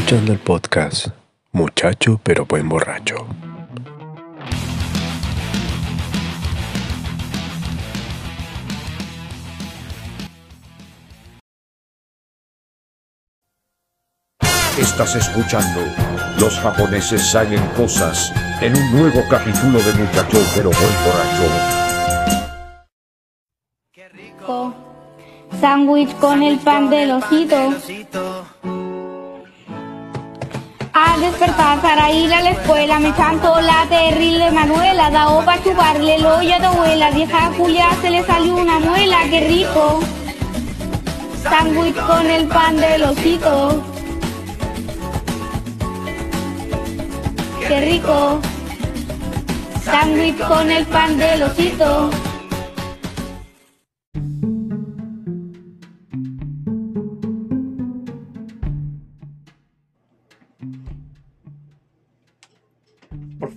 Escuchando 0.00 0.32
el 0.32 0.38
podcast 0.38 1.08
Muchacho 1.52 2.18
pero 2.22 2.46
buen 2.46 2.66
borracho. 2.70 3.16
Estás 14.78 15.16
escuchando 15.16 15.80
Los 16.38 16.58
japoneses 16.60 17.20
saben 17.30 17.60
cosas 17.76 18.32
en 18.62 18.74
un 18.74 18.92
nuevo 18.92 19.22
capítulo 19.28 19.80
de 19.80 19.92
Muchacho 19.92 20.38
pero 20.54 20.70
buen 20.70 20.94
borracho. 21.04 21.46
rico. 24.14 24.74
Sándwich 25.60 26.14
con 26.16 26.42
el 26.42 26.58
pan 26.58 26.88
del 26.88 27.10
osito. 27.10 27.74
Al 31.12 31.20
despertar 31.22 31.80
para 31.80 32.12
ir 32.12 32.32
a 32.32 32.40
la 32.40 32.50
escuela 32.50 33.00
me 33.00 33.12
cantó 33.12 33.60
la 33.60 33.84
terrible 33.88 34.52
Manuela, 34.52 35.10
dao 35.10 35.44
para 35.44 35.60
chuparle 35.60 36.14
el 36.14 36.24
hoyo 36.24 36.54
a 36.54 36.58
tu 36.58 36.66
abuela, 36.66 37.10
vieja 37.10 37.50
Julia 37.56 37.88
se 38.00 38.10
le 38.10 38.24
salió 38.24 38.54
una 38.54 38.78
muela, 38.78 39.18
qué 39.28 39.40
rico. 39.48 39.98
Sándwich 41.42 41.96
con 41.96 42.26
el 42.26 42.46
pan 42.46 42.76
del 42.76 43.02
osito. 43.02 43.82
Qué 47.66 47.80
rico. 47.80 48.40
Sándwich 49.84 50.38
con 50.38 50.70
el 50.70 50.86
pan 50.86 51.18
del 51.18 51.42
osito. 51.42 52.10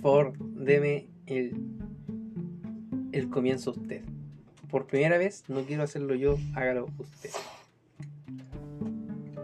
Favor, 0.04 0.34
deme 0.38 1.08
el, 1.24 1.54
el 3.12 3.30
comienzo 3.30 3.70
usted. 3.70 4.02
Por 4.70 4.86
primera 4.86 5.16
vez, 5.16 5.44
no 5.48 5.62
quiero 5.62 5.82
hacerlo 5.82 6.14
yo, 6.14 6.36
hágalo 6.54 6.88
usted. 6.98 7.30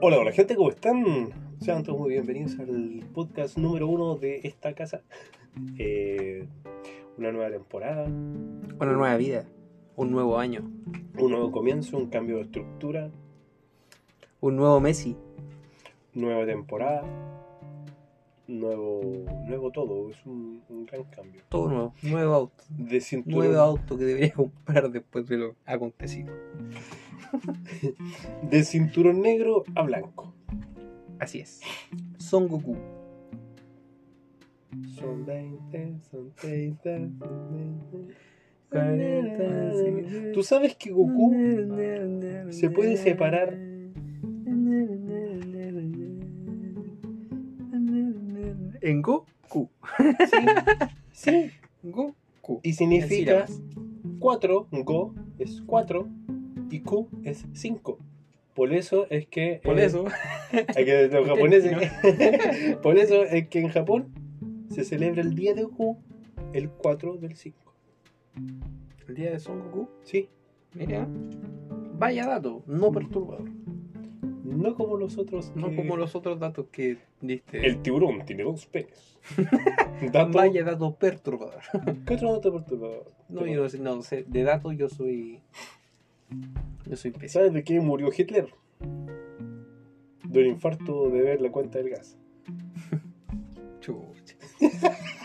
Hola, 0.02 0.19
hola 0.19 0.33
gente, 0.33 0.56
¿cómo 0.56 0.69
están? 0.69 1.30
Sean 1.62 1.83
todos 1.83 1.98
muy 1.98 2.11
bienvenidos 2.11 2.58
al 2.58 3.02
podcast 3.14 3.56
número 3.56 3.89
uno 3.89 4.17
de 4.17 4.41
esta 4.44 4.75
casa. 4.75 5.02
Eh, 5.78 6.47
una 7.19 7.33
nueva 7.33 7.50
temporada, 7.50 8.05
Una 8.05 8.92
nueva 8.92 9.17
vida, 9.17 9.47
un 9.97 10.12
nuevo 10.12 10.39
año, 10.39 10.70
un 11.19 11.33
nuevo 11.33 11.50
comienzo, 11.50 11.97
un 11.97 12.06
cambio 12.06 12.36
de 12.36 12.42
estructura, 12.42 13.11
un 14.41 14.55
nuevo 14.55 14.78
Messi. 14.78 15.17
nueva 16.14 16.47
temporada, 16.47 17.02
nuevo, 18.58 19.24
nuevo 19.46 19.70
todo. 19.70 20.10
Es 20.10 20.24
un, 20.26 20.62
un 20.68 20.86
gran 20.86 21.04
cambio. 21.04 21.42
Todo 21.48 21.68
nuevo, 21.68 21.94
nuevo 22.02 22.34
auto. 22.34 22.64
De 22.68 23.00
cinturón, 23.00 23.38
Nuevo 23.38 23.60
auto 23.60 23.96
que 23.98 24.04
debería 24.04 24.32
comprar 24.34 24.90
después 24.90 25.26
de 25.28 25.36
lo 25.38 25.56
acontecido. 25.64 26.32
de 28.50 28.64
cinturón 28.64 29.22
negro 29.22 29.64
a 29.74 29.83
blanco. 29.83 30.34
Así 31.18 31.40
es. 31.40 31.60
Son 32.18 32.48
Goku. 32.48 32.77
Son 34.94 35.27
20, 35.27 35.98
son 36.10 36.33
30, 36.40 36.98
son 37.18 38.08
40, 38.70 40.33
¿Tú 40.33 40.42
sabes 40.44 40.77
que 40.77 40.90
Goku 40.90 41.34
se 42.50 42.70
puede 42.70 42.96
separar 42.96 43.58
En 48.80 49.02
Goku. 49.02 49.68
Sí, 51.13 51.51
Goku. 51.83 52.61
y 52.63 52.73
significa 52.73 53.42
En 53.42 53.48
sílabas. 53.48 53.63
4, 54.18 54.68
Go 54.85 55.14
es 55.39 55.63
4 55.67 56.08
y 56.70 56.80
Q 56.80 57.08
es 57.24 57.46
5. 57.52 57.98
Por 58.55 58.73
eso 58.73 59.07
es 59.11 59.27
que. 59.27 59.61
Por 59.63 59.79
eh, 59.79 59.85
eso. 59.85 60.05
hay 60.77 60.85
que 60.85 61.08
los 61.08 61.27
japoneses. 61.29 61.73
por 62.83 62.98
eso 62.98 63.23
es 63.24 63.48
que 63.48 63.61
en 63.61 63.69
Japón 63.69 64.13
se 64.70 64.85
celebra 64.85 65.23
el 65.23 65.35
día 65.35 65.55
de 65.55 65.67
Q 65.67 65.96
el 66.52 66.70
4 66.70 67.17
del 67.17 67.36
5. 67.36 67.74
El 69.08 69.14
día 69.14 69.30
de 69.30 69.40
Son 69.40 69.61
Goku. 69.70 69.89
Sí, 70.05 70.29
Mira. 70.74 71.07
Vaya 71.98 72.27
dato, 72.27 72.63
no 72.67 72.92
perturbador. 72.92 73.51
No 74.50 74.74
como 74.74 74.96
los 74.96 75.16
otros. 75.18 75.52
No 75.55 75.70
que- 75.70 75.77
como 75.77 75.96
los 75.96 76.14
otros 76.14 76.38
datos 76.38 76.66
que 76.70 76.98
diste. 77.20 77.66
El 77.66 77.80
tiburón 77.83 78.24
tiene 78.27 78.42
dos 78.44 78.66
penes. 78.66 79.18
dato. 80.12 80.33
Vaya 80.38 80.64
dato 80.64 80.94
perturbador. 80.94 81.61
¿Qué 82.06 82.14
otro 82.14 82.33
dato 82.33 82.52
perturbador? 82.52 83.12
No, 83.28 83.46
yo 83.46 83.62
no 83.62 83.68
sé, 83.68 83.78
no 83.78 84.02
sé. 84.02 84.24
De 84.27 84.42
datos 84.42 84.77
yo 84.77 84.89
soy. 84.89 85.40
Yo 86.86 86.96
soy 86.96 87.10
pésimo. 87.10 87.28
¿Sabes 87.33 87.52
de 87.52 87.64
qué 87.64 87.80
murió 87.80 88.08
Hitler? 88.16 88.48
De 90.24 90.40
un 90.40 90.46
infarto 90.46 91.08
de 91.10 91.22
ver 91.22 91.40
la 91.40 91.50
cuenta 91.50 91.78
del 91.78 91.90
gas. 91.90 92.16
Chucha. 93.80 94.36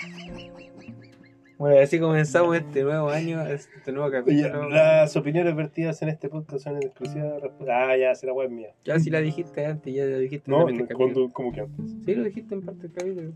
Bueno, 1.58 1.80
así 1.80 2.00
comenzamos 2.00 2.56
este 2.58 2.84
nuevo 2.84 3.10
año, 3.10 3.42
este 3.48 3.92
nuevo 3.94 4.12
capítulo. 4.12 4.68
las 4.70 5.16
opiniones 5.16 5.56
vertidas 5.56 6.02
en 6.02 6.10
este 6.10 6.28
podcast 6.28 6.66
son 6.66 6.76
en 6.76 6.84
exclusiva. 6.84 7.38
resp- 7.38 7.70
Ah, 7.70 7.96
ya, 7.96 8.14
será 8.14 8.34
web 8.34 8.50
mía. 8.50 8.74
Ya 8.84 9.00
si 9.00 9.10
la 9.10 9.22
dijiste 9.22 9.66
antes, 9.66 9.94
ya 9.94 10.04
la 10.04 10.18
dijiste 10.18 10.52
No, 10.52 10.68
en 10.68 10.82
el 10.82 10.88
capítulo. 10.88 11.32
¿cómo 11.32 11.54
que 11.54 11.62
antes? 11.62 11.86
Sí, 12.04 12.14
lo 12.14 12.24
dijiste 12.26 12.56
en 12.56 12.62
parte 12.62 12.82
del 12.90 12.92
capítulo. 12.92 13.32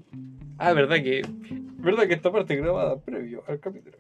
Ah, 0.58 0.74
verdad 0.74 0.98
que. 0.98 1.22
Verdad 1.78 2.08
que 2.08 2.14
esta 2.16 2.30
parte 2.32 2.58
grabada 2.58 2.98
previo 3.00 3.44
al 3.48 3.60
capítulo. 3.62 3.96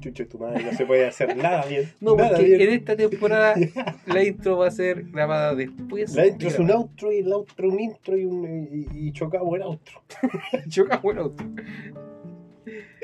Chucha, 0.00 0.26
tu 0.26 0.38
madre, 0.40 0.64
no 0.64 0.72
se 0.72 0.84
puede 0.84 1.06
hacer 1.06 1.36
nada 1.36 1.64
bien. 1.66 1.88
No, 2.00 2.16
nada 2.16 2.30
porque 2.30 2.44
bien. 2.44 2.60
en 2.62 2.70
esta 2.70 2.96
temporada 2.96 3.54
la 4.06 4.24
intro 4.24 4.58
va 4.58 4.66
a 4.66 4.70
ser 4.72 5.04
grabada 5.04 5.54
después. 5.54 6.12
La 6.16 6.26
intro 6.26 6.48
es 6.48 6.58
un 6.58 6.72
outro 6.72 7.12
y 7.12 7.18
el 7.18 7.32
outro 7.32 7.68
un 7.68 7.78
intro 7.78 8.16
y, 8.18 8.24
un, 8.24 8.44
y, 8.72 8.88
y 9.08 9.12
chocamos 9.12 9.54
el 9.54 9.62
outro. 9.62 10.02
Chocamos 10.68 11.12
el 11.14 11.18
auto. 11.20 11.44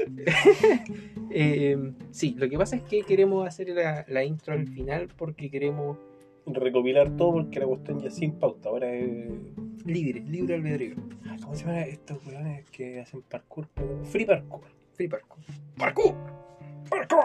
Eh, 1.31 1.77
sí, 2.11 2.35
lo 2.39 2.49
que 2.49 2.57
pasa 2.57 2.77
es 2.77 2.83
que 2.83 3.03
queremos 3.03 3.47
hacer 3.47 3.69
la, 3.69 4.07
la 4.09 4.25
intro 4.25 4.55
al 4.55 4.67
final 4.67 5.09
porque 5.17 5.51
queremos 5.51 5.99
Recopilar 6.55 7.15
todo 7.17 7.33
porque 7.33 7.61
la 7.61 7.67
cuestión 7.67 8.01
ya 8.01 8.11
sin 8.11 8.33
pauta. 8.33 8.69
Ahora 8.69 8.93
es. 8.93 9.31
libre, 9.85 10.21
libre 10.21 10.55
albedrío. 10.55 10.97
¿Cómo 11.43 11.55
se 11.55 11.65
llaman 11.65 11.83
estos 11.83 12.27
weones 12.27 12.69
que 12.71 13.01
hacen 13.01 13.23
parkour? 13.23 13.69
Free 14.05 14.25
parkour. 14.25 14.63
Free 14.95 15.09
parkour. 15.09 15.39
¡Parkour! 15.77 16.15
¡Parkour! 16.89 17.23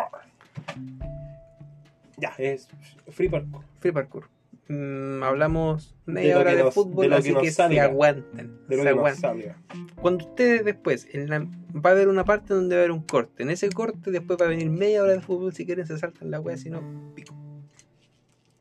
Ya, 2.17 2.33
es 2.37 2.67
free 3.09 3.29
parkour. 3.29 3.63
Free 3.79 3.91
parkour. 3.91 4.29
Mm, 4.69 5.21
hablamos 5.23 5.95
media 6.05 6.39
hora 6.39 6.55
de 6.55 6.63
nos- 6.63 6.73
fútbol, 6.73 7.03
de 7.03 7.09
que 7.09 7.15
así 7.15 7.35
que 7.35 7.51
se 7.51 7.79
aguanten. 7.81 8.59
De 8.67 8.77
lo 8.77 8.83
se 8.83 8.89
que 8.89 8.95
nos 8.95 8.97
aguanten. 8.97 9.21
salga. 9.21 9.57
Cuando 10.01 10.25
ustedes 10.25 10.63
después, 10.63 11.07
en 11.11 11.29
la, 11.29 11.39
va 11.39 11.89
a 11.89 11.93
haber 11.93 12.07
una 12.07 12.23
parte 12.23 12.53
donde 12.53 12.75
va 12.75 12.81
a 12.81 12.85
haber 12.85 12.91
un 12.91 13.03
corte. 13.03 13.43
En 13.43 13.49
ese 13.49 13.69
corte 13.69 14.09
después 14.11 14.39
va 14.41 14.45
a 14.45 14.49
venir 14.49 14.69
media 14.69 15.03
hora 15.03 15.11
de 15.13 15.21
fútbol. 15.21 15.53
Si 15.53 15.65
quieren 15.65 15.85
se 15.85 15.97
saltan 15.97 16.31
la 16.31 16.39
wea, 16.39 16.55
si 16.57 16.69
no, 16.69 16.81
pico. 17.13 17.35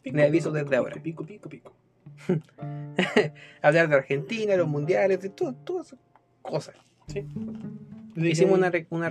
Pico, 0.02 0.16
Le 0.16 0.24
aviso 0.24 0.48
pico, 0.50 0.54
desde 0.54 0.66
pico, 0.70 0.76
ahora. 0.76 1.02
Pico, 1.02 1.24
pico, 1.24 1.48
pico. 1.48 1.72
Hablar 3.62 3.88
de 3.88 3.94
Argentina, 3.94 4.56
los 4.56 4.68
mundiales, 4.68 5.20
de 5.20 5.28
todo, 5.30 5.54
todas 5.64 5.88
esas 5.88 5.98
cosas. 6.42 6.74
Sí. 7.06 7.26
Hicimos 8.16 8.58
una, 8.58 8.70
una 8.90 9.08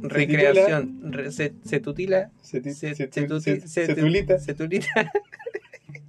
recreación. 0.00 1.12
Re- 1.12 1.30
Se 1.32 1.52
se 1.64 1.80
tutila. 1.80 2.30
Se, 2.40 2.60
ti- 2.60 2.70
Se- 2.72 2.94
se, 2.94 3.08
se 3.10 3.22
tu- 3.26 3.34
tuti- 3.34 3.60
se- 3.60 3.68
se 3.68 3.86
se 3.86 3.94
tu- 3.94 4.00
tulita. 4.00 4.38
se 4.38 4.54
tulita. 4.54 5.12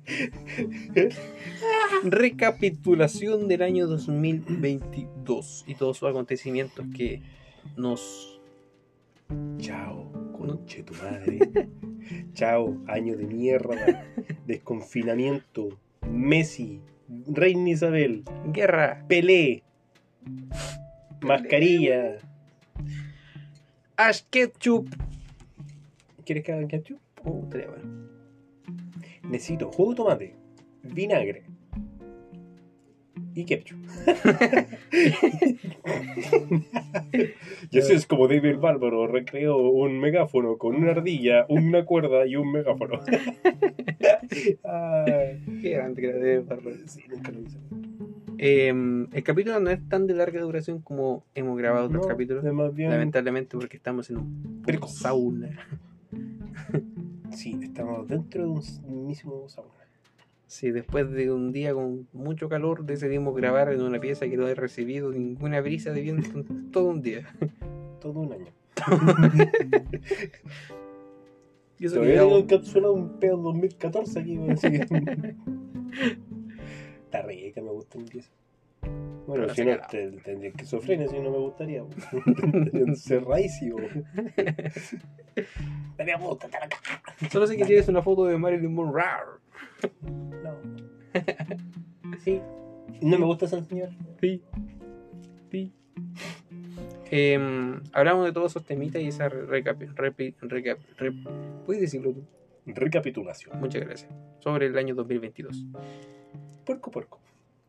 Recapitulación 2.03 3.47
del 3.47 3.61
año 3.61 3.87
2022 3.87 5.63
y 5.67 5.75
todos 5.75 5.97
sus 5.97 6.09
acontecimientos 6.09 6.85
que 6.95 7.21
nos 7.77 8.32
Chao, 9.57 10.11
conche 10.37 10.83
tu 10.83 10.93
madre. 10.95 11.39
Chao, 12.33 12.77
año 12.87 13.15
de 13.17 13.25
mierda. 13.25 14.05
Desconfinamiento. 14.45 15.79
Messi. 16.07 16.81
Reina 17.27 17.69
Isabel. 17.69 18.23
guerra 18.47 19.05
Pelé. 19.07 19.63
Mascarilla. 21.21 22.17
Ash 23.95 24.23
Ketchup 24.29 24.89
¿Quieres 26.25 26.43
que 26.43 26.53
hagan 26.53 26.67
ketchup? 26.67 26.99
Oh, 27.25 27.41
bueno. 27.41 28.09
Necesito 29.23 29.71
jugo 29.71 29.91
de 29.91 29.95
tomate, 29.95 30.35
vinagre, 30.83 31.43
y 33.35 33.45
ketchup. 33.45 33.77
y 37.71 37.79
así 37.79 37.93
es 37.93 38.05
como 38.05 38.27
David 38.27 38.57
Bárbaro 38.57 39.07
recreó 39.07 39.57
un 39.57 39.99
megáfono 39.99 40.57
con 40.57 40.75
una 40.75 40.91
ardilla, 40.91 41.45
una 41.49 41.85
cuerda 41.85 42.25
y 42.27 42.35
un 42.35 42.51
megáfono. 42.51 42.99
Ay, 44.63 45.43
Qué 45.61 45.69
grande 45.71 46.01
que 46.01 46.07
era 46.09 46.17
de 46.19 46.39
Bárbaro. 46.39 46.75
sí, 46.85 47.01
nunca 47.09 47.31
lo 47.31 47.41
hice. 47.41 47.57
Eh, 48.37 48.69
el 49.13 49.23
capítulo 49.23 49.59
no 49.59 49.69
es 49.69 49.87
tan 49.87 50.05
de 50.07 50.15
larga 50.15 50.41
duración 50.41 50.81
como 50.81 51.23
hemos 51.35 51.57
grabado 51.57 51.85
otros 51.87 52.01
No, 52.03 52.07
capítulos. 52.07 52.43
es 52.43 52.53
más 52.53 52.73
bien- 52.73 52.89
Lamentablemente 52.91 53.57
porque 53.57 53.77
estamos 53.77 54.09
en 54.09 54.17
un 54.17 54.63
sauna. 54.87 55.49
Sí, 57.31 57.57
estamos 57.63 58.07
dentro 58.07 58.43
de 58.43 58.49
un 58.49 59.07
mismo 59.07 59.47
sauna. 59.49 59.71
Sí, 60.47 60.71
después 60.71 61.09
de 61.11 61.31
un 61.31 61.51
día 61.51 61.73
con 61.73 62.07
mucho 62.13 62.47
calor 62.49 62.85
decidimos 62.85 63.35
grabar 63.35 63.71
en 63.73 63.81
una 63.81 63.99
pieza 63.99 64.27
que 64.27 64.37
no 64.37 64.47
he 64.47 64.53
recibido 64.55 65.11
ninguna 65.11 65.61
brisa 65.61 65.91
de 65.91 66.01
viento 66.01 66.29
en 66.39 66.71
todo 66.71 66.85
un 66.89 67.01
día. 67.01 67.27
Todo 67.99 68.19
un 68.19 68.33
año. 68.33 68.51
Y 71.79 71.85
eso 71.87 71.95
Todavía 71.95 72.21
encapsulado 72.23 72.93
un 72.93 73.19
pedo 73.19 73.37
2014 73.37 74.19
aquí. 74.19 74.37
así 74.49 74.69
que- 74.71 74.85
Está 77.05 77.21
rica, 77.23 77.61
me 77.61 77.69
gusta 77.71 77.97
mi 77.99 78.05
pieza. 78.05 78.29
Bueno, 79.27 79.43
Pero 79.43 79.55
si 79.55 79.63
no, 79.65 79.77
te- 79.89 80.11
tendría 80.23 80.49
esquizofrenia, 80.49 81.07
si 81.07 81.19
no 81.19 81.31
me 81.31 81.37
gustaría. 81.37 81.83
Encerradísimo. 82.73 83.77
No 85.97 86.05
me 86.05 86.17
gusta 86.17 86.45
estar 86.47 86.63
acá. 86.63 86.77
Solo 87.31 87.47
sé 87.47 87.55
que 87.55 87.65
tienes 87.65 87.87
una 87.87 88.01
foto 88.01 88.25
de 88.25 88.37
Marilyn 88.37 88.73
Monroe. 88.73 89.03
No. 90.43 90.55
Sí. 92.23 92.41
No 93.01 93.17
me 93.19 93.25
gusta 93.25 93.45
esa 93.45 93.63
señora. 93.63 93.91
Sí. 94.21 94.41
Sí. 95.51 95.71
Em, 97.11 97.81
hablamos 97.91 98.25
de 98.25 98.31
todos 98.31 98.51
esos 98.51 98.63
temitas 98.65 99.01
y 99.01 99.07
esa 99.07 99.29
recap, 99.29 99.79
repi- 99.81 100.35
recap, 100.41 100.79
rep- 100.97 101.63
¿Puedes 101.65 101.81
decirlo 101.81 102.11
tú? 102.13 102.23
Recapitulación. 102.65 103.59
Muchas 103.59 103.81
gracias. 103.85 104.11
Sobre 104.39 104.67
el 104.67 104.77
año 104.77 104.95
2022. 104.95 105.65
Puerco, 106.65 106.91
puerco. 106.91 107.19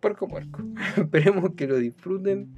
Puerco, 0.00 0.28
puerco. 0.28 0.62
Esperemos 0.96 1.50
que 1.56 1.66
lo 1.66 1.76
disfruten. 1.76 2.54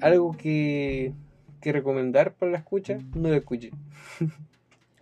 Algo 0.00 0.32
que, 0.36 1.12
que 1.60 1.72
recomendar 1.72 2.34
para 2.34 2.52
la 2.52 2.58
escucha, 2.58 2.98
no 3.14 3.28
lo 3.28 3.34
escuchen. 3.34 3.72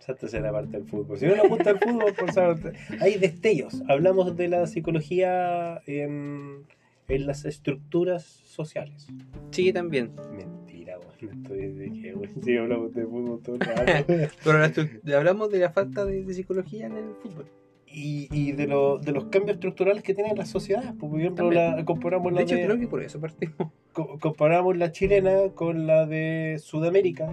Esa 0.03 0.15
tercera 0.15 0.51
parte 0.51 0.77
del 0.77 0.85
fútbol. 0.85 1.17
Si 1.17 1.25
no 1.25 1.35
les 1.35 1.47
gusta 1.49 1.69
el 1.69 1.79
fútbol, 1.79 2.13
por 2.13 2.33
favor. 2.33 2.73
Hay 2.99 3.17
destellos. 3.17 3.81
Hablamos 3.87 4.35
de 4.35 4.49
la 4.49 4.67
psicología 4.67 5.81
en, 5.87 6.63
en 7.07 7.25
las 7.27 7.45
estructuras 7.45 8.23
sociales. 8.23 9.07
Sí, 9.51 9.71
también. 9.71 10.11
Mentira, 10.35 10.97
weón. 10.99 11.37
Estoy 11.43 11.67
de 11.71 11.85
que. 11.91 12.15
Sí, 12.43 12.57
hablamos 12.57 12.93
de 12.93 13.03
fútbol 13.05 13.39
todo 13.41 13.55
el 13.55 13.61
rato. 13.61 14.05
Pero 15.03 15.17
hablamos 15.17 15.49
de 15.51 15.59
la 15.59 15.69
falta 15.71 16.03
de, 16.05 16.23
de 16.25 16.33
psicología 16.33 16.87
en 16.87 16.97
el 16.97 17.15
fútbol. 17.21 17.45
y, 17.87 18.27
y 18.31 18.51
de, 18.51 18.67
lo- 18.67 18.97
de 18.97 19.11
los 19.13 19.25
cambios 19.25 19.55
estructurales 19.55 20.03
que 20.03 20.13
tienen 20.13 20.35
las 20.37 20.49
sociedades. 20.49 20.91
Pues, 20.99 21.09
Por 21.11 21.19
ejemplo, 21.21 21.49
la, 21.51 21.85
comparamos, 21.85 22.33
la 22.33 22.39
De 22.39 22.43
hecho, 22.43 22.55
de- 22.55 22.65
creo 22.65 22.77
que 22.77 22.87
por 22.87 23.01
eso 23.01 23.21
partimos. 23.21 23.71
co- 23.93 24.17
comparamos 24.19 24.75
la 24.75 24.91
chilena 24.91 25.49
con 25.55 25.87
la 25.87 26.05
de 26.05 26.57
Sudamérica 26.59 27.31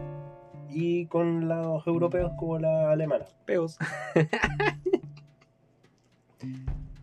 y 0.72 1.06
con 1.06 1.48
los 1.48 1.86
europeos 1.86 2.32
como 2.38 2.58
la 2.58 2.90
alemana. 2.90 3.26
Peos. 3.44 3.78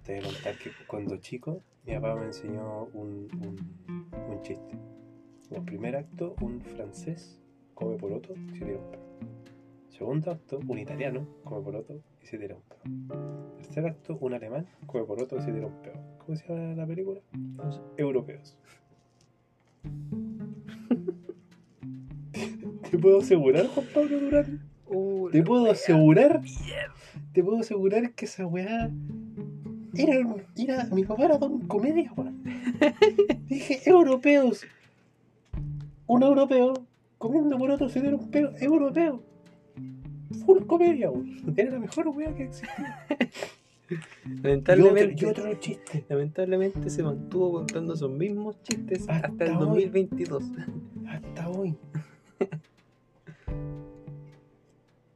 Te 0.04 0.20
voy 0.20 0.24
a 0.24 0.34
contar 0.34 0.58
que 0.58 0.72
cuando 0.88 1.18
chico, 1.18 1.62
mi 1.86 1.94
papá 1.94 2.16
me 2.16 2.26
enseñó 2.26 2.86
un, 2.94 3.28
un, 3.42 3.56
un 4.30 4.42
chiste. 4.42 4.78
En 5.50 5.58
el 5.58 5.64
primer 5.64 5.96
acto, 5.96 6.36
un 6.42 6.62
francés 6.62 7.40
come 7.74 7.98
poroto 7.98 8.34
y 8.36 8.58
se 8.58 8.66
tira 8.66 8.80
un 8.80 8.92
pedo. 8.92 9.04
Segundo 9.90 10.32
acto, 10.32 10.60
un 10.68 10.78
italiano 10.78 11.28
come 11.44 11.62
poroto 11.62 12.02
y 12.22 12.26
se 12.26 12.38
tira 12.38 12.56
un 12.56 12.62
pedo. 12.62 12.82
Tercer 13.58 13.86
acto, 13.86 14.18
un 14.20 14.34
alemán 14.34 14.68
come 14.86 15.04
poroto 15.06 15.38
y 15.38 15.42
se 15.42 15.52
tira 15.52 15.68
un 15.68 15.82
pedo. 15.82 16.00
¿Cómo 16.20 16.38
se 16.38 16.48
llama 16.48 16.76
la 16.76 16.86
película? 16.86 17.22
Europeos. 17.98 18.58
Te 22.98 23.04
puedo 23.04 23.20
asegurar, 23.20 23.68
Juan 23.68 23.86
Pablo 23.94 24.20
Durán. 24.20 24.60
Uh, 24.88 25.30
Te 25.30 25.44
puedo 25.44 25.70
asegurar. 25.70 26.42
Te 27.32 27.44
puedo 27.44 27.60
asegurar 27.60 28.12
que 28.14 28.26
esa 28.26 28.48
weá. 28.48 28.90
Era, 29.94 30.16
era, 30.56 30.86
mi 30.86 31.04
papá 31.04 31.26
era 31.26 31.38
don 31.38 31.68
comedia, 31.68 32.12
weón. 32.18 32.42
Dije, 33.48 33.88
europeos. 33.88 34.66
Un 36.08 36.24
europeo 36.24 36.74
comiendo 37.20 37.56
por 37.60 37.70
otro 37.70 37.88
se 37.88 38.02
dieron 38.02 38.20
un 38.22 38.32
peo. 38.32 38.54
Europeo. 38.60 39.22
Full 40.44 40.66
comedia, 40.66 41.12
weón. 41.12 41.54
Era 41.56 41.74
la 41.74 41.80
mejor 41.80 42.08
weá 42.08 42.34
que 42.34 42.46
existía. 42.46 43.06
Y 43.90 43.94
otro, 43.94 44.08
Lamentablemente, 44.42 45.16
y 45.24 45.30
otro 45.30 45.54
chiste. 45.60 46.04
lamentablemente 46.10 46.90
se 46.90 47.04
mantuvo 47.04 47.52
contando 47.54 47.94
esos 47.94 48.10
mismos 48.10 48.60
chistes 48.64 49.08
Hasta 49.08 49.28
hasta, 49.28 49.46
el 49.46 49.52
hoy. 49.52 49.86
2022. 49.86 50.44
Hasta 51.06 51.50
hoy. 51.52 51.78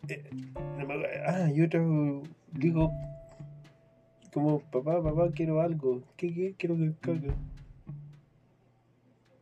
Eh, 0.07 0.23
no 0.55 0.85
me 0.87 0.93
acuerdo. 0.93 1.05
ah, 1.27 1.49
y 1.53 1.61
otro. 1.61 2.23
Digo. 2.51 2.91
Como, 4.33 4.59
papá, 4.61 5.01
papá, 5.03 5.29
quiero 5.33 5.59
algo. 5.61 6.01
¿Qué, 6.15 6.33
qué? 6.33 6.55
Quiero 6.57 6.77
que 6.77 6.93
caga. 7.01 7.35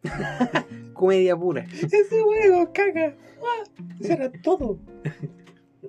Comedia 0.94 1.36
pura. 1.38 1.66
Ese 1.72 2.24
huevo, 2.24 2.72
caga. 2.74 3.16
Ah, 3.42 3.64
Eso 4.00 4.14
era 4.14 4.32
todo. 4.32 4.80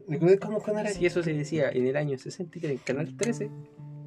¿Recuerdas 0.09 0.39
cómo 0.41 0.61
cuando 0.61 0.81
era 0.83 0.91
Si 0.91 1.07
eso 1.07 1.23
se 1.23 1.33
decía 1.33 1.71
en 1.71 1.87
el 1.87 1.97
año 1.97 2.17
63 2.19 2.73
en 2.73 2.79
Canal 2.79 3.17
13, 3.17 3.51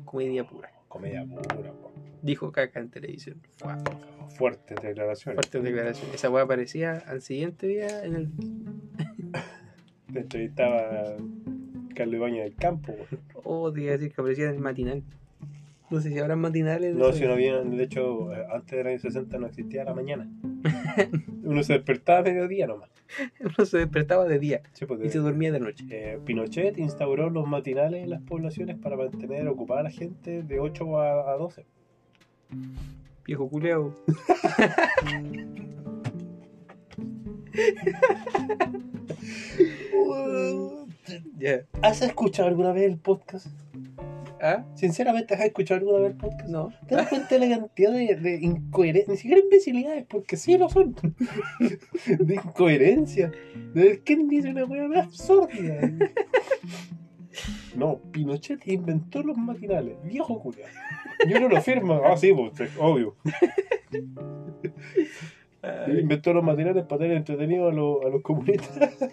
comedia 0.05 0.45
pura. 0.45 0.71
Comedia 0.87 1.25
pura, 1.25 1.71
po. 1.73 1.91
Dijo 2.21 2.51
caca 2.51 2.79
en 2.79 2.89
televisión. 2.89 3.41
Fua, 3.57 3.77
Fuertes 4.37 4.77
declaraciones. 4.81 5.35
Fuerte 5.35 5.59
declaración. 5.61 6.09
Esa 6.13 6.29
weá 6.29 6.43
aparecía 6.43 7.03
al 7.07 7.21
siguiente 7.21 7.67
día 7.67 8.03
en 8.05 8.15
el. 8.15 8.29
Te 10.13 10.19
entrevistaba 10.19 11.15
Carlos 11.95 12.15
Ibañez 12.15 12.43
del 12.43 12.55
campo. 12.55 12.93
po. 13.33 13.41
Oh, 13.43 13.73
te 13.73 13.81
iba 13.81 13.89
a 13.93 13.97
decir 13.97 14.13
que 14.13 14.21
aparecía 14.21 14.45
en 14.45 14.55
el 14.55 14.59
matinal. 14.61 15.03
No 15.89 16.01
sé 16.01 16.09
si 16.09 16.19
habrán 16.19 16.39
matinales. 16.39 16.95
No, 16.95 17.11
si 17.13 17.25
no 17.25 17.33
había, 17.33 17.61
de 17.61 17.83
hecho, 17.83 18.33
eh, 18.33 18.45
antes 18.51 18.77
del 18.77 18.87
año 18.87 18.99
60 18.99 19.37
no 19.37 19.47
existía 19.47 19.83
la 19.83 19.93
mañana. 19.93 20.29
Uno 21.43 21.61
se 21.63 21.73
despertaba 21.73 22.19
a 22.19 22.23
mediodía 22.23 22.67
nomás. 22.67 22.89
Uno 23.39 23.65
se 23.65 23.77
despertaba 23.77 24.25
de 24.25 24.39
día 24.39 24.63
Sí, 24.71 24.85
pues, 24.85 24.99
y 25.03 25.09
se 25.09 25.19
dormía 25.19 25.51
de 25.51 25.59
noche. 25.59 25.85
Eh, 25.89 26.19
Pinochet 26.25 26.77
instauró 26.79 27.29
los 27.29 27.47
matinales 27.47 28.03
en 28.03 28.09
las 28.09 28.21
poblaciones 28.21 28.77
para 28.77 28.95
mantener 28.97 29.47
ocupada 29.47 29.81
a 29.81 29.83
la 29.83 29.91
gente 29.91 30.41
de 30.41 30.59
8 30.59 30.99
a, 30.99 31.31
a 31.31 31.37
12. 31.37 31.65
Viejo 33.25 33.49
culeado. 33.49 33.93
¿Has 41.81 42.01
escuchado 42.01 42.47
alguna 42.47 42.71
vez 42.71 42.83
el 42.89 42.97
podcast? 42.97 43.47
¿Ah? 44.41 44.65
Sinceramente, 44.75 45.33
¿has 45.35 45.41
escuchado 45.41 45.79
alguna 45.79 45.99
vez 45.99 46.11
el 46.11 46.17
podcast? 46.17 46.49
No. 46.49 46.69
¿Te 46.87 46.95
das 46.95 47.07
cuenta 47.07 47.37
de 47.37 47.47
la 47.47 47.57
cantidad 47.59 47.91
de, 47.91 48.15
de 48.15 48.35
incoherencias? 48.41 49.07
Ni 49.09 49.17
siquiera 49.17 49.41
imbecilidades, 49.41 50.05
porque 50.05 50.35
sí 50.37 50.57
lo 50.57 50.69
son. 50.69 50.95
de 52.19 52.35
incoherencia. 52.35 53.31
Quién 54.03 54.27
dice 54.27 54.49
una 54.49 54.65
hueá 54.65 54.87
más 54.87 55.05
absurda. 55.05 55.49
No, 57.75 57.99
Pinochet 58.11 58.67
inventó 58.67 59.23
los 59.23 59.37
matinales. 59.37 59.95
Viejo 60.03 60.39
culia. 60.41 60.67
Y 61.25 61.33
uno 61.33 61.47
lo 61.49 61.61
firma. 61.61 62.01
Ah, 62.05 62.17
sí, 62.17 62.33
pues, 62.33 62.59
es 62.59 62.71
obvio. 62.77 63.15
Inventó 65.87 66.33
los 66.33 66.43
matinales 66.43 66.83
para 66.85 66.99
tener 66.99 67.17
entretenido 67.17 67.69
a, 67.69 67.73
los- 67.73 68.03
a 68.05 68.09
los 68.09 68.21
comunistas. 68.21 68.93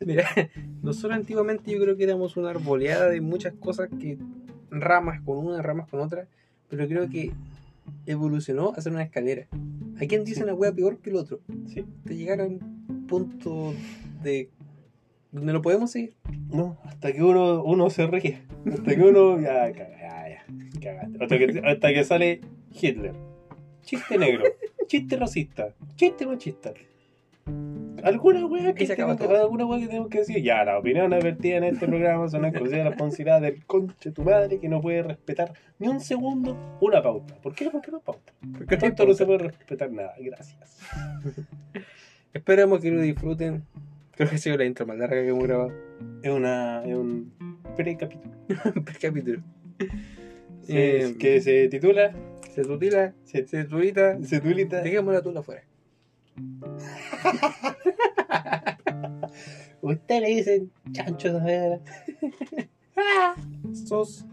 Mira, 0.06 0.28
nosotros 0.82 1.12
antiguamente 1.12 1.72
yo 1.72 1.80
creo 1.80 1.96
que 1.96 2.04
éramos 2.04 2.36
una 2.36 2.50
arboleada 2.50 3.08
de 3.08 3.20
muchas 3.20 3.54
cosas 3.54 3.88
que 4.00 4.18
ramas 4.70 5.20
con 5.22 5.38
una, 5.38 5.62
ramas 5.62 5.88
con 5.88 6.00
otra, 6.00 6.28
pero 6.68 6.86
creo 6.86 7.08
que 7.08 7.32
evolucionó 8.06 8.72
a 8.76 8.80
ser 8.80 8.92
una 8.92 9.02
escalera. 9.02 9.46
¿A 10.00 10.06
quién 10.06 10.24
dice 10.24 10.44
una 10.44 10.54
wea 10.54 10.72
peor 10.72 10.98
que 10.98 11.10
el 11.10 11.16
otro? 11.16 11.40
Sí. 11.66 11.84
Te 12.04 12.16
llegar 12.16 12.40
a 12.40 12.46
un 12.46 13.06
punto 13.08 13.74
de 14.22 14.50
donde 15.32 15.52
no 15.52 15.62
podemos 15.62 15.90
seguir. 15.90 16.14
No, 16.50 16.78
hasta 16.84 17.12
que 17.12 17.22
uno, 17.22 17.62
uno 17.64 17.90
se 17.90 18.06
ríe. 18.06 18.42
Hasta 18.72 18.94
que 18.94 19.02
uno. 19.02 19.40
Ya, 19.40 19.68
ya, 19.70 19.88
ya. 19.90 20.44
Cagaste. 20.80 21.18
Hasta 21.20 21.38
que, 21.38 21.62
hasta 21.64 21.88
que 21.88 22.04
sale 22.04 22.40
Hitler. 22.80 23.14
Chiste 23.82 24.18
negro. 24.18 24.44
Chiste 24.86 25.16
racista. 25.16 25.74
Chiste 25.96 26.26
machista. 26.26 26.72
Alguna 28.02 28.46
weá 28.46 28.74
que 28.74 28.84
alguna 28.92 29.66
weá 29.66 29.80
que 29.80 29.88
tengo 29.88 30.08
que 30.08 30.18
decir. 30.18 30.42
Ya, 30.42 30.64
la 30.64 30.78
opinión 30.78 31.10
vertida 31.10 31.56
en 31.56 31.64
este 31.64 31.86
programa 31.86 32.28
son 32.28 32.44
exclusiva 32.44 32.78
de 32.78 32.84
la 32.84 32.90
responsabilidad 32.90 33.40
del 33.40 33.64
conche 33.66 34.10
tu 34.10 34.22
madre 34.22 34.58
que 34.58 34.68
no 34.68 34.80
puede 34.80 35.02
respetar 35.02 35.52
ni 35.78 35.88
un 35.88 36.00
segundo 36.00 36.56
una 36.80 37.02
pauta. 37.02 37.34
¿Por 37.40 37.54
qué? 37.54 37.70
Porque 37.70 37.90
no 37.90 38.00
pauta. 38.00 38.32
Porque 38.56 38.76
tanto 38.76 39.06
no 39.06 39.14
se 39.14 39.26
puede 39.26 39.38
respetar 39.38 39.90
nada. 39.90 40.14
Gracias. 40.18 40.78
Esperamos 42.32 42.80
que 42.80 42.90
lo 42.90 43.00
disfruten. 43.00 43.64
Creo 44.12 44.28
que 44.28 44.34
ha 44.34 44.38
sido 44.38 44.56
la 44.56 44.64
intro 44.64 44.86
más 44.86 44.98
larga 44.98 45.22
que 45.22 45.28
hemos 45.28 45.44
grabado. 45.44 45.72
Es 46.22 46.30
una 46.30 46.82
es 46.84 46.94
un 46.94 47.32
precapítulo 47.76 48.34
Eh, 50.70 51.16
que 51.18 51.40
se 51.40 51.68
titula 51.68 52.12
Se 52.50 52.62
tutila, 52.62 53.14
se, 53.24 53.46
se 53.46 53.64
tulita. 53.64 54.22
se 54.22 54.40
titula 54.40 54.82
Dejemos 54.82 55.14
la 55.14 55.22
tula 55.22 55.40
afuera. 55.40 55.62
Usted 59.80 60.20
le 60.20 60.28
dicen 60.28 60.70
chancho 60.92 61.38
de. 61.40 61.80
Sos, 63.72 64.24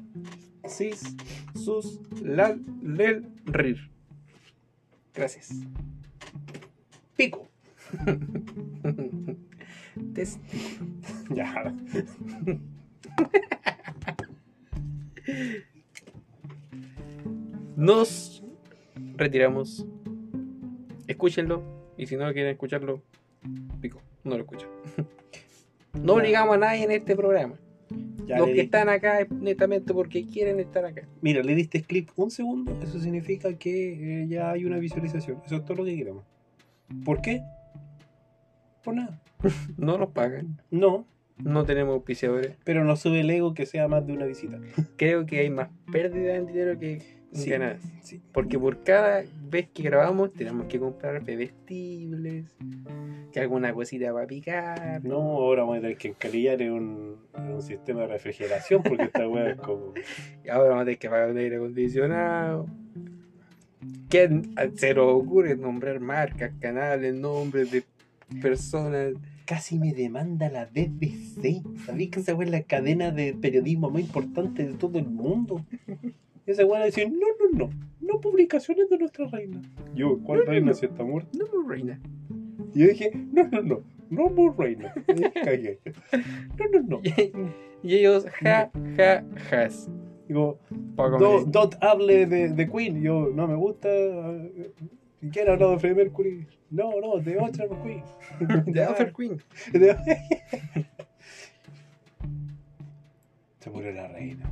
sis, 0.68 1.16
sus, 1.54 2.00
lal, 2.22 2.62
lel, 2.82 3.28
rir. 3.46 3.90
Gracias. 5.14 5.54
Pico. 7.16 7.48
Ya. 11.30 11.74
Nos 17.76 18.44
retiramos. 19.16 19.86
Escúchenlo. 21.08 21.75
Y 21.98 22.06
si 22.08 22.16
no 22.18 22.32
quieren 22.34 22.52
escucharlo, 22.52 23.02
pico. 23.82 24.02
No 24.24 24.36
lo 24.36 24.44
escuchan. 24.44 24.70
No 25.94 26.16
obligamos 26.16 26.56
a 26.56 26.60
nadie 26.60 26.84
en 26.84 26.92
este 26.92 27.16
programa. 27.16 27.56
Ya 28.26 28.38
Los 28.40 28.50
que 28.50 28.60
están 28.60 28.90
acá 28.90 29.22
es 29.22 29.32
netamente 29.32 29.94
porque 29.94 30.26
quieren 30.26 30.60
estar 30.60 30.84
acá. 30.84 31.08
Mira, 31.22 31.42
le 31.42 31.56
diste 31.56 31.84
clic 31.84 32.12
un 32.18 32.32
segundo, 32.32 32.78
eso 32.84 33.00
significa 33.00 33.54
que 33.58 34.24
eh, 34.24 34.28
ya 34.28 34.52
hay 34.52 34.66
una 34.66 34.78
visualización. 34.78 35.42
Eso 35.46 35.56
es 35.56 35.64
todo 35.64 35.78
lo 35.78 35.86
que 35.86 35.96
queremos. 35.96 36.26
¿Por 37.06 37.22
qué? 37.22 37.44
Por 38.84 38.96
nada. 38.96 39.22
No 39.78 39.98
nos 39.98 40.10
pagan. 40.10 40.62
No, 40.70 41.06
No 41.38 41.64
tenemos 41.64 41.94
auspiciadores. 41.96 42.58
pero 42.66 42.84
no 42.84 42.98
sube 42.98 43.22
el 43.22 43.30
ego 43.30 43.54
que 43.54 43.66
sea 43.66 43.88
más 43.88 44.06
de 44.06 44.12
una 44.14 44.26
visita. 44.26 44.60
Creo 44.98 45.26
que 45.26 45.40
hay 45.40 45.50
más 45.50 45.70
pérdida 45.94 46.36
en 46.36 46.48
dinero 46.48 46.78
que 46.78 47.02
Sí. 47.36 47.52
Sí. 48.02 48.22
Porque 48.32 48.58
por 48.58 48.84
cada 48.84 49.24
vez 49.50 49.68
que 49.70 49.84
grabamos 49.84 50.32
tenemos 50.34 50.68
que 50.68 50.80
comprar 50.80 51.24
bebestibles, 51.24 52.46
que 53.32 53.40
alguna 53.40 53.74
cosita 53.74 54.14
para 54.14 54.26
picar. 54.26 55.04
No, 55.04 55.18
ahora 55.18 55.64
vamos 55.64 55.80
a 55.80 55.82
tener 55.82 55.98
que 55.98 56.10
encalillar 56.10 56.62
en 56.62 56.72
un, 56.72 57.18
en 57.36 57.52
un 57.52 57.62
sistema 57.62 58.02
de 58.02 58.08
refrigeración 58.08 58.82
porque 58.84 59.04
esta 59.04 59.28
weá 59.28 59.52
es 59.52 59.58
como. 59.58 59.94
Y 60.46 60.50
ahora 60.50 60.70
vamos 60.70 60.82
a 60.84 60.86
tener 60.86 61.00
que 61.00 61.10
pagar 61.10 61.32
un 61.32 61.38
aire 61.38 61.56
acondicionado. 61.58 62.68
¿Qué 64.10 64.42
se 64.76 64.94
nos 64.94 65.14
ocurre 65.14 65.56
nombrar 65.56 66.00
marcas, 66.00 66.54
canales, 66.60 67.14
nombres 67.16 67.72
de 67.72 67.84
personas? 68.42 69.14
Casi 69.46 69.78
me 69.78 69.94
demanda 69.94 70.50
la 70.50 70.66
BBC. 70.66 71.62
¿Sabéis 71.86 72.12
que 72.12 72.20
esa 72.20 72.32
es 72.32 72.50
la 72.50 72.62
cadena 72.64 73.12
de 73.12 73.34
periodismo 73.34 73.90
más 73.90 74.02
importante 74.02 74.66
de 74.66 74.74
todo 74.74 74.98
el 74.98 75.08
mundo? 75.08 75.66
Y 76.48 76.52
esa 76.52 76.66
weá 76.66 76.86
dice: 76.86 77.10
No, 77.10 77.28
no, 77.52 77.68
no. 77.68 77.70
No 78.02 78.22
publicaciones 78.22 78.90
de 78.90 78.98
nuestra 79.00 79.28
reina. 79.28 79.62
Yo, 79.96 80.20
¿cuál 80.20 80.40
No, 80.40 80.46
no, 80.46 80.52
reina 80.52 80.68
no. 80.68 80.74
si 80.74 80.86
está 80.86 81.04
muerta? 81.04 81.30
No, 81.38 81.46
pues, 81.48 81.68
reina. 81.68 82.00
Y 82.74 82.80
yo 82.82 82.88
dije, 82.88 83.12
no, 83.32 83.48
no, 83.48 83.62
no, 83.64 83.84
no 84.10 84.30
more 84.30 84.54
reina. 84.58 84.94
Y 85.16 85.22
cagué. 85.42 85.80
No, 86.58 86.66
no, 86.72 86.82
no. 86.88 87.02
Y 87.82 87.96
ellos, 87.96 88.26
ja, 88.42 88.70
ja, 88.96 89.24
jas. 89.50 89.90
Digo, 90.28 90.60
Poco 90.96 91.18
"Do- 91.18 91.46
me- 91.46 91.52
Dot 91.52 91.78
hable 91.82 92.26
de, 92.28 92.50
de 92.50 92.70
Queen. 92.70 93.02
Yo, 93.02 93.30
no 93.34 93.48
me 93.48 93.56
gusta. 93.56 93.90
eh, 93.90 94.72
¿Quién 95.32 95.48
ha 95.50 95.54
hablado 95.54 95.72
de 95.74 95.80
Freddie 95.80 95.96
Mercury? 96.04 96.48
No, 96.70 96.92
no, 97.02 97.18
de 97.20 97.38
otra 97.40 97.66
Queen. 97.84 98.04
de 98.72 98.84
Alpha 98.84 99.12
Queen. 99.12 99.42
Se 103.60 103.70
murió 103.72 103.92
la 103.94 104.08
reina. 104.10 104.52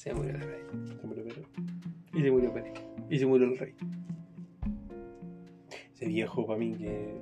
Se 0.00 0.14
murió 0.14 0.32
la 0.32 0.38
reina. 0.38 0.70
Se 0.98 1.06
murió 1.06 1.24
Pedro. 1.24 1.42
Y 2.14 2.22
se 2.22 2.30
murió 2.30 2.54
Pérez. 2.54 2.72
Y 3.10 3.18
se 3.18 3.26
murió 3.26 3.46
el 3.48 3.58
rey. 3.58 3.74
Ese 5.92 6.06
viejo 6.06 6.46
para 6.46 6.58
mí 6.58 6.72
que 6.72 7.20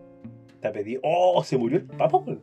te 0.60 0.70
pedido. 0.70 1.00
¡Oh! 1.02 1.42
Se 1.42 1.58
murió 1.58 1.78
el 1.78 1.86
papa, 1.86 2.18
weón. 2.18 2.40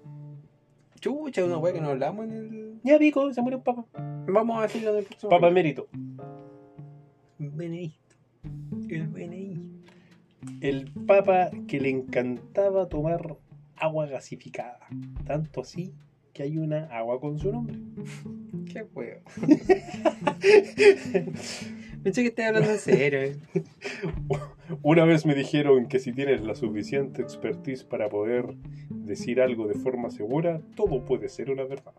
Chucha, 1.00 1.46
una 1.46 1.58
wea 1.58 1.72
que 1.72 1.80
no 1.80 1.88
hablamos 1.88 2.26
en 2.26 2.32
el. 2.34 2.82
Ya 2.84 3.00
pico, 3.00 3.32
se 3.34 3.42
murió 3.42 3.60
el 3.60 3.64
papa. 3.64 3.86
Vamos 4.28 4.60
a 4.60 4.64
decirlo 4.64 4.90
en 4.90 4.98
el 4.98 5.06
próximo. 5.06 5.30
Papa 5.30 5.48
emérito. 5.48 5.88
Benedicto. 7.38 8.16
El 8.90 9.08
Benedicto. 9.08 9.94
El 10.60 10.92
papa 11.08 11.50
que 11.66 11.80
le 11.80 11.92
encantaba 11.92 12.90
tomar 12.90 13.38
agua 13.78 14.06
gasificada. 14.08 14.86
Tanto 15.26 15.62
así 15.62 15.94
que 16.36 16.44
hay 16.44 16.58
una 16.58 16.84
agua 16.88 17.20
con 17.22 17.40
su 17.40 17.50
nombre. 17.50 17.78
Qué 18.72 18.86
huevo. 18.94 19.22
Pensé 22.04 22.22
que 22.22 22.28
estabas 22.28 22.50
hablando 22.50 22.72
en 22.72 22.78
serio. 22.78 23.22
eh. 23.22 23.38
Una 24.82 25.06
vez 25.06 25.26
me 25.26 25.34
dijeron 25.34 25.88
que 25.88 26.00
si 26.00 26.12
tienes 26.12 26.44
la 26.44 26.56
suficiente 26.56 27.22
expertise 27.22 27.86
para 27.86 28.10
poder 28.10 28.54
decir 28.90 29.40
algo 29.40 29.68
de 29.68 29.76
forma 29.76 30.10
segura, 30.10 30.60
todo 30.76 31.06
puede 31.06 31.30
ser 31.30 31.50
una 31.52 31.64
verdad. 31.64 31.94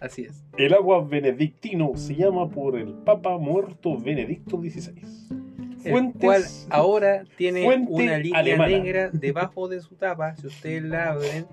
Así 0.00 0.22
es. 0.22 0.44
El 0.56 0.72
agua 0.74 1.04
benedictino 1.04 1.96
se 1.96 2.14
llama 2.14 2.48
por 2.48 2.78
el 2.78 2.92
Papa 2.94 3.38
muerto 3.38 3.98
Benedicto 3.98 4.58
XVI. 4.58 5.02
El 5.84 5.90
cual 5.92 6.12
Fuentes. 6.42 6.66
ahora 6.70 7.24
tiene 7.36 7.66
una 7.66 8.18
línea 8.18 8.38
alemana. 8.38 8.68
negra 8.68 9.10
debajo 9.10 9.66
de 9.68 9.80
su 9.80 9.96
tapa. 9.96 10.36
Si 10.36 10.46
ustedes 10.46 10.84
la 10.84 11.10
abren, 11.10 11.46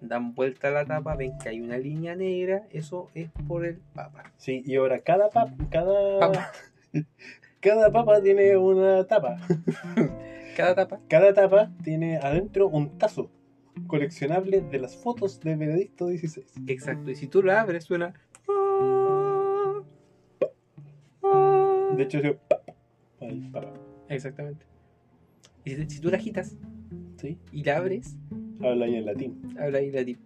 dan 0.00 0.34
vuelta 0.34 0.68
a 0.68 0.70
la 0.70 0.84
tapa, 0.84 1.16
ven 1.16 1.38
que 1.38 1.48
hay 1.48 1.60
una 1.60 1.78
línea 1.78 2.14
negra. 2.16 2.66
Eso 2.70 3.10
es 3.14 3.30
por 3.46 3.64
el 3.64 3.78
papa. 3.94 4.32
Sí, 4.36 4.62
y 4.64 4.76
ahora 4.76 5.00
cada 5.00 5.30
papa, 5.30 5.54
cada 5.70 6.20
Papa. 6.20 6.52
cada 7.60 7.90
papa 7.90 8.20
tiene 8.22 8.56
una 8.56 9.06
tapa. 9.06 9.36
Cada 10.56 10.74
tapa. 10.74 11.00
Cada 11.08 11.32
tapa 11.32 11.70
tiene 11.84 12.18
adentro 12.18 12.66
un 12.68 12.98
tazo 12.98 13.30
coleccionable 13.86 14.60
de 14.60 14.80
las 14.80 14.96
fotos 14.96 15.40
de 15.40 15.54
Benedicto 15.54 16.08
XVI. 16.08 16.44
Exacto. 16.66 17.10
Y 17.12 17.14
si 17.14 17.28
tú 17.28 17.42
la 17.42 17.60
abres, 17.60 17.84
suena. 17.84 18.12
De 21.96 22.02
hecho, 22.02 22.20
yo. 22.20 22.32
Exactamente. 24.08 24.66
Y 25.64 25.76
si, 25.76 25.88
si 25.88 26.00
tú 26.00 26.10
la 26.10 26.16
agitas 26.16 26.56
Sí, 27.20 27.38
y 27.52 27.62
la 27.64 27.76
abres, 27.76 28.16
habla 28.62 28.84
ahí 28.86 28.94
en 28.96 29.06
latín. 29.06 29.56
habla 29.58 29.78
ahí 29.78 29.90
la 29.90 30.04
tip. 30.04 30.18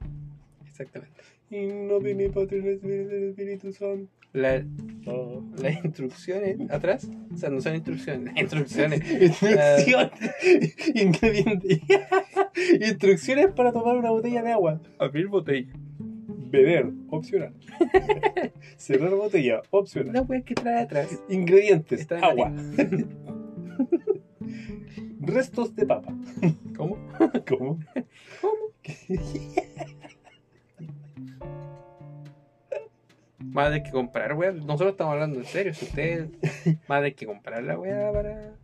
Exactamente. 0.66 1.20
In 1.50 1.86
nomine 1.88 2.30
Patris 2.30 2.64
et 2.64 2.80
Filii 2.80 2.96
et 3.10 3.32
Spiritus 3.32 3.76
Sancti. 3.76 4.08
La- 4.32 4.64
Oh. 5.06 5.44
las 5.62 5.84
instrucciones 5.84 6.56
atrás, 6.70 7.08
o 7.32 7.36
sea, 7.36 7.50
no 7.50 7.60
son 7.60 7.74
instrucciones, 7.76 8.24
las 8.32 8.36
instrucciones. 8.42 9.00
Instrucción. 9.22 10.10
Ingrediente. 10.94 11.80
Instrucciones 12.80 13.48
para 13.54 13.70
tomar 13.72 13.96
una 13.96 14.10
botella 14.10 14.42
de 14.42 14.50
agua. 14.52 14.80
Abrir 14.98 15.28
botella. 15.28 15.68
Beber, 16.50 16.90
opcional. 17.10 17.52
Cerrar 18.76 19.14
botella, 19.14 19.62
opcional. 19.70 20.12
La 20.14 20.22
wea 20.22 20.40
que 20.42 20.54
trae 20.54 20.82
atrás. 20.82 21.20
Ingredientes, 21.28 22.00
Está 22.00 22.18
en 22.18 22.24
agua. 22.24 22.52
Restos 25.26 25.74
de 25.74 25.86
papa. 25.86 26.12
¿Cómo? 26.76 26.96
¿Cómo? 27.48 27.78
¿Cómo? 28.40 28.64
Más 33.38 33.72
de 33.72 33.82
que 33.82 33.90
comprar, 33.90 34.34
wea. 34.34 34.52
Nosotros 34.52 34.92
estamos 34.92 35.12
hablando 35.12 35.38
en 35.38 35.44
serio. 35.44 35.74
Si 35.74 35.84
ustedes 35.84 36.28
más 36.88 37.02
de 37.02 37.14
que 37.14 37.26
comprar 37.26 37.62
la 37.62 37.78
wea 37.78 38.10
para. 38.12 38.54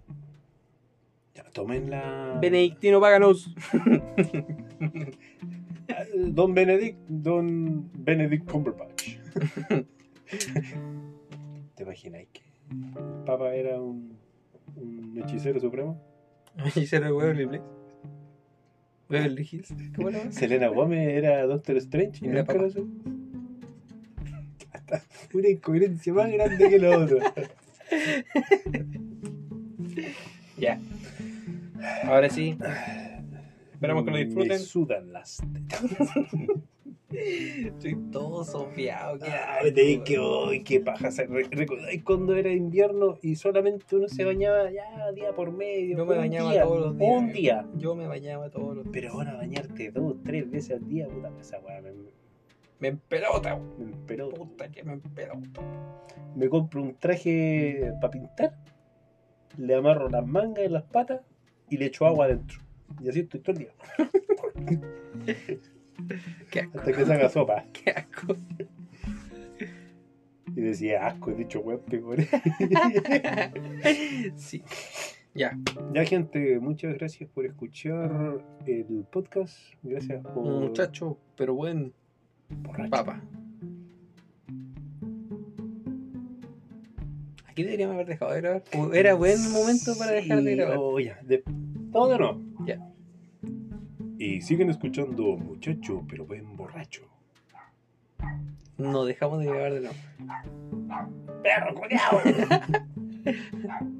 Ya, 1.34 1.44
tomen 1.52 1.90
la. 1.90 2.38
Benedictino, 2.40 3.00
páganos. 3.00 3.54
Don 6.14 6.54
Benedict, 6.54 6.98
Don 7.08 7.88
Benedict 7.94 8.50
Cumberbatch. 8.50 9.16
¿Te 11.74 11.82
imaginas 11.82 12.26
que 12.32 12.42
el 12.70 13.24
Papa 13.24 13.54
era 13.54 13.80
un, 13.80 14.16
un 14.76 15.22
hechicero 15.22 15.60
supremo? 15.60 16.09
Y 16.76 16.86
se 16.86 17.00
lo 17.00 17.16
Beverly 17.16 17.46
Place. 17.46 17.64
Beverly 19.08 19.48
Hills. 19.50 19.74
¿Cómo 19.96 20.08
wea? 20.08 20.30
Selena 20.32 20.68
Gómez 20.68 21.08
era 21.08 21.44
Doctor 21.46 21.76
Strange 21.78 22.24
y 22.24 22.28
Era 22.28 22.40
nunca 22.40 22.54
lo 22.54 22.70
supo. 22.70 23.10
Una 25.34 25.48
incoherencia 25.48 26.12
más 26.12 26.30
grande 26.30 26.68
que 26.68 26.78
la 26.78 26.98
otra. 26.98 27.34
Ya. 30.58 30.78
Ahora 32.04 32.28
sí. 32.28 32.56
Esperamos 33.72 34.04
que 34.04 34.10
lo 34.10 34.16
Me 34.18 34.24
disfruten. 34.26 34.58
sudan 34.58 35.10
las 35.12 35.38
tetas. 35.52 35.82
Estoy 37.12 37.96
todo 38.12 38.44
sofiado. 38.44 39.18
qué 39.18 39.26
Ay, 39.30 39.72
te 39.72 39.92
asco, 39.94 40.04
que 40.04 40.18
hoy, 40.18 40.62
qué 40.62 40.80
paja. 40.80 41.10
¿se 41.10 41.26
re- 41.26 41.48
¿Recordáis 41.50 42.02
cuando 42.04 42.36
era 42.36 42.50
invierno 42.52 43.18
y 43.22 43.34
solamente 43.36 43.96
uno 43.96 44.08
se 44.08 44.24
bañaba 44.24 44.70
ya 44.70 45.10
día 45.12 45.32
por 45.34 45.50
medio? 45.52 45.96
Yo 45.98 46.06
me 46.06 46.16
bañaba 46.16 46.52
día, 46.52 46.62
todos 46.62 46.80
los 46.80 46.98
días. 46.98 47.16
Un 47.18 47.32
día. 47.32 47.66
Yo 47.76 47.94
me 47.96 48.06
bañaba 48.06 48.48
todos 48.50 48.76
los 48.76 48.84
días. 48.84 48.92
Pero 48.92 49.12
ahora 49.12 49.34
bañarte 49.36 49.90
dos, 49.90 50.16
tres 50.24 50.50
veces 50.50 50.76
al 50.76 50.86
día, 50.86 51.08
puta, 51.08 51.32
esa 51.40 51.58
weá 51.60 51.80
me, 51.82 51.90
Me 52.78 52.88
empelota, 52.88 53.58
me 53.78 53.84
empeló. 53.92 54.28
Puta 54.30 54.70
que 54.70 54.84
me 54.84 54.92
empelota. 54.94 55.60
Me 56.36 56.48
compro 56.48 56.80
un 56.82 56.94
traje 56.94 57.92
para 58.00 58.10
pintar, 58.12 58.56
le 59.58 59.74
amarro 59.74 60.08
las 60.08 60.24
mangas 60.24 60.64
en 60.64 60.72
las 60.74 60.84
patas 60.84 61.22
y 61.68 61.76
le 61.76 61.86
echo 61.86 62.06
agua 62.06 62.26
adentro. 62.26 62.60
Y 63.02 63.08
así 63.08 63.20
estoy 63.20 63.40
todo 63.40 63.52
el 63.56 63.58
día. 63.58 63.72
Qué 66.50 66.60
asco. 66.60 66.78
Hasta 66.78 66.92
que 66.92 67.04
se 67.06 67.12
haga 67.12 67.28
sopa. 67.28 67.64
Qué 67.72 67.90
asco. 67.90 68.36
Y 70.56 70.60
decía, 70.62 71.06
asco, 71.06 71.30
he 71.30 71.34
dicho 71.34 71.62
peor. 71.62 72.18
sí. 74.36 74.62
Ya. 75.32 75.56
Ya, 75.94 76.04
gente, 76.04 76.58
muchas 76.58 76.94
gracias 76.94 77.30
por 77.30 77.46
escuchar 77.46 78.42
el 78.66 79.04
podcast. 79.12 79.56
Gracias 79.82 80.22
por. 80.24 80.44
Muchacho, 80.44 81.18
pero 81.36 81.54
buen 81.54 81.92
borracho. 82.48 82.90
papa. 82.90 83.22
Aquí 87.46 87.62
deberíamos 87.62 87.94
haber 87.94 88.06
dejado 88.06 88.32
de 88.32 88.40
grabar. 88.40 88.62
Era 88.94 89.14
buen 89.14 89.52
momento 89.52 89.96
para 89.98 90.12
dejar 90.12 90.42
de 90.42 90.50
Sí, 90.50 90.56
grabar. 90.56 90.76
oh, 90.80 90.98
ya, 90.98 91.18
de- 91.22 91.42
Todo 91.92 92.18
no. 92.18 92.40
Ya. 92.66 92.78
Y 94.22 94.42
siguen 94.42 94.68
escuchando, 94.68 95.34
muchacho, 95.38 96.04
pero 96.06 96.26
buen 96.26 96.54
borracho. 96.54 97.08
No 98.76 99.06
dejamos 99.06 99.38
de 99.40 99.46
grabar 99.46 99.72
de 99.72 99.80
nuevo. 99.80 99.96
¡Perro, 101.42 101.74
culiao! 101.74 102.20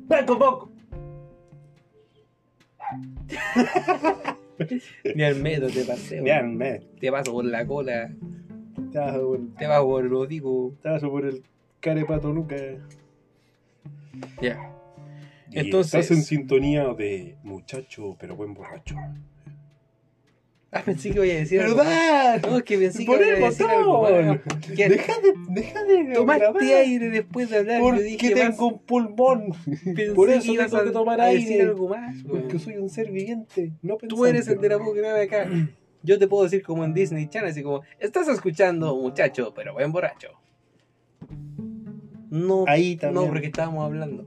¡Ven 0.08 0.26
con 0.26 0.38
poco! 0.38 0.70
Ni 5.14 5.22
al 5.22 5.36
metro 5.36 5.68
te 5.68 5.84
paseo. 5.84 6.22
Vean, 6.22 6.54
me. 6.54 6.80
Te 7.00 7.10
paso 7.10 7.32
por 7.32 7.46
la 7.46 7.66
cola. 7.66 8.10
Te 8.92 8.98
paso 8.98 9.22
por, 9.26 9.38
Te 9.56 9.66
paso 9.66 9.84
por 9.86 10.04
el 10.04 10.12
hocico. 10.12 10.74
te 10.82 10.88
paso 10.90 11.10
por 11.10 11.24
el 11.24 11.42
carepato 11.80 12.30
Luca. 12.30 12.56
Ya. 14.42 14.70
Entonces- 15.50 15.94
Estás 15.94 16.10
en 16.14 16.24
sintonía 16.24 16.92
de 16.92 17.38
muchacho, 17.42 18.16
pero 18.20 18.36
buen 18.36 18.52
borracho. 18.52 18.96
Ah, 20.72 20.82
pensé 20.84 21.10
que 21.10 21.18
voy 21.18 21.30
a 21.32 21.34
decir 21.34 21.60
algo. 21.60 21.74
¡Verdad! 21.78 22.42
No, 22.48 22.56
es 22.58 22.62
que 22.62 22.78
pensé 22.78 23.00
que 23.00 23.04
Por 23.06 23.18
voy 23.18 23.28
a 23.28 23.34
el 23.34 23.42
decir 23.42 23.66
algo 23.66 23.98
botón. 23.98 24.40
Que 24.76 24.88
Deja 24.88 25.14
de, 25.20 25.32
deja 25.48 25.82
de 25.82 26.12
Tomaste 26.14 26.40
grabar. 26.44 26.62
aire 26.62 27.10
después 27.10 27.50
de 27.50 27.56
hablar. 27.58 27.80
Porque 27.80 28.02
dije 28.02 28.30
tengo 28.30 28.66
un 28.68 28.78
pulmón. 28.78 29.52
Pensé 29.64 30.12
por 30.14 30.30
eso 30.30 30.42
que 30.44 30.52
ibas 30.52 30.70
tengo 30.70 30.82
a- 30.82 30.84
que 30.84 30.90
tomar 30.92 31.20
a 31.20 31.26
decir 31.26 31.48
aire. 31.54 31.62
algo 31.64 31.88
más. 31.88 32.14
Porque 32.22 32.60
soy 32.60 32.76
un 32.76 32.88
ser 32.88 33.10
viviente, 33.10 33.72
no 33.82 33.96
Tú 33.96 34.24
eres 34.26 34.46
el 34.46 34.60
de 34.60 34.68
la 34.68 34.76
voz 34.76 34.94
grave 34.94 35.22
acá. 35.22 35.50
Yo 36.04 36.18
te 36.20 36.28
puedo 36.28 36.44
decir 36.44 36.62
como 36.62 36.84
en 36.84 36.94
Disney 36.94 37.26
Channel, 37.28 37.50
así 37.50 37.64
como, 37.64 37.82
estás 37.98 38.28
escuchando, 38.28 38.94
muchacho, 38.96 39.52
pero 39.56 39.72
buen 39.74 39.90
borracho. 39.90 40.28
No, 42.30 42.64
Ahí 42.68 42.94
también. 42.94 43.24
no, 43.24 43.28
porque 43.28 43.46
estábamos 43.48 43.84
hablando. 43.84 44.24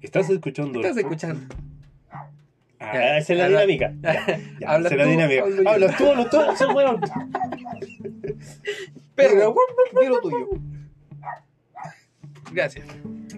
Estás 0.00 0.30
escuchando. 0.30 0.80
Estás 0.80 0.96
escuchando. 0.96 1.54
Ah, 2.84 3.18
esa 3.18 3.32
es 3.32 3.38
la 3.38 3.44
habla- 3.46 3.60
dinámica. 3.66 3.94
Ya, 4.02 4.38
ya, 4.60 4.70
Hablas 4.70 4.92
esa 4.92 4.94
es 4.94 4.98
la 4.98 5.04
tú, 5.04 5.10
dinámica. 5.10 5.42
hablo 5.42 5.62
yo. 5.62 5.68
Hablas 5.70 5.96
tú, 5.98 6.06
hablas 6.10 6.30
tú, 6.30 6.40
ese 6.52 6.66
weón. 6.66 7.00
Perro, 9.14 9.54
di 10.00 10.06
lo 10.08 10.20
tuyo. 10.20 10.48
Gracias. 12.52 12.86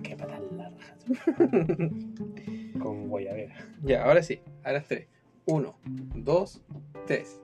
Qué 0.03 0.17
patas 0.17 0.41
largas. 0.53 0.97
Con 2.81 3.09
guayabera. 3.09 3.55
Ya, 3.83 4.05
ahora 4.05 4.23
sí, 4.23 4.41
a 4.63 4.73
las 4.73 4.87
tres. 4.87 5.09
Uno, 5.47 5.77
dos, 5.85 6.63
tres. 7.07 7.41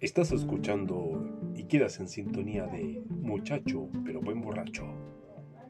Estás 0.00 0.30
escuchando 0.32 1.24
y 1.54 1.64
quedas 1.64 1.98
en 2.00 2.08
sintonía 2.08 2.66
de 2.66 3.02
muchacho, 3.08 3.88
pero 4.04 4.20
buen 4.20 4.40
borracho. 4.40 4.84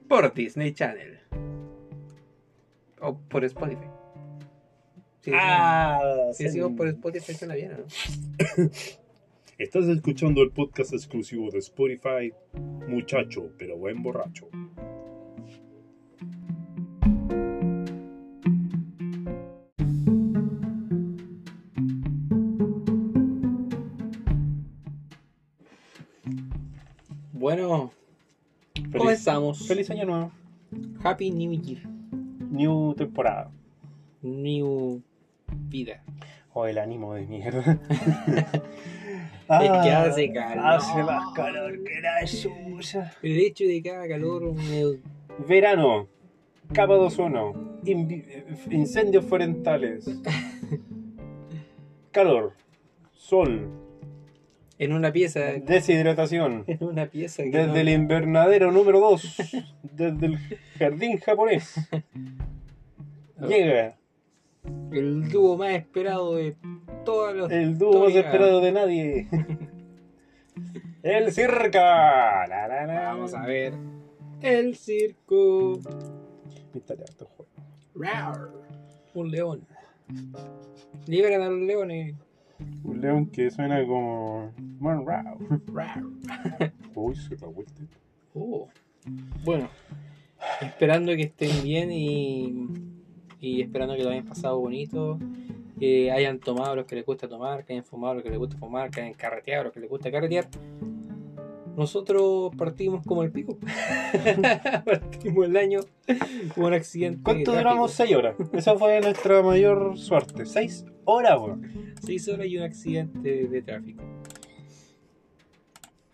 Por 0.08 0.32
Disney 0.34 0.72
Channel. 0.72 1.18
O 3.00 3.16
por 3.18 3.44
Spotify. 3.44 3.86
Si 5.28 5.34
decimos- 5.34 5.44
Ah, 5.46 6.30
si 6.32 6.44
decimos 6.44 6.72
por 6.72 6.88
Spotify 6.88 7.34
suena 7.34 7.54
bien, 7.54 7.72
¿no? 7.72 7.84
Estás 9.58 9.86
escuchando 9.88 10.40
el 10.40 10.52
podcast 10.52 10.94
exclusivo 10.94 11.50
de 11.50 11.58
Spotify, 11.58 12.32
muchacho, 12.88 13.50
pero 13.58 13.76
buen 13.76 14.02
borracho. 14.02 14.48
Bueno, 27.32 27.92
Feliz, 28.74 28.92
comenzamos. 28.96 29.66
feliz 29.66 29.90
año 29.90 30.04
nuevo. 30.06 30.32
Happy 31.02 31.30
New 31.30 31.52
Year. 31.52 31.86
New 32.50 32.94
temporada. 32.94 33.50
New 34.22 35.02
vida. 35.52 36.02
O 36.52 36.66
el 36.66 36.78
ánimo 36.78 37.14
de 37.14 37.26
mierda. 37.26 37.78
Es 39.50 39.70
que 39.70 39.90
hace 39.90 40.30
calor. 40.30 40.66
Hace 40.66 41.02
más 41.02 41.32
calor 41.34 41.82
que 41.82 42.00
la 42.02 42.26
suya. 42.26 43.14
El 43.22 43.38
hecho 43.40 43.64
de 43.64 43.82
que 43.82 43.90
haga 43.90 44.06
calor 44.06 44.52
me- 44.54 44.98
Verano. 45.48 46.06
Capa 46.74 46.92
de 46.94 47.00
ozono. 47.00 47.54
invi- 47.82 48.26
incendios 48.70 49.24
forestales. 49.24 50.04
Calor. 52.12 52.52
Sol. 53.12 53.68
en 54.78 54.92
una 54.92 55.12
pieza, 55.12 55.40
Deshidratación. 55.64 56.64
en 56.66 56.84
una 56.84 57.06
pieza 57.06 57.42
que 57.44 57.50
Desde 57.50 57.66
no- 57.68 57.76
el 57.76 57.88
invernadero 57.88 58.70
número 58.70 59.00
2. 59.00 59.36
Desde 59.82 60.26
el 60.26 60.38
jardín 60.78 61.18
japonés. 61.18 61.74
Llega 63.48 63.96
el 64.92 65.28
dúo 65.28 65.56
más 65.56 65.70
esperado 65.70 66.36
de 66.36 66.56
todos 67.04 67.34
los 67.34 67.50
el 67.50 67.78
dúo 67.78 68.04
más 68.04 68.14
esperado 68.14 68.60
de 68.60 68.72
nadie. 68.72 69.28
El 71.02 71.32
circa. 71.32 72.46
La, 72.48 72.68
la, 72.68 72.86
la. 72.86 73.02
Vamos 73.12 73.32
a 73.32 73.46
ver. 73.46 73.72
El 74.42 74.74
circo. 74.74 75.78
Instale 76.74 77.04
harto 77.04 77.26
juego. 77.26 77.50
Rar. 77.94 78.50
Un 79.14 79.30
león. 79.30 79.66
Liberan 81.06 81.42
a 81.42 81.48
los 81.48 81.60
leones. 81.60 82.14
Un 82.82 83.00
león 83.00 83.26
que 83.26 83.50
suena 83.50 83.86
como. 83.86 84.52
Man, 84.80 85.06
rao. 85.06 85.38
Rar. 85.72 86.02
Uy, 86.94 87.14
se 87.14 87.36
la 87.36 87.46
vuelta. 87.46 87.82
Oh. 88.34 88.68
Bueno, 89.44 89.68
esperando 90.60 91.14
que 91.14 91.22
estén 91.22 91.62
bien 91.62 91.90
y, 91.92 92.68
y 93.40 93.60
esperando 93.62 93.96
que 93.96 94.04
lo 94.04 94.10
hayan 94.10 94.24
pasado 94.24 94.58
bonito, 94.58 95.18
que 95.78 96.10
hayan 96.10 96.38
tomado 96.38 96.76
lo 96.76 96.86
que 96.86 96.96
les 96.96 97.06
gusta 97.06 97.28
tomar, 97.28 97.64
que 97.64 97.72
hayan 97.72 97.84
fumado 97.84 98.14
lo 98.14 98.22
que 98.22 98.30
les 98.30 98.38
gusta 98.38 98.56
fumar, 98.56 98.90
que 98.90 99.00
hayan 99.00 99.14
carreteado 99.14 99.64
lo 99.64 99.72
que 99.72 99.80
les 99.80 99.90
gusta 99.90 100.10
carretear. 100.10 100.48
Nosotros 101.76 102.50
partimos 102.56 103.06
como 103.06 103.22
el 103.22 103.30
pico. 103.30 103.56
partimos 104.84 105.46
el 105.46 105.56
año 105.56 105.80
con 106.54 106.64
un 106.64 106.72
accidente. 106.72 107.20
¿Cuánto 107.22 107.54
duramos? 107.54 107.92
6 107.92 108.16
horas. 108.16 108.36
Esa 108.52 108.76
fue 108.76 109.00
nuestra 109.00 109.42
mayor 109.42 109.96
suerte. 109.96 110.44
6 110.44 110.86
horas, 111.04 111.38
weón. 111.38 111.94
Seis 112.02 112.28
horas 112.28 112.46
y 112.46 112.56
un 112.56 112.64
accidente 112.64 113.48
de 113.48 113.62
tráfico. 113.62 114.02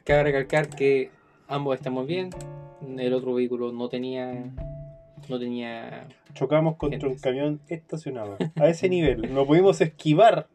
Cabe 0.04 0.24
recalcar 0.24 0.68
que 0.68 1.10
ambos 1.48 1.76
estamos 1.76 2.06
bien. 2.06 2.30
El 2.98 3.12
otro 3.12 3.34
vehículo 3.34 3.72
no 3.72 3.88
tenía. 3.88 4.52
No 5.28 5.38
tenía. 5.38 6.06
Chocamos 6.34 6.76
contra 6.76 7.08
un 7.08 7.16
camión 7.16 7.60
estacionado. 7.68 8.36
A 8.56 8.68
ese 8.68 8.88
nivel. 8.88 9.32
No 9.34 9.46
pudimos 9.46 9.80
esquivar 9.80 10.48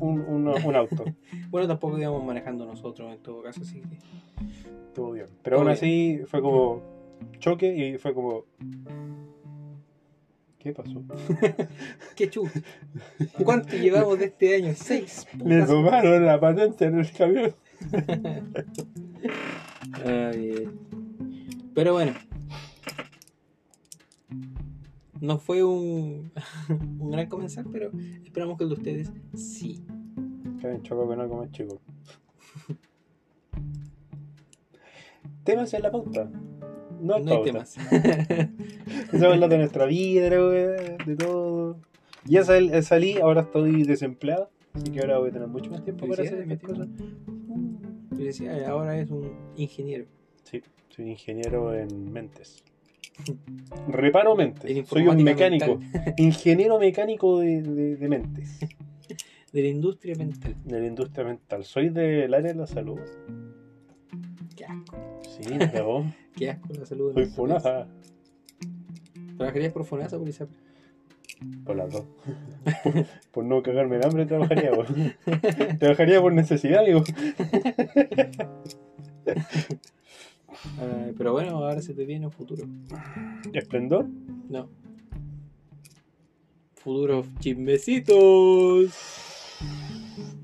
un, 0.00 0.20
un- 0.20 0.48
un 0.48 0.76
auto. 0.76 1.04
Bueno, 1.50 1.68
tampoco 1.68 1.98
íbamos 1.98 2.24
manejando 2.24 2.64
nosotros 2.64 3.12
en 3.12 3.18
todo 3.22 3.42
caso, 3.42 3.60
así 3.62 3.80
que. 3.82 3.98
Estuvo 4.88 5.12
bien. 5.12 5.26
Pero 5.42 5.56
Todo 5.56 5.60
aún 5.60 5.66
bien. 5.66 5.76
así 5.76 6.20
fue 6.26 6.40
como 6.40 6.82
choque 7.38 7.74
y 7.74 7.98
fue 7.98 8.14
como. 8.14 8.44
¿Qué 10.58 10.72
pasó? 10.72 11.02
¡Qué 12.16 12.30
chulo! 12.30 12.50
¿Cuánto 13.44 13.76
llevamos 13.76 14.18
de 14.18 14.26
este 14.26 14.54
año? 14.56 14.72
Seis. 14.76 15.26
Le 15.38 15.56
putas. 15.62 15.68
tomaron 15.68 16.24
la 16.24 16.38
patente 16.40 16.84
en 16.84 17.00
el 17.00 17.10
camión. 17.12 17.54
Ay, 20.04 20.50
eh. 20.56 20.68
Pero 21.74 21.92
bueno. 21.94 22.12
No 25.20 25.38
fue 25.38 25.62
un, 25.62 26.32
un 26.98 27.10
gran 27.10 27.28
comenzar, 27.28 27.64
pero 27.70 27.90
esperamos 28.24 28.58
que 28.58 28.64
el 28.64 28.70
de 28.70 28.74
ustedes 28.74 29.12
sí. 29.34 29.84
Que 30.60 30.80
choco 30.82 31.06
con 31.06 31.20
algo 31.20 31.36
más 31.38 31.50
chico. 31.52 31.80
temas 35.44 35.72
en 35.74 35.82
la 35.82 35.90
pauta. 35.90 36.30
No 37.00 37.14
hay, 37.14 37.24
No 37.24 37.32
hay 37.34 37.42
temas. 37.42 37.76
Estamos 38.86 39.22
hablando 39.22 39.48
de 39.48 39.58
nuestra 39.58 39.86
vida, 39.86 40.30
de, 40.30 41.16
todo. 41.16 41.80
Ya 42.24 42.44
sal- 42.44 42.82
salí, 42.84 43.18
ahora 43.18 43.42
estoy 43.42 43.82
desempleado. 43.82 44.50
Así 44.74 44.90
que 44.92 45.00
ahora 45.00 45.18
voy 45.18 45.30
a 45.30 45.32
tener 45.32 45.48
mucho 45.48 45.70
más 45.70 45.82
tiempo 45.84 46.06
para 46.08 46.22
hacer 46.22 46.40
estas 46.42 46.60
cosas. 46.60 46.88
Felicidades, 48.16 48.68
ahora 48.68 48.98
es 48.98 49.10
un 49.10 49.32
ingeniero. 49.56 50.06
Sí, 50.44 50.62
soy 50.90 51.10
ingeniero 51.10 51.74
en 51.74 52.12
mentes. 52.12 52.62
Reparo 53.88 54.36
mentes. 54.36 54.70
En 54.70 54.86
Soy 54.86 55.06
un 55.06 55.22
mecánico. 55.22 55.78
Ingeniero 56.16 56.78
mecánico 56.78 57.40
de, 57.40 57.62
de- 57.62 57.96
de 57.96 58.08
mentes. 58.08 58.58
De 59.52 59.62
la 59.62 59.68
industria 59.68 60.14
mental. 60.16 60.54
De 60.64 60.80
la 60.80 60.86
industria 60.86 61.24
mental. 61.24 61.64
Soy 61.64 61.88
del 61.90 62.32
área 62.32 62.52
de 62.52 62.58
la 62.58 62.66
salud. 62.66 62.98
Qué 64.56 64.64
asco. 64.64 65.20
Sí, 65.22 65.58
cagó. 65.72 66.04
Qué 66.36 66.50
asco 66.50 66.68
la 66.78 66.86
salud. 66.86 67.12
Soy. 67.12 67.26
FONASA. 67.26 67.86
¿Trabajarías 69.36 69.72
por 69.72 69.84
FONASA 69.84 70.16
o 70.16 70.20
por 70.20 70.28
ISAPRE? 70.28 70.56
Por 71.64 71.76
las 71.76 71.90
dos. 71.92 72.04
por, 72.84 72.92
por 73.32 73.44
no 73.44 73.62
cagarme 73.62 73.98
de 73.98 74.06
hambre 74.06 74.26
trabajaría. 74.26 74.70
po. 74.70 74.84
trabajaría 75.78 76.20
por 76.20 76.32
necesidad, 76.32 76.84
digo. 76.86 77.02
Pero 81.16 81.32
bueno, 81.32 81.56
ahora 81.58 81.80
se 81.82 81.94
te 81.94 82.04
viene 82.04 82.26
un 82.26 82.32
futuro. 82.32 82.64
Esplendor. 83.52 84.06
No. 84.48 84.68
Futuros 86.74 87.26
chismecitos. 87.38 88.90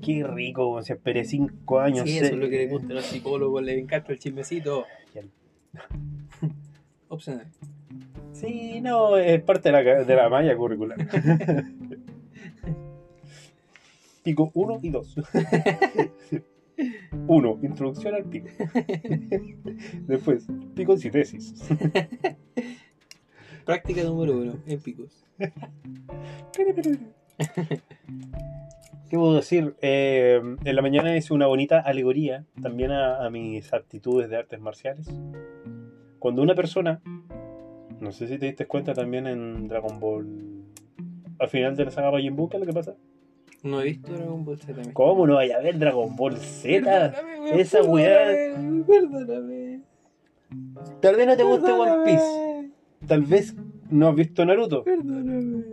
Qué 0.01 0.23
rico, 0.25 0.81
se 0.81 0.93
esperé 0.93 1.25
cinco 1.25 1.79
años. 1.81 2.07
Sí, 2.07 2.17
sé- 2.19 2.25
eso 2.27 2.35
es 2.35 2.39
lo 2.39 2.49
que 2.49 2.57
le 2.57 2.67
gusta 2.67 2.93
a 2.93 2.95
los 2.95 3.05
psicólogos, 3.05 3.61
les 3.63 3.77
encanta 3.77 4.11
el 4.13 4.19
chismecito. 4.19 4.85
Opcional. 7.09 7.47
Sí, 8.31 8.79
no, 8.81 9.17
es 9.17 9.41
parte 9.41 9.71
de 9.71 9.83
la, 9.83 10.03
de 10.05 10.15
la 10.15 10.29
malla 10.29 10.55
curricular. 10.55 10.97
Pico 14.23 14.51
1 14.53 14.79
y 14.83 14.89
2. 14.89 15.15
1. 17.27 17.59
Introducción 17.63 18.15
al 18.15 18.25
pico. 18.25 18.47
Después, 20.07 20.47
picos 20.75 21.03
y 21.05 21.11
tesis. 21.11 21.53
Práctica 23.65 24.03
número 24.03 24.37
uno, 24.37 24.55
en 24.65 24.79
picos. 24.79 25.25
¿Qué 29.09 29.17
puedo 29.17 29.35
decir? 29.35 29.75
Eh, 29.81 30.39
en 30.63 30.75
la 30.75 30.81
mañana 30.81 31.15
hice 31.15 31.33
una 31.33 31.47
bonita 31.47 31.79
alegoría 31.79 32.45
también 32.61 32.91
a, 32.91 33.25
a 33.25 33.29
mis 33.29 33.73
aptitudes 33.73 34.29
de 34.29 34.37
artes 34.37 34.59
marciales. 34.59 35.07
Cuando 36.19 36.41
una 36.41 36.55
persona, 36.55 37.01
no 37.99 38.11
sé 38.11 38.27
si 38.27 38.37
te 38.37 38.47
diste 38.47 38.67
cuenta 38.67 38.93
también 38.93 39.27
en 39.27 39.67
Dragon 39.67 39.99
Ball, 39.99 40.49
al 41.39 41.47
final 41.47 41.75
de 41.75 41.85
la 41.85 41.91
saga 41.91 42.11
Majin 42.11 42.35
Buu, 42.35 42.49
¿qué 42.49 42.57
es 42.57 42.61
lo 42.61 42.67
que 42.67 42.73
pasa? 42.73 42.95
No 43.63 43.81
he 43.81 43.85
visto 43.85 44.13
Dragon 44.13 44.45
Ball 44.45 44.57
Z. 44.59 44.81
¿Cómo 44.93 45.27
no 45.27 45.35
vaya 45.35 45.57
a 45.57 45.61
ver 45.61 45.77
Dragon 45.77 46.15
Ball 46.15 46.37
Z? 46.37 46.81
Perdóname, 46.81 47.39
weón, 47.41 47.59
esa 47.59 47.81
weá- 47.83 48.25
Perdóname. 48.25 48.83
Perdóname. 48.85 49.81
Tal 51.01 51.15
vez 51.15 51.27
no 51.27 51.37
te 51.37 51.43
guste 51.43 51.71
One 51.71 52.03
Piece, 52.05 52.71
tal 53.07 53.21
vez 53.23 53.55
no 53.91 54.07
has 54.09 54.15
visto 54.15 54.43
Naruto, 54.45 54.83
Perdóname. 54.83 55.63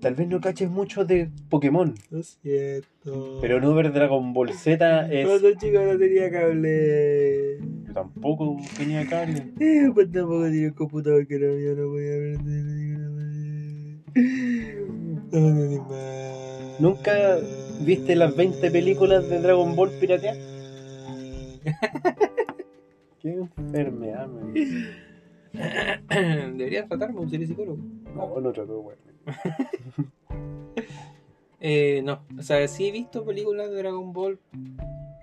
tal 0.00 0.14
vez 0.14 0.28
no 0.28 0.40
caches 0.40 0.70
mucho 0.70 1.04
de 1.04 1.30
Pokémon, 1.48 1.94
Lo 2.10 2.22
siento. 2.22 3.38
pero 3.40 3.60
no 3.60 3.74
ver 3.74 3.92
Dragon 3.92 4.32
Ball 4.32 4.52
Z 4.52 5.08
es... 5.12 5.26
Cuando 5.26 5.52
chico 5.54 5.80
no 5.80 5.98
tenía 5.98 6.30
cable. 6.30 7.58
Yo 7.86 7.92
tampoco 7.92 8.56
tenía 8.76 9.04
cable. 9.06 9.52
Eh, 9.58 9.90
pues 9.92 10.12
tampoco 10.12 10.44
tenía 10.44 10.68
un 10.68 10.74
computador 10.74 11.26
que 11.26 11.34
era 11.36 11.48
mío, 11.48 11.74
no 11.74 11.88
podía 11.90 12.16
ver 12.18 12.38
No, 15.32 15.40
no, 15.40 15.82
más. 15.88 16.53
¿Nunca 16.78 17.38
viste 17.80 18.16
las 18.16 18.34
20 18.34 18.70
películas 18.70 19.28
de 19.28 19.40
Dragon 19.40 19.76
Ball 19.76 19.90
pirateadas? 20.00 20.38
Qué 23.22 23.32
enfermedad, 23.56 24.26
man. 24.28 24.54
Deberías 26.58 26.88
tratarme, 26.88 27.20
un 27.20 27.30
serio 27.30 27.46
psicólogo. 27.46 27.78
No, 28.14 28.40
no 28.40 28.52
trató, 28.52 28.80
weón. 28.80 28.98
Eh, 31.66 32.02
no, 32.04 32.20
o 32.38 32.42
sea, 32.42 32.68
sí 32.68 32.88
he 32.88 32.92
visto 32.92 33.24
películas 33.24 33.70
de 33.70 33.76
Dragon 33.76 34.12
Ball. 34.12 34.38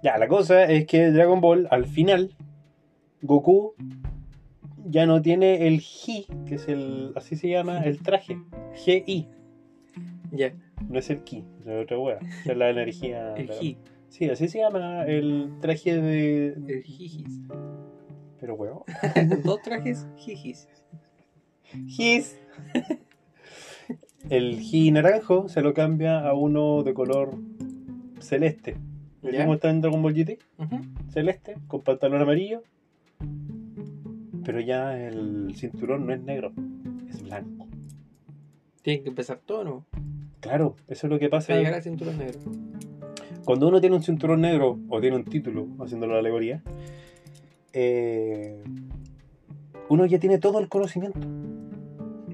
Ya, 0.02 0.18
la 0.18 0.28
cosa 0.28 0.64
es 0.64 0.88
que 0.88 1.12
Dragon 1.12 1.40
Ball, 1.40 1.68
al 1.70 1.86
final, 1.86 2.36
Goku 3.22 3.76
ya 4.88 5.06
no 5.06 5.22
tiene 5.22 5.68
el 5.68 5.82
Gi, 5.82 6.26
que 6.48 6.56
es 6.56 6.68
el, 6.68 7.14
así 7.16 7.36
se 7.36 7.48
llama, 7.48 7.84
el 7.84 8.00
traje. 8.02 8.40
G-I, 8.74 9.28
Ya, 10.32 10.52
no 10.90 11.00
es 11.00 11.10
el 11.10 11.24
Ki, 11.24 11.44
es 11.62 11.68
otra 11.68 11.98
wea. 11.98 12.20
Es 12.46 12.58
la 12.58 12.70
energía. 12.70 13.34
el 13.38 13.50
Ji, 13.52 13.78
Sí, 14.12 14.30
así 14.30 14.50
se 14.50 14.60
llama 14.60 15.06
el 15.06 15.54
traje 15.62 15.96
de. 15.96 16.48
el 16.48 16.84
Jijis. 16.84 17.40
Pero 18.42 18.56
weón. 18.56 18.80
Dos 19.46 19.62
trajes 19.62 20.06
Jijis. 20.18 20.68
Gis. 21.88 22.38
El 24.30 24.60
Gi 24.60 24.92
naranjo 24.92 25.48
se 25.48 25.62
lo 25.62 25.74
cambia 25.74 26.28
a 26.28 26.34
uno 26.34 26.84
de 26.84 26.94
color 26.94 27.38
celeste. 28.20 28.76
¿Ves 29.22 29.40
cómo 29.40 29.54
está 29.54 29.70
en 29.70 29.80
Dragon 29.80 30.04
Ball 30.04 30.14
GT? 30.14 30.40
Celeste, 31.14 31.56
con 31.68 31.82
pantalón 31.82 32.22
amarillo. 32.22 32.64
Pero 34.44 34.60
ya 34.60 35.00
el 35.00 35.54
cinturón 35.56 36.06
no 36.06 36.14
es 36.14 36.22
negro, 36.22 36.52
es 37.10 37.24
blanco. 37.24 37.66
Tienen 38.82 39.04
que 39.04 39.10
empezar 39.10 39.40
todo, 39.46 39.64
¿no? 39.64 39.86
Claro, 40.42 40.76
eso 40.88 41.08
es 41.08 41.12
lo 41.12 41.20
que 41.20 41.30
pasa. 41.30 41.48
Para 41.48 41.60
llegar 41.60 41.74
al 41.76 41.84
cinturón 41.84 42.18
negro. 42.18 42.40
Cuando 43.46 43.68
uno 43.68 43.80
tiene 43.80 43.96
un 43.96 44.04
cinturón 44.04 44.42
negro 44.42 44.80
o 44.90 45.00
tiene 45.00 45.16
un 45.16 45.24
título, 45.24 45.68
haciéndolo 45.80 46.14
la 46.14 46.20
alegoría, 46.20 46.62
eh, 47.74 48.62
uno 49.90 50.06
ya 50.06 50.20
tiene 50.20 50.38
todo 50.38 50.60
el 50.60 50.68
conocimiento. 50.68 51.20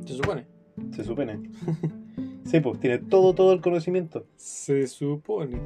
Se 0.05 0.13
supone. 0.13 0.45
Se 0.91 1.03
supone. 1.03 1.39
Sí, 2.47 2.61
pues 2.61 2.79
tiene 2.79 2.99
todo, 2.99 3.35
todo 3.35 3.51
el 3.51 3.59
conocimiento. 3.59 4.25
Se 4.37 4.87
supone. 4.87 5.59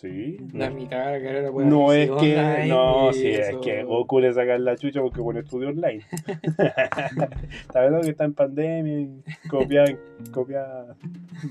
Sí. 0.00 0.38
La 0.52 0.70
No, 0.70 0.76
mitad 0.76 1.06
de 1.06 1.18
la 1.18 1.24
carrera 1.24 1.52
puede 1.52 1.68
no 1.68 1.92
es 1.92 2.08
que. 2.08 2.36
online 2.36 2.66
No, 2.66 3.10
y 3.10 3.14
sí, 3.14 3.28
es 3.28 3.56
que 3.58 3.84
Goku 3.84 4.20
le 4.20 4.32
saca 4.32 4.58
la 4.58 4.76
chucha 4.76 5.00
porque 5.00 5.20
pone 5.20 5.40
estudio 5.40 5.68
online. 5.68 6.02
Está 7.60 7.82
viendo 7.82 8.00
que 8.00 8.10
está 8.10 8.24
en 8.24 8.34
pandemia 8.34 9.00
y 9.00 9.22
copia, 9.48 9.84
copia 10.32 10.64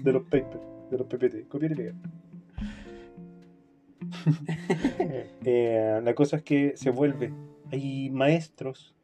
de 0.03 0.11
los 0.11 0.23
papers, 0.23 0.59
de 0.89 0.97
los 0.97 1.07
PPT. 1.07 1.47
Copiar 1.47 1.71
y 1.71 1.75
pegar. 1.75 1.93
Eh, 5.45 6.01
la 6.03 6.13
cosa 6.13 6.37
es 6.37 6.43
que 6.43 6.73
se 6.75 6.89
vuelve. 6.89 7.31
Hay 7.71 8.09
maestros 8.09 8.95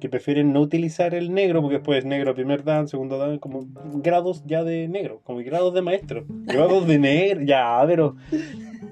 que 0.00 0.08
prefieren 0.08 0.52
no 0.52 0.60
utilizar 0.60 1.14
el 1.14 1.32
negro 1.32 1.60
porque 1.60 1.76
después 1.76 1.98
es 1.98 2.04
negro 2.04 2.34
primer 2.34 2.64
dan, 2.64 2.88
segundo 2.88 3.18
dan, 3.18 3.38
como 3.38 3.66
grados 3.94 4.42
ya 4.46 4.64
de 4.64 4.88
negro, 4.88 5.20
como 5.24 5.38
grados 5.40 5.74
de 5.74 5.82
maestro. 5.82 6.24
Grados 6.28 6.86
de 6.86 6.98
negro, 6.98 7.42
ya, 7.42 7.82
pero. 7.86 8.16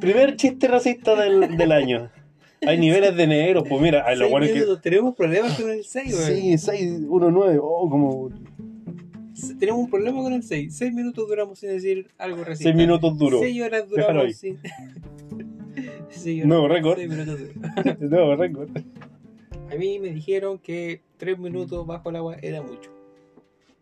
Primer 0.00 0.36
chiste 0.36 0.68
racista 0.68 1.14
del, 1.14 1.56
del 1.56 1.72
año. 1.72 2.10
Hay 2.66 2.78
niveles 2.78 3.14
de 3.16 3.26
negro, 3.26 3.62
pues 3.64 3.80
mira, 3.80 4.04
hay 4.06 4.16
lo 4.16 4.28
bueno 4.28 4.46
es 4.46 4.52
que. 4.52 4.64
Tenemos 4.82 5.14
problemas 5.14 5.60
con 5.60 5.70
el 5.70 5.84
6, 5.84 6.14
Sí, 6.14 6.58
6, 6.58 7.02
1, 7.08 7.30
9, 7.30 7.58
oh, 7.62 7.88
como 7.88 8.30
Tenemos 9.58 9.82
un 9.82 9.90
problema 9.90 10.22
con 10.22 10.32
el 10.32 10.42
6. 10.42 10.76
6 10.76 10.92
minutos 10.92 11.28
duramos 11.28 11.58
sin 11.58 11.70
decir 11.70 12.08
algo 12.18 12.42
racista. 12.44 12.70
6 12.70 12.76
minutos 12.76 13.16
duro. 13.18 13.38
6 13.40 13.62
horas 13.62 13.88
duramos 13.88 14.36
sin. 14.36 14.58
Seis 16.08 16.38
horas, 16.38 16.48
Nuevo 16.48 16.68
récord. 16.68 16.96
seis 16.96 17.08
minutos 17.08 17.38
duros. 17.38 18.00
Nuevo 18.00 18.36
récord. 18.36 18.70
A 19.76 19.78
mí 19.78 19.98
me 19.98 20.08
dijeron 20.08 20.58
que 20.58 21.02
3 21.18 21.38
minutos 21.38 21.86
bajo 21.86 22.08
el 22.08 22.16
agua 22.16 22.36
era 22.40 22.62
mucho. 22.62 22.90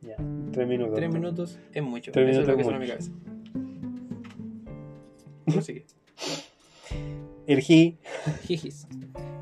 Ya, 0.00 0.16
3 0.50 0.66
minutos. 0.66 0.96
3 0.96 1.12
minutos 1.12 1.60
es 1.72 1.82
mucho. 1.84 2.10
Tres 2.10 2.30
Eso 2.30 2.40
es 2.40 2.48
lo 2.48 2.56
que 2.56 2.64
minutos 2.64 2.80
suena 2.82 2.84
es 2.84 2.90
en 2.90 3.60
mi 3.60 3.62
cabeza. 3.62 3.92
Prosigue. 5.44 5.84
El 7.46 7.60
GI. 7.60 7.96
Jijis. 8.42 8.88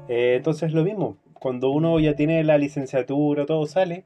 Eh, 0.08 0.34
entonces 0.36 0.74
lo 0.74 0.84
mismo. 0.84 1.16
Cuando 1.32 1.70
uno 1.70 1.98
ya 2.00 2.16
tiene 2.16 2.44
la 2.44 2.58
licenciatura, 2.58 3.46
todo 3.46 3.64
sale, 3.66 4.04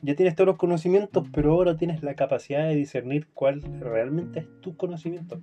ya 0.00 0.14
tienes 0.14 0.34
todos 0.36 0.46
los 0.46 0.56
conocimientos, 0.56 1.26
pero 1.30 1.52
ahora 1.52 1.76
tienes 1.76 2.02
la 2.02 2.14
capacidad 2.14 2.66
de 2.66 2.74
discernir 2.74 3.26
cuál 3.34 3.60
realmente 3.80 4.40
es 4.40 4.46
tu 4.62 4.78
conocimiento. 4.78 5.42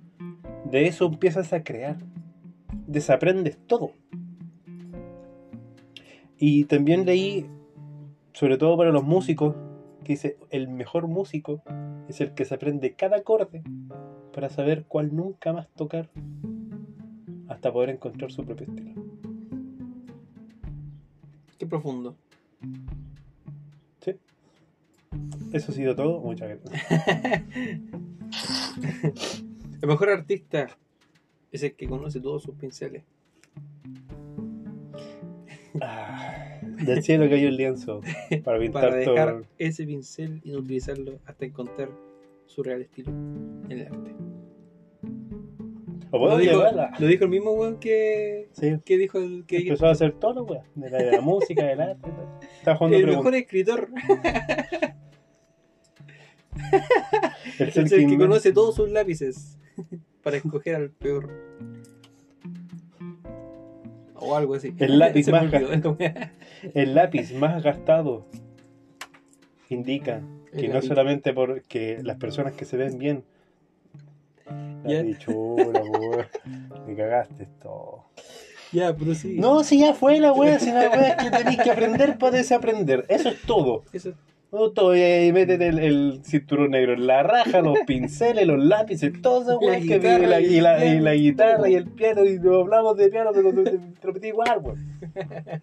De 0.64 0.88
eso 0.88 1.06
empiezas 1.06 1.52
a 1.52 1.62
crear. 1.62 1.96
Desaprendes 2.88 3.56
todo. 3.68 3.92
Y 6.44 6.64
también 6.64 7.06
leí 7.06 7.46
sobre 8.32 8.58
todo 8.58 8.76
para 8.76 8.90
los 8.90 9.04
músicos, 9.04 9.54
que 10.02 10.14
dice, 10.14 10.38
el 10.50 10.66
mejor 10.66 11.06
músico 11.06 11.62
es 12.08 12.20
el 12.20 12.34
que 12.34 12.44
se 12.44 12.56
aprende 12.56 12.96
cada 12.96 13.18
acorde 13.18 13.62
para 14.34 14.50
saber 14.50 14.84
cuál 14.88 15.14
nunca 15.14 15.52
más 15.52 15.68
tocar 15.76 16.10
hasta 17.46 17.72
poder 17.72 17.90
encontrar 17.90 18.32
su 18.32 18.44
propio 18.44 18.66
estilo. 18.66 18.90
Qué 21.60 21.66
profundo. 21.66 22.16
Eso 25.52 25.70
ha 25.70 25.74
sido 25.76 25.94
todo. 25.94 26.18
Muchas 26.22 26.48
gracias. 26.48 26.72
El 29.80 29.88
mejor 29.88 30.10
artista 30.10 30.66
es 31.52 31.62
el 31.62 31.76
que 31.76 31.86
conoce 31.86 32.20
todos 32.20 32.42
sus 32.42 32.56
pinceles. 32.56 33.04
Ah, 35.80 36.58
del 36.84 37.02
cielo 37.02 37.28
cayó 37.30 37.48
el 37.48 37.56
lienzo 37.56 38.00
para 38.44 38.58
pintar 38.58 38.82
Para 38.82 38.96
dejar 38.96 39.28
todo. 39.32 39.46
ese 39.58 39.84
pincel 39.86 40.40
y 40.44 40.52
no 40.52 40.58
utilizarlo 40.58 41.18
hasta 41.24 41.44
encontrar 41.46 41.88
su 42.46 42.62
real 42.62 42.82
estilo 42.82 43.10
en 43.10 43.72
el 43.72 43.86
arte. 43.86 44.14
Lo 46.12 46.36
dijo, 46.36 46.62
lo 46.98 47.06
dijo 47.06 47.24
el 47.24 47.30
mismo 47.30 47.52
weón 47.52 47.78
que, 47.78 48.50
Sí. 48.52 48.76
que 48.84 48.98
dijo 48.98 49.16
el 49.18 49.44
que 49.46 49.58
Empezó 49.58 49.86
a 49.86 49.92
hacer 49.92 50.12
todo, 50.12 50.44
weón. 50.44 50.64
De 50.74 50.90
la, 50.90 50.98
de 50.98 51.10
la 51.12 51.20
música, 51.22 51.64
del 51.64 51.80
arte. 51.80 52.10
Estaba 52.58 52.76
jugando 52.76 52.98
el 52.98 53.06
mejor 53.06 53.34
escritor 53.34 53.88
El 57.58 57.68
el 57.68 57.72
que 57.90 58.06
que 58.06 58.18
conoce 58.18 58.52
todos 58.52 58.74
sus 58.74 58.90
lápices 58.90 59.58
para 60.22 60.36
escoger 60.36 60.74
al 60.74 60.90
peor. 60.90 61.30
O 64.24 64.36
algo 64.36 64.54
así. 64.54 64.74
El 64.78 64.98
lápiz 64.98 65.28
más. 65.28 65.52
Es 65.52 65.80
como- 65.82 65.96
El 66.74 66.94
lápiz 66.94 67.32
más 67.32 67.62
gastado 67.62 68.26
indica 69.68 70.22
que 70.52 70.68
no 70.68 70.82
solamente 70.82 71.32
porque 71.32 71.98
las 72.02 72.16
personas 72.18 72.52
que 72.52 72.64
se 72.64 72.76
ven 72.76 72.98
bien. 72.98 73.24
Ya. 74.84 75.02
Weón. 75.28 76.26
Me 76.86 76.94
cagaste 76.96 77.46
todo. 77.62 78.04
Ya, 78.72 78.94
pero 78.96 79.14
sí. 79.14 79.36
No, 79.38 79.62
si 79.64 79.78
ya 79.80 79.94
fue 79.94 80.18
la 80.18 80.32
wea, 80.32 80.58
si 80.58 80.70
la 80.70 80.88
wea 80.90 81.08
es 81.08 81.16
que 81.24 81.30
tenéis 81.30 81.60
que 81.62 81.70
aprender 81.70 82.18
para 82.18 82.36
desaprender. 82.38 83.04
Eso 83.08 83.28
es 83.28 83.40
todo. 83.42 83.84
Eso, 83.92 84.10
No, 84.10 84.16
todo, 84.52 84.94
y 84.94 85.00
ahí 85.00 85.32
métete 85.32 85.68
el, 85.68 85.78
el 85.78 86.20
cinturón 86.24 86.72
negro 86.72 86.92
en 86.92 87.06
la 87.06 87.22
raja, 87.22 87.62
los 87.62 87.78
pinceles, 87.86 88.46
los 88.46 88.62
lápices, 88.62 89.10
todo 89.22 89.58
La 89.58 89.66
weá 89.66 89.80
que 89.80 89.98
vive 89.98 90.26
la, 90.26 90.40
y 90.42 90.60
la, 90.60 90.84
y 90.84 91.00
la 91.00 91.14
guitarra 91.14 91.70
y 91.70 91.74
el 91.74 91.86
piano, 91.86 92.22
y 92.26 92.38
no 92.38 92.56
hablamos 92.56 92.98
de 92.98 93.08
piano, 93.08 93.30
pero 93.32 93.50
te, 93.50 93.80
lo 94.06 94.12
metí 94.12 94.28
igual, 94.28 94.60
weón. 94.62 94.78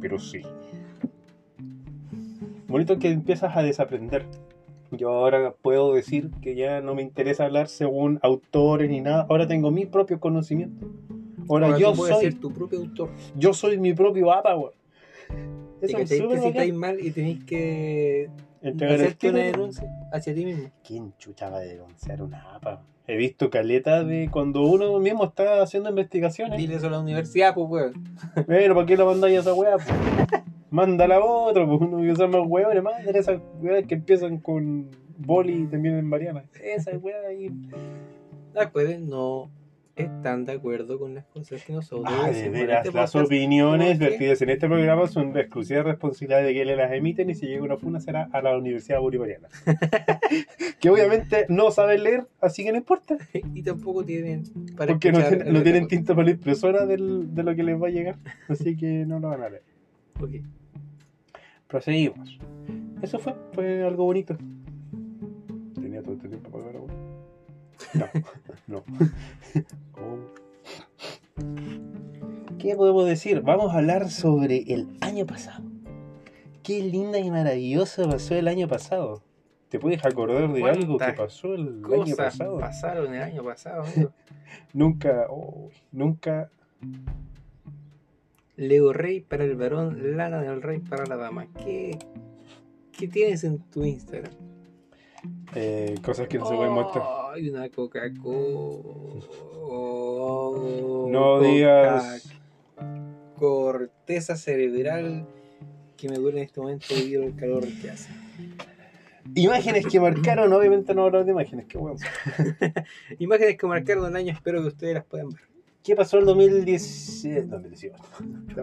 Pero 0.00 0.18
sí. 0.18 0.42
Bonito 2.66 2.98
que 2.98 3.10
empiezas 3.10 3.56
a 3.56 3.62
desaprender. 3.62 4.24
Yo 4.90 5.10
ahora 5.10 5.52
puedo 5.62 5.94
decir 5.94 6.30
que 6.40 6.54
ya 6.56 6.80
no 6.80 6.94
me 6.94 7.02
interesa 7.02 7.44
hablar 7.44 7.68
según 7.68 8.18
autores 8.22 8.90
ni 8.90 9.00
nada. 9.00 9.26
Ahora 9.28 9.46
tengo 9.46 9.70
mi 9.70 9.86
propio 9.86 10.18
conocimiento. 10.18 10.86
Ahora, 11.48 11.66
ahora 11.66 11.78
yo 11.78 11.94
soy, 11.94 12.20
ser 12.20 12.40
tu 12.40 12.52
propio 12.52 12.80
autor. 12.80 13.10
yo 13.36 13.52
soy 13.52 13.78
mi 13.78 13.92
propio 13.92 14.32
APA, 14.32 14.56
weón. 14.56 14.72
¿Te 15.82 16.00
Eso 16.00 16.06
si 16.06 16.20
bacán. 16.20 16.44
estáis 16.44 16.74
mal 16.74 17.00
y 17.00 17.10
tenéis 17.10 17.44
que 17.44 18.30
hacerte 18.62 19.30
una 19.30 19.40
denuncia 19.40 19.88
hacia 20.12 20.32
ti 20.32 20.44
mismo. 20.44 20.70
¿Quién 20.86 21.12
chucha 21.18 21.50
va 21.50 21.56
a 21.56 21.60
denunciar 21.62 22.22
una 22.22 22.54
APA? 22.54 22.84
He 23.08 23.16
visto 23.16 23.50
caleta 23.50 24.04
de 24.04 24.28
cuando 24.30 24.62
uno 24.62 25.00
mismo 25.00 25.24
está 25.24 25.60
haciendo 25.60 25.88
investigaciones. 25.90 26.56
Dile 26.56 26.76
eso 26.76 26.86
a 26.86 26.90
la 26.90 27.00
universidad, 27.00 27.52
pues, 27.52 27.66
weón. 27.68 27.94
Pero 28.46 28.76
¿para 28.76 28.86
qué 28.86 28.96
la 28.96 29.04
mandáis 29.04 29.38
a 29.38 29.40
esa 29.40 29.54
weá? 29.54 29.76
po? 29.76 29.92
Mándala 30.70 31.16
a 31.16 31.24
otro, 31.24 31.66
pues 31.66 31.80
uno 31.80 32.00
que 32.00 32.14
son 32.14 32.30
más 32.30 32.42
hueones, 32.46 32.82
madre, 32.82 33.18
esas 33.18 33.40
weas 33.60 33.84
que 33.84 33.94
empiezan 33.96 34.38
con 34.38 34.88
boli 35.18 35.64
y 35.64 35.66
terminan 35.66 35.98
en 35.98 36.06
Mariana. 36.06 36.44
Esa 36.62 36.96
weá 36.96 37.26
ahí. 37.28 37.50
Recuerden, 38.54 39.08
no 39.08 39.50
están 39.96 40.44
de 40.46 40.52
acuerdo 40.52 40.98
con 40.98 41.14
las 41.14 41.24
cosas 41.26 41.62
que 41.64 41.72
nosotros 41.72 42.06
Ah, 42.16 42.28
decimos 42.28 42.58
este 42.60 42.92
las 42.92 43.14
opiniones 43.14 43.98
vertidas 43.98 44.40
en 44.40 44.48
este 44.50 44.66
programa 44.66 45.06
son 45.06 45.32
de 45.34 45.42
exclusiva 45.42 45.82
responsabilidad 45.82 46.42
de 46.42 46.52
quienes 46.52 46.76
las 46.78 46.92
emiten 46.92 47.28
y 47.30 47.34
si 47.34 47.46
llega 47.46 47.62
una 47.62 47.76
funa 47.76 48.00
será 48.00 48.28
a 48.32 48.40
la 48.40 48.56
Universidad 48.56 49.00
Bolivariana. 49.00 49.48
que 50.80 50.88
obviamente 50.90 51.44
no 51.48 51.70
saben 51.70 52.02
leer, 52.04 52.26
así 52.40 52.64
que 52.64 52.72
no 52.72 52.78
importa. 52.78 53.18
y 53.54 53.62
tampoco 53.62 54.04
tienen 54.04 54.44
para 54.76 54.92
Porque 54.94 55.12
no, 55.12 55.18
no 55.20 55.62
tienen 55.62 55.86
tinta 55.88 56.14
para 56.14 56.24
la 56.26 56.30
impresora 56.32 56.86
del- 56.86 57.34
de 57.34 57.42
lo 57.42 57.54
que 57.54 57.62
les 57.62 57.80
va 57.80 57.88
a 57.88 57.90
llegar. 57.90 58.16
Así 58.48 58.76
que 58.76 59.04
no 59.06 59.18
lo 59.20 59.28
van 59.28 59.42
a 59.42 59.48
leer. 59.50 59.62
Ok. 60.20 60.30
Proseguimos. 61.68 62.38
Eso 63.02 63.18
fue, 63.18 63.34
fue 63.52 63.82
algo 63.84 64.04
bonito. 64.04 64.36
Tenía 65.74 66.02
todo 66.02 66.14
este 66.14 66.28
tiempo 66.28 66.50
para 66.50 66.64
ver 66.64 66.76
algo. 66.76 66.88
No, 67.94 68.06
no. 68.66 68.84
Oh. 69.94 70.18
¿Qué 72.58 72.76
podemos 72.76 73.06
decir? 73.06 73.40
Vamos 73.42 73.74
a 73.74 73.78
hablar 73.78 74.10
sobre 74.10 74.72
el 74.72 74.88
año 75.00 75.26
pasado. 75.26 75.64
Qué 76.62 76.80
linda 76.80 77.18
y 77.18 77.30
maravillosa 77.30 78.08
pasó 78.08 78.34
el 78.34 78.46
año 78.46 78.68
pasado. 78.68 79.22
¿Te 79.68 79.80
puedes 79.80 80.04
acordar 80.04 80.52
de 80.52 80.62
algo 80.64 80.98
que 80.98 81.04
¿Cuántas 81.04 81.16
pasó 81.16 81.54
el 81.54 81.82
año 81.84 82.14
pasado? 82.14 82.58
pasaron 82.58 83.14
el 83.14 83.22
año 83.22 83.42
pasado. 83.42 83.84
Nunca, 84.74 85.26
oh, 85.30 85.70
nunca. 85.90 86.50
Leo 88.56 88.92
Rey 88.92 89.20
para 89.20 89.44
el 89.44 89.56
varón, 89.56 90.16
Lana 90.16 90.42
del 90.42 90.60
Rey 90.60 90.78
para 90.80 91.06
la 91.06 91.16
dama. 91.16 91.46
¿Qué, 91.64 91.98
qué 92.92 93.08
tienes 93.08 93.44
en 93.44 93.60
tu 93.70 93.82
Instagram? 93.82 94.34
Eh, 95.54 95.94
cosas 96.02 96.28
que 96.28 96.38
no 96.38 96.46
se 96.46 96.54
pueden 96.54 96.72
mostrar. 96.72 97.04
Ay, 97.32 97.50
una 97.50 97.68
Coca-Cola. 97.68 98.82
No 101.10 101.40
digas. 101.40 102.28
Corteza 103.36 104.36
cerebral 104.36 105.26
que 105.96 106.08
me 106.08 106.16
duele 106.16 106.38
en 106.38 106.44
este 106.44 106.60
momento 106.60 106.86
debido 106.94 107.24
al 107.24 107.36
calor 107.36 107.64
que 107.80 107.90
hace. 107.90 108.10
Imágenes 109.34 109.86
que 109.86 110.00
marcaron, 110.00 110.52
obviamente 110.52 110.94
no 110.94 111.04
hablar 111.04 111.24
de 111.24 111.30
imágenes, 111.30 111.66
qué 111.66 111.78
bueno. 111.78 111.96
Imágenes 113.18 113.56
que 113.56 113.66
marcaron 113.66 114.06
el 114.06 114.16
año, 114.16 114.32
espero 114.32 114.60
que 114.62 114.68
ustedes 114.68 114.94
las 114.94 115.04
puedan 115.04 115.30
ver. 115.30 115.40
¿Qué 115.82 115.96
pasó 115.96 116.18
el 116.18 116.24
2010 116.26 117.48
2018? 117.48 117.96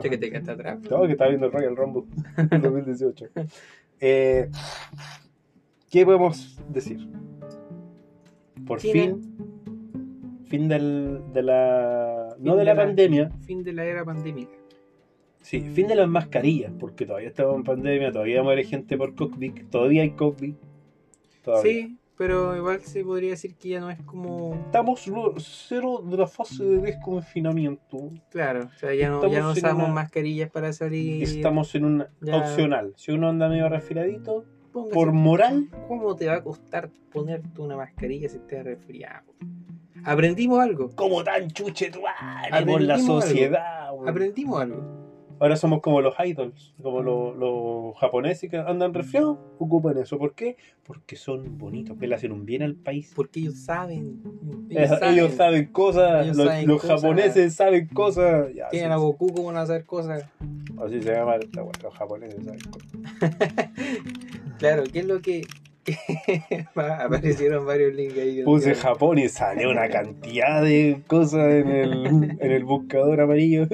Che, 0.01 0.09
que 0.09 0.17
te 0.17 0.37
está 0.37 0.53
atrás. 0.53 0.79
No, 0.89 1.05
que 1.05 1.13
estaba 1.13 1.29
viendo 1.29 1.47
el 1.47 1.51
Royal 1.51 1.75
Rumble 1.75 2.03
en 2.51 2.61
2018. 2.61 3.29
Eh, 3.99 4.49
¿Qué 5.89 6.05
podemos 6.05 6.59
decir? 6.69 7.07
Por 8.67 8.79
China. 8.79 8.93
fin, 8.93 10.43
fin 10.45 10.67
del, 10.67 11.21
de 11.33 11.43
la... 11.43 12.27
Fin 12.35 12.45
no 12.45 12.53
de 12.53 12.59
de 12.59 12.65
la, 12.65 12.73
la- 12.73 12.83
pandemia, 12.83 13.31
Fin 13.45 13.63
de 13.63 13.73
la 13.73 13.85
era 13.85 14.05
pandémica. 14.05 14.51
sí, 15.41 15.61
fin 15.61 15.87
de 15.87 15.95
las 15.95 16.07
mascarillas, 16.07 16.71
porque 16.79 17.05
todavía 17.05 17.29
estamos 17.29 17.55
en 17.55 17.63
pandemia, 17.63 18.11
todavía 18.11 18.43
muere 18.43 18.63
gente 18.63 18.97
por 18.97 19.15
COVID, 19.15 19.65
todavía 19.71 20.03
hay 20.03 20.11
COVID. 20.11 20.53
Todavía. 21.43 21.71
Sí, 21.71 21.97
pero 22.17 22.55
igual 22.55 22.81
se 22.81 23.03
podría 23.03 23.31
decir 23.31 23.55
que 23.55 23.69
ya 23.69 23.79
no 23.79 23.89
es 23.89 23.99
como. 24.03 24.53
Estamos 24.65 25.01
cero 25.37 26.03
de 26.05 26.17
la 26.17 26.27
fase 26.27 26.63
de 26.65 26.77
desconfinamiento. 26.81 28.11
Claro, 28.29 28.65
o 28.65 28.77
sea, 28.77 28.93
ya 28.93 29.09
no, 29.09 29.25
ya 29.27 29.47
usamos 29.49 29.85
una- 29.85 29.93
mascarillas 29.93 30.51
para 30.51 30.71
salir. 30.73 31.23
Estamos 31.23 31.73
en 31.75 31.85
un 31.85 32.05
Ya. 32.21 32.37
opcional. 32.37 32.93
Si 32.97 33.11
uno 33.11 33.29
anda 33.29 33.47
medio 33.49 33.69
resfriadito, 33.69 34.45
Póngase- 34.71 34.93
por 34.93 35.11
moral, 35.11 35.69
¿Cómo 35.87 36.15
te 36.15 36.27
va 36.27 36.35
a 36.35 36.43
costar 36.43 36.89
ponerte 37.11 37.61
una 37.61 37.75
mascarilla 37.75 38.29
si 38.29 38.37
estás 38.37 38.63
resfriado? 38.63 39.33
Aprendimos 40.03 40.59
algo. 40.59 40.89
como 40.95 41.23
tan 41.23 41.49
chuche 41.49 41.91
tu 41.91 42.01
madre, 42.01 42.79
la 42.79 42.97
sociedad. 42.99 43.89
Aprendimos 44.07 44.61
algo. 44.61 44.98
Ahora 45.39 45.55
somos 45.55 45.81
como 45.81 46.01
los 46.01 46.13
idols, 46.23 46.73
como 46.81 47.01
los, 47.01 47.35
los 47.37 47.97
japoneses 47.97 48.49
que 48.49 48.57
andan 48.57 48.93
resfriados, 48.93 49.37
ocupan 49.57 49.97
eso. 49.97 50.17
¿Por 50.17 50.33
qué? 50.35 50.57
Porque 50.83 51.15
son 51.15 51.57
bonitos, 51.57 51.97
que 51.97 52.07
le 52.07 52.15
hacen 52.15 52.31
un 52.31 52.45
bien 52.45 52.61
al 52.61 52.75
país. 52.75 53.13
Porque 53.15 53.39
ellos 53.39 53.57
saben. 53.59 54.21
Ellos, 54.69 54.99
ellos 55.01 55.33
saben 55.33 55.65
cosas, 55.67 56.25
Ellos 56.25 56.37
los, 56.37 56.47
saben 56.47 56.67
los 56.67 56.81
cosas. 56.81 57.01
japoneses 57.01 57.55
saben 57.55 57.87
cosas. 57.87 58.53
Ya, 58.53 58.67
Tienen 58.69 58.91
a 58.91 58.97
Goku 58.97 59.33
como 59.33 59.51
a 59.51 59.61
hacer 59.61 59.85
cosas. 59.85 60.25
Así 60.83 61.01
se 61.01 61.13
llama 61.13 61.35
esta 61.37 61.63
weá, 61.63 61.71
los 61.83 61.93
japoneses 61.93 62.43
saben 62.43 62.59
cosas. 62.71 63.69
Claro, 64.59 64.83
¿qué 64.91 64.99
es 64.99 65.05
lo 65.05 65.21
que.? 65.21 65.43
que 65.85 65.95
Aparecieron 66.75 67.65
varios 67.65 67.93
links 67.95 68.17
ahí. 68.17 68.43
Puse 68.43 68.75
Japón 68.75 69.17
y 69.19 69.29
salió 69.29 69.69
una 69.69 69.87
cantidad 69.87 70.61
de 70.61 71.01
cosas 71.07 71.49
en 71.53 71.69
el, 71.69 72.05
en 72.39 72.51
el 72.51 72.65
buscador 72.65 73.21
amarillo. 73.21 73.67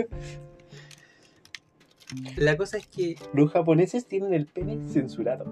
La 2.38 2.58
cosa 2.58 2.78
es 2.78 2.88
que 2.88 3.16
Los 3.34 3.52
japoneses 3.52 4.06
tienen 4.08 4.34
el 4.34 4.46
pene 4.46 4.80
censurado. 4.88 5.46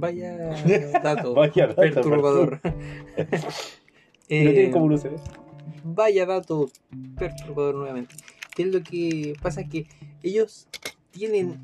vaya 0.00 0.36
dato 1.02 1.34
Vaya 1.34 1.68
dato, 1.68 1.80
perturbador. 1.80 2.60
¿Y 4.28 4.34
Eh, 4.34 4.44
no 4.44 4.50
tienen 4.50 4.72
como 4.72 4.84
un 4.86 4.92
USB? 4.94 5.10
Vaya 5.84 6.26
dato 6.26 6.70
perturbador 7.18 7.74
nuevamente. 7.76 8.14
¿Qué 8.54 8.62
es 8.64 8.72
lo 8.74 8.82
que 8.82 9.34
pasa? 9.40 9.64
que 9.64 9.86
ellos 10.22 10.68
tienen 11.10 11.62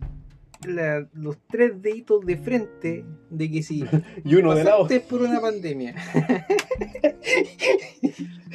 la- 0.66 1.09
los 1.12 1.37
tres 1.49 1.81
deditos 1.83 2.25
de 2.25 2.37
frente 2.37 3.05
de 3.31 3.51
que 3.51 3.62
si 3.62 3.85
Y 4.25 4.35
uno 4.37 4.55
de 4.55 4.64
lado. 4.64 4.83
pasaste 4.85 5.01
por 5.09 5.23
una 5.23 5.40
pandemia. 5.40 5.95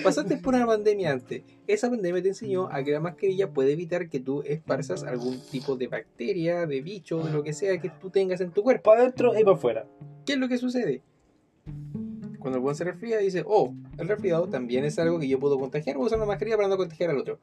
pasaste 0.04 0.38
por 0.38 0.56
una 0.56 0.66
pandemia 0.66 1.12
antes. 1.12 1.44
Esa 1.68 1.90
pandemia 1.90 2.22
te 2.22 2.30
enseñó 2.30 2.68
a 2.72 2.84
que 2.84 2.92
la 2.92 3.00
mascarilla 3.00 3.52
puede 3.52 3.74
evitar 3.74 4.10
que 4.10 4.20
tú 4.20 4.42
esparzas 4.44 5.04
algún 5.04 5.40
tipo 5.52 5.76
de 5.78 5.88
bacteria, 5.88 6.66
de 6.66 6.82
bicho, 6.82 7.24
de 7.24 7.32
lo 7.32 7.44
que 7.44 7.54
sea 7.54 7.80
que 7.80 7.90
tú 7.90 8.10
tengas 8.10 8.42
en 8.42 8.52
tu 8.52 8.64
cuerpo. 8.64 8.84
Para 8.84 9.02
adentro 9.02 9.38
y 9.40 9.44
para 9.44 9.56
afuera. 9.56 9.88
¿Qué 10.26 10.34
es 10.34 10.40
lo 10.40 10.48
que 10.48 10.58
sucede? 10.58 11.02
Cuando 12.40 12.58
el 12.58 12.64
buen 12.64 12.76
se 12.76 12.84
resfría, 12.84 13.20
dice, 13.20 13.44
oh, 13.46 13.74
el 13.98 14.08
resfriado 14.08 14.48
también 14.50 14.84
es 14.84 14.98
algo 14.98 15.20
que 15.20 15.28
yo 15.28 15.40
puedo 15.40 15.60
contagiar, 15.60 15.96
voy 15.98 16.06
a 16.06 16.08
usar 16.08 16.18
una 16.18 16.26
mascarilla 16.26 16.58
para 16.58 16.68
no 16.70 16.78
contagiar 16.78 17.12
al 17.12 17.20
otro. 17.20 17.40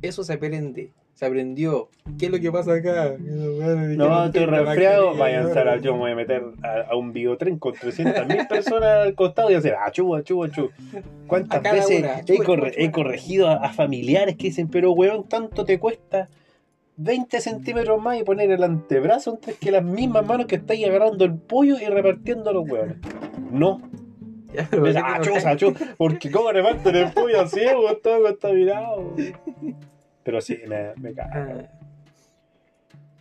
Eso 0.00 0.24
se 0.24 0.32
aprende, 0.32 0.90
se 1.14 1.26
aprendió. 1.26 1.88
¿Qué 2.18 2.26
es 2.26 2.32
lo 2.32 2.38
que 2.40 2.50
pasa 2.50 2.74
acá? 2.74 3.14
No, 3.18 4.24
estoy 4.26 4.44
resfriado. 4.46 5.16
Vayan 5.16 5.46
a 5.56 5.76
yo 5.76 5.92
me 5.94 6.00
voy 6.00 6.10
a 6.10 6.16
meter 6.16 6.42
a, 6.62 6.90
a 6.92 6.96
un 6.96 7.12
biotren 7.12 7.58
con 7.58 7.74
300.000 7.74 8.48
personas 8.48 9.06
al 9.06 9.14
costado 9.14 9.50
y 9.50 9.54
hacer 9.54 9.74
achú, 9.76 10.14
achú, 10.14 10.42
achú. 10.44 10.70
¿Cuántas 11.26 11.62
veces 11.62 12.00
una, 12.00 12.20
he, 12.26 12.38
corre- 12.38 12.90
corregido 12.90 13.48
a, 13.48 13.54
a 13.54 13.72
familiares 13.72 14.36
que 14.36 14.44
dicen, 14.44 14.68
pero 14.68 14.92
weón, 14.92 15.24
tanto 15.28 15.64
te 15.64 15.78
cuesta 15.78 16.28
20 16.96 17.40
centímetros 17.40 18.00
más 18.02 18.18
y 18.20 18.24
poner 18.24 18.50
el 18.50 18.62
antebrazo 18.62 19.32
antes 19.32 19.56
que 19.58 19.70
las 19.70 19.82
mismas 19.84 20.26
manos 20.26 20.46
que 20.46 20.56
estáis 20.56 20.84
agarrando 20.86 21.24
el 21.24 21.34
pollo 21.34 21.76
y 21.80 21.86
repartiendo 21.86 22.52
los 22.52 22.68
hueones? 22.68 22.96
No, 23.50 23.80
Ya, 24.52 24.66
pero 24.70 24.84
achú, 25.46 25.74
porque 25.96 26.30
cómo 26.30 26.50
reparten 26.52 26.94
el 26.96 27.12
pollo 27.12 27.40
así, 27.40 27.60
weón, 27.60 27.98
todo 28.02 28.22
contaminado. 28.22 29.14
Pero 30.24 30.40
sí, 30.40 30.58
me, 30.66 30.94
me 30.96 31.12
caga. 31.14 31.70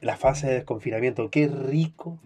La 0.01 0.17
fase 0.17 0.47
de 0.47 0.53
desconfinamiento, 0.55 1.29
qué 1.29 1.47
rico 1.47 2.19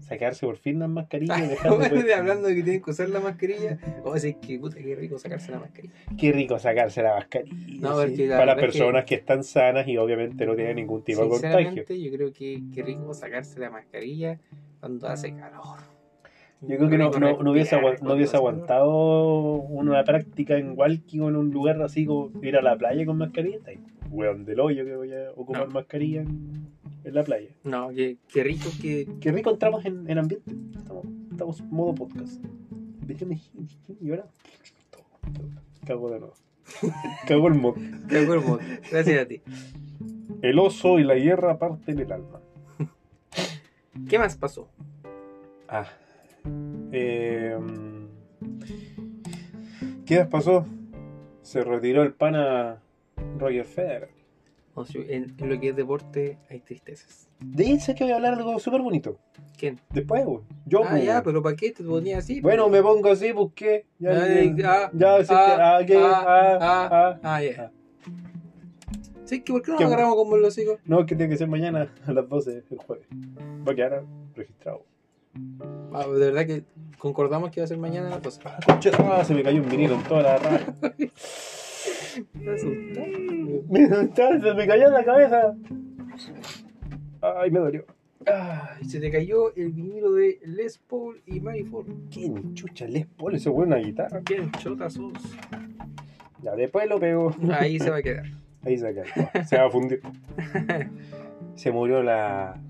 sacarse 0.00 0.46
por 0.46 0.56
fin 0.56 0.78
las 0.78 0.88
mascarillas 0.88 1.38
y 1.38 1.46
dejar 1.48 1.70
de 1.72 1.76
bueno, 1.76 2.02
de 2.02 2.14
hablando 2.14 2.48
de 2.48 2.54
que 2.54 2.62
tienen 2.62 2.82
que 2.82 2.90
usar 2.90 3.10
la 3.10 3.20
mascarilla, 3.20 3.78
o 4.04 4.16
sea, 4.16 4.32
que 4.40 4.58
puta, 4.58 4.76
qué 4.78 4.94
rico 4.94 5.18
sacarse 5.18 5.50
la 5.52 5.58
mascarilla. 5.58 5.92
Qué 6.18 6.32
rico 6.32 6.58
sacarse 6.58 7.02
la 7.02 7.14
mascarilla. 7.16 7.56
No, 7.80 8.02
sí, 8.06 8.26
la 8.26 8.38
para 8.38 8.46
las 8.46 8.56
es 8.56 8.60
que- 8.60 8.66
personas 8.78 9.04
que... 9.04 9.14
están 9.16 9.44
sanas 9.44 9.86
y 9.86 9.98
obviamente 9.98 10.46
no 10.46 10.54
tienen 10.54 10.76
ningún 10.76 11.02
tipo 11.02 11.22
de 11.24 11.28
contagio. 11.28 11.84
Yo 11.86 12.10
creo 12.12 12.32
que 12.32 12.62
qué 12.74 12.82
rico 12.82 13.12
sacarse 13.12 13.60
la 13.60 13.68
mascarilla 13.70 14.38
cuando 14.80 15.08
hace 15.08 15.34
calor. 15.34 15.78
Yo 16.60 16.76
creo 16.76 16.90
que 16.90 16.98
no, 16.98 17.10
no, 17.10 17.42
no 17.42 17.52
hubiese, 17.52 17.80
no 18.02 18.12
aguantado 18.38 18.96
una 19.62 20.02
práctica 20.02 20.56
en 20.56 20.76
Walkie 20.76 21.20
o 21.20 21.28
en 21.28 21.36
un 21.36 21.50
lugar 21.50 21.80
así 21.82 22.04
como 22.04 22.30
ir 22.42 22.56
a 22.56 22.62
la 22.62 22.76
playa 22.76 23.06
con 23.06 23.16
mascarilla. 23.18 23.56
Está 23.58 23.70
ahí, 23.70 23.78
Weón 24.10 24.44
del 24.44 24.58
hoyo 24.58 24.84
que 24.84 24.96
voy 24.96 25.12
a 25.12 25.30
ocupar 25.36 25.68
No. 25.68 25.74
mascarilla 25.74 26.22
en, 26.22 26.66
en 27.04 27.14
la 27.14 27.22
playa. 27.22 27.50
No, 27.62 27.90
qué, 27.90 28.16
qué 28.32 28.42
rico 28.42 28.70
que. 28.82 29.06
Qué 29.20 29.30
rico 29.30 29.50
entramos 29.50 29.84
en, 29.84 30.10
en 30.10 30.18
ambiente. 30.18 30.50
Estamos, 30.76 31.04
estamos 31.30 31.60
modo 31.64 31.94
podcast. 31.94 32.42
Déjame 33.06 33.40
y 34.00 34.10
ahora. 34.10 34.26
Cago 35.86 36.10
de 36.10 36.18
nuevo. 36.18 36.34
Cago 37.26 37.48
el 37.48 37.54
mod. 37.54 37.76
Qué 38.08 38.26
cuerpo. 38.26 38.58
Gracias 38.90 39.22
a 39.22 39.26
ti. 39.26 39.40
El 40.42 40.58
oso 40.58 40.98
y 40.98 41.04
la 41.04 41.14
guerra 41.14 41.58
parten 41.58 41.98
el 42.00 42.12
alma. 42.12 42.40
¿Qué 44.08 44.18
más 44.18 44.36
pasó? 44.36 44.68
Ah. 45.68 45.86
Eh, 46.92 47.56
¿Qué 50.06 50.18
más 50.18 50.28
pasó? 50.28 50.66
Se 51.42 51.62
retiró 51.62 52.02
el 52.02 52.14
pana 52.14 52.82
Roger 53.38 53.64
Federer. 53.64 54.10
O 54.74 54.84
sea, 54.84 55.02
en, 55.08 55.34
en 55.38 55.48
lo 55.48 55.58
que 55.58 55.70
es 55.70 55.76
deporte 55.76 56.38
hay 56.48 56.60
tristezas. 56.60 57.28
De 57.40 57.72
eso 57.72 57.94
que 57.94 58.04
voy 58.04 58.12
a 58.12 58.16
hablar 58.16 58.34
algo 58.34 58.58
súper 58.58 58.80
bonito. 58.80 59.18
¿Quién? 59.56 59.80
Después, 59.90 60.24
güey. 60.24 60.40
Yo, 60.66 60.82
ah, 60.84 60.98
ya, 60.98 61.22
pero 61.22 61.42
¿para 61.42 61.56
qué 61.56 61.72
te 61.72 61.82
ponías 61.82 62.24
así? 62.24 62.40
Bueno, 62.40 62.68
me 62.68 62.80
pongo 62.80 63.10
así, 63.10 63.32
busqué. 63.32 63.86
Ya, 63.98 64.22
Ay, 64.22 64.54
ya, 64.56 64.84
ah, 64.84 64.90
ya, 64.92 65.24
sí, 65.24 65.34
ah, 65.34 65.78
ah, 65.80 65.80
ah, 65.80 66.58
Ah, 66.60 66.88
ah, 66.90 67.20
ah. 67.22 67.42
Ya. 67.42 67.72
Sí, 69.24 69.42
que 69.42 69.52
¿por 69.52 69.62
qué 69.62 69.72
no 69.72 69.78
nos 69.78 69.86
agarramos 69.88 70.14
como 70.16 70.36
los 70.36 70.56
hijos? 70.58 70.78
No, 70.84 71.04
que 71.04 71.14
tiene 71.14 71.30
que 71.30 71.36
ser 71.36 71.48
mañana 71.48 71.92
a 72.06 72.12
las 72.12 72.28
12 72.28 72.64
el 72.70 72.78
jueves. 72.78 73.06
Va 73.66 73.72
a 73.72 73.74
quedar 73.74 74.04
registrado. 74.34 74.84
Ah, 75.92 76.06
de 76.06 76.18
verdad 76.18 76.46
que 76.46 76.64
concordamos 76.98 77.50
que 77.50 77.60
va 77.60 77.64
a 77.64 77.68
ser 77.68 77.78
mañana 77.78 78.10
la 78.10 78.20
cosa. 78.20 78.40
Ah, 78.44 78.58
concha, 78.64 78.90
ah, 78.98 79.24
se 79.24 79.34
me 79.34 79.42
cayó 79.42 79.62
un 79.62 79.68
vinilo 79.68 79.94
en 79.94 80.02
toda 80.04 80.22
la 80.22 80.38
raja. 80.38 80.74
Me 82.34 82.52
asustaste. 83.84 84.54
Me 84.54 84.66
cayó 84.66 84.88
en 84.88 84.92
la 84.92 85.04
cabeza. 85.04 85.54
Ay, 87.20 87.50
me 87.50 87.58
dolió. 87.60 87.84
Ay, 88.26 88.84
se 88.84 89.00
te 89.00 89.10
cayó 89.10 89.54
el 89.54 89.72
vinilo 89.72 90.12
de 90.12 90.38
Les 90.44 90.78
Paul 90.78 91.22
y 91.26 91.40
Manifold. 91.40 92.10
¿Quién 92.10 92.54
chucha 92.54 92.86
les 92.86 93.06
pone 93.06 93.36
ese 93.36 93.48
weón 93.48 93.68
una 93.68 93.76
guitarra? 93.78 94.20
Bien, 94.28 94.50
chota 94.52 94.90
sos. 94.90 95.12
Ya, 96.42 96.54
después 96.54 96.88
lo 96.88 97.00
pego. 97.00 97.34
Ahí 97.52 97.78
se 97.78 97.90
va 97.90 97.96
a 97.96 98.02
quedar. 98.02 98.26
Ahí 98.64 98.76
se 98.76 98.94
cae. 98.94 99.44
Se 99.44 99.56
va 99.56 99.66
a 99.66 99.70
fundir. 99.70 100.02
Se 101.54 101.72
murió 101.72 102.02
la. 102.02 102.60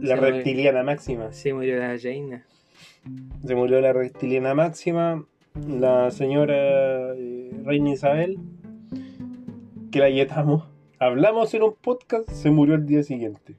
La 0.00 0.14
Se 0.14 0.20
murió. 0.20 0.34
reptiliana 0.36 0.82
máxima. 0.82 1.32
Se 1.32 1.52
murió 1.54 1.78
la 1.78 1.98
Jaina. 1.98 2.44
Se 3.44 3.54
murió 3.54 3.80
la 3.80 3.92
reptiliana 3.92 4.54
máxima. 4.54 5.24
La 5.68 6.10
señora 6.10 7.14
eh, 7.16 7.50
Reina 7.64 7.90
Isabel. 7.90 8.38
Que 9.90 9.98
la 10.00 10.10
yetamos. 10.10 10.64
Hablamos 11.00 11.54
en 11.54 11.62
un 11.62 11.74
podcast, 11.80 12.28
se 12.30 12.50
murió 12.50 12.74
el 12.74 12.86
día 12.86 13.02
siguiente. 13.02 13.56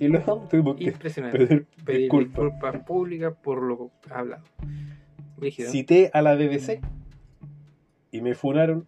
Y 0.00 0.08
luego 0.08 0.46
tuvimos 0.50 0.76
que 0.76 0.84
Impresionante. 0.84 1.38
pedir 1.38 1.66
Pedir 1.84 2.00
disculpas. 2.02 2.44
disculpas 2.44 2.84
públicas 2.84 3.34
por 3.42 3.62
lo 3.62 3.90
hablado. 4.10 4.42
Rígido. 5.38 5.70
Cité 5.70 6.10
a 6.12 6.22
la 6.22 6.34
BBC 6.34 6.80
y 8.10 8.20
me 8.22 8.34
funaron 8.34 8.86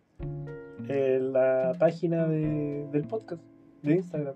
en 0.88 1.33
la 1.33 1.72
página 1.78 2.26
de- 2.26 2.87
del 2.90 3.02
podcast 3.04 3.42
de 3.82 3.94
Instagram. 3.96 4.34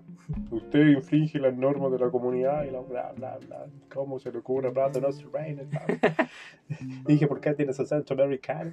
Usted 0.51 0.87
infringe 0.87 1.39
las 1.39 1.55
normas 1.55 1.91
de 1.91 1.99
la 1.99 2.09
comunidad 2.09 2.63
y 2.65 2.71
la 2.71 2.79
bla 2.79 3.11
bla 3.15 3.37
bla. 3.45 3.65
¿Cómo 3.93 4.19
se 4.19 4.31
le 4.31 4.39
ocurre 4.39 4.67
hablar 4.67 4.91
de 4.91 5.01
nuestro 5.01 5.29
reino? 5.31 5.63
Dije, 7.05 7.27
¿por 7.27 7.39
qué 7.41 7.53
tienes 7.53 7.79
acento 7.79 8.13
americano? 8.13 8.71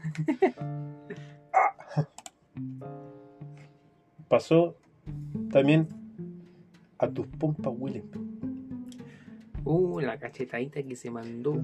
Ah. 1.52 2.06
Pasó 4.28 4.76
también 5.50 5.88
a 6.98 7.08
tus 7.08 7.26
pompas, 7.26 7.72
Willem. 7.76 8.04
Uh, 9.64 10.00
la 10.00 10.18
cachetadita 10.18 10.82
que 10.82 10.96
se 10.96 11.10
mandó. 11.10 11.62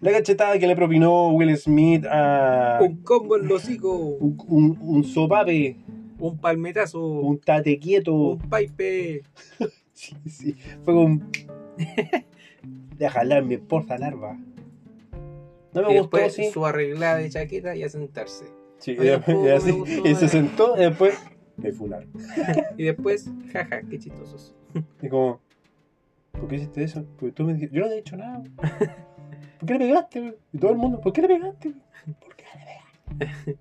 La 0.00 0.12
cachetada 0.12 0.58
que 0.58 0.66
le 0.66 0.76
propinó 0.76 1.30
Will 1.30 1.56
Smith 1.56 2.04
a 2.06 2.78
Un 2.82 2.96
combo 2.96 3.36
en 3.36 3.48
los 3.48 3.64
hocico. 3.64 3.96
un, 3.96 4.36
un, 4.48 4.78
un 4.80 5.04
sopape, 5.04 5.78
Un 6.18 6.38
palmetazo. 6.38 7.00
un 7.06 7.38
tate 7.40 7.78
quieto. 7.78 8.14
Un 8.14 8.38
pipe. 8.50 9.22
Sí, 9.96 10.16
sí. 10.28 10.56
Fue 10.82 10.92
un. 10.92 11.30
Déjala, 12.98 13.40
mi 13.42 13.58
porfa 13.58 13.96
larva. 13.96 14.36
No 15.72 15.82
me 15.82 15.94
y 15.94 15.98
gustó, 15.98 16.16
después 16.16 16.34
sí. 16.34 16.50
su 16.52 16.66
arreglada 16.66 17.18
de 17.18 17.30
chaqueta 17.30 17.76
y 17.76 17.84
a 17.84 17.88
sentarse. 17.88 18.44
Sí, 18.78 18.92
y, 18.92 18.98
Oye, 18.98 19.10
después- 19.10 19.24
tampoco 19.26 19.44
y 19.46 19.50
me 19.50 19.52
así- 19.56 19.70
gustó, 19.70 20.08
y 20.08 20.14
se 20.16 20.28
sentó 20.28 20.76
y 20.76 20.80
después 20.80 21.18
me 21.56 21.70
funaron. 21.72 22.10
Y 22.76 22.82
después, 22.84 23.30
jaja, 23.52 23.82
qué 23.88 23.98
chistosos. 24.00 24.54
Y 25.00 25.08
como, 25.08 25.40
¿por 26.32 26.48
qué 26.48 26.56
hiciste 26.56 26.82
eso? 26.82 27.04
Porque 27.18 27.32
tú 27.32 27.44
me 27.44 27.54
dijiste, 27.54 27.76
yo 27.76 27.82
no 27.82 27.88
te 27.88 27.94
he 27.94 27.96
dicho 27.98 28.16
nada. 28.16 28.42
¿Por 29.60 29.66
qué 29.68 29.74
le 29.74 29.78
pegaste? 29.78 30.38
Y 30.52 30.58
todo 30.58 30.72
el 30.72 30.76
mundo, 30.76 31.00
¿por 31.00 31.12
qué 31.12 31.22
le 31.22 31.28
pegaste? 31.28 31.72
¿Por 32.20 32.34
qué 32.36 32.44
le 32.58 33.26
pegaste? 33.26 33.58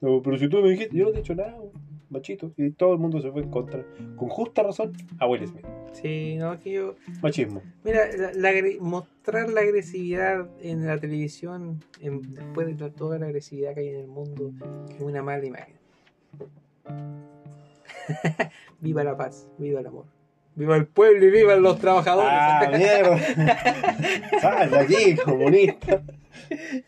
No, 0.00 0.20
pero 0.22 0.36
si 0.38 0.48
tú 0.48 0.60
me 0.60 0.70
dijiste, 0.70 0.96
yo 0.96 1.04
no 1.04 1.10
te 1.12 1.18
he 1.18 1.20
dicho 1.22 1.34
nada, 1.36 1.56
machito. 2.10 2.52
Y 2.56 2.70
todo 2.70 2.92
el 2.94 2.98
mundo 2.98 3.20
se 3.20 3.30
fue 3.30 3.42
en 3.42 3.50
contra, 3.50 3.84
con 4.16 4.28
justa 4.28 4.62
razón, 4.62 4.92
a 5.18 5.26
Will 5.26 5.46
Smith. 5.46 5.66
Sí, 5.92 6.36
no, 6.38 6.58
que 6.58 6.72
yo. 6.72 6.94
Machismo. 7.22 7.62
Mira, 7.84 8.06
la- 8.16 8.32
la 8.32 8.50
agre- 8.50 8.78
mostrar 8.80 9.50
la 9.50 9.60
agresividad 9.62 10.48
en 10.62 10.86
la 10.86 10.98
televisión, 10.98 11.82
en- 12.00 12.34
después 12.34 12.66
de 12.78 12.90
toda 12.90 13.18
la 13.18 13.26
agresividad 13.26 13.74
que 13.74 13.80
hay 13.80 13.88
en 13.88 14.00
el 14.00 14.08
mundo, 14.08 14.52
es 14.94 15.00
una 15.00 15.22
mala 15.22 15.44
imagen. 15.44 15.74
viva 18.80 19.04
la 19.04 19.16
paz, 19.16 19.46
viva 19.58 19.80
el 19.80 19.86
amor. 19.86 20.04
Viva 20.54 20.76
el 20.76 20.86
pueblo 20.86 21.24
y 21.26 21.30
viva 21.30 21.54
los 21.56 21.78
trabajadores. 21.78 22.30
¡Ah, 22.32 22.68
mierda! 22.76 23.18
¡Sal 24.40 24.70
de 24.70 24.78
aquí, 24.78 25.14
comunista! 25.16 26.02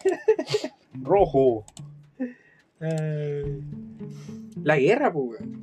Rojo. 1.03 1.64
Ay. 2.81 3.62
La 4.63 4.79
guerra, 4.79 5.13
pues. 5.13 5.41
weón. 5.41 5.61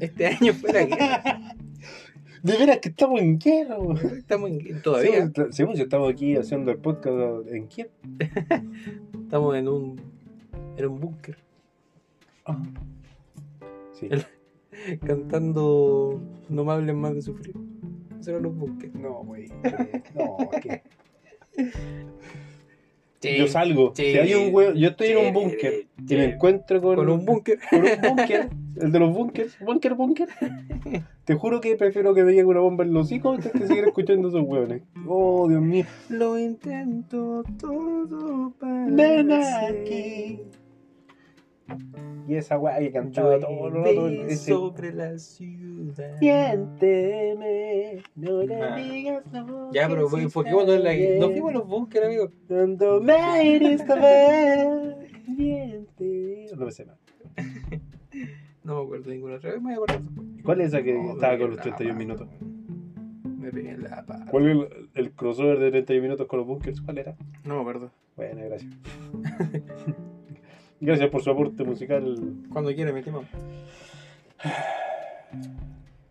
Este 0.00 0.26
año 0.26 0.52
fue 0.54 0.72
la 0.72 0.84
guerra. 0.84 1.40
De 2.42 2.58
veras 2.58 2.78
que 2.78 2.90
estamos 2.90 3.20
en 3.22 3.38
guerra, 3.38 3.76
güey. 3.76 3.98
Estamos 4.18 4.50
en, 4.50 4.82
todavía. 4.82 5.26
Sí, 5.26 5.32
sí, 5.50 5.64
pues, 5.64 5.80
estamos 5.80 6.12
aquí 6.12 6.36
haciendo 6.36 6.70
el 6.72 6.76
podcast 6.78 7.48
en 7.48 7.68
Kiev. 7.68 7.90
Estamos 9.24 9.56
en 9.56 9.68
un 9.68 10.00
en 10.76 10.86
un 10.86 11.00
búnker. 11.00 11.38
Ah. 12.44 12.62
Sí. 13.92 14.08
El- 14.10 14.26
Cantando 15.06 16.20
No 16.50 16.64
me 16.64 16.72
hablen 16.72 16.96
más 17.00 17.14
de 17.14 17.22
sufrir. 17.22 17.54
Eso 18.20 18.30
eran 18.32 18.42
los 18.42 18.54
bunkers. 18.54 18.94
No, 18.94 19.24
güey. 19.24 19.44
eh, 19.62 20.02
No, 20.14 20.36
¿qué? 20.60 20.82
Sí, 23.30 23.36
Yo 23.38 23.46
salgo. 23.48 23.92
sí, 23.94 24.12
si 24.12 24.18
hay 24.18 24.34
un 24.34 24.54
huevo, 24.54 24.74
yo 24.74 24.88
estoy 24.88 25.08
en 25.08 25.18
un 25.26 25.32
búnker 25.32 25.86
y 26.08 26.14
me 26.14 26.24
encuentro 26.24 26.80
con, 26.82 26.96
Con 26.96 27.08
un 27.08 27.24
búnker. 27.24 27.58
con 27.70 27.80
un 27.80 28.16
búnker, 28.16 28.48
el 28.80 28.92
de 28.92 28.98
los 28.98 29.12
búnkers, 29.14 29.58
búnker, 29.60 29.94
búnker. 29.94 30.28
Te 31.24 31.34
juro 31.34 31.60
que 31.60 31.74
prefiero 31.76 32.14
que 32.14 32.22
me 32.22 32.32
llegue 32.32 32.44
una 32.44 32.60
bomba 32.60 32.84
en 32.84 32.92
los 32.92 33.10
hijos 33.12 33.36
antes 33.38 33.52
que 33.52 33.66
seguir 33.66 33.84
escuchando 33.84 34.28
esos 34.28 34.42
hueones. 34.42 34.82
Oh, 35.06 35.48
Dios 35.48 35.62
mío. 35.62 35.84
Lo 36.10 36.38
intento 36.38 37.42
todo 37.58 38.52
para 38.60 38.86
Ven 38.88 39.28
ser. 39.28 39.82
aquí. 39.82 40.40
Y 42.26 42.34
esa 42.36 42.58
weá 42.58 42.78
que 42.78 42.90
cantaba 42.90 43.38
todo. 43.38 43.70
Llueve 43.70 44.26
Ese, 44.32 44.50
sobre 44.52 44.92
la 44.94 45.18
ciudad. 45.18 46.18
Siénteme, 46.18 48.02
no 48.16 48.42
le 48.42 48.62
Ah. 48.62 48.76
digas 48.76 49.24
no. 49.32 49.70
Ya, 49.72 49.88
pero 49.88 50.04
que 50.06 50.10
¿por 50.10 50.20
sí 50.20 50.26
qué 50.44 50.52
cuando 50.54 50.74
en 50.74 50.84
la... 50.84 50.94
nos 51.20 51.30
fuimos 51.32 51.52
los 51.52 51.66
bunkers, 51.68 52.06
amigo? 52.06 52.30
Cuando 52.48 53.00
me 53.02 53.56
eres 53.56 53.86
ver, 53.86 54.96
miente. 55.28 56.46
No 56.56 56.64
me 56.66 56.72
sé 56.72 56.84
más. 56.86 56.98
No 58.64 58.76
me 58.76 58.82
acuerdo 58.84 59.10
de 59.10 59.14
ninguna 59.16 59.34
otra 59.34 59.50
vez, 59.52 59.60
me 59.60 59.76
voy 59.76 59.86
a 59.90 59.94
acordar. 59.94 60.00
¿Cuál 60.42 60.60
es 60.62 60.68
esa 60.68 60.82
que 60.82 60.94
No, 60.94 61.12
estaba 61.12 61.36
con 61.36 61.50
los 61.50 61.58
pegué 61.58 61.68
en 61.68 61.72
la 61.72 61.76
31 61.76 61.92
pata. 61.92 61.98
minutos? 61.98 62.28
Me 63.38 63.52
pegué 63.52 63.70
en 63.72 63.82
la 63.82 64.06
pata. 64.06 64.26
¿Cuál 64.30 64.48
es 64.48 64.56
el, 64.56 64.88
el 64.94 65.12
crossover 65.12 65.58
de 65.58 65.70
31 65.70 66.02
minutos 66.02 66.26
con 66.26 66.38
los 66.38 66.48
bunkers? 66.48 66.80
¿Cuál 66.80 66.96
era? 66.96 67.14
No 67.44 67.56
me 67.56 67.60
acuerdo. 67.60 67.90
Bueno, 68.16 68.40
gracias. 68.42 68.72
gracias 70.80 71.10
por 71.10 71.22
su 71.22 71.30
aporte 71.30 71.64
musical. 71.64 72.16
Cuando 72.52 72.72
quiera, 72.74 72.92
mi 72.92 73.00
estimado. 73.00 73.24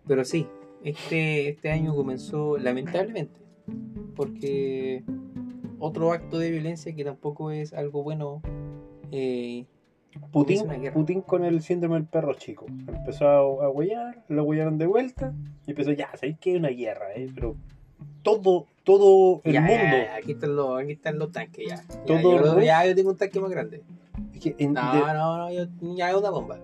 Pero 0.07 0.25
sí, 0.25 0.47
este, 0.83 1.49
este 1.49 1.71
año 1.71 1.95
comenzó 1.95 2.57
lamentablemente. 2.57 3.39
Porque 4.15 5.03
otro 5.79 6.11
acto 6.11 6.37
de 6.39 6.51
violencia 6.51 6.93
que 6.95 7.03
tampoco 7.03 7.51
es 7.51 7.73
algo 7.73 8.03
bueno. 8.03 8.41
eh, 9.11 9.65
Putin. 10.31 10.67
Putin 10.93 11.21
con 11.21 11.43
el 11.43 11.61
síndrome 11.61 11.95
del 11.95 12.05
perro 12.05 12.35
chico. 12.35 12.65
Empezó 12.67 13.27
a, 13.27 13.37
a 13.65 13.69
huellar, 13.69 14.23
lo 14.27 14.43
huellaron 14.43 14.77
de 14.77 14.85
vuelta 14.85 15.33
y 15.65 15.71
empezó, 15.71 15.91
ya, 15.91 16.11
sabéis 16.15 16.37
que 16.37 16.51
hay 16.51 16.57
una 16.57 16.69
guerra, 16.69 17.13
¿eh? 17.15 17.29
Pero 17.33 17.55
todo, 18.21 18.67
todo 18.83 19.41
el 19.43 19.53
ya, 19.53 19.61
mundo. 19.61 19.97
ya, 19.97 20.15
aquí, 20.15 20.33
están 20.33 20.55
los, 20.55 20.79
aquí 20.79 20.91
están 20.91 21.17
los 21.17 21.31
tanques, 21.31 21.67
ya. 21.67 21.75
Ya, 21.77 22.03
Todo 22.05 22.21
yo, 22.45 22.59
ya, 22.59 22.85
yo 22.85 22.93
tengo 22.93 23.09
un 23.09 23.17
tanque 23.17 23.39
más 23.39 23.49
grande. 23.49 23.81
Es 24.49 24.55
que 24.55 24.63
en- 24.63 24.73
No, 24.73 24.93
de- 24.93 24.99
no, 25.13 25.37
no, 25.37 25.51
yo, 25.51 25.65
ya 25.95 26.09
es 26.11 26.15
una 26.15 26.29
bomba. 26.29 26.59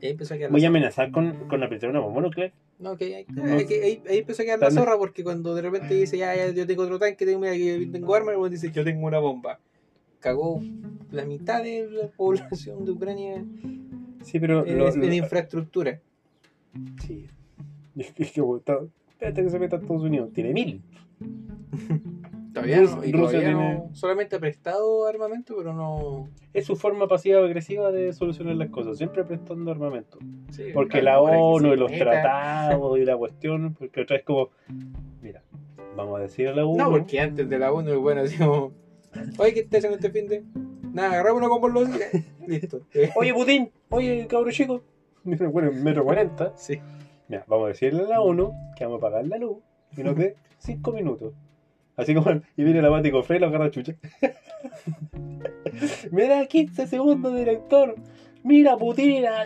Y 0.00 0.06
ahí 0.06 0.12
empezó 0.12 0.34
a 0.34 0.36
quedar 0.38 0.50
la 0.50 0.56
voy 0.56 0.64
a 0.64 0.68
amenazar 0.68 1.10
con, 1.10 1.32
con 1.48 1.62
apretar 1.62 1.90
una 1.90 2.00
bomba 2.00 2.22
nuclear. 2.22 2.52
No, 2.78 2.96
que 2.96 3.14
ahí, 3.16 3.26
No. 3.34 3.44
ahí- 3.44 3.66
ahí- 3.70 4.02
ahí 4.08 4.18
empezó 4.18 4.42
a 4.42 4.44
quedar 4.46 4.58
la 4.60 4.70
zorra 4.70 4.96
porque 4.96 5.22
cuando 5.22 5.54
de 5.54 5.60
repente 5.62 5.92
dice, 5.94 6.16
ya, 6.16 6.34
ya, 6.34 6.50
yo 6.50 6.66
tengo 6.66 6.84
otro 6.84 6.98
tanque, 6.98 7.26
tengo, 7.26 7.38
mira, 7.40 7.52
que 7.52 7.84
yo 7.84 7.92
tengo 7.92 8.14
armas, 8.14 8.34
y 8.46 8.50
dice, 8.50 8.70
yo 8.72 8.82
tengo 8.84 9.06
una 9.06 9.18
bomba. 9.18 9.58
Cagó 10.20 10.62
la 11.10 11.24
mitad 11.26 11.62
de 11.62 11.88
la 11.90 12.08
población 12.08 12.84
de 12.86 12.92
Ucrania 12.92 13.44
Sí, 14.22 14.38
pero. 14.40 14.64
en, 14.66 14.78
lo- 14.78 14.88
en 14.88 15.00
lo- 15.00 15.14
infraestructura. 15.14 16.00
sí. 17.04 17.26
Es 17.96 18.12
que, 18.12 18.22
espérate 18.22 19.42
que 19.42 19.50
se 19.50 19.58
meta 19.58 19.76
a 19.76 19.78
Estados 19.80 20.02
Unidos. 20.02 20.30
Tiene 20.32 20.52
mil. 20.54 20.80
Todavía 22.62 22.80
Rus- 22.82 22.96
no, 22.96 23.04
y 23.04 23.12
Rusia 23.12 23.38
todavía 23.40 23.40
tiene- 23.40 23.74
no- 23.78 23.94
solamente 23.94 24.36
ha 24.36 24.38
prestado 24.40 25.06
armamento, 25.06 25.54
pero 25.56 25.72
no... 25.74 26.28
Es 26.52 26.64
su 26.66 26.76
forma 26.76 27.06
pasiva 27.08 27.40
agresiva 27.40 27.90
de 27.92 28.12
solucionar 28.12 28.56
las 28.56 28.70
cosas, 28.70 28.96
siempre 28.98 29.24
prestando 29.24 29.70
armamento. 29.70 30.18
sí, 30.50 30.64
Porque 30.74 31.00
claro, 31.00 31.26
la 31.28 31.38
ONU 31.38 31.72
y 31.72 31.76
los 31.76 31.90
meta. 31.90 32.04
tratados 32.04 32.98
y 32.98 33.04
la 33.04 33.16
cuestión, 33.18 33.74
porque 33.78 34.02
otra 34.02 34.16
vez 34.16 34.24
como, 34.24 34.50
mira, 35.22 35.42
vamos 35.96 36.18
a 36.18 36.22
decir 36.22 36.48
a 36.48 36.54
la 36.54 36.64
ONU. 36.64 36.76
No, 36.76 36.90
porque 36.90 37.20
antes 37.20 37.48
de 37.48 37.58
la 37.58 37.72
ONU, 37.72 38.00
bueno, 38.00 38.22
como, 38.38 38.72
oye, 39.38 39.54
¿qué 39.54 39.60
estás 39.60 39.78
haciendo 39.78 39.96
este 39.96 40.10
fin 40.10 40.28
de...? 40.28 40.44
Nada, 40.92 41.12
agarramos 41.12 41.42
una 41.42 41.60
con 41.60 41.72
los 41.72 41.88
Listo. 42.48 42.80
Oye 43.16 43.32
Putin, 43.32 43.70
oye 43.90 44.26
cabro 44.28 44.50
chico, 44.50 44.82
bueno, 45.22 45.70
metro 45.72 46.02
40, 46.04 46.52
Sí. 46.56 46.80
mira, 47.28 47.44
vamos 47.46 47.66
a 47.66 47.68
decirle 47.68 48.02
a 48.04 48.08
la 48.08 48.20
ONU 48.20 48.52
que 48.76 48.84
vamos 48.84 48.98
a 48.98 49.00
pagar 49.02 49.24
la 49.26 49.38
luz 49.38 49.58
y 49.96 50.02
nos 50.02 50.16
dé 50.16 50.34
5 50.58 50.90
minutos. 50.92 51.32
Así 52.00 52.14
como, 52.14 52.30
y 52.56 52.64
viene 52.64 52.80
la 52.80 52.90
Mati 52.90 53.10
Cofre 53.10 53.36
y 53.36 53.40
lo 53.40 53.48
agarra 53.48 53.70
chucha. 53.70 53.94
Mira, 56.10 56.46
15 56.46 56.86
segundos, 56.86 57.36
director. 57.36 57.94
Mira, 58.42 58.76
Putin. 58.78 59.24
ah. 59.26 59.44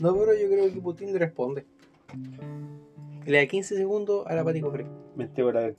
No, 0.00 0.14
pero 0.14 0.34
yo 0.38 0.48
creo 0.48 0.72
que 0.72 0.80
Putin 0.80 1.12
le 1.12 1.18
responde. 1.18 1.64
Le 3.24 3.38
da 3.38 3.46
15 3.46 3.74
segundos 3.76 4.26
a 4.26 4.34
la 4.34 4.44
Pati 4.44 4.60
Cofre. 4.60 4.86
Mete 5.16 5.42
con 5.42 5.54
la, 5.54 5.72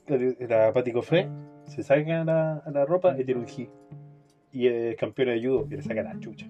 la 0.50 0.74
Pati 0.74 0.92
Cofre, 0.92 1.30
se 1.66 1.84
saca 1.84 2.24
la, 2.24 2.64
la 2.74 2.86
ropa 2.86 3.16
y 3.20 3.24
tiene 3.24 3.42
un 3.42 3.48
hit. 3.48 3.70
Y 4.52 4.66
es 4.68 4.96
campeón 4.98 5.30
de 5.30 5.46
judo 5.46 5.68
y 5.70 5.76
le 5.76 5.82
saca 5.84 6.02
la 6.02 6.20
chucha. 6.20 6.50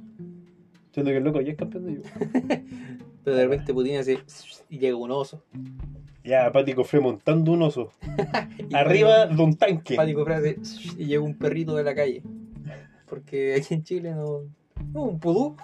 Siendo 0.92 1.12
que 1.12 1.18
el 1.18 1.24
loco 1.24 1.42
ya 1.42 1.52
es 1.52 1.58
campeón 1.58 1.86
de 1.86 1.96
judo. 1.98 2.10
Pero 3.26 3.36
de 3.36 3.44
repente 3.44 3.74
Putin 3.74 3.98
hace 3.98 4.20
y 4.70 4.80
llega 4.80 4.96
un 4.96 5.12
oso. 5.12 5.44
Ya, 6.24 6.52
Pati 6.52 6.74
Cofre 6.74 7.00
montando 7.00 7.52
un 7.52 7.62
oso. 7.64 7.92
Arriba 8.74 9.26
de 9.28 9.42
un 9.42 9.56
tanque. 9.56 9.96
Pati 9.96 10.14
hace 10.14 10.58
y 10.98 11.06
llega 11.06 11.24
un 11.24 11.38
perrito 11.38 11.76
de 11.76 11.84
la 11.84 11.96
calle. 11.96 12.24
Porque 13.08 13.56
aquí 13.56 13.74
en 13.74 13.84
Chile 13.84 14.12
no. 14.14 14.42
No, 14.94 15.04
un 15.04 15.20
pudú. 15.20 15.56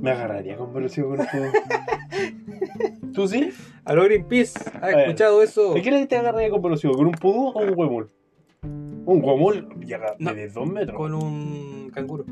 Me 0.00 0.10
agarraría 0.10 0.56
con 0.56 0.72
velocidad 0.72 1.06
con 1.06 1.20
un 1.20 1.26
judo. 1.26 1.46
¿Tú 3.14 3.28
sí? 3.28 3.50
A 3.84 3.94
lo 3.94 4.04
Greenpeace. 4.04 4.58
¿Has 4.80 4.94
escuchado 4.94 5.42
eso? 5.42 5.74
¿De 5.74 5.82
qué 5.82 5.90
le 5.90 6.06
te 6.06 6.16
agarraría 6.16 6.50
con 6.50 6.62
velocidad? 6.62 6.92
¿Con 6.94 7.06
un 7.06 7.12
pudú 7.12 7.48
o 7.48 7.58
un 7.62 7.72
huemul? 7.76 8.10
Un 8.62 9.22
huemul 9.24 9.68
llega 9.80 10.14
No. 10.18 10.34
de 10.34 10.48
2 10.48 10.68
metros. 10.70 10.96
Con 10.96 11.14
un 11.14 11.90
canguro. 11.94 12.24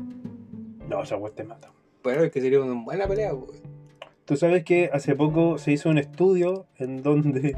No, 0.89 1.03
esa 1.03 1.17
hueá 1.17 1.33
te 1.33 1.43
mata. 1.43 1.71
Pero 2.01 2.23
es 2.23 2.31
que 2.31 2.41
sería 2.41 2.61
una 2.61 2.83
buena 2.83 3.07
pelea, 3.07 3.33
pues. 3.33 3.61
Tú 4.25 4.37
sabes 4.37 4.63
que 4.63 4.89
hace 4.93 5.15
poco 5.15 5.57
se 5.57 5.71
hizo 5.73 5.89
un 5.89 5.97
estudio 5.97 6.65
en 6.77 7.03
donde 7.03 7.55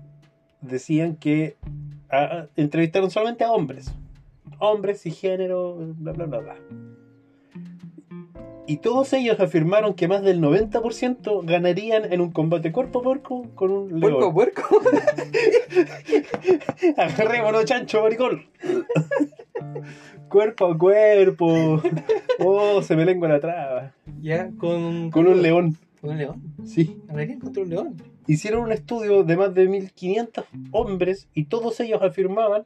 decían 0.60 1.16
que 1.16 1.56
ah, 2.10 2.46
entrevistaron 2.56 3.10
solamente 3.10 3.44
a 3.44 3.52
hombres. 3.52 3.92
Hombres 4.58 5.04
y 5.06 5.10
género, 5.10 5.76
bla, 5.98 6.12
bla, 6.12 6.24
bla, 6.26 6.38
bla. 6.38 6.56
Y 8.66 8.78
todos 8.78 9.12
ellos 9.14 9.40
afirmaron 9.40 9.94
que 9.94 10.08
más 10.08 10.22
del 10.22 10.42
90% 10.42 11.42
ganarían 11.46 12.12
en 12.12 12.20
un 12.20 12.30
combate 12.32 12.70
cuerpo 12.70 12.98
a 13.00 13.02
cuerpo 13.02 13.46
con 13.54 13.70
un 13.70 14.00
Puerco, 14.00 14.20
león. 14.20 14.34
puerco. 14.34 14.62
Agarrémonos, 16.96 17.64
chancho, 17.64 18.02
maricón. 18.02 18.44
cuerpo 20.28 20.66
a 20.66 20.78
cuerpo. 20.78 21.82
Oh, 22.40 22.82
se 22.82 22.94
me 22.94 23.04
lengua 23.04 23.28
la 23.28 23.40
traba. 23.40 23.92
ya, 24.20 24.50
con. 24.58 25.10
Con 25.10 25.26
un 25.26 25.42
león. 25.42 25.76
Un 26.02 26.18
león. 26.18 26.42
Sí. 26.64 27.00
Ganarían 27.06 27.40
contra 27.40 27.62
un 27.62 27.70
león. 27.70 27.96
hicieron 28.26 28.62
un 28.62 28.72
estudio 28.72 29.24
de 29.24 29.36
más 29.36 29.54
de 29.54 29.68
1500 29.68 30.44
hombres 30.70 31.28
y 31.34 31.44
todos 31.44 31.80
ellos 31.80 32.02
afirmaban, 32.02 32.64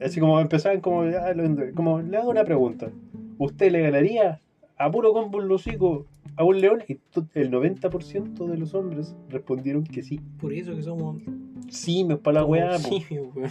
así 0.00 0.20
como 0.20 0.40
empezaban 0.40 0.80
como, 0.80 1.02
ah, 1.02 1.32
como 1.74 2.00
le 2.00 2.16
hago 2.16 2.30
una 2.30 2.44
pregunta, 2.44 2.90
¿usted 3.38 3.72
le 3.72 3.80
ganaría 3.82 4.40
a 4.76 4.90
puro 4.90 5.12
combo 5.12 5.38
hocico 5.54 6.06
a 6.36 6.44
un 6.44 6.60
león? 6.60 6.82
Y 6.88 6.98
el 7.34 7.50
90% 7.50 8.46
de 8.46 8.58
los 8.58 8.74
hombres 8.74 9.16
respondieron 9.28 9.84
que 9.84 10.02
sí. 10.02 10.20
Por 10.40 10.52
eso 10.52 10.74
que 10.74 10.82
somos. 10.82 11.22
Simios 11.68 12.20
para 12.20 12.40
la 12.40 12.46
weá, 12.46 12.78
simios, 12.78 13.34
weón. 13.34 13.50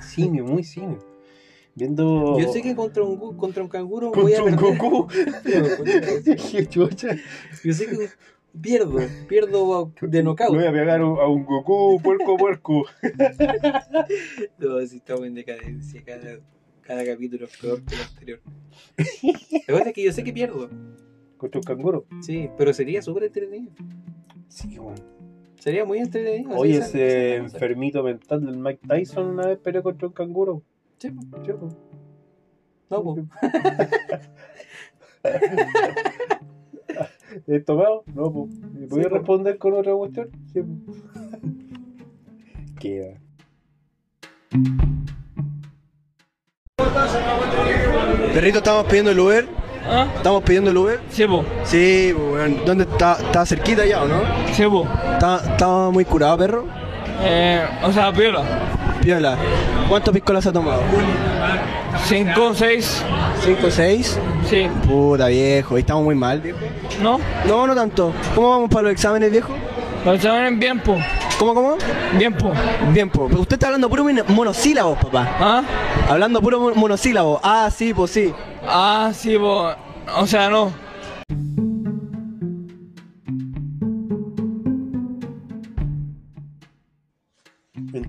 simio, 0.00 0.44
muy 0.44 0.64
simio. 0.64 0.98
Viendo... 1.78 2.38
Yo 2.40 2.52
sé 2.52 2.60
que 2.60 2.74
contra 2.74 3.04
un, 3.04 3.36
contra 3.36 3.62
un 3.62 3.68
canguro 3.68 4.10
voy 4.10 4.34
a 4.34 4.40
contra 4.42 4.66
un 4.68 4.78
perder. 4.78 4.90
Goku. 4.90 5.08
Yo 7.64 7.72
sé 7.72 7.86
que 7.86 8.08
pierdo, 8.60 8.98
pierdo 9.28 9.92
de 10.00 10.22
knockout. 10.24 10.54
voy 10.56 10.64
a 10.64 10.72
pegar 10.72 11.00
a 11.00 11.28
un- 11.28 11.44
Goku, 11.44 12.00
puerco, 12.02 12.36
puerco. 12.36 12.84
No, 14.58 14.80
si 14.86 14.96
estamos 14.96 15.24
en 15.26 15.34
decadencia, 15.34 16.02
cada, 16.04 16.40
cada 16.82 17.04
capítulo 17.04 17.46
es 17.46 17.56
peor 17.58 17.82
que 17.84 17.94
el 17.94 18.00
anterior. 18.00 18.40
La 19.68 19.74
cosa 19.74 19.88
es 19.88 19.94
que 19.94 20.02
yo 20.02 20.12
sé 20.12 20.24
que 20.24 20.32
pierdo, 20.32 20.68
Contra 21.36 21.60
un 21.60 21.64
canguro. 21.64 22.06
sí, 22.22 22.50
pero 22.58 22.72
sería 22.72 23.02
súper 23.02 23.24
entretenido. 23.24 23.72
Sí, 24.48 24.76
weón. 24.78 24.96
Sería 25.60 25.84
muy 25.84 25.98
entretenido. 25.98 26.56
Oye, 26.56 26.78
ese 26.78 27.36
enfermito 27.36 28.02
mental 28.02 28.44
del 28.44 28.56
Mike 28.58 28.80
Tyson 28.88 29.26
una 29.26 29.46
vez 29.48 29.58
peleó 29.58 29.82
contra 29.84 30.08
un 30.08 30.14
canguro. 30.14 30.62
Sí, 30.98 31.08
Sí, 31.46 31.52
po. 31.52 31.68
no, 32.90 33.04
pues. 33.04 33.26
¿Es 37.46 37.64
tomado? 37.64 38.02
No, 38.14 38.32
pues. 38.32 38.50
¿Puedes 38.88 39.08
po. 39.08 39.14
responder 39.14 39.58
con 39.58 39.74
otra 39.74 39.94
cuestión? 39.94 40.30
Sí, 40.52 40.60
po. 40.62 40.92
Queda. 42.80 43.20
Perrito, 48.34 48.58
estamos 48.58 48.86
pidiendo 48.86 49.10
el 49.10 49.20
Uber 49.20 49.48
¿Ah? 49.90 50.06
¿Estamos 50.16 50.42
pidiendo 50.42 50.70
el 50.70 50.76
Uber? 50.76 51.00
Sí, 51.10 51.26
po. 51.26 51.44
Sí, 51.64 52.12
pues, 52.14 52.32
weón. 52.32 52.64
¿Dónde 52.66 52.84
está? 52.84 53.12
¿Está 53.14 53.46
cerquita 53.46 53.86
ya 53.86 54.02
o 54.02 54.08
no? 54.08 54.20
Sí, 54.52 54.64
po. 54.66 54.86
¿Está, 55.12 55.36
está 55.52 55.90
muy 55.90 56.04
curado, 56.04 56.38
perro? 56.38 56.66
Eh, 57.22 57.64
o 57.82 57.92
sea, 57.92 58.12
piola. 58.12 58.42
Piola. 59.08 59.38
¿Cuántos 59.88 60.12
piscolas 60.12 60.46
ha 60.48 60.52
tomado? 60.52 60.82
Cinco, 62.04 62.52
seis. 62.54 63.02
¿Cinco, 63.42 63.70
seis? 63.70 64.18
Sí. 64.50 64.68
Puta, 64.86 65.28
viejo. 65.28 65.78
¿Y 65.78 65.80
estamos 65.80 66.04
muy 66.04 66.14
mal, 66.14 66.42
viejo? 66.42 66.58
¿No? 67.02 67.18
No, 67.46 67.66
no 67.66 67.74
tanto. 67.74 68.12
¿Cómo 68.34 68.50
vamos 68.50 68.68
para 68.68 68.82
los 68.82 68.92
exámenes, 68.92 69.30
viejo? 69.30 69.54
Los 70.04 70.16
exámenes 70.16 70.58
bien, 70.58 70.78
po. 70.80 70.98
¿Cómo, 71.38 71.54
cómo? 71.54 71.76
Bien, 72.18 72.34
po. 72.34 72.52
Bien. 72.92 73.10
Usted 73.14 73.54
está 73.54 73.68
hablando 73.68 73.88
puro 73.88 74.04
mon- 74.04 74.22
monosílabos, 74.28 74.98
papá. 74.98 75.26
¿Ah? 75.40 75.62
Hablando 76.10 76.42
puro 76.42 76.60
mon- 76.60 76.74
monosílabos. 76.78 77.40
Ah, 77.42 77.70
sí, 77.74 77.94
pues 77.94 78.10
sí. 78.10 78.34
Ah, 78.66 79.10
sí, 79.14 79.38
po. 79.38 79.70
O 80.18 80.26
sea, 80.26 80.50
no. 80.50 80.70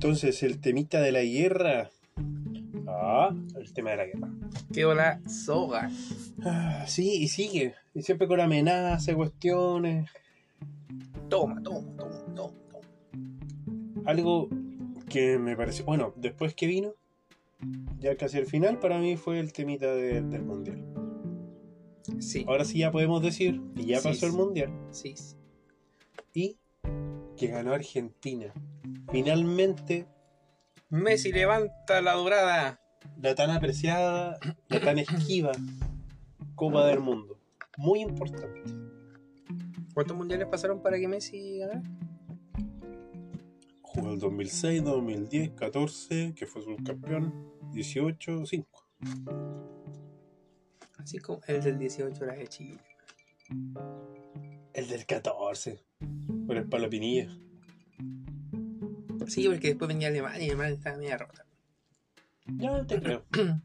Entonces, 0.09 0.41
el 0.41 0.59
temita 0.59 1.01
de 1.01 1.11
la 1.11 1.21
guerra. 1.21 1.91
Ah, 2.87 3.29
el 3.55 3.71
tema 3.73 3.91
de 3.91 3.97
la 3.97 4.05
guerra. 4.07 4.27
Qué 4.73 4.83
hola 4.83 5.21
soga. 5.29 5.91
Ah, 6.43 6.83
sí, 6.87 7.21
y 7.21 7.27
sigue. 7.27 7.75
Y 7.93 8.01
siempre 8.01 8.27
con 8.27 8.39
amenazas, 8.39 9.13
cuestiones. 9.15 10.09
Toma, 11.29 11.61
toma, 11.61 11.95
toma, 11.95 12.25
toma, 12.35 12.53
toma. 12.71 14.03
Algo 14.05 14.49
que 15.09 15.37
me 15.37 15.55
pareció. 15.55 15.85
Bueno, 15.85 16.11
después 16.15 16.55
que 16.55 16.65
vino, 16.65 16.95
ya 17.99 18.17
casi 18.17 18.39
al 18.39 18.47
final, 18.47 18.79
para 18.79 18.97
mí 18.97 19.15
fue 19.15 19.39
el 19.39 19.53
temita 19.53 19.93
de- 19.93 20.23
del 20.23 20.41
mundial. 20.41 20.83
Sí, 22.17 22.45
Ahora 22.47 22.65
sí 22.65 22.79
ya 22.79 22.91
podemos 22.91 23.21
decir 23.21 23.61
que 23.75 23.85
ya 23.85 23.99
Sí, 23.99 24.07
pasó 24.07 24.25
el 24.25 24.31
mundial 24.33 24.71
sí. 24.89 25.13
sí. 25.15 25.37
y 26.33 26.57
que 27.37 27.45
ganó 27.45 27.73
Argentina. 27.73 28.51
Finalmente, 29.11 30.07
Messi 30.89 31.31
levanta 31.31 32.01
la 32.01 32.13
dorada. 32.13 32.81
la 33.21 33.35
tan 33.35 33.51
apreciada, 33.51 34.39
la 34.67 34.79
tan 34.79 34.99
esquiva 34.99 35.51
Copa 36.55 36.85
del 36.87 36.99
Mundo. 36.99 37.39
Muy 37.77 38.01
importante. 38.01 38.63
¿Cuántos 39.93 40.17
mundiales 40.17 40.47
pasaron 40.47 40.81
para 40.81 40.97
que 40.97 41.07
Messi 41.07 41.59
ganara? 41.59 41.83
Jugó 43.81 44.11
el 44.11 44.19
2006, 44.19 44.83
2010, 44.83 45.51
14, 45.51 46.33
que 46.35 46.45
fue 46.45 46.61
subcampeón, 46.61 47.53
18, 47.71 48.45
5. 48.45 48.87
Así 50.97 51.19
como 51.19 51.39
el 51.47 51.63
del 51.63 51.79
18 51.79 52.23
era 52.23 52.33
de 52.33 52.47
Chile. 52.47 52.79
El 54.73 54.87
del 54.87 55.05
14, 55.05 55.83
por 56.45 56.57
el 56.57 56.67
Palo 56.67 56.89
Pinilla. 56.89 57.29
Sí, 59.29 59.47
porque 59.47 59.69
después 59.69 59.87
venía 59.87 60.07
Alemania 60.07 60.39
y 60.41 60.45
Alemania 60.49 60.75
estaba 60.75 60.97
media 60.97 61.17
rota. 61.17 61.45
Ya 62.47 62.85
te 62.85 62.99
creo. 62.99 63.25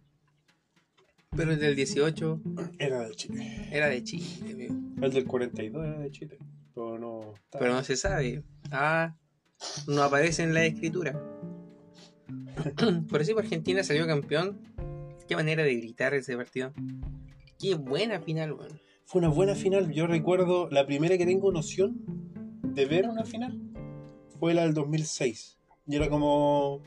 Pero 1.36 1.50
el 1.52 1.58
del 1.58 1.74
18 1.74 2.40
Era 2.78 3.08
de 3.08 3.14
Chile. 3.16 3.68
era 3.72 3.88
de 3.88 4.04
Chile, 4.04 4.52
amigo. 4.52 4.74
El 5.02 5.12
del 5.12 5.24
42 5.24 5.84
era 5.84 5.98
de 5.98 6.10
Chile. 6.10 6.38
Pero 6.74 6.98
no. 6.98 7.34
Pero 7.50 7.72
no 7.74 7.82
se 7.82 7.96
sabe. 7.96 8.44
Ah, 8.70 9.16
no 9.88 10.02
aparece 10.02 10.44
en 10.44 10.54
la 10.54 10.64
escritura. 10.64 11.20
Por 13.08 13.20
eso 13.20 13.36
Argentina 13.38 13.82
salió 13.82 14.06
campeón. 14.06 14.60
Qué 15.26 15.34
manera 15.34 15.64
de 15.64 15.74
gritar 15.74 16.14
ese 16.14 16.36
partido. 16.36 16.72
Qué 17.58 17.74
buena 17.74 18.20
final, 18.20 18.52
weón. 18.52 18.80
Fue 19.06 19.18
una 19.18 19.28
buena 19.28 19.54
final. 19.54 19.90
Yo 19.92 20.06
recuerdo 20.06 20.68
la 20.70 20.86
primera 20.86 21.18
que 21.18 21.26
tengo 21.26 21.50
noción 21.50 22.00
de 22.62 22.86
ver 22.86 23.08
una 23.08 23.24
final 23.24 23.60
fue 24.44 24.52
la 24.52 24.64
del 24.64 24.74
2006. 24.74 25.58
Y 25.86 25.96
era 25.96 26.10
como. 26.10 26.82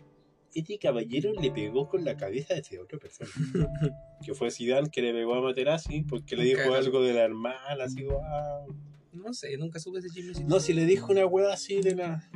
Este 0.54 0.78
caballero 0.78 1.34
le 1.42 1.50
pegó 1.50 1.90
con 1.90 2.06
la 2.06 2.16
cabeza 2.16 2.54
de 2.54 2.60
ese 2.60 2.78
otra 2.78 3.00
persona. 3.00 3.32
que 4.24 4.36
fue 4.36 4.52
Zidane 4.52 4.92
que 4.92 5.02
le 5.02 5.12
pegó 5.12 5.34
a 5.34 5.42
Materazzi 5.42 6.04
porque 6.04 6.36
le 6.36 6.44
dijo 6.44 6.76
algo 6.76 7.02
de 7.02 7.14
la 7.14 7.24
hermana, 7.24 7.84
así, 7.84 8.04
wow. 8.04 8.76
No 9.12 9.34
sé, 9.34 9.58
nunca 9.58 9.80
supe 9.80 9.98
ese 9.98 10.10
chisme. 10.12 10.46
No, 10.46 10.60
si 10.60 10.74
le 10.74 10.86
dijo 10.86 11.12
una 11.12 11.26
hueá 11.26 11.52
así 11.52 11.82
de 11.82 11.96
la. 11.96 12.30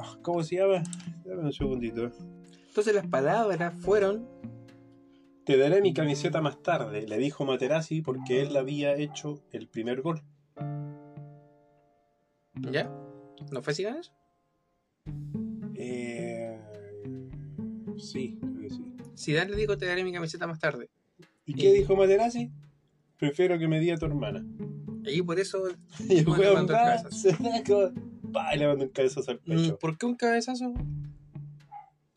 Ah, 0.00 0.18
¿Cómo 0.22 0.42
se 0.42 0.56
llama? 0.56 0.82
Dame 1.24 1.42
un 1.42 1.52
segundito. 1.52 2.10
Entonces 2.66 2.92
las 2.92 3.06
palabras 3.06 3.72
fueron. 3.82 4.28
Te 5.44 5.56
daré 5.56 5.80
mi 5.80 5.94
camiseta 5.94 6.40
más 6.40 6.60
tarde, 6.60 7.06
le 7.06 7.18
dijo 7.18 7.44
Materazzi 7.44 8.02
porque 8.02 8.42
él 8.42 8.56
había 8.56 8.96
hecho 8.96 9.44
el 9.52 9.68
primer 9.68 10.02
gol. 10.02 10.24
¿Ya? 12.72 12.90
¿No 13.52 13.62
fue 13.62 13.74
Zidane 13.74 14.00
eso? 14.00 14.23
Eh, 15.76 16.58
sí, 17.98 18.38
creo 18.40 18.58
que 18.60 18.70
sí. 18.70 18.84
Zidane 19.16 19.50
le 19.50 19.56
dijo 19.56 19.76
te 19.76 19.86
daré 19.86 20.04
mi 20.04 20.12
camiseta 20.12 20.46
más 20.46 20.58
tarde. 20.58 20.88
¿Y 21.46 21.54
qué 21.54 21.72
dijo 21.72 21.96
Materazzi? 21.96 22.50
Prefiero 23.18 23.58
que 23.58 23.68
me 23.68 23.80
diga 23.80 23.96
tu 23.96 24.06
hermana. 24.06 24.44
Y 25.04 25.22
por 25.22 25.38
eso. 25.38 25.62
Y 26.08 26.18
el 26.18 26.26
mandó 26.26 26.72
va, 26.74 26.98
se 27.10 27.36
como- 27.66 27.92
y 28.52 28.58
le 28.58 28.66
mandó 28.66 28.84
un 28.84 28.90
cabezazo 28.90 29.30
al 29.30 29.40
mm, 29.44 29.48
pecho. 29.48 29.78
¿Por 29.78 29.96
qué 29.96 30.06
un 30.06 30.16
cabezazo? 30.16 30.74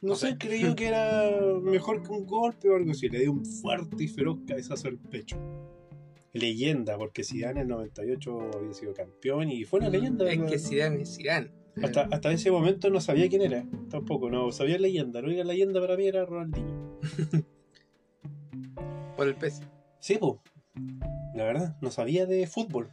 No 0.01 0.15
sé, 0.15 0.38
creyó 0.38 0.75
que 0.75 0.88
era 0.88 1.29
mejor 1.61 2.01
que 2.03 2.09
un 2.09 2.25
golpe 2.25 2.69
o 2.69 2.75
algo 2.75 2.91
así. 2.91 3.09
Le 3.09 3.19
dio 3.19 3.31
un 3.31 3.45
fuerte 3.45 4.03
y 4.03 4.07
feroz 4.07 4.39
cabezazo 4.47 4.88
al 4.88 4.97
pecho. 4.97 5.38
Leyenda, 6.33 6.97
porque 6.97 7.23
Zidane 7.23 7.61
en 7.61 7.67
el 7.67 7.67
98 7.69 8.51
había 8.55 8.73
sido 8.73 8.93
campeón 8.93 9.49
y 9.51 9.63
fue 9.65 9.79
una 9.79 9.89
leyenda. 9.89 10.31
Es 10.31 10.41
que 10.41 10.59
Zidane 10.59 11.01
es 11.01 11.15
Zidane. 11.15 11.51
Hasta, 11.84 12.07
hasta 12.11 12.32
ese 12.32 12.51
momento 12.51 12.89
no 12.89 12.99
sabía 13.01 13.30
quién 13.30 13.41
era. 13.41 13.65
Tampoco, 13.89 14.30
no 14.30 14.51
sabía 14.51 14.78
leyenda. 14.80 15.21
La 15.21 15.28
única 15.28 15.43
leyenda 15.43 15.80
para 15.80 15.95
mí 15.95 16.07
era 16.07 16.25
Ronaldinho. 16.25 16.99
Por 19.15 19.28
el 19.28 19.36
pez. 19.36 19.61
Sí, 19.99 20.17
pues. 20.19 20.36
La 21.36 21.43
verdad, 21.43 21.78
no 21.82 21.91
sabía 21.91 22.25
de 22.25 22.47
fútbol. 22.47 22.89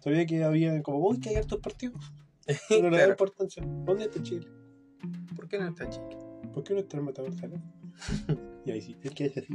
Sabía 0.00 0.26
que 0.26 0.42
había 0.42 0.82
como, 0.82 0.98
uy, 1.06 1.20
que 1.20 1.30
hay 1.30 1.36
hartos 1.36 1.60
partidos. 1.60 2.00
Pero 2.68 2.82
no 2.82 2.90
le 2.90 2.96
da 2.96 3.04
Claro. 3.04 3.10
importancia. 3.12 3.62
¿Dónde 3.84 4.04
está 4.04 4.22
Chile? 4.22 4.46
¿Por 5.36 5.48
qué 5.48 5.58
no 5.58 5.68
está 5.68 5.88
Chile? 5.88 6.16
¿Por 6.52 6.64
qué 6.64 6.74
no 6.74 6.80
está 6.80 6.96
el 6.96 7.02
matador 7.04 7.30
y 8.64 8.70
ahí 8.70 8.80
sí, 8.80 8.96
es 9.02 9.10
que 9.12 9.26
es 9.26 9.36
así. 9.38 9.48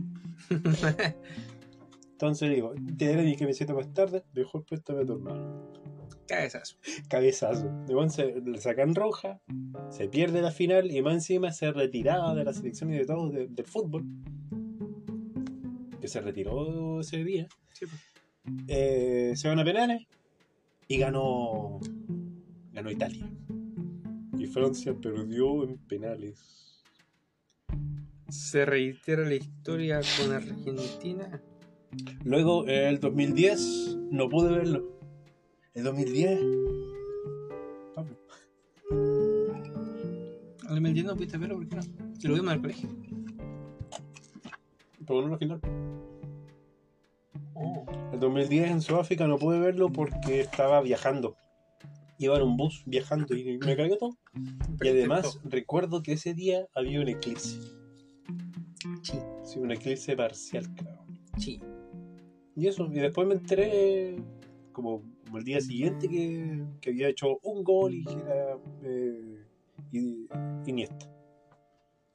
Entonces 2.12 2.50
digo, 2.54 2.74
te 2.98 3.08
daré 3.10 3.24
mi 3.24 3.36
camiseta 3.36 3.74
más 3.74 3.94
tarde, 3.94 4.24
mejor 4.34 4.64
préstame 4.66 5.02
a 5.02 5.06
tu 5.06 5.14
hermano. 5.14 5.72
Cabezazo. 6.28 6.76
Cabezazo. 7.10 7.70
De 7.88 7.94
Juan 7.94 8.10
se 8.10 8.42
le 8.42 8.60
sacan 8.60 8.94
roja, 8.96 9.40
se 9.90 10.08
pierde 10.10 10.42
la 10.42 10.52
final 10.52 10.92
y 10.92 11.02
más 11.02 11.14
encima 11.16 11.52
se 11.52 11.72
retiraba 11.72 12.36
de 12.36 12.44
la 12.44 12.54
selección 12.54 12.94
y 12.94 12.98
de 12.98 13.06
todo 13.06 13.30
de- 13.30 13.48
del 13.48 13.66
fútbol. 13.66 14.04
Que 16.02 16.08
se 16.08 16.22
retiró 16.22 17.00
ese 17.02 17.24
día. 17.24 17.48
Sí, 17.74 17.86
pues. 17.86 18.02
Eh, 18.68 19.34
se 19.36 19.48
van 19.50 19.60
a 19.60 19.64
penales 19.66 20.06
y 20.88 20.98
ganó 20.98 21.80
ganó 22.72 22.92
Italia. 22.92 23.30
Y 24.38 24.46
Francia 24.46 24.94
perdió 24.94 25.64
en 25.64 25.78
penales. 25.80 26.84
Se 28.30 28.66
reitera 28.66 29.24
la 29.24 29.36
historia 29.36 30.02
con 30.20 30.32
Argentina. 30.34 31.42
Luego, 32.24 32.66
el 32.68 33.00
2010, 33.00 33.98
no 34.12 34.30
pude 34.30 34.52
verlo. 34.52 34.97
El 35.78 35.84
2010. 35.84 36.40
Pablo. 37.94 38.18
Al 40.64 40.70
2010 40.70 41.06
no 41.06 41.16
pudiste 41.16 41.38
verlo, 41.38 41.58
¿por 41.58 41.70
qué 41.70 41.76
no? 41.76 41.82
Se 42.20 42.28
lo 42.28 42.34
vimos 42.34 42.52
en 42.52 42.56
el 42.56 42.62
colegio. 42.62 42.90
Pero 45.06 45.22
no 45.22 45.28
la 45.28 45.38
final. 45.38 45.62
Oh. 47.54 47.86
El 48.12 48.20
2010 48.20 48.72
en 48.72 48.82
Sudáfrica 48.82 49.28
no 49.28 49.38
pude 49.38 49.60
verlo 49.60 49.92
porque 49.92 50.42
estaba 50.42 50.82
viajando. 50.82 51.36
Iba 52.18 52.38
en 52.38 52.42
un 52.42 52.58
bus 52.58 52.82
viajando 52.88 53.36
y 53.36 53.60
me 53.60 53.78
cagué 53.78 53.98
todo. 53.98 54.18
Y 54.82 54.88
además, 54.88 55.40
recuerdo 55.44 56.02
que 56.02 56.14
ese 56.14 56.34
día 56.34 56.66
había 56.74 57.02
un 57.02 57.08
eclipse. 57.08 57.62
Sí, 59.04 59.20
Sí, 59.44 59.60
un 59.60 59.72
eclipse 59.72 60.16
parcial, 60.16 60.74
creo. 60.74 61.06
sí. 61.38 61.62
Y 62.56 62.66
eso, 62.66 62.88
y 62.92 62.96
después 62.96 63.28
me 63.28 63.36
enteré 63.36 64.16
como, 64.72 65.04
como 65.28 65.38
el 65.38 65.44
día 65.44 65.62
siguiente 65.62 66.10
que, 66.10 66.64
que 66.82 66.90
había 66.90 67.10
hecho 67.10 67.40
un 67.44 67.64
gol 67.64 67.94
y 67.94 68.06
era 68.10 68.58
eh, 68.84 69.44
Iniesta. 70.66 71.06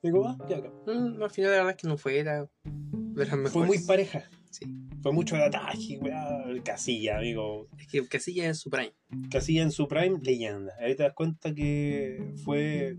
Digo, 0.03 0.27
ah, 0.27 0.37
ya 0.49 0.57
acá. 0.59 0.71
Mm, 0.87 1.23
al 1.23 1.31
final 1.31 1.51
la 1.53 1.57
verdad 1.59 1.71
es 1.71 1.77
que 1.77 1.89
no 1.89 1.97
fue, 1.97 2.19
era 2.19 2.49
de 2.65 3.27
las 3.27 3.53
Fue 3.53 3.65
muy 3.67 3.79
pareja. 3.79 4.25
Sí. 4.51 4.67
Fue 5.01 5.13
mucho 5.13 5.37
de 5.37 5.45
ataque, 5.45 5.99
weá. 6.01 6.45
Casilla, 6.65 7.19
amigo. 7.19 7.69
Es 7.79 7.87
que 7.87 8.07
Casilla 8.07 8.47
en 8.47 8.55
su 8.55 8.69
prime. 8.69 8.93
Casilla 9.31 9.63
en 9.63 9.71
su 9.71 9.87
prime, 9.89 10.19
leyenda. 10.23 10.75
Ahí 10.81 10.95
te 10.97 11.05
das 11.05 11.13
cuenta 11.15 11.55
que 11.55 12.35
fue 12.45 12.97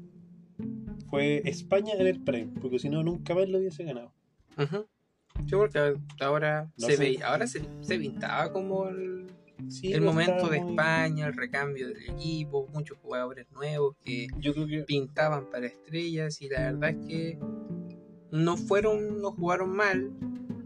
fue 1.10 1.42
España 1.46 1.94
en 1.94 2.08
el 2.08 2.24
prime, 2.24 2.52
porque 2.62 2.80
si 2.80 2.90
no 2.90 3.04
nunca 3.04 3.36
más 3.36 3.48
lo 3.50 3.60
hubiese 3.60 3.84
ganado. 3.84 4.14
Ujú. 4.58 4.88
Sí, 5.48 5.56
porque 5.56 5.96
ahora 6.20 6.72
No 6.78 6.88
se 6.88 6.98
sé. 6.98 7.24
ahora 7.24 7.46
se, 7.48 7.62
se 7.82 7.98
pintaba 8.00 8.52
como 8.52 8.88
el, 8.88 9.28
Sí, 9.70 9.94
el 9.94 10.02
momento 10.02 10.50
de 10.50 10.60
muy- 10.62 10.70
España, 10.72 11.28
el 11.28 11.34
recambio 11.34 11.88
del 11.88 12.04
equipo, 12.10 12.68
muchos 12.74 12.98
jugadores 13.00 13.48
nuevos 13.52 13.96
que 14.04 14.28
Yo 14.40 14.54
creo 14.54 14.68
que 14.68 14.80
pintaban 14.84 15.50
para 15.50 15.68
estrellas 15.68 16.42
y 16.42 16.50
la 16.50 16.72
verdad 16.72 16.90
es 16.92 17.08
que 17.08 17.40
no 18.32 18.58
fueron, 18.58 19.22
no 19.22 19.32
jugaron 19.32 19.70
mal, 19.76 20.12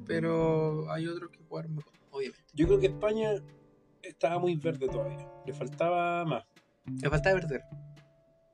pero 0.05 0.89
hay 0.91 1.07
otros 1.07 1.29
que 1.31 1.39
jugaron 1.47 1.75
mejor, 1.75 1.93
obviamente. 2.11 2.43
yo 2.53 2.65
creo 2.67 2.79
que 2.79 2.87
España 2.87 3.31
estaba 4.01 4.39
muy 4.39 4.55
verde 4.55 4.87
todavía. 4.87 5.27
Le 5.45 5.53
faltaba 5.53 6.23
más. 6.25 6.45
Le 7.01 7.09
falta 7.09 7.33
perder. 7.33 7.61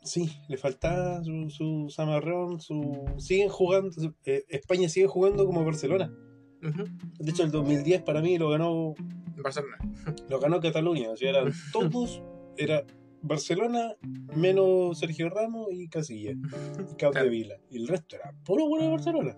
Sí, 0.03 0.29
le 0.49 0.57
faltaba 0.57 1.23
su, 1.23 1.49
su 1.49 1.87
su 1.89 3.05
siguen 3.17 3.49
jugando, 3.49 3.95
eh, 4.25 4.43
España 4.49 4.89
sigue 4.89 5.07
jugando 5.07 5.45
como 5.45 5.63
Barcelona. 5.63 6.11
De 7.19 7.31
hecho, 7.31 7.43
el 7.43 7.51
2010 7.51 8.01
para 8.03 8.21
mí 8.21 8.37
lo 8.37 8.49
ganó 8.49 8.93
Barcelona. 9.37 9.77
lo 10.29 10.39
ganó 10.39 10.59
Cataluña, 10.59 11.09
o 11.11 11.17
sea, 11.17 11.29
eran 11.31 11.51
todos 11.73 12.21
era 12.57 12.83
Barcelona 13.21 13.95
menos 14.35 14.99
Sergio 14.99 15.29
Ramos 15.29 15.67
y 15.71 15.87
Casilla 15.87 16.31
y 16.31 16.95
Capdevila 16.97 17.55
y 17.71 17.77
el 17.77 17.87
resto 17.87 18.15
era 18.17 18.33
puro 18.45 18.67
bueno 18.67 18.85
de 18.85 18.91
Barcelona. 18.91 19.35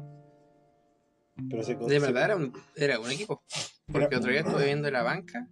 Pero 1.49 1.63
se 1.63 1.75
De 1.75 1.99
verdad 1.99 2.25
era 2.25 2.35
un, 2.37 2.53
era 2.75 2.99
un 2.99 3.11
equipo. 3.11 3.43
Porque 3.87 4.05
Era- 4.07 4.17
otro 4.17 4.31
día 4.31 4.39
estuve 4.41 4.65
viendo 4.65 4.89
la 4.89 5.03
banca 5.03 5.47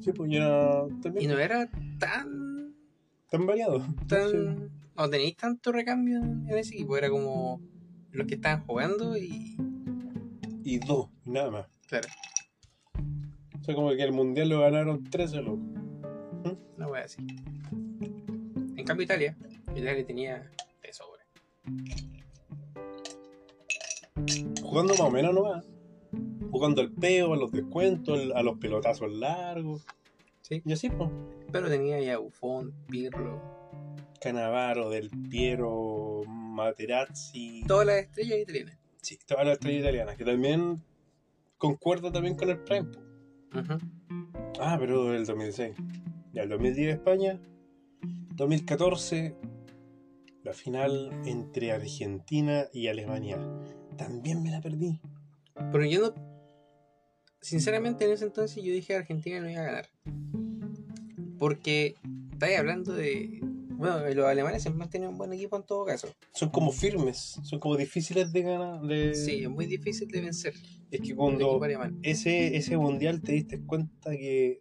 Sí, 0.00 0.10
pues 0.12 0.32
era 0.32 0.82
y 0.90 1.00
también 1.00 1.30
no 1.30 1.38
era 1.38 1.70
tan 1.98 2.74
tan 3.30 3.46
variado. 3.46 3.82
tan 4.08 4.70
no 4.96 5.08
tenéis 5.08 5.36
tanto 5.36 5.70
recambio 5.72 6.18
en 6.18 6.48
ese 6.50 6.74
equipo, 6.74 6.96
era 6.98 7.08
como 7.08 7.60
los 8.10 8.26
que 8.26 8.34
estaban 8.34 8.66
jugando 8.66 9.16
y 9.16 9.56
Y 10.64 10.78
dos, 10.78 11.08
y 11.24 11.30
nada 11.30 11.50
más. 11.50 11.66
claro, 11.88 12.08
O 13.60 13.64
sea, 13.64 13.74
como 13.74 13.90
que 13.90 14.02
el 14.02 14.12
mundial 14.12 14.48
lo 14.48 14.60
ganaron 14.60 15.04
13 15.04 15.42
locos. 15.42 15.58
no 16.76 16.88
voy 16.88 16.98
a 16.98 17.02
decir. 17.02 17.24
En 18.76 18.84
cambio 18.84 19.04
Italia, 19.04 19.36
Italia 19.74 20.06
tenía 20.06 20.50
de 20.82 20.92
sobra. 20.92 21.22
Jugando 24.62 24.92
más 24.94 25.00
o 25.00 25.10
menos 25.10 25.34
nomás. 25.34 25.64
Jugando 26.50 26.82
al 26.82 26.90
peo, 26.92 27.32
a 27.32 27.36
los 27.36 27.50
descuentos, 27.52 28.20
a 28.34 28.42
los 28.42 28.58
pelotazos 28.58 29.10
largos. 29.10 29.86
Sí. 30.42 30.62
Y 30.64 30.72
así, 30.72 30.90
pues. 30.90 31.08
Pero 31.50 31.68
tenía 31.68 32.00
ya 32.00 32.18
Buffon, 32.18 32.72
Pirlo, 32.88 33.40
Canavaro, 34.20 34.90
Del 34.90 35.10
Piero, 35.30 36.22
Materazzi. 36.26 37.62
todas 37.66 37.86
las 37.86 37.96
estrellas 37.98 38.38
italianas. 38.40 38.78
Sí, 39.02 39.18
todas 39.26 39.44
las 39.44 39.54
estrellas 39.54 39.80
italianas, 39.82 40.16
que 40.16 40.24
también 40.24 40.80
concuerda 41.58 42.12
también 42.12 42.36
con 42.36 42.48
el 42.50 42.58
Prime. 42.58 42.84
po. 42.84 43.00
Ujú. 43.58 43.78
Ah, 44.60 44.76
pero 44.78 45.12
el 45.12 45.26
2006. 45.26 45.74
Ya, 46.32 46.42
el 46.42 46.48
2010 46.48 46.94
España. 46.94 47.40
2014, 48.36 49.36
la 50.42 50.52
final 50.52 51.10
entre 51.26 51.72
Argentina 51.72 52.64
y 52.72 52.86
Alemania. 52.86 53.38
También 53.96 54.42
me 54.42 54.50
la 54.50 54.60
perdí. 54.60 55.00
Pero 55.70 55.84
yo 55.84 56.00
no. 56.00 56.14
Sinceramente, 57.40 58.04
en 58.04 58.12
ese 58.12 58.24
entonces 58.24 58.62
yo 58.62 58.72
dije 58.72 58.88
que 58.88 58.96
Argentina 58.96 59.40
no 59.40 59.50
iba 59.50 59.60
a 59.60 59.64
ganar. 59.64 59.88
Porque 61.38 61.96
estáis 62.32 62.58
hablando 62.58 62.92
de. 62.92 63.40
Bueno, 63.82 64.14
los 64.14 64.26
alemanes 64.26 64.62
siempre 64.62 64.84
han 64.84 64.90
tenido 64.90 65.10
un 65.10 65.18
buen 65.18 65.32
equipo 65.32 65.56
en 65.56 65.64
todo 65.64 65.84
caso. 65.84 66.08
Son 66.32 66.50
como 66.50 66.70
firmes, 66.72 67.38
son 67.42 67.58
como 67.58 67.76
difíciles 67.76 68.32
de 68.32 68.42
ganar. 68.42 68.80
De... 68.82 69.14
Sí, 69.14 69.42
es 69.42 69.50
muy 69.50 69.66
difícil 69.66 70.08
de 70.08 70.20
vencer. 70.20 70.54
Es 70.90 71.00
que 71.00 71.14
cuando 71.14 71.60
ese, 72.02 72.56
ese 72.56 72.76
mundial 72.76 73.20
te 73.22 73.32
diste 73.32 73.60
cuenta 73.64 74.10
que, 74.12 74.60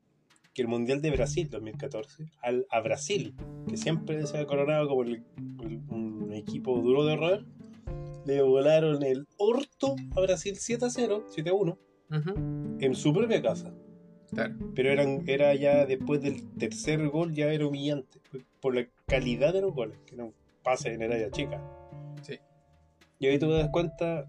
que 0.53 0.61
el 0.61 0.67
mundial 0.67 1.01
de 1.01 1.11
Brasil 1.11 1.49
2014, 1.49 2.25
al, 2.41 2.65
a 2.69 2.79
Brasil, 2.81 3.35
que 3.69 3.77
siempre 3.77 4.25
se 4.25 4.37
ha 4.37 4.45
coronado 4.45 4.87
como 4.87 5.03
el- 5.03 5.23
el- 5.63 5.81
un 5.89 6.31
equipo 6.33 6.79
duro 6.79 7.05
de 7.05 7.15
roer, 7.15 7.45
le 8.25 8.41
volaron 8.41 9.03
el 9.03 9.27
orto 9.37 9.95
a 10.15 10.21
Brasil 10.21 10.55
7 10.57 10.85
a 10.85 10.89
0, 10.89 11.25
7 11.29 11.49
a 11.49 11.53
1, 11.53 11.77
Ujú, 12.11 12.77
en 12.79 12.95
su 12.95 13.13
propia 13.13 13.41
casa. 13.41 13.73
Claro. 14.33 14.55
Pero 14.73 14.89
eran, 14.91 15.23
era 15.27 15.53
ya 15.55 15.85
después 15.85 16.21
del 16.21 16.47
tercer 16.57 17.05
gol, 17.09 17.33
ya 17.33 17.51
era 17.51 17.67
humillante, 17.67 18.19
por 18.61 18.73
la 18.75 18.87
calidad 19.11 19.53
de 19.53 19.61
los 19.61 19.73
goles, 19.73 19.97
que 20.05 20.15
un 20.15 20.33
pase 20.63 20.93
en 20.93 21.01
el 21.01 21.11
área 21.11 21.29
chica. 21.31 21.61
Sí. 22.21 22.39
Y 23.19 23.27
ahí 23.27 23.37
tú 23.37 23.47
te 23.47 23.57
das 23.57 23.69
cuenta, 23.69 24.25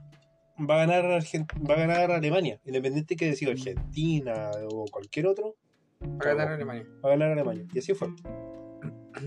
va 0.58 0.74
a 0.74 0.86
ganar 0.86 1.04
Argen- 1.04 1.46
va 1.68 1.74
a 1.74 1.78
ganar 1.78 2.10
Alemania, 2.10 2.60
independiente 2.64 3.14
que 3.16 3.26
decida 3.26 3.52
Argentina 3.52 4.50
o 4.70 4.84
cualquier 4.90 5.26
otro, 5.28 5.56
ganar 6.00 6.48
a 6.48 6.54
Alemania. 6.54 6.84
va 7.04 7.08
a 7.10 7.12
ganar 7.12 7.30
Alemania. 7.30 7.64
Y 7.72 7.78
así 7.78 7.94
fue. 7.94 8.08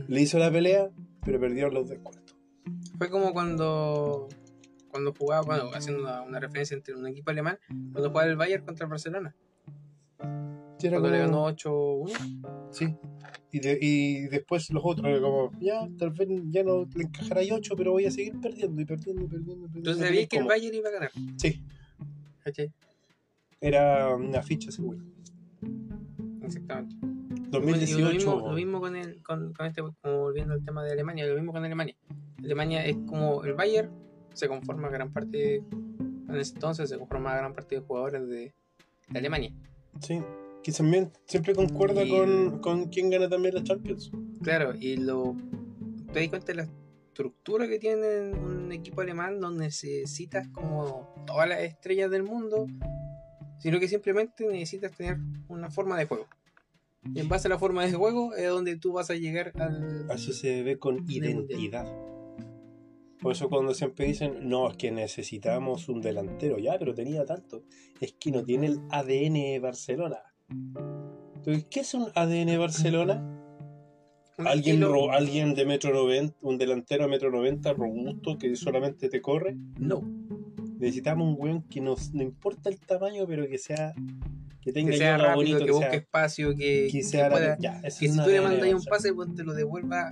Le 0.08 0.22
hizo 0.22 0.38
la 0.39 0.51
pelea, 0.51 0.89
pero 1.24 1.39
perdió 1.39 1.70
los 1.70 1.88
descuentos. 1.89 2.36
Fue 2.97 3.10
como 3.10 3.32
cuando. 3.34 4.28
Cuando 4.89 5.14
jugaba, 5.14 5.41
bueno, 5.41 5.70
haciendo 5.74 6.01
una, 6.03 6.22
una 6.22 6.39
referencia 6.39 6.74
entre 6.76 6.95
un 6.95 7.06
equipo 7.08 7.30
alemán, 7.30 7.60
cuando 7.91 8.10
jugaba 8.10 8.30
el 8.30 8.38
Bayern 8.38 8.64
contra 8.66 8.86
el 8.86 8.89
Barcelona. 8.89 9.36
Sí, 10.78 10.88
era 10.88 10.99
Cuando 10.99 11.17
le 11.17 11.23
como- 11.26 11.43
ganó 11.45 11.45
8-1. 11.55 12.67
Sí. 12.71 12.95
Y, 13.51 13.59
de- 13.59 13.80
y 13.82 14.21
después 14.28 14.69
los 14.71 14.84
otros, 14.86 15.07
era 15.07 15.21
como, 15.21 15.51
ya, 15.61 15.88
tal 15.97 16.11
vez 16.11 16.28
ya 16.49 16.63
no 16.63 16.86
le 16.95 17.03
encajará 17.03 17.41
8, 17.49 17.76
pero 17.78 17.91
voy 17.93 18.05
a 18.05 18.11
seguir 18.11 18.39
perdiendo 18.41 18.82
y 18.82 18.86
perdiendo 18.86 19.23
y 19.23 19.28
perdiendo. 19.28 19.65
y 19.65 19.69
perdiendo. 19.69 19.78
Entonces 19.78 20.05
sabías 20.05 20.28
que 20.28 20.38
el 20.38 20.43
Bayern 20.45 20.76
iba 20.76 20.89
a 20.89 20.91
ganar. 20.91 21.11
Sí, 21.38 21.63
¿Cachai? 22.43 22.71
era 23.61 24.13
una 24.15 24.43
ficha 24.43 24.69
segura. 24.71 24.99
Exactamente. 26.43 26.95
Y 27.47 27.49
2018. 27.49 27.99
Lo 28.05 28.11
mismo, 28.13 28.49
lo 28.49 28.53
mismo 28.55 28.80
con, 28.82 28.95
el, 28.95 29.23
con, 29.23 29.53
con 29.53 29.65
este, 29.65 29.82
como 29.82 30.19
volviendo 30.19 30.53
al 30.53 30.63
tema 30.63 30.84
de 30.84 30.91
Alemania, 30.91 31.26
lo 31.26 31.36
mismo 31.36 31.53
con 31.53 31.63
Alemania. 31.63 31.95
Alemania 32.43 32.86
es 32.86 32.97
como 33.07 33.43
el 33.43 33.53
Bayern, 33.53 33.89
se 34.34 34.47
conforma 34.47 34.89
gran 34.89 35.11
parte, 35.13 35.55
en 35.57 36.36
ese 36.36 36.53
entonces 36.53 36.89
se 36.89 36.97
conforma 36.97 37.36
gran 37.36 37.53
parte 37.53 37.76
de 37.76 37.82
jugadores 37.82 38.28
de, 38.28 38.53
de 39.09 39.19
Alemania. 39.19 39.53
Sí, 40.01 40.21
que 40.66 40.72
también 40.72 41.11
siempre 41.28 41.53
concuerda 41.53 42.03
Y- 42.03 42.09
con, 42.09 42.59
con 42.59 42.86
quién 42.89 43.11
gana 43.11 43.30
también 43.30 43.53
la 43.53 43.63
Champions. 43.63 44.09
Claro, 44.41 44.74
y 44.74 44.97
lo 44.97 45.36
te 46.11 46.22
das 46.22 46.30
cuenta 46.30 46.47
de 46.47 46.55
la 46.55 46.68
estructura 47.09 47.68
que 47.68 47.78
tiene 47.78 48.32
un 48.32 48.72
equipo 48.72 49.01
alemán 49.01 49.39
donde 49.39 49.66
necesitas 49.66 50.47
como 50.47 51.13
todas 51.28 51.47
las 51.47 51.59
estrellas 51.59 52.09
del 52.09 52.24
mundo, 52.24 52.66
sino 53.59 53.80
que 53.80 53.88
simplemente 53.88 54.47
necesitas 54.47 54.91
tener 54.97 55.20
una 55.49 55.70
forma 55.70 55.99
de 55.99 56.05
juego. 56.05 56.26
Y 57.13 57.20
en 57.20 57.30
base 57.30 57.47
a 57.47 57.49
la 57.51 57.59
forma 57.59 57.86
de 57.86 57.93
juego 57.93 58.34
es 58.34 58.49
donde 58.49 58.76
tú 58.76 58.93
vas 58.93 59.11
a 59.11 59.13
llegar 59.13 59.51
al... 59.61 60.09
Eso 60.09 60.34
se 60.34 60.63
ve 60.63 60.80
con 60.80 61.05
identidad. 61.07 61.86
Por 63.22 63.34
eso 63.34 63.49
cuando 63.49 63.76
siempre 63.76 64.07
dicen, 64.07 64.49
no, 64.49 64.72
es 64.72 64.78
que 64.78 64.89
necesitamos 64.89 65.89
un 65.89 66.01
delantero, 66.01 66.57
ya, 66.57 66.80
pero 66.80 66.95
tenía 66.95 67.24
tanto. 67.24 67.61
Es 68.01 68.13
que 68.13 68.32
no 68.32 68.43
tiene 68.43 68.66
el 68.66 68.80
ADN 68.89 69.61
Barcelona. 69.61 70.24
Entonces, 70.50 71.66
¿qué 71.70 71.80
es 71.82 71.93
un 71.93 72.08
ADN 72.16 72.58
Barcelona? 72.60 73.32
¿Alguien, 74.38 74.82
ro- 74.82 75.12
alguien 75.12 75.56
de 75.56 75.66
metro 75.66 75.93
90, 75.93 76.36
un 76.41 76.58
delantero 76.58 77.04
de 77.06 77.10
metro 77.10 77.32
90 77.32 77.72
robusto 77.74 78.38
que 78.38 78.56
solamente 78.56 79.08
te 79.10 79.22
corre. 79.22 79.56
No, 79.80 80.02
Necesitamos 80.78 81.30
un 81.30 81.36
weón 81.39 81.62
que 81.70 81.80
nos, 81.80 82.14
no 82.14 82.22
importa 82.22 82.70
el 82.70 82.78
tamaño, 82.80 83.26
pero 83.28 83.48
que 83.48 83.58
sea 83.58 83.93
que 84.62 84.74
tenga 84.74 84.91
que 84.91 84.98
sea 84.98 85.18
rápido, 85.18 85.60
que, 85.60 85.66
que 85.66 85.72
busque 85.72 85.88
sea- 85.88 85.96
espacio, 85.96 86.56
que, 86.56 86.89
que 86.91 87.04
sea 87.04 87.30
pueda- 87.30 87.58
ya, 87.60 87.82
si 87.89 88.08
tú 88.10 88.28
le 88.28 88.41
mandas 88.41 88.74
un 88.74 88.84
pase, 88.84 89.14
pues 89.14 89.34
te 89.36 89.43
lo 89.43 89.54
devuelva 89.54 90.10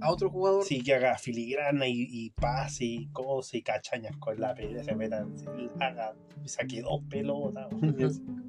a 0.00 0.10
otro 0.10 0.30
jugador. 0.30 0.64
Sí, 0.64 0.82
que 0.82 0.94
haga 0.94 1.16
filigrana 1.16 1.86
y, 1.86 2.08
y 2.10 2.30
pase 2.30 2.84
y 2.86 3.06
cosas 3.12 3.54
y 3.54 3.62
cachañas 3.62 4.16
con 4.16 4.40
la 4.40 4.52
pelota, 4.54 4.82
se 4.84 4.94
meta, 4.96 5.24
se 5.36 5.46
haga, 5.78 6.14
saque 6.44 6.80
dos 6.82 7.02
pelotas. 7.08 7.68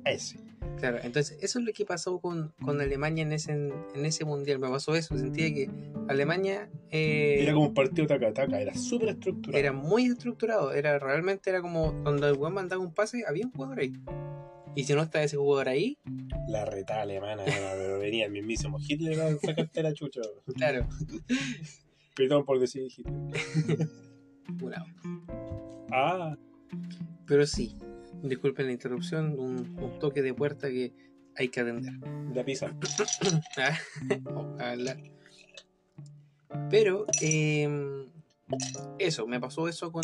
Ese. 0.06 0.40
Claro, 0.80 1.00
entonces 1.04 1.38
eso 1.42 1.60
es 1.60 1.66
lo 1.66 1.72
que 1.74 1.86
pasó 1.86 2.20
con, 2.20 2.54
con 2.64 2.82
Alemania 2.82 3.24
en 3.24 3.32
ese, 3.32 3.52
en 3.54 4.06
ese 4.06 4.26
mundial. 4.26 4.60
Me 4.60 4.70
pasó 4.70 4.94
eso, 4.96 5.18
sentía 5.18 5.54
que 5.54 5.70
Alemania 6.08 6.70
eh, 6.92 7.38
Era 7.42 7.54
como 7.54 7.68
un 7.68 7.74
partido 7.74 8.08
taca-taca, 8.08 8.60
era 8.60 8.74
súper 8.76 9.10
estructurado. 9.10 9.58
era 9.58 9.72
muy 9.72 10.06
estructurado. 10.06 10.74
Era 10.74 11.00
realmente 11.00 11.50
era 11.50 11.62
como 11.62 11.94
cuando 12.04 12.28
el 12.28 12.36
buen 12.36 12.54
mandaba 12.54 12.82
un 12.82 12.94
pase, 12.94 13.24
había 13.28 13.46
un 13.46 13.52
jugador 13.52 13.80
ahí. 13.80 13.94
Y 14.76 14.84
si 14.84 14.94
no 14.94 15.02
estaba 15.02 15.24
ese 15.24 15.38
jugador 15.38 15.70
ahí, 15.70 15.98
La 16.50 16.66
reta 16.66 17.02
alemana, 17.02 17.44
pero 17.46 17.98
venía 17.98 18.26
el 18.26 18.32
mismísimo 18.34 18.78
Hitler 18.80 19.20
a 19.22 19.38
sacarte 19.40 19.82
la 19.82 19.94
chucha. 19.94 20.20
claro, 20.56 20.86
Perdón 22.16 22.44
por 22.46 22.60
decir 22.60 22.84
Hitler. 22.96 23.42
una. 24.62 24.86
Ah, 25.92 26.36
Pero 27.26 27.46
sí, 27.46 27.78
disculpen 28.24 28.68
la 28.68 28.72
interrupción, 28.72 29.40
un, 29.40 29.78
un 29.80 30.00
toque 30.00 30.22
de 30.22 30.34
puerta 30.34 30.70
que 30.70 30.94
hay 31.36 31.50
que 31.50 31.60
atender. 31.60 31.94
la 32.34 32.44
pizza. 32.46 32.76
Ah, 33.58 33.78
ojalá. 34.36 34.98
Pero, 36.70 37.06
eh, 37.22 37.68
eso, 39.00 39.28
me 39.28 39.40
pasó 39.40 39.68
eso 39.68 39.92
con, 39.92 40.04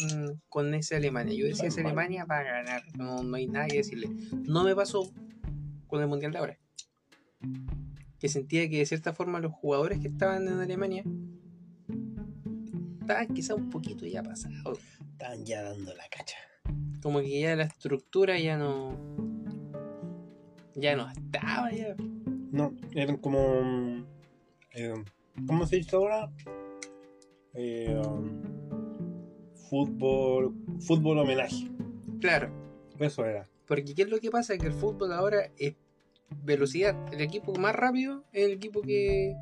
con 0.49 0.73
ese 0.73 0.95
Alemania. 0.95 1.35
Yo 1.35 1.45
decía, 1.45 1.69
Normal. 1.69 1.85
Alemania 1.85 2.25
va 2.25 2.39
a 2.39 2.43
ganar, 2.43 2.83
no, 2.95 3.23
no 3.23 3.35
hay 3.35 3.47
nada 3.47 3.67
que 3.67 3.77
decirle. 3.77 4.09
No 4.31 4.63
me 4.63 4.75
pasó 4.75 5.11
con 5.87 6.01
el 6.01 6.07
Mundial 6.07 6.31
de 6.31 6.37
ahora. 6.39 6.59
Que 8.19 8.29
sentía 8.29 8.69
que 8.69 8.79
de 8.79 8.85
cierta 8.85 9.13
forma 9.13 9.39
los 9.39 9.51
jugadores 9.53 9.99
que 9.99 10.07
estaban 10.07 10.47
en 10.47 10.59
Alemania 10.59 11.03
estaban 13.01 13.27
quizá 13.33 13.55
un 13.55 13.69
poquito 13.69 14.05
ya 14.05 14.23
pasados. 14.23 14.79
Están 15.11 15.45
ya 15.45 15.61
dando 15.63 15.93
la 15.95 16.07
cacha. 16.09 16.37
Como 17.01 17.19
que 17.19 17.39
ya 17.39 17.55
la 17.55 17.63
estructura 17.63 18.37
ya 18.39 18.57
no. 18.57 18.95
Ya 20.75 20.95
no 20.95 21.09
estaba 21.09 21.71
ya. 21.71 21.95
No, 22.51 22.73
eran 22.93 23.17
como. 23.17 23.43
eh, 24.73 24.93
¿Cómo 25.47 25.65
se 25.65 25.77
dice 25.77 25.95
ahora? 25.95 26.31
Eh, 27.53 27.99
um, 28.05 28.41
fútbol. 29.69 30.53
Fútbol 30.79 31.19
homenaje. 31.19 31.69
Claro. 32.19 32.51
Eso 32.99 33.25
era. 33.25 33.47
Porque 33.67 33.95
¿qué 33.95 34.03
es 34.03 34.09
lo 34.09 34.19
que 34.19 34.29
pasa? 34.29 34.57
Que 34.57 34.67
el 34.67 34.73
fútbol 34.73 35.11
ahora 35.13 35.49
es 35.57 35.75
velocidad. 36.43 36.95
El 37.13 37.21
equipo 37.21 37.53
más 37.55 37.75
rápido 37.75 38.23
es 38.31 38.45
el 38.45 38.51
equipo 38.51 38.81
que, 38.81 39.35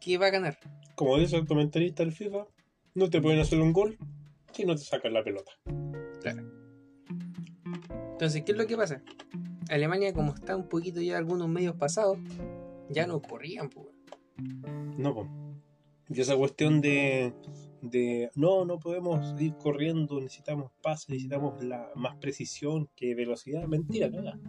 que 0.00 0.18
va 0.18 0.26
a 0.26 0.30
ganar. 0.30 0.58
Como 0.94 1.18
dice 1.18 1.36
el 1.36 1.46
comentarista 1.46 2.04
del 2.04 2.12
FIFA, 2.12 2.46
no 2.94 3.10
te 3.10 3.20
pueden 3.20 3.40
hacer 3.40 3.60
un 3.60 3.72
gol 3.72 3.98
si 4.52 4.64
no 4.64 4.74
te 4.74 4.82
sacan 4.82 5.12
la 5.12 5.24
pelota. 5.24 5.52
Entonces, 8.12 8.42
¿qué 8.44 8.52
es 8.52 8.58
lo 8.58 8.66
que 8.66 8.76
pasa? 8.76 9.02
Alemania, 9.68 10.12
como 10.12 10.34
está 10.34 10.56
un 10.56 10.68
poquito 10.68 11.00
ya 11.00 11.18
algunos 11.18 11.48
medios 11.48 11.76
pasados, 11.76 12.18
ya 12.88 13.06
no 13.06 13.20
corrían, 13.20 13.68
pues. 13.68 13.88
No, 14.96 15.14
po. 15.14 15.28
Y 16.08 16.20
esa 16.20 16.36
cuestión 16.36 16.80
de, 16.80 17.34
de 17.82 18.30
no, 18.36 18.64
no 18.64 18.78
podemos 18.78 19.40
ir 19.40 19.54
corriendo, 19.56 20.20
necesitamos 20.20 20.70
pase, 20.82 21.12
necesitamos 21.12 21.62
la 21.64 21.90
más 21.96 22.16
precisión 22.16 22.88
que 22.94 23.14
velocidad. 23.14 23.66
Mentira, 23.66 24.10
cagaste. 24.10 24.48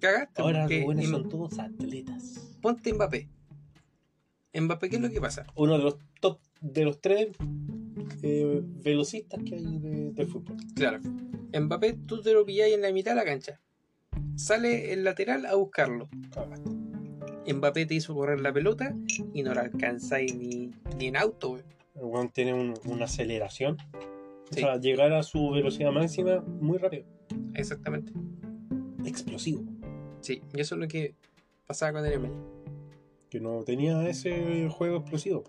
Cagaste. 0.00 0.42
Ahora 0.42 0.66
los 0.66 0.84
buenos 0.84 1.06
son 1.06 1.28
todos 1.28 1.58
atletas. 1.58 2.56
Ponte 2.62 2.94
Mbappé. 2.94 3.28
Mbappé, 4.58 4.88
¿qué 4.88 4.96
es 4.96 5.02
lo 5.02 5.10
que 5.10 5.20
pasa? 5.20 5.46
Uno 5.56 5.76
de 5.76 5.84
los 5.84 5.98
top 6.20 6.40
de 6.60 6.84
los 6.84 7.00
tres 7.00 7.28
eh, 8.22 8.60
velocistas 8.64 9.40
que 9.44 9.54
hay 9.56 9.78
de- 9.78 10.10
del 10.12 10.26
fútbol. 10.26 10.56
Claro. 10.74 11.00
Mbappé, 11.58 11.94
tú 12.06 12.20
te 12.20 12.32
lo 12.32 12.44
pilláis 12.44 12.74
en 12.74 12.82
la 12.82 12.92
mitad 12.92 13.12
de 13.12 13.16
la 13.16 13.24
cancha. 13.24 13.60
Sale 14.36 14.92
el 14.92 15.04
lateral 15.04 15.46
a 15.46 15.54
buscarlo. 15.54 16.08
Cagaste. 16.32 16.70
Mbappé 17.52 17.86
te 17.86 17.94
hizo 17.94 18.14
correr 18.14 18.40
la 18.40 18.52
pelota 18.52 18.94
y 19.32 19.42
no 19.42 19.54
la 19.54 19.62
alcanzáis 19.62 20.34
ni, 20.36 20.70
ni 20.98 21.06
en 21.06 21.16
auto. 21.16 21.56
El 21.94 22.04
weón 22.04 22.28
tiene 22.28 22.52
un- 22.54 22.74
una 22.84 23.06
aceleración. 23.06 23.76
Sí. 24.50 24.60
O 24.62 24.66
sea, 24.66 24.76
llegar 24.78 25.12
a 25.12 25.22
su 25.22 25.50
velocidad 25.50 25.90
máxima 25.92 26.40
muy 26.40 26.78
rápido. 26.78 27.04
Exactamente. 27.54 28.12
Explosivo. 29.04 29.62
Sí, 30.20 30.42
y 30.54 30.60
eso 30.60 30.74
es 30.74 30.80
lo 30.80 30.88
que 30.88 31.14
pasaba 31.66 31.92
con 31.92 32.04
Alemania. 32.04 32.38
Que 33.30 33.40
no 33.40 33.62
tenía 33.64 34.08
ese 34.08 34.68
juego 34.70 34.98
explosivo. 34.98 35.44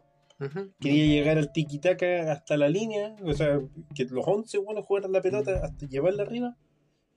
Quería 0.80 1.06
llegar 1.06 1.38
al 1.38 1.52
tiki-taka 1.52 2.32
hasta 2.32 2.56
la 2.56 2.70
línea, 2.70 3.16
o 3.24 3.34
sea, 3.34 3.60
que 3.94 4.06
los 4.06 4.26
11 4.26 4.58
buenos 4.60 4.86
jugaran 4.86 5.12
la 5.12 5.22
pelota 5.22 5.60
hasta 5.64 5.86
llevarla 5.88 6.24
arriba 6.24 6.56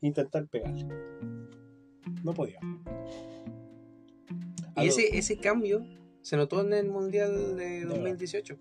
e 0.01 0.09
intentar 0.09 0.49
pegarle. 0.49 0.89
No 2.25 2.35
podía. 2.35 2.59
A 4.75 4.85
Y 4.85 4.89
ese, 4.89 5.17
ese 5.17 5.37
cambio 5.37 5.85
se 6.23 6.37
notó 6.37 6.61
en 6.63 6.73
el 6.73 6.89
Mundial 6.89 7.57
de 7.57 7.85
2018. 7.85 8.59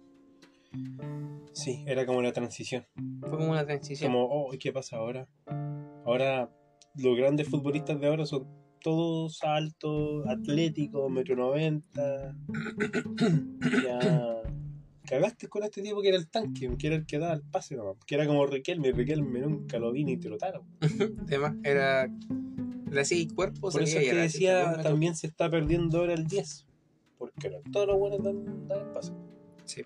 Sí, 1.54 1.84
era 1.88 2.06
como 2.06 2.22
la 2.22 2.32
transición. 2.32 2.86
Fue 3.20 3.32
como 3.32 3.52
una 3.52 3.66
transición. 3.66 4.12
Como, 4.12 4.26
oh, 4.26 4.52
¿qué 4.60 4.72
pasa 4.72 4.98
ahora? 4.98 5.28
Ahora, 6.06 6.50
los 6.96 7.18
grandes 7.18 7.50
futbolistas 7.50 8.00
de 8.00 8.08
ahora 8.08 8.26
son 8.26 8.48
todos 8.82 9.44
altos, 9.44 10.26
atléticos, 10.28 11.12
metro 11.12 11.36
noventa. 11.36 12.36
ya. 13.84 14.41
Cagaste 15.12 15.50
con 15.50 15.62
este 15.66 15.82
tipo 15.82 16.02
que 16.02 16.08
era 16.08 16.18
el 16.18 16.30
tanque, 16.30 16.74
que 16.78 16.88
era 16.88 16.96
el 16.96 17.06
que 17.06 17.20
daba 17.20 17.34
el 17.34 17.42
pase 17.42 17.76
nomás, 17.76 17.98
que 18.08 18.16
era 18.16 18.26
como 18.26 18.46
Riquelme, 18.46 18.94
Riquelme 18.94 19.42
nunca 19.42 19.78
lo 19.78 19.92
vi 19.92 20.06
ni 20.06 20.16
te 20.16 20.30
lo 20.30 20.38
taro. 20.38 20.64
Además, 21.28 21.54
era. 21.66 22.10
Le 22.90 23.02
hacía 23.02 23.22
el 23.22 23.34
cuerpo, 23.34 23.72
Por 23.72 23.84
eso 23.84 24.00
es 24.00 24.10
que 24.10 24.16
decía, 24.16 24.82
también 24.82 25.18
se 25.18 25.28
está 25.28 25.50
perdiendo 25.50 25.98
ahora 25.98 26.14
el 26.14 26.28
10. 26.28 26.66
Porque 27.18 27.48
ahora 27.48 27.60
todos 27.74 27.88
los 27.88 28.00
buenos 28.00 28.24
dan, 28.24 28.68
dan 28.70 28.80
el 28.80 28.94
pase. 28.94 29.12
Sí. 29.66 29.82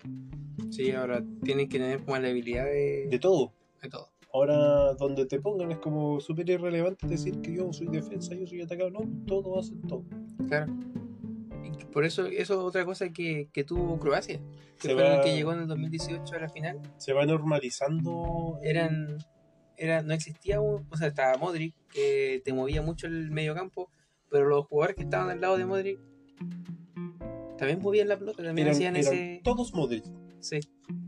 Sí, 0.70 0.92
ahora 0.92 1.24
tienen 1.42 1.68
que 1.68 1.80
tener 1.80 2.04
como 2.04 2.16
la 2.18 2.28
habilidad 2.28 2.66
de, 2.66 3.08
De 3.10 3.18
todo. 3.18 3.52
de 3.82 3.88
todo. 3.88 4.08
Ahora, 4.32 4.94
donde 4.94 5.26
te 5.26 5.40
pongan 5.40 5.72
es 5.72 5.78
como 5.78 6.20
súper 6.20 6.48
irrelevante 6.50 7.08
decir 7.08 7.40
que 7.40 7.52
yo 7.52 7.72
soy 7.72 7.88
defensa, 7.88 8.32
yo 8.36 8.46
soy 8.46 8.60
atacado. 8.60 8.90
No, 8.90 9.00
todos 9.26 9.66
hacen 9.66 9.82
todo. 9.82 10.04
Claro. 10.46 10.72
Por 11.96 12.04
eso, 12.04 12.26
eso 12.26 12.52
es 12.52 12.60
otra 12.60 12.84
cosa 12.84 13.08
que, 13.10 13.48
que 13.54 13.64
tuvo 13.64 13.98
Croacia. 13.98 14.38
Que 14.78 14.88
Se 14.88 14.92
fue 14.94 15.02
va- 15.02 15.14
el 15.14 15.22
que 15.22 15.34
llegó 15.34 15.54
en 15.54 15.60
el 15.60 15.66
2018 15.66 16.34
a 16.34 16.38
la 16.40 16.50
final. 16.50 16.78
Se 16.98 17.14
va 17.14 17.24
normalizando. 17.24 18.58
Eran. 18.62 19.16
Era, 19.78 20.02
no 20.02 20.12
existía. 20.12 20.60
O 20.60 20.84
sea, 20.94 21.08
estaba 21.08 21.38
Modric, 21.38 21.74
que 21.88 22.42
te 22.44 22.52
movía 22.52 22.82
mucho 22.82 23.06
el 23.06 23.30
medio 23.30 23.54
campo. 23.54 23.88
Pero 24.28 24.46
los 24.46 24.66
jugadores 24.66 24.94
que 24.96 25.04
estaban 25.04 25.30
al 25.30 25.40
lado 25.40 25.56
de 25.56 25.64
Modric. 25.64 25.98
También 27.56 27.80
movían 27.80 28.08
la 28.08 28.18
pelota, 28.18 28.42
también 28.42 28.66
Eran, 28.66 28.76
hacían 28.76 28.96
eran 28.96 29.14
ese. 29.14 29.40
todos 29.42 29.72
Modric. 29.72 30.04
Sí. 30.40 30.60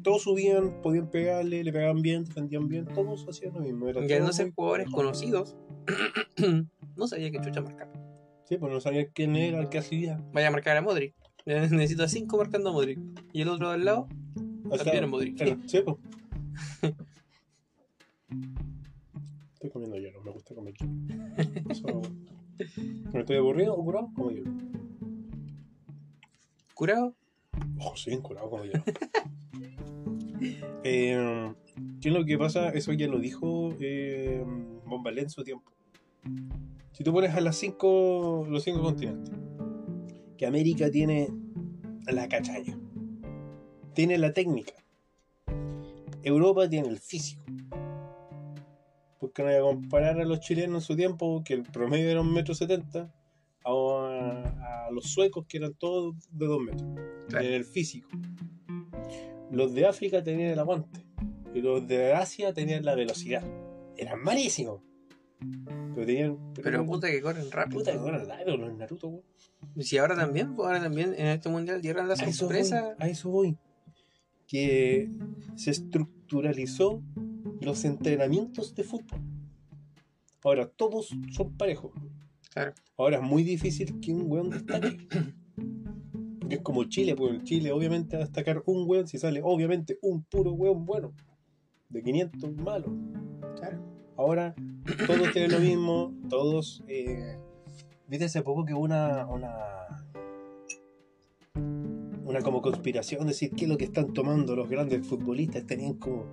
Todos 0.03 0.23
subían, 0.23 0.81
podían 0.81 1.11
pegarle, 1.11 1.65
le 1.65 1.71
pegaban 1.71 2.01
bien, 2.01 2.25
defendían 2.25 2.67
bien. 2.67 2.87
Todos 2.87 3.27
hacían 3.29 3.53
lo 3.53 3.61
mismo. 3.61 3.91
Era 3.91 4.01
Y 4.01 4.05
al 4.05 4.19
todo 4.21 4.27
no 4.29 4.33
ser 4.33 4.53
jugadores 4.55 4.89
conocidos, 4.91 5.55
no 6.97 7.07
sabía 7.07 7.31
que 7.31 7.43
chucha 7.43 7.61
marcar. 7.61 8.08
Sí, 8.49 8.57
pues 8.57 8.73
no 8.73 8.81
sabía 8.81 9.09
quién 9.11 9.37
era 9.37 9.61
el 9.61 9.69
que 9.69 9.79
hacía. 9.79 10.23
Vaya 10.33 10.49
a 10.49 10.51
marcar 10.51 10.77
a 10.77 10.83
Modric. 10.83 11.15
Necesito 11.47 12.05
a 12.05 12.09
5 12.09 12.37
marcando 12.39 12.71
a 12.71 12.73
Modric. 12.73 12.99
Y 13.33 13.43
el 13.43 13.49
otro 13.49 13.71
del 13.71 13.85
lado, 13.85 14.09
O 14.71 14.75
sea, 14.77 14.85
También 14.85 15.05
es 15.05 15.11
Modric. 15.11 15.41
era- 15.41 15.59
sí, 15.67 15.81
pues. 15.85 15.97
Estoy 19.55 19.71
comiendo 19.71 19.97
hielo, 19.99 20.23
me 20.23 20.31
gusta 20.31 20.55
comer 20.55 20.75
hielo. 20.75 20.93
Eso- 21.71 22.03
¿Me 23.13 23.21
estoy 23.21 23.37
aburrido 23.37 23.75
o 23.75 23.85
curado? 23.85 24.09
Como 24.15 24.31
hielo. 24.31 24.51
curado. 26.75 27.15
Ojo, 27.79 27.97
sí, 27.97 28.17
curado 28.19 28.51
como 28.51 28.65
hielo. 28.65 28.83
eh, 30.85 31.53
¿Qué 32.01 32.09
es 32.09 32.15
lo 32.15 32.25
que 32.25 32.39
pasa? 32.39 32.71
Eso 32.71 32.93
ya 32.93 33.09
lo 33.09 33.19
dijo 33.19 33.75
eh, 33.81 34.45
Bombalé 34.87 35.23
en 35.23 35.31
su 35.31 35.43
tiempo. 35.45 35.71
Si 36.99 37.05
tú 37.05 37.13
pones 37.13 37.33
a 37.37 37.41
las 37.41 37.55
cinco, 37.55 38.45
los 38.51 38.65
cinco 38.65 38.83
continentes, 38.83 39.33
que 40.37 40.47
América 40.47 40.91
tiene 40.91 41.29
la 42.09 42.29
cachaña, 42.29 42.77
tiene 43.95 44.19
la 44.19 44.33
técnica, 44.33 44.75
Europa 46.25 46.69
tiene 46.69 46.89
el 46.89 46.99
físico. 46.99 47.45
Porque 49.21 49.45
no 49.45 49.49
voy 49.49 49.59
a 49.59 49.61
comparar 49.61 50.21
a 50.21 50.25
los 50.25 50.41
chilenos 50.41 50.83
en 50.83 50.87
su 50.89 50.97
tiempo, 50.97 51.45
que 51.45 51.55
el 51.55 51.63
promedio 51.63 52.11
era 52.11 52.21
un 52.21 52.33
metro 52.33 52.53
setenta, 52.53 53.15
a, 53.65 54.89
a 54.89 54.91
los 54.91 55.05
suecos 55.05 55.47
que 55.47 55.59
eran 55.59 55.75
todos 55.75 56.17
de 56.33 56.47
dos 56.47 56.61
metros. 56.61 56.91
Claro. 57.29 57.45
Tenían 57.45 57.53
el 57.53 57.65
físico. 57.65 58.09
Los 59.53 59.73
de 59.73 59.87
África 59.87 60.25
tenían 60.25 60.51
el 60.51 60.59
aguante. 60.59 61.07
Y 61.55 61.61
los 61.61 61.87
de 61.87 62.13
Asia 62.13 62.53
tenían 62.53 62.85
la 62.85 62.97
velocidad. 62.97 63.45
Eran 63.97 64.21
malísimos. 64.21 64.81
Pero 65.95 66.07
tenían. 66.07 66.39
Pero 66.55 66.85
puta 66.87 67.09
que 67.09 67.21
corren 67.21 67.51
rápido. 67.51 67.79
Puta 67.79 67.93
que 67.93 67.99
corren 67.99 68.29
rápido 68.29 68.57
los 68.57 68.77
Naruto, 68.77 69.09
weón. 69.09 69.25
Si 69.79 69.99
ahora 69.99 70.17
también, 70.17 70.55
pues 70.55 70.67
ahora 70.67 70.81
también 70.81 71.15
en 71.15 71.27
este 71.27 71.49
mundial 71.49 71.81
dieron 71.81 72.09
la 72.09 72.17
sorpresa. 72.17 72.97
a 72.99 73.09
eso 73.09 73.31
voy. 73.31 73.57
Que 74.47 75.11
se 75.57 75.71
estructuralizó 75.71 77.03
los 77.61 77.85
entrenamientos 77.85 78.75
de 78.75 78.85
fútbol. 78.85 79.21
Ahora 80.43 80.69
todos 80.69 81.11
son 81.33 81.57
parejos. 81.57 81.93
Claro. 82.53 82.75
Ahora 82.97 83.19
es 83.19 83.23
muy 83.23 83.43
difícil 83.43 84.01
que 84.01 84.13
un 84.13 84.31
weón 84.31 84.51
destaque. 84.51 84.97
Porque 86.41 86.55
es 86.55 86.63
como 86.63 86.85
Chile, 86.85 87.15
pues 87.15 87.35
en 87.35 87.45
Chile 87.45 87.73
obviamente 87.73 88.17
va 88.17 88.23
a 88.23 88.27
destacar 88.27 88.63
un 88.67 88.89
weón 88.89 89.07
si 89.07 89.19
sale 89.19 89.41
obviamente 89.43 89.99
un 90.03 90.25
puro 90.25 90.53
weón 90.53 90.87
bueno. 90.87 91.15
De 91.89 92.03
500 92.03 92.57
malos. 92.57 92.91
Claro. 93.57 93.98
Ahora 94.19 94.55
todos 95.07 95.33
tienen 95.33 95.53
lo 95.53 95.61
mismo, 95.61 96.13
todos... 96.29 96.83
eh, 96.89 97.39
¿Viste 98.09 98.25
hace 98.27 98.43
poco 98.43 98.65
que 98.65 98.75
hubo 98.75 98.83
una... 98.85 99.27
una 99.27 99.87
una 102.25 102.43
como 102.43 102.61
conspiración, 102.61 103.27
decir 103.27 103.53
qué 103.57 103.65
es 103.65 103.71
lo 103.71 103.79
que 103.79 103.87
están 103.87 104.13
tomando 104.13 104.55
los 104.55 104.69
grandes 104.69 105.07
futbolistas, 105.07 105.65
tenían 105.67 105.95
como... 105.95 106.27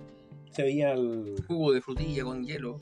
Se 0.50 0.62
veía 0.62 0.92
el- 0.92 1.42
Jugo 1.46 1.72
de 1.72 1.80
frutilla 1.80 2.22
con 2.24 2.44
hielo. 2.44 2.80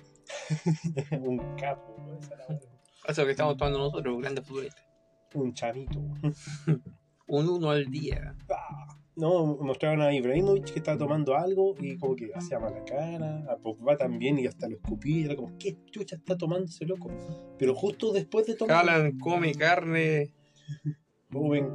un 1.20 1.38
capo, 1.56 1.94
Eso 2.18 2.58
es 3.06 3.18
lo 3.18 3.24
que 3.26 3.30
estamos 3.30 3.56
tomando 3.56 3.78
nosotros, 3.78 4.18
grandes 4.20 4.44
futbolistas. 4.46 4.84
un 5.34 5.52
chamito. 5.54 6.00
Un 7.26 7.48
uno 7.48 7.70
al 7.70 7.86
día. 7.86 8.36
Ah, 8.50 8.98
No, 9.16 9.56
mostraron 9.60 10.02
a 10.02 10.12
Ibrahimovic 10.12 10.72
que 10.72 10.78
estaba 10.80 10.98
tomando 10.98 11.36
algo 11.36 11.76
y 11.78 11.96
como 11.98 12.16
que 12.16 12.32
hacía 12.34 12.58
mala 12.58 12.84
cara, 12.84 13.46
a 13.48 13.56
Pogba 13.56 13.96
también 13.96 14.38
y 14.38 14.46
hasta 14.46 14.68
lo 14.68 14.76
escupía, 14.76 15.26
era 15.26 15.36
como, 15.36 15.56
¿qué 15.56 15.76
chucha 15.90 16.16
está 16.16 16.36
tomando 16.36 16.66
ese 16.66 16.84
loco? 16.84 17.10
Pero 17.58 17.74
justo 17.74 18.12
después 18.12 18.46
de 18.46 18.56
tomar... 18.56 18.76
Haaland 18.76 19.20
come 19.20 19.54
carne. 19.54 20.34
Joven, 21.32 21.68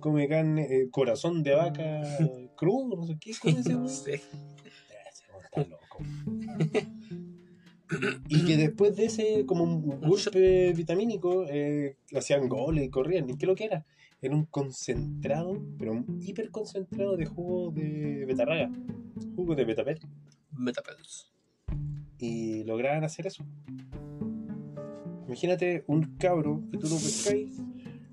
come 0.00 0.28
carne, 0.28 0.62
eh, 0.64 0.90
corazón 0.90 1.42
de 1.42 1.54
vaca 1.54 2.02
crudo, 2.56 2.96
no 2.96 3.06
sé 3.06 3.16
qué, 3.20 3.32
come 3.40 3.60
ese 3.60 3.74
No 3.74 3.88
sé. 3.88 4.20
Weón 5.30 5.44
está 5.44 5.64
loco. 5.64 5.98
Y 8.28 8.44
que 8.44 8.56
después 8.56 8.96
de 8.96 9.04
ese, 9.06 9.44
como 9.46 9.64
un 9.64 10.00
golpe 10.00 10.72
vitamínico, 10.72 11.44
eh, 11.48 11.96
hacían 12.16 12.48
goles 12.48 12.84
y 12.84 12.90
corrían. 12.90 13.28
¿Y 13.28 13.36
qué 13.36 13.46
lo 13.46 13.54
que 13.54 13.64
era? 13.64 13.84
Era 14.22 14.36
un 14.36 14.44
concentrado, 14.44 15.60
pero 15.80 15.92
un 15.92 16.20
hiper 16.22 16.52
concentrado 16.52 17.16
de 17.16 17.26
jugo 17.26 17.72
de 17.72 18.24
betarraga. 18.24 18.70
Jugo 19.34 19.56
de 19.56 19.64
betapel. 19.64 19.98
Metapels. 20.52 21.32
Y 22.18 22.62
lograban 22.62 23.02
hacer 23.02 23.26
eso. 23.26 23.44
Imagínate 25.26 25.82
un 25.88 26.16
cabro 26.18 26.62
que 26.70 26.78
tú 26.78 26.86
lo 26.88 26.94
pescáis, 26.94 27.60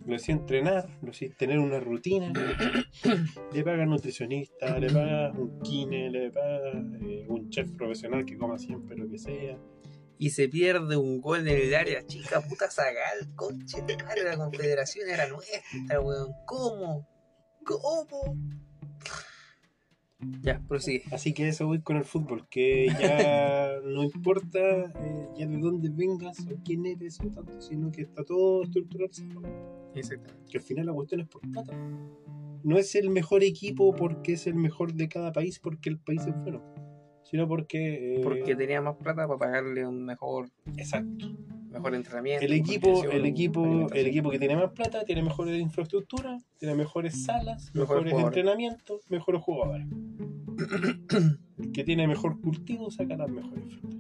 lo 0.08 0.16
hacía 0.16 0.34
entrenar, 0.34 0.90
lo 1.04 1.12
hacía 1.12 1.30
tener 1.38 1.60
una 1.60 1.80
rutina, 1.80 2.34
le 3.54 3.64
pagas 3.64 3.88
nutricionista, 3.88 4.80
le 4.80 4.90
pagas 4.90 5.38
un 5.38 5.60
kine, 5.60 6.10
le 6.10 6.32
pagas 6.32 6.76
eh, 7.04 7.26
un 7.28 7.50
chef 7.52 7.72
profesional 7.74 8.26
que 8.26 8.36
coma 8.36 8.58
siempre 8.58 8.98
lo 8.98 9.08
que 9.08 9.20
sea. 9.20 9.60
Y 10.22 10.32
se 10.32 10.50
pierde 10.50 10.98
un 10.98 11.22
gol 11.22 11.48
en 11.48 11.58
el 11.58 11.74
área 11.74 12.06
chica, 12.06 12.42
puta 12.42 12.70
Zagal, 12.70 13.34
conche 13.36 13.82
de 13.84 13.96
madre, 14.04 14.26
la 14.26 14.36
confederación 14.36 15.10
era 15.10 15.28
nuestra, 15.28 16.02
weón. 16.02 16.34
¿Cómo? 16.46 17.08
¿Cómo? 17.64 18.38
Ya, 20.42 20.62
prosigue. 20.68 21.06
Así 21.12 21.34
que 21.34 21.48
eso 21.48 21.68
voy 21.68 21.82
con 21.82 21.96
el 21.96 22.04
fútbol, 22.04 22.46
que 22.50 22.88
ya 23.00 23.80
no 23.86 24.04
importa 24.04 24.60
eh, 24.60 25.30
ya 25.38 25.48
de 25.48 25.58
dónde 25.58 25.90
vengas 25.90 26.40
o 26.42 26.62
quién 26.66 26.86
eres 26.86 27.22
o 27.22 27.30
tanto, 27.30 27.62
sino 27.62 27.90
que 27.90 28.02
está 28.02 28.26
todo 28.26 28.64
estructuralizado. 28.64 29.42
Exactamente. 29.96 30.52
Que 30.52 30.58
al 30.58 30.64
final 30.66 30.86
la 30.88 30.94
cuestión 30.94 31.22
es 31.22 31.28
por 31.30 31.42
plata. 31.50 31.74
No 32.64 32.78
es 32.78 32.94
el 32.96 33.10
mejor 33.10 33.44
equipo 33.44 33.96
porque 33.96 34.34
es 34.34 34.48
el 34.48 34.56
mejor 34.56 34.94
de 34.94 35.08
cada 35.08 35.32
país 35.32 35.60
porque 35.60 35.90
el 35.90 35.98
país 35.98 36.26
es 36.28 36.36
bueno, 36.44 36.62
sino 37.30 37.48
porque... 37.48 38.16
eh, 38.18 38.22
Porque 38.24 38.56
tenía 38.56 38.82
más 38.82 38.96
plata 38.98 39.28
para 39.28 39.38
pagarle 39.40 39.86
un 39.86 40.04
mejor, 40.06 40.50
Exacto. 40.78 41.28
mejor 41.72 41.94
entrenamiento. 41.96 42.46
El 42.46 42.54
equipo, 42.54 43.04
el 43.04 43.26
equipo, 43.26 43.88
el 43.94 44.08
equipo 44.08 44.30
que 44.32 44.40
tiene 44.40 44.56
más 44.56 44.72
plata 44.72 45.04
tiene 45.06 45.22
mejores 45.22 45.60
infraestructura, 45.60 46.38
tiene 46.58 46.76
mejores 46.76 47.24
salas, 47.26 47.74
Mejores 47.76 48.14
entrenamientos, 48.14 49.10
mejores 49.10 49.42
jugadores. 49.42 49.88
el 51.58 51.72
que 51.74 51.84
tiene 51.84 52.08
mejor 52.08 52.40
cultivo 52.42 52.90
saca 52.92 53.16
las 53.16 53.30
mejores 53.30 53.66
frutas. 53.76 54.00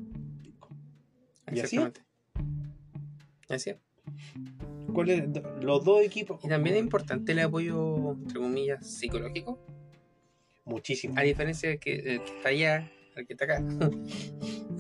¿Y 1.54 1.60
así? 1.62 1.80
Así. 3.48 3.72
¿Cuál 4.94 5.10
es? 5.10 5.24
Los 5.62 5.84
dos 5.84 6.02
equipos. 6.04 6.44
Y 6.44 6.48
también 6.48 6.76
es 6.76 6.82
importante 6.82 7.32
el 7.32 7.40
apoyo, 7.40 8.12
entre 8.14 8.40
comillas, 8.40 8.86
psicológico. 8.88 9.60
Muchísimo. 10.66 11.16
A 11.18 11.22
diferencia 11.22 11.70
de 11.70 11.80
que, 11.80 12.02
que 12.04 12.16
está 12.16 12.50
allá, 12.50 12.76
al 12.78 12.90
que 13.26 13.34
está 13.34 13.46
acá. 13.46 13.64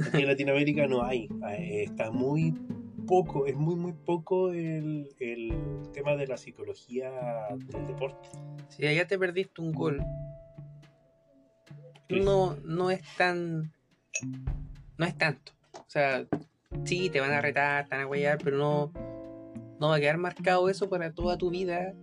Aquí 0.07 0.21
en 0.21 0.27
Latinoamérica 0.27 0.87
no 0.87 1.03
hay. 1.03 1.27
Eh, 1.51 1.83
Está 1.83 2.11
muy 2.11 2.53
poco, 3.07 3.45
es 3.45 3.55
muy, 3.55 3.75
muy 3.75 3.93
poco 3.93 4.51
el, 4.51 5.09
el 5.19 5.53
tema 5.93 6.15
de 6.15 6.27
la 6.27 6.37
psicología 6.37 7.11
del 7.51 7.87
deporte. 7.87 8.29
Si 8.69 8.85
allá 8.85 9.07
te 9.07 9.17
perdiste 9.17 9.61
un 9.61 9.71
gol, 9.71 10.03
no, 12.09 12.55
no 12.63 12.91
es 12.91 13.01
tan. 13.17 13.71
No 14.97 15.05
es 15.05 15.17
tanto. 15.17 15.53
O 15.73 15.89
sea, 15.89 16.25
sí, 16.83 17.09
te 17.09 17.19
van 17.19 17.31
a 17.31 17.41
retar, 17.41 17.87
te 17.87 17.95
van 17.95 18.05
a 18.05 18.07
huellar, 18.07 18.37
pero 18.43 18.57
no. 18.57 18.91
No 19.79 19.87
va 19.87 19.95
a 19.95 19.99
quedar 19.99 20.17
marcado 20.17 20.69
eso 20.69 20.89
para 20.89 21.13
toda 21.13 21.37
tu 21.37 21.49
vida. 21.49 21.93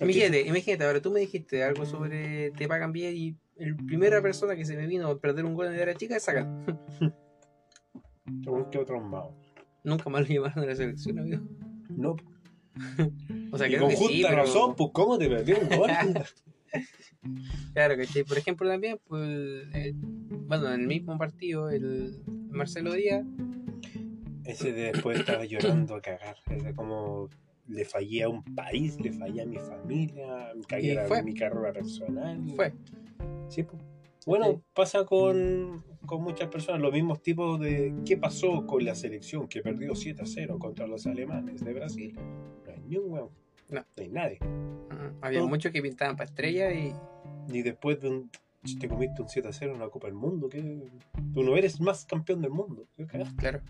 Imagínate, 0.00 0.42
imagínate, 0.46 0.84
ahora 0.84 1.02
tú 1.02 1.10
me 1.10 1.20
dijiste 1.20 1.62
algo 1.62 1.84
sobre 1.84 2.52
te 2.52 2.66
pagan 2.68 2.92
bien 2.92 3.14
y 3.16 3.36
la 3.60 3.76
primera 3.86 4.22
persona 4.22 4.56
que 4.56 4.64
se 4.64 4.76
me 4.76 4.86
vino 4.86 5.08
a 5.08 5.18
perder 5.20 5.44
un 5.44 5.54
gol 5.54 5.66
en 5.66 5.76
la 5.76 5.82
era 5.82 5.94
chica 5.94 6.16
es 6.16 6.22
sacar. 6.24 6.46
Según 8.44 8.70
que 8.70 8.78
otros 8.78 9.02
más. 9.02 9.24
Nunca 9.84 10.08
más 10.10 10.28
lo 10.28 10.34
llamaron 10.34 10.64
a 10.64 10.66
la 10.66 10.74
selección, 10.76 11.18
amigo. 11.18 11.42
No. 11.88 12.16
O 13.52 13.58
sea, 13.58 13.66
y 13.66 13.70
creo 13.70 13.80
con 13.82 13.90
que 13.90 13.96
sí, 13.96 14.04
justa 14.04 14.28
pero- 14.28 14.42
razón, 14.42 14.76
pues 14.76 14.90
¿cómo 14.92 15.18
te 15.18 15.28
perdió 15.28 15.56
un 15.60 15.68
gol? 15.76 15.90
Claro, 17.74 17.96
¿cachai? 17.96 18.24
Por 18.24 18.38
ejemplo, 18.38 18.66
también, 18.68 18.98
pues, 19.06 19.66
bueno, 20.46 20.72
en 20.72 20.80
el 20.80 20.86
mismo 20.86 21.18
partido, 21.18 21.68
el 21.68 22.22
Marcelo 22.48 22.92
Díaz, 22.94 23.26
Ese 24.44 24.72
de 24.72 24.92
después 24.92 25.18
estaba 25.20 25.44
llorando 25.44 25.96
a 25.96 26.00
cagar. 26.00 26.36
Era 26.48 26.72
como 26.74 27.28
le 27.66 27.84
fallé 27.84 28.22
a 28.22 28.28
un 28.28 28.42
país, 28.54 28.98
le 29.00 29.12
fallé 29.12 29.42
a 29.42 29.46
mi 29.46 29.58
familia, 29.58 30.52
me 30.56 30.62
cagué 30.64 30.98
a 30.98 31.04
fue. 31.06 31.22
mi 31.22 31.34
carrera 31.34 31.72
personal. 31.72 32.40
fue. 32.56 32.72
Sí, 33.50 33.64
po. 33.64 33.76
Bueno, 34.26 34.62
pasa 34.74 35.04
con, 35.04 35.84
con 36.06 36.22
muchas 36.22 36.48
personas, 36.48 36.80
los 36.80 36.92
mismos 36.92 37.20
tipos 37.20 37.58
de 37.58 37.94
qué 38.04 38.16
pasó 38.16 38.66
con 38.66 38.84
la 38.84 38.94
selección 38.94 39.48
que 39.48 39.60
perdió 39.60 39.94
7 39.94 40.22
a 40.22 40.26
0 40.26 40.58
contra 40.58 40.86
los 40.86 41.06
alemanes 41.06 41.64
de 41.64 41.72
Brasil. 41.72 42.14
No 42.14 42.72
hay 42.72 42.80
ni 42.86 42.96
un 42.96 43.12
weón. 43.12 43.30
No. 43.70 43.84
hay 43.96 44.08
nadie. 44.08 44.38
Ujú. 44.40 45.16
Había 45.20 45.44
muchos 45.44 45.72
que 45.72 45.82
pintaban 45.82 46.16
para 46.16 46.28
estrella 46.28 46.72
y 46.72 46.92
Ni 47.48 47.62
después 47.62 48.00
de 48.00 48.08
un. 48.08 48.30
Te 48.78 48.88
comiste 48.88 49.22
un 49.22 49.28
7 49.28 49.48
a 49.48 49.52
0 49.52 49.72
en 49.72 49.80
la 49.80 49.88
Copa 49.88 50.06
del 50.06 50.16
Mundo, 50.16 50.48
que 50.48 50.90
tú 51.32 51.42
no 51.42 51.56
eres 51.56 51.80
más 51.80 52.04
campeón 52.04 52.42
del 52.42 52.50
mundo. 52.50 52.86
Claro. 53.38 53.62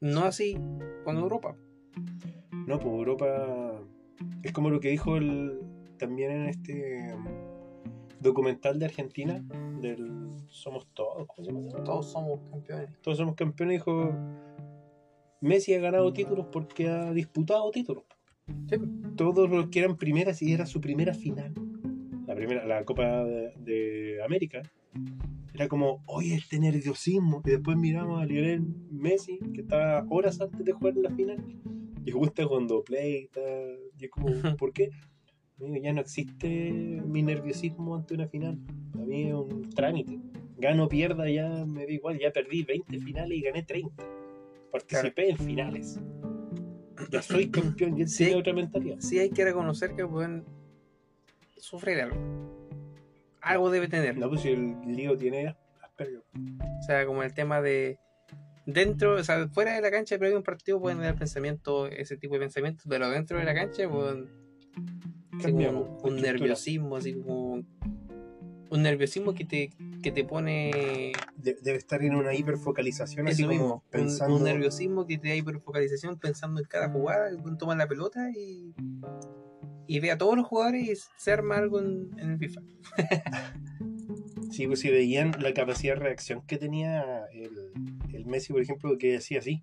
No 0.00 0.24
así 0.24 0.56
con 1.04 1.16
Europa. 1.16 1.56
No, 2.52 2.78
pues 2.78 2.94
Europa 2.94 3.82
es 4.44 4.52
como 4.52 4.70
lo 4.70 4.78
que 4.78 4.90
dijo 4.90 5.16
el, 5.16 5.60
también 5.98 6.30
en 6.30 6.48
este 6.48 7.14
documental 8.20 8.78
de 8.78 8.86
Argentina, 8.86 9.44
del 9.80 10.28
Somos 10.48 10.86
Todos, 10.94 11.26
¿cómo 11.26 11.44
se 11.44 11.52
llama? 11.52 11.84
Todos 11.84 12.12
somos 12.12 12.40
campeones. 12.50 13.00
Todos 13.02 13.18
somos 13.18 13.34
campeones, 13.34 13.78
dijo 13.78 14.12
Messi 15.40 15.74
ha 15.74 15.80
ganado 15.80 16.12
títulos 16.12 16.46
porque 16.52 16.88
ha 16.88 17.12
disputado 17.12 17.70
títulos. 17.70 18.04
Sí. 18.68 18.76
Todos 19.16 19.48
los 19.48 19.68
que 19.68 19.80
eran 19.80 19.96
primeras 19.96 20.42
y 20.42 20.52
era 20.52 20.66
su 20.66 20.80
primera 20.80 21.14
final. 21.14 21.54
La 22.26 22.34
primera, 22.34 22.66
la 22.66 22.84
Copa 22.84 23.24
de, 23.24 23.52
de 23.58 24.22
América. 24.22 24.62
Era 25.54 25.66
como, 25.68 26.02
oye, 26.06 26.34
este 26.34 26.58
nerviosismo. 26.58 27.42
Y 27.44 27.50
después 27.50 27.76
miramos 27.76 28.20
a 28.20 28.26
Lionel 28.26 28.62
Messi, 28.90 29.38
que 29.54 29.62
estaba 29.62 30.06
horas 30.10 30.40
antes 30.40 30.64
de 30.64 30.72
jugar 30.72 30.94
la 30.96 31.10
final. 31.10 31.42
Y 32.04 32.10
justo 32.10 32.48
cuando 32.48 32.84
play 32.84 33.24
y 33.24 33.28
tal. 33.28 33.78
Y 33.98 34.04
es 34.04 34.10
como, 34.10 34.26
¿por 34.58 34.72
qué? 34.72 34.90
Amigo, 35.60 35.76
ya 35.82 35.92
no 35.92 36.00
existe 36.00 36.48
mi 36.72 37.22
nerviosismo 37.22 37.96
ante 37.96 38.14
una 38.14 38.26
final. 38.28 38.58
A 38.94 38.98
mí 39.04 39.28
es 39.28 39.34
un 39.34 39.68
trámite. 39.70 40.18
Gano 40.56 40.84
o 40.84 40.88
pierda, 40.88 41.28
ya 41.28 41.64
me 41.66 41.84
da 41.86 41.92
igual. 41.92 42.18
Ya 42.18 42.30
perdí 42.32 42.62
20 42.64 42.98
finales 43.00 43.38
y 43.38 43.42
gané 43.42 43.62
30. 43.62 44.02
Participé 44.72 45.30
en 45.30 45.38
finales. 45.38 46.00
Ya 47.10 47.22
soy 47.22 47.50
campeón, 47.50 47.96
ya 47.96 48.06
Sí. 48.06 48.32
otra 48.32 48.52
mentalidad. 48.52 48.96
Sí 49.00 49.18
hay 49.18 49.30
que 49.30 49.44
reconocer 49.44 49.94
que 49.94 50.06
pueden 50.06 50.44
sufrir 51.56 52.00
algo. 52.00 52.16
Algo 53.40 53.70
debe 53.70 53.88
tener. 53.88 54.16
No, 54.16 54.28
pues 54.28 54.42
si 54.42 54.48
el 54.50 54.76
lío 54.86 55.16
tiene 55.16 55.56
Asperger. 55.82 56.22
O 56.78 56.82
sea, 56.82 57.06
como 57.06 57.22
el 57.22 57.32
tema 57.34 57.60
de 57.60 57.98
dentro, 58.66 59.14
o 59.16 59.24
sea, 59.24 59.48
fuera 59.48 59.74
de 59.74 59.80
la 59.80 59.90
cancha, 59.90 60.16
pero 60.18 60.30
hay 60.30 60.36
un 60.36 60.42
partido 60.42 60.80
pueden 60.80 61.00
dar 61.00 61.18
pensamiento, 61.18 61.86
ese 61.86 62.16
tipo 62.16 62.34
de 62.34 62.40
pensamientos, 62.40 62.84
pero 62.88 63.08
dentro 63.10 63.38
de 63.38 63.44
la 63.44 63.54
cancha, 63.54 63.88
pueden 63.88 64.28
así 64.76 64.82
como 65.30 65.40
Cambiamos, 65.42 66.02
un, 66.04 66.10
un 66.14 66.20
nerviosismo, 66.20 66.96
así 66.96 67.14
como 67.14 67.64
un 68.70 68.82
nerviosismo 68.82 69.34
que 69.34 69.44
te, 69.44 69.70
que 70.02 70.12
te 70.12 70.22
pone 70.24 71.12
De- 71.36 71.56
debe 71.60 71.76
estar 71.78 72.02
en 72.04 72.14
una 72.14 72.34
hiperfocalización, 72.34 73.26
así 73.28 73.42
como 73.42 73.52
mismo, 73.52 73.74
un- 73.74 73.90
pensando. 73.90 74.36
un, 74.36 74.44
nerviosismo 74.44 75.06
que 75.06 75.18
te 75.18 75.28
da 75.28 75.34
hiperfocalización 75.34 76.18
pensando 76.18 76.60
en 76.60 76.66
cada 76.66 76.88
jugada, 76.90 77.30
que 77.30 77.56
toma 77.58 77.74
la 77.74 77.88
pelota 77.88 78.30
y, 78.30 78.72
y 79.88 79.98
ve 80.00 80.10
a 80.12 80.18
todos 80.18 80.36
los 80.36 80.46
jugadores 80.46 80.88
y 80.88 80.94
se 81.16 81.32
arma 81.32 81.56
algo 81.56 81.80
en, 81.80 82.10
en 82.18 82.30
el 82.30 82.38
FIFA. 82.38 82.60
Sí, 84.50 84.66
pues 84.66 84.80
si 84.80 84.90
veían 84.90 85.32
la 85.40 85.54
capacidad 85.54 85.94
de 85.94 86.00
reacción 86.00 86.42
que 86.44 86.58
tenía 86.58 87.24
el, 87.32 87.50
el 88.12 88.26
Messi, 88.26 88.52
por 88.52 88.60
ejemplo, 88.60 88.98
que 88.98 89.16
hacía 89.16 89.38
así. 89.38 89.62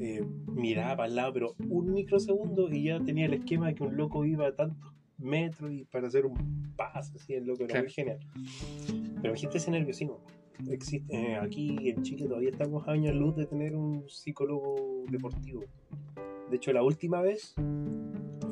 Eh, 0.00 0.24
miraba 0.52 0.96
para 0.96 1.08
el 1.08 1.16
lado, 1.16 1.32
pero 1.32 1.54
un 1.68 1.92
microsegundo 1.92 2.70
y 2.72 2.84
ya 2.84 3.00
tenía 3.00 3.26
el 3.26 3.34
esquema 3.34 3.66
de 3.68 3.74
que 3.74 3.82
un 3.84 3.96
loco 3.96 4.24
iba 4.24 4.46
a 4.46 4.54
tantos 4.54 4.92
metros 5.18 5.72
y 5.72 5.84
para 5.84 6.06
hacer 6.06 6.24
un 6.26 6.72
pase, 6.76 7.16
así 7.16 7.34
el 7.34 7.46
loco 7.46 7.64
era 7.64 7.72
Claro. 7.72 7.84
muy 7.84 7.92
genial. 7.92 8.18
Pero 9.16 9.28
imagínate 9.28 9.58
ese 9.58 9.70
nerviosismo. 9.72 10.20
Existe, 10.70 11.14
eh, 11.16 11.36
aquí 11.36 11.76
en 11.88 12.02
Chile 12.02 12.26
todavía 12.26 12.50
estamos 12.50 12.86
a 12.86 12.92
años 12.92 13.14
luz 13.14 13.34
de 13.36 13.46
tener 13.46 13.74
un 13.76 14.08
psicólogo 14.08 15.04
deportivo. 15.08 15.62
De 16.50 16.56
hecho, 16.56 16.72
la 16.72 16.82
última 16.82 17.20
vez 17.20 17.54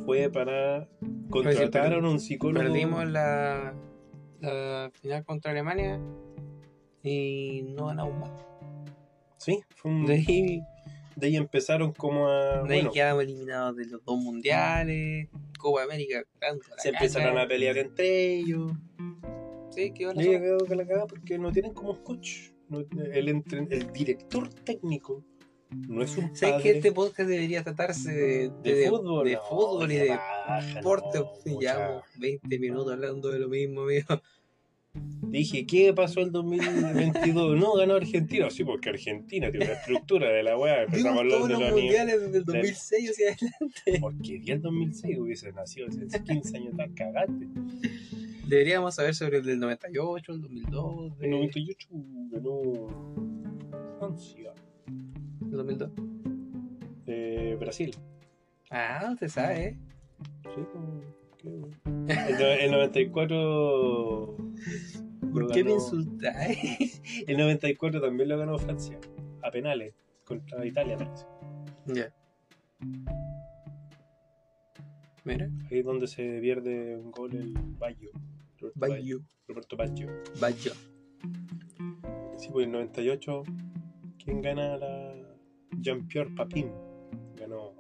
fue 0.05 0.29
para 0.31 0.89
Contrataron 1.31 2.05
un 2.05 2.21
psicólogo. 2.21 2.65
Perdimos 2.65 3.07
la, 3.09 3.75
la 4.41 4.91
final 4.93 5.25
contra 5.25 5.51
Alemania 5.53 6.01
y 7.03 7.63
no 7.77 7.87
ganamos 7.87 8.19
más. 8.19 8.31
Sí, 9.39 9.61
fue 9.77 9.91
un- 9.91 10.07
De 10.07 10.15
ahí, 10.15 10.61
de 11.17 11.27
ahí 11.27 11.37
empezaron 11.37 11.93
como 11.93 12.29
a. 12.29 12.63
de 12.63 12.75
ahí 12.75 12.81
bueno, 12.81 12.93
quedamos 12.93 13.25
eliminados 13.25 13.77
de 13.77 13.87
los 13.87 14.05
dos 14.05 14.19
mundiales, 14.19 15.29
Copa 15.59 15.83
América, 15.83 16.23
se 16.79 16.91
empezaron 16.91 17.31
caca. 17.35 17.43
a 17.43 17.49
pelear 17.49 17.77
entre 17.79 18.35
ellos. 18.35 18.73
Sí, 19.71 19.93
quedó 19.93 20.13
la 20.15 20.23
quedó 20.23 20.59
con 20.67 20.77
la 20.77 20.87
cagada 20.87 21.07
porque 21.07 21.39
no 21.39 21.51
tienen 21.53 21.73
como 21.75 22.03
coach. 22.03 22.51
No- 22.69 22.81
el, 23.13 23.29
entre- 23.29 23.67
el 23.71 23.93
director 23.93 24.49
técnico 24.53 25.23
no 25.71 26.03
es 26.03 26.17
un 26.17 26.35
¿Sabes 26.35 26.63
que 26.63 26.71
este 26.71 26.93
podcast 26.93 27.29
debería 27.29 27.63
tratarse 27.63 28.13
de, 28.13 28.51
de, 28.63 28.75
de- 28.75 28.89
fútbol. 28.89 29.29
de 29.29 29.35
No, 29.35 29.43
fútbol 29.43 29.93
y 29.93 29.97
de 29.97 30.19
deporte? 30.75 31.19
no, 31.19 31.31
mucha- 31.45 31.75
Llevamos 31.77 32.03
20 32.19 32.59
minutos 32.59 32.93
hablando 32.93 33.31
de 33.31 33.39
lo 33.39 33.49
mismo, 33.49 33.83
amigo. 33.83 34.21
Dije, 35.29 35.67
¿qué 35.67 35.93
pasó 35.93 36.21
el 36.21 36.31
2022? 36.33 37.59
No, 37.59 37.75
ganó 37.75 37.95
Argentina. 37.95 38.49
Sí, 38.51 38.65
porque 38.65 38.91
Argentina 38.91 39.51
tiene 39.51 39.67
una 39.67 39.75
estructura 39.75 40.29
de 40.31 40.43
la 40.43 40.57
weá. 40.57 40.83
Empezamos 40.85 41.23
todos 41.29 41.49
de 41.49 41.55
los 41.55 41.63
los 41.63 41.71
mundiales 41.73 42.21
desde 42.21 42.39
el 42.39 42.45
2006 42.45 43.11
hacia 43.11 43.27
adelante. 43.33 43.99
Porque 44.01 44.43
el 44.53 44.63
2006, 44.63 45.19
hubiese 45.19 45.53
nacido 45.53 45.89
hace 45.89 46.07
15 46.23 46.57
años 46.57 46.77
tan 46.77 46.93
cagante. 46.95 47.49
Deberíamos 48.47 48.95
saber 48.95 49.15
sobre 49.15 49.39
el 49.39 49.45
del 49.45 49.59
98, 49.59 50.33
el 50.33 50.41
2002, 50.43 51.19
de- 51.19 51.25
En 51.25 51.31
98 51.33 51.89
ganó 52.31 53.33
Francia, 53.99 54.53
el 55.43 55.51
2002. 55.51 55.91
eh, 57.09 57.57
Brasil. 57.59 57.95
Ah, 58.71 59.11
usted 59.13 59.29
sabe, 59.29 59.65
¿eh? 59.65 59.79
Sí, 60.55 60.61
como- 60.73 61.01
creo. 61.01 61.26
El, 61.45 62.41
el 62.41 62.71
94. 62.71 64.37
¿Por 65.33 65.53
qué 65.53 65.65
me 65.65 65.71
ganó- 65.71 65.75
insultáis? 65.83 67.03
El 67.27 67.37
94 67.39 68.01
también 68.01 68.29
lo 68.29 68.39
ganó 68.39 68.59
Francia, 68.59 68.99
a 69.43 69.51
penales, 69.51 69.95
contra 70.25 70.65
Italia, 70.65 70.97
parece. 70.97 71.27
ya. 71.87 72.13
Mira, 75.25 75.51
Ahí 75.71 75.79
es 75.81 75.85
donde 75.85 76.07
se 76.07 76.39
pierde 76.41 76.97
un 76.97 77.11
gol 77.11 77.35
el 77.35 77.53
Baggio. 77.79 78.11
Roberto 78.61 78.79
Baggio. 78.81 79.21
Roberto 79.49 79.77
Baggio. 79.77 80.09
Baggio. 80.41 80.73
Sí, 82.39 82.49
pues 82.53 82.67
el 82.67 82.73
98, 82.73 83.43
¿quién 84.23 84.41
gana 84.41 84.77
la 84.77 85.15
Jean-Pierre 85.81 86.31
Papin? 86.37 86.71
Ganó 87.37 87.73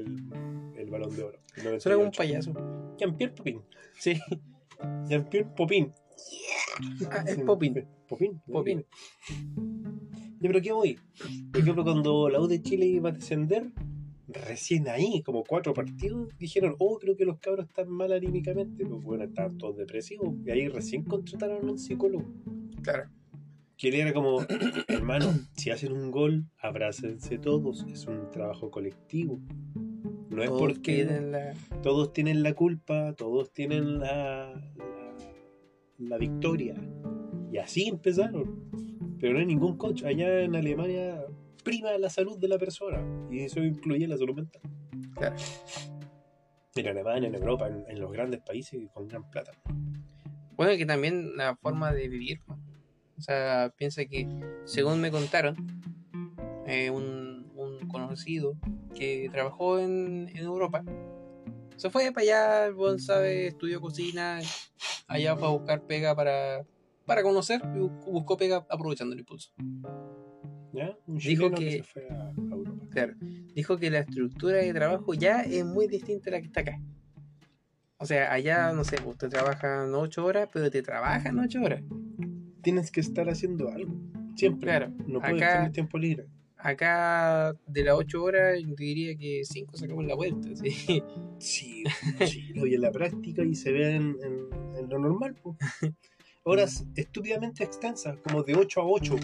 el, 0.00 0.78
el 0.78 0.90
balón 0.90 1.14
de 1.14 1.22
oro. 1.22 1.38
Suena 1.78 1.96
como 1.96 2.08
un 2.08 2.12
98. 2.16 2.16
payaso. 2.16 2.52
Jean-Pierre 2.98 3.34
Papin. 3.34 3.62
Sí. 3.98 4.18
Jean-Pierre 5.08 5.48
Popin. 5.56 5.92
Ah, 7.10 7.24
es 7.26 7.38
Popin. 7.38 7.86
Popin. 8.08 8.40
Popin. 8.50 8.84
Ya, 10.40 10.48
pero 10.48 10.60
¿qué 10.60 10.72
voy? 10.72 10.98
Por 11.52 11.60
ejemplo, 11.60 11.84
cuando 11.84 12.28
la 12.28 12.40
U 12.40 12.46
de 12.46 12.62
Chile 12.62 12.86
iba 12.86 13.10
a 13.10 13.12
descender, 13.12 13.72
recién 14.28 14.88
ahí, 14.88 15.22
como 15.22 15.44
cuatro 15.44 15.74
partidos, 15.74 16.28
dijeron, 16.38 16.76
oh, 16.78 16.98
creo 16.98 17.16
que 17.16 17.24
los 17.24 17.38
cabros 17.38 17.66
están 17.66 17.90
mal 17.90 18.12
anímicamente. 18.12 18.86
Pues 18.86 19.02
bueno, 19.02 19.24
estaban 19.24 19.58
todos 19.58 19.76
depresivos. 19.76 20.34
Y 20.44 20.50
ahí 20.50 20.68
recién 20.68 21.04
contrataron 21.04 21.68
a 21.68 21.72
un 21.72 21.78
psicólogo. 21.78 22.26
Claro. 22.82 23.10
Que 23.76 23.88
él 23.88 23.94
era 23.96 24.12
como, 24.12 24.40
hermano, 24.88 25.26
si 25.56 25.70
hacen 25.70 25.92
un 25.92 26.10
gol, 26.10 26.46
abrácense 26.58 27.38
todos. 27.38 27.84
Es 27.92 28.06
un 28.06 28.30
trabajo 28.30 28.70
colectivo. 28.70 29.40
No 30.40 30.44
es 30.44 30.48
Todos 30.50 30.62
porque 30.62 30.94
tienen 30.94 31.32
la- 31.32 31.54
todos 31.82 32.12
tienen 32.12 32.42
la 32.42 32.54
culpa, 32.54 33.12
todos 33.14 33.52
tienen 33.52 33.98
la, 33.98 34.54
la, 34.76 35.16
la 35.98 36.18
victoria. 36.18 36.74
Y 37.52 37.58
así 37.58 37.88
empezaron. 37.88 38.70
Pero 39.20 39.34
no 39.34 39.40
hay 39.40 39.46
ningún 39.46 39.76
coach. 39.76 40.02
Allá 40.04 40.40
en 40.40 40.56
Alemania 40.56 41.22
prima 41.62 41.96
la 41.98 42.08
salud 42.08 42.38
de 42.38 42.48
la 42.48 42.58
persona. 42.58 43.04
Y 43.30 43.40
eso 43.40 43.60
incluye 43.62 44.08
la 44.08 44.16
salud 44.16 44.34
mental. 44.34 44.62
Claro. 45.14 45.36
En 46.74 46.86
Alemania, 46.86 47.28
en 47.28 47.34
Europa, 47.34 47.66
en, 47.68 47.84
en 47.88 48.00
los 48.00 48.10
grandes 48.12 48.40
países 48.40 48.80
con 48.94 49.08
gran 49.08 49.28
plata. 49.28 49.52
Bueno, 50.56 50.76
que 50.78 50.86
también 50.86 51.36
la 51.36 51.56
forma 51.56 51.92
de 51.92 52.08
vivir. 52.08 52.40
O 53.18 53.20
sea, 53.20 53.74
piensa 53.76 54.06
que, 54.06 54.26
según 54.64 55.00
me 55.02 55.10
contaron, 55.10 55.56
eh, 56.66 56.88
un 56.88 57.29
conocido 57.90 58.56
que 58.94 59.28
trabajó 59.32 59.78
en, 59.78 60.28
en 60.28 60.36
Europa 60.44 60.82
se 61.76 61.88
fue 61.90 62.12
para 62.12 62.22
allá, 62.22 62.66
el 62.66 62.74
buen 62.74 62.98
sabe, 62.98 63.46
estudió 63.48 63.80
cocina, 63.80 64.40
allá 65.06 65.34
fue 65.36 65.48
a 65.48 65.50
buscar 65.50 65.82
pega 65.86 66.14
para, 66.14 66.66
para 67.06 67.22
conocer, 67.22 67.62
y 67.74 67.78
bu- 67.78 68.04
buscó 68.04 68.36
pega 68.36 68.66
aprovechando 68.68 69.14
el 69.14 69.20
impulso. 69.20 69.50
¿Ya? 70.74 70.94
Un 71.06 71.16
Dijo 71.16 71.50
que- 71.50 71.70
se 71.78 71.82
fue 71.82 72.08
a, 72.10 72.28
a 72.28 72.32
Europa. 72.54 72.86
Claro, 72.90 73.14
dijo 73.54 73.78
que 73.78 73.90
la 73.90 74.00
estructura 74.00 74.58
de 74.58 74.72
trabajo 74.74 75.14
ya 75.14 75.40
es 75.42 75.64
muy 75.64 75.86
distinta 75.88 76.28
a 76.30 76.32
la 76.34 76.40
que 76.40 76.46
está 76.48 76.60
acá. 76.60 76.78
O 77.96 78.04
sea, 78.06 78.32
allá, 78.32 78.72
no 78.72 78.84
sé, 78.84 78.96
usted 79.04 79.28
trabaja 79.28 79.84
8 79.90 80.24
horas, 80.24 80.48
pero 80.52 80.70
te 80.70 80.82
trabajan 80.82 81.38
8 81.38 81.62
horas. 81.62 81.82
Tienes 82.62 82.90
que 82.90 83.00
estar 83.00 83.28
haciendo 83.30 83.68
algo. 83.70 83.94
Siempre. 84.36 84.66
Claro, 84.68 84.90
No 85.06 85.20
puedes 85.20 85.42
acá- 85.42 85.56
tener 85.58 85.72
tiempo 85.72 85.98
libre. 85.98 86.26
Acá 86.62 87.54
de 87.66 87.84
las 87.84 87.94
8 87.96 88.22
horas, 88.22 88.58
yo 88.62 88.74
te 88.74 88.84
diría 88.84 89.16
que 89.16 89.42
5 89.44 89.76
sacamos 89.76 90.04
la 90.04 90.14
vuelta. 90.14 90.48
¿sí? 90.54 91.02
Sí, 91.38 91.84
sí, 92.26 92.52
lo 92.54 92.64
vi 92.64 92.74
en 92.74 92.82
la 92.82 92.90
práctica 92.92 93.42
y 93.42 93.54
se 93.54 93.72
ve 93.72 93.94
en, 93.96 94.14
en- 94.22 94.76
en 94.76 94.88
lo 94.90 94.98
normal. 94.98 95.34
po. 95.42 95.56
Horas 96.42 96.84
estúpidamente 96.96 97.64
extensas, 97.64 98.16
como 98.22 98.42
de 98.42 98.54
8 98.56 98.80
a 98.82 98.84
8. 98.86 99.16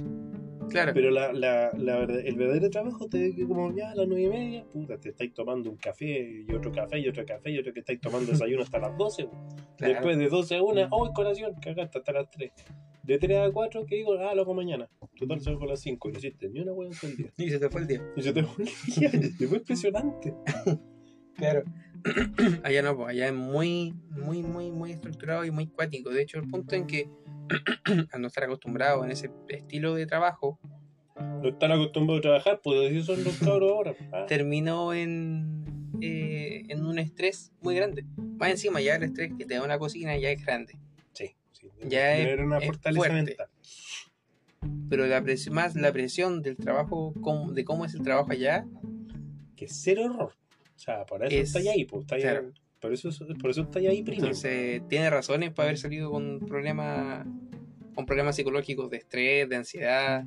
Claro, 0.69 0.93
Pero 0.95 1.11
la, 1.11 1.33
la, 1.33 1.71
la 1.77 1.99
verdad- 1.99 2.21
el 2.25 2.37
verdadero 2.37 2.71
trabajo 2.71 3.09
te 3.09 3.35
que 3.35 3.47
como 3.47 3.75
ya 3.75 3.91
a 3.91 3.95
las 3.95 4.07
9 4.09 4.23
y 4.23 4.29
media, 4.29 4.65
puta, 4.73 4.99
te 4.99 5.11
estáis 5.11 5.33
tomando 5.35 5.71
un 5.71 5.77
café 5.77 6.45
y 6.49 6.53
otro 6.55 6.73
café 6.73 6.99
y 6.99 7.09
otro 7.09 7.25
café 7.25 7.51
y 7.51 7.59
otro 7.59 7.73
que 7.73 7.81
estáis 7.81 8.01
tomando 8.01 8.33
desayuno 8.33 8.63
hasta 8.63 8.79
las 8.79 8.97
12. 8.97 9.25
po. 9.25 9.31
claro. 9.77 9.95
Después 9.95 10.19
de 10.19 10.29
12 10.29 10.57
a 10.57 10.63
1, 10.63 10.89
hoy 10.91 11.11
colación, 11.15 11.55
cagaste 11.61 11.99
hasta 11.99 12.13
las 12.13 12.31
3. 12.31 12.53
De 13.05 13.19
3 13.19 13.39
a 13.39 13.51
4, 13.53 13.87
¿qué 13.87 13.97
digo? 13.97 14.15
Ah, 14.19 14.35
lo 14.35 14.43
hago 14.43 14.55
mañana. 14.55 14.89
Total, 15.17 15.41
salgo 15.41 15.65
a 15.65 15.69
las 15.69 15.81
5. 15.81 16.09
Y 16.09 16.13
no 16.13 16.19
hiciste 16.19 16.49
ni 16.49 16.61
una 16.61 16.73
hueá 16.73 16.91
en 16.91 16.97
todo 16.99 17.11
el 17.11 17.17
día. 17.17 17.31
Y 17.39 17.51
se 17.51 17.59
te 17.59 17.71
fue 17.71 17.81
el 17.83 17.87
día. 17.87 18.03
Y 18.17 18.23
se 18.23 18.33
te 18.33 18.43
fue 18.43 18.65
el 18.65 18.71
día. 18.97 19.11
Y 19.41 19.45
fue 19.47 19.59
impresionante. 19.59 20.35
Claro. 21.35 21.63
allá 22.65 22.83
no, 22.83 22.97
pues 22.97 23.09
allá 23.11 23.27
es 23.29 23.35
muy, 23.35 23.95
muy, 24.11 24.43
muy, 24.43 24.71
muy 24.71 24.93
estructurado 24.93 25.45
y 25.45 25.51
muy 25.51 25.67
cuático. 25.67 26.11
De 26.11 26.23
hecho, 26.23 26.39
el 26.39 26.49
punto 26.49 26.75
en 26.77 26.87
que 26.87 27.09
al 28.13 28.21
no 28.21 28.29
estar 28.29 28.45
acostumbrado 28.45 29.05
en 29.05 29.11
ese 29.11 29.31
estilo 29.49 29.95
de 29.95 30.07
trabajo, 30.07 30.59
No 31.43 31.49
están 31.49 31.73
acostumbrados 31.73 32.19
a 32.19 32.23
trabajar, 32.23 32.61
pues 32.63 32.91
así 32.91 33.03
son 33.03 33.23
los 33.25 33.37
cabros 33.39 33.71
ahora. 33.73 33.95
Ah, 34.13 34.27
terminó 34.27 34.93
en, 34.93 35.65
eh, 36.01 36.65
en 36.69 36.85
un 36.85 36.99
estrés 36.99 37.53
muy 37.61 37.75
grande. 37.77 38.05
Más 38.39 38.51
encima, 38.51 38.81
ya 38.81 38.97
el 38.97 39.05
estrés 39.05 39.33
que 39.39 39.45
te 39.45 39.55
da 39.55 39.63
una 39.63 39.79
cocina 39.79 40.17
ya 40.17 40.31
es 40.31 40.45
grande. 40.45 40.77
sí, 41.13 41.35
sí. 41.53 41.71
Ya 41.89 42.17
es- 42.17 42.39
una 42.41 42.59
es 42.59 42.67
fortaleza 42.67 42.99
fuerte. 43.01 43.15
mental. 43.23 43.49
Pero 44.89 45.07
la 45.07 45.23
presión, 45.23 45.55
más 45.55 45.75
la 45.77 45.93
presión 45.93 46.43
del 46.43 46.57
trabajo, 46.57 47.13
de 47.53 47.65
cómo 47.65 47.85
es 47.85 47.95
el 47.95 48.03
trabajo 48.03 48.31
allá, 48.33 48.65
Que 49.57 49.65
es 49.67 49.81
cero 49.83 50.03
error. 50.05 50.33
O 50.77 50.79
sea, 50.79 51.05
por 51.07 51.25
eso 51.25 51.35
Es- 51.35 51.55
está 51.57 51.71
ahí, 51.71 51.85
pues. 51.85 52.03
Está 52.03 52.15
ahí 52.17 52.23
claro. 52.23 52.53
por, 52.81 52.93
eso, 52.93 53.09
por 53.41 53.51
eso 53.51 53.63
está 53.63 53.79
ahí 53.79 54.03
premium. 54.03 54.27
entonces 54.27 54.83
tiene 54.89 55.09
razones 55.11 55.53
para 55.53 55.69
haber 55.69 55.79
salido 55.79 56.11
con 56.11 56.41
problemas 56.41 57.27
con 57.95 58.05
problemas 58.05 58.37
psicológicos 58.37 58.91
de 58.91 58.99
estrés, 58.99 59.49
de 59.49 59.57
ansiedad. 59.57 60.25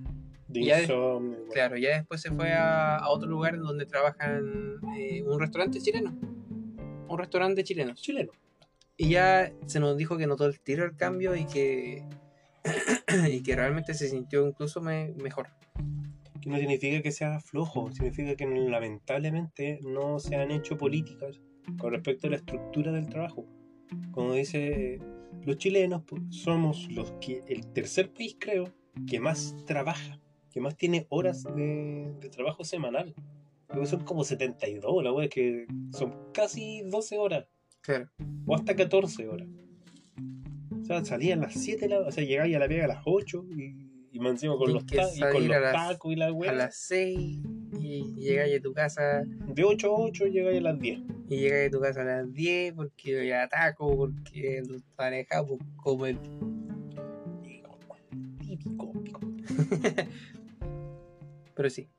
de 0.47 0.63
ya- 0.63 0.81
insomnio. 0.81 1.37
bueno. 1.37 1.53
Claro, 1.53 1.77
ya 1.77 1.97
después 1.97 2.19
se 2.21 2.31
fue 2.31 2.51
a, 2.53 2.97
a 2.97 3.09
otro 3.09 3.29
lugar 3.29 3.55
donde 3.59 3.85
trabajan 3.85 4.77
eh, 4.97 5.21
un 5.23 5.39
restaurante 5.39 5.79
chileno. 5.79 6.17
Un 7.07 7.17
restaurante 7.19 7.63
chileno. 7.63 7.93
Chileno. 7.93 8.31
Y 8.97 9.09
ya 9.09 9.53
se 9.67 9.79
nos 9.79 9.95
dijo 9.95 10.17
que 10.17 10.25
notó 10.25 10.45
el 10.47 10.59
tiro 10.59 10.83
el 10.85 10.95
cambio 10.95 11.35
y 11.35 11.45
que 11.45 12.03
y 13.31 13.41
que 13.43 13.55
realmente 13.55 13.93
se 13.93 14.09
sintió 14.09 14.47
incluso 14.47 14.81
me- 14.81 15.13
mejor. 15.21 15.49
Que 16.41 16.49
no 16.49 16.57
significa 16.57 17.01
que 17.01 17.11
sea 17.11 17.39
flojo, 17.39 17.91
significa 17.91 18.35
que 18.35 18.45
lamentablemente 18.47 19.79
no 19.83 20.19
se 20.19 20.35
han 20.35 20.51
hecho 20.51 20.77
políticas 20.77 21.41
con 21.77 21.91
respecto 21.91 22.27
a 22.27 22.31
la 22.31 22.35
estructura 22.37 22.91
del 22.91 23.07
trabajo. 23.07 23.45
Como 24.11 24.33
dice, 24.33 24.99
los 25.45 25.57
chilenos 25.57 26.03
pues, 26.07 26.21
somos 26.29 26.89
los 26.91 27.11
que 27.21 27.43
el 27.47 27.67
tercer 27.73 28.11
país 28.13 28.35
creo 28.39 28.71
que 29.07 29.19
más 29.19 29.55
trabaja, 29.65 30.19
que 30.51 30.61
más 30.61 30.75
tiene 30.77 31.05
horas 31.09 31.43
de, 31.55 32.13
de 32.19 32.29
trabajo 32.29 32.63
semanal. 32.63 33.13
Creo 33.67 33.81
que 33.81 33.87
son 33.87 34.01
como 34.03 34.23
72, 34.23 35.03
la 35.03 35.11
wea 35.13 35.27
que 35.29 35.65
son 35.91 36.15
casi 36.33 36.81
12 36.89 37.17
horas 37.17 37.45
Claro. 37.81 38.09
o 38.47 38.55
hasta 38.55 38.75
14 38.75 39.27
horas. 39.27 39.47
O 40.81 40.85
sea, 40.85 41.05
salía 41.05 41.35
a 41.35 41.37
las 41.37 41.53
7, 41.53 41.87
de 41.87 41.89
la- 41.89 41.99
o 42.07 42.11
sea, 42.11 42.23
llegaba 42.23 42.47
a 42.47 42.59
la 42.59 42.67
pega 42.67 42.85
a 42.85 42.87
las 42.87 43.01
8 43.05 43.45
y, 43.55 43.88
y 44.11 44.19
más 44.19 44.31
encima 44.31 44.57
con 44.57 44.73
los, 44.73 44.83
y 44.83 44.95
con 45.19 45.47
los 45.47 45.57
a 45.57 45.71
tacos 45.71 46.11
y 46.11 46.15
la 46.15 46.27
A 46.27 46.33
wea. 46.33 46.51
las 46.53 46.75
6 46.75 47.39
y 47.79 48.15
llegáis 48.15 48.57
a 48.59 48.61
tu 48.61 48.73
casa 48.73 49.23
De 49.23 49.63
8 49.63 49.87
a 49.95 49.99
8 49.99 50.25
llegáis 50.27 50.57
a 50.59 50.61
las 50.61 50.79
10. 50.79 50.99
Y 51.29 51.37
llegas 51.37 51.67
a 51.67 51.71
tu 51.71 51.79
casa 51.79 52.01
a 52.01 52.05
las 52.05 52.33
10 52.33 52.73
porque 52.73 53.27
ya 53.27 53.43
ataco, 53.43 53.95
porque 53.95 54.63
no 54.67 54.75
está 54.75 55.07
alejado, 55.07 55.57
pues, 55.57 55.69
como 55.77 56.05
el 56.05 56.17
Típico, 58.39 58.91
pico. 59.03 59.19
Pero 61.55 61.69
sí, 61.69 61.89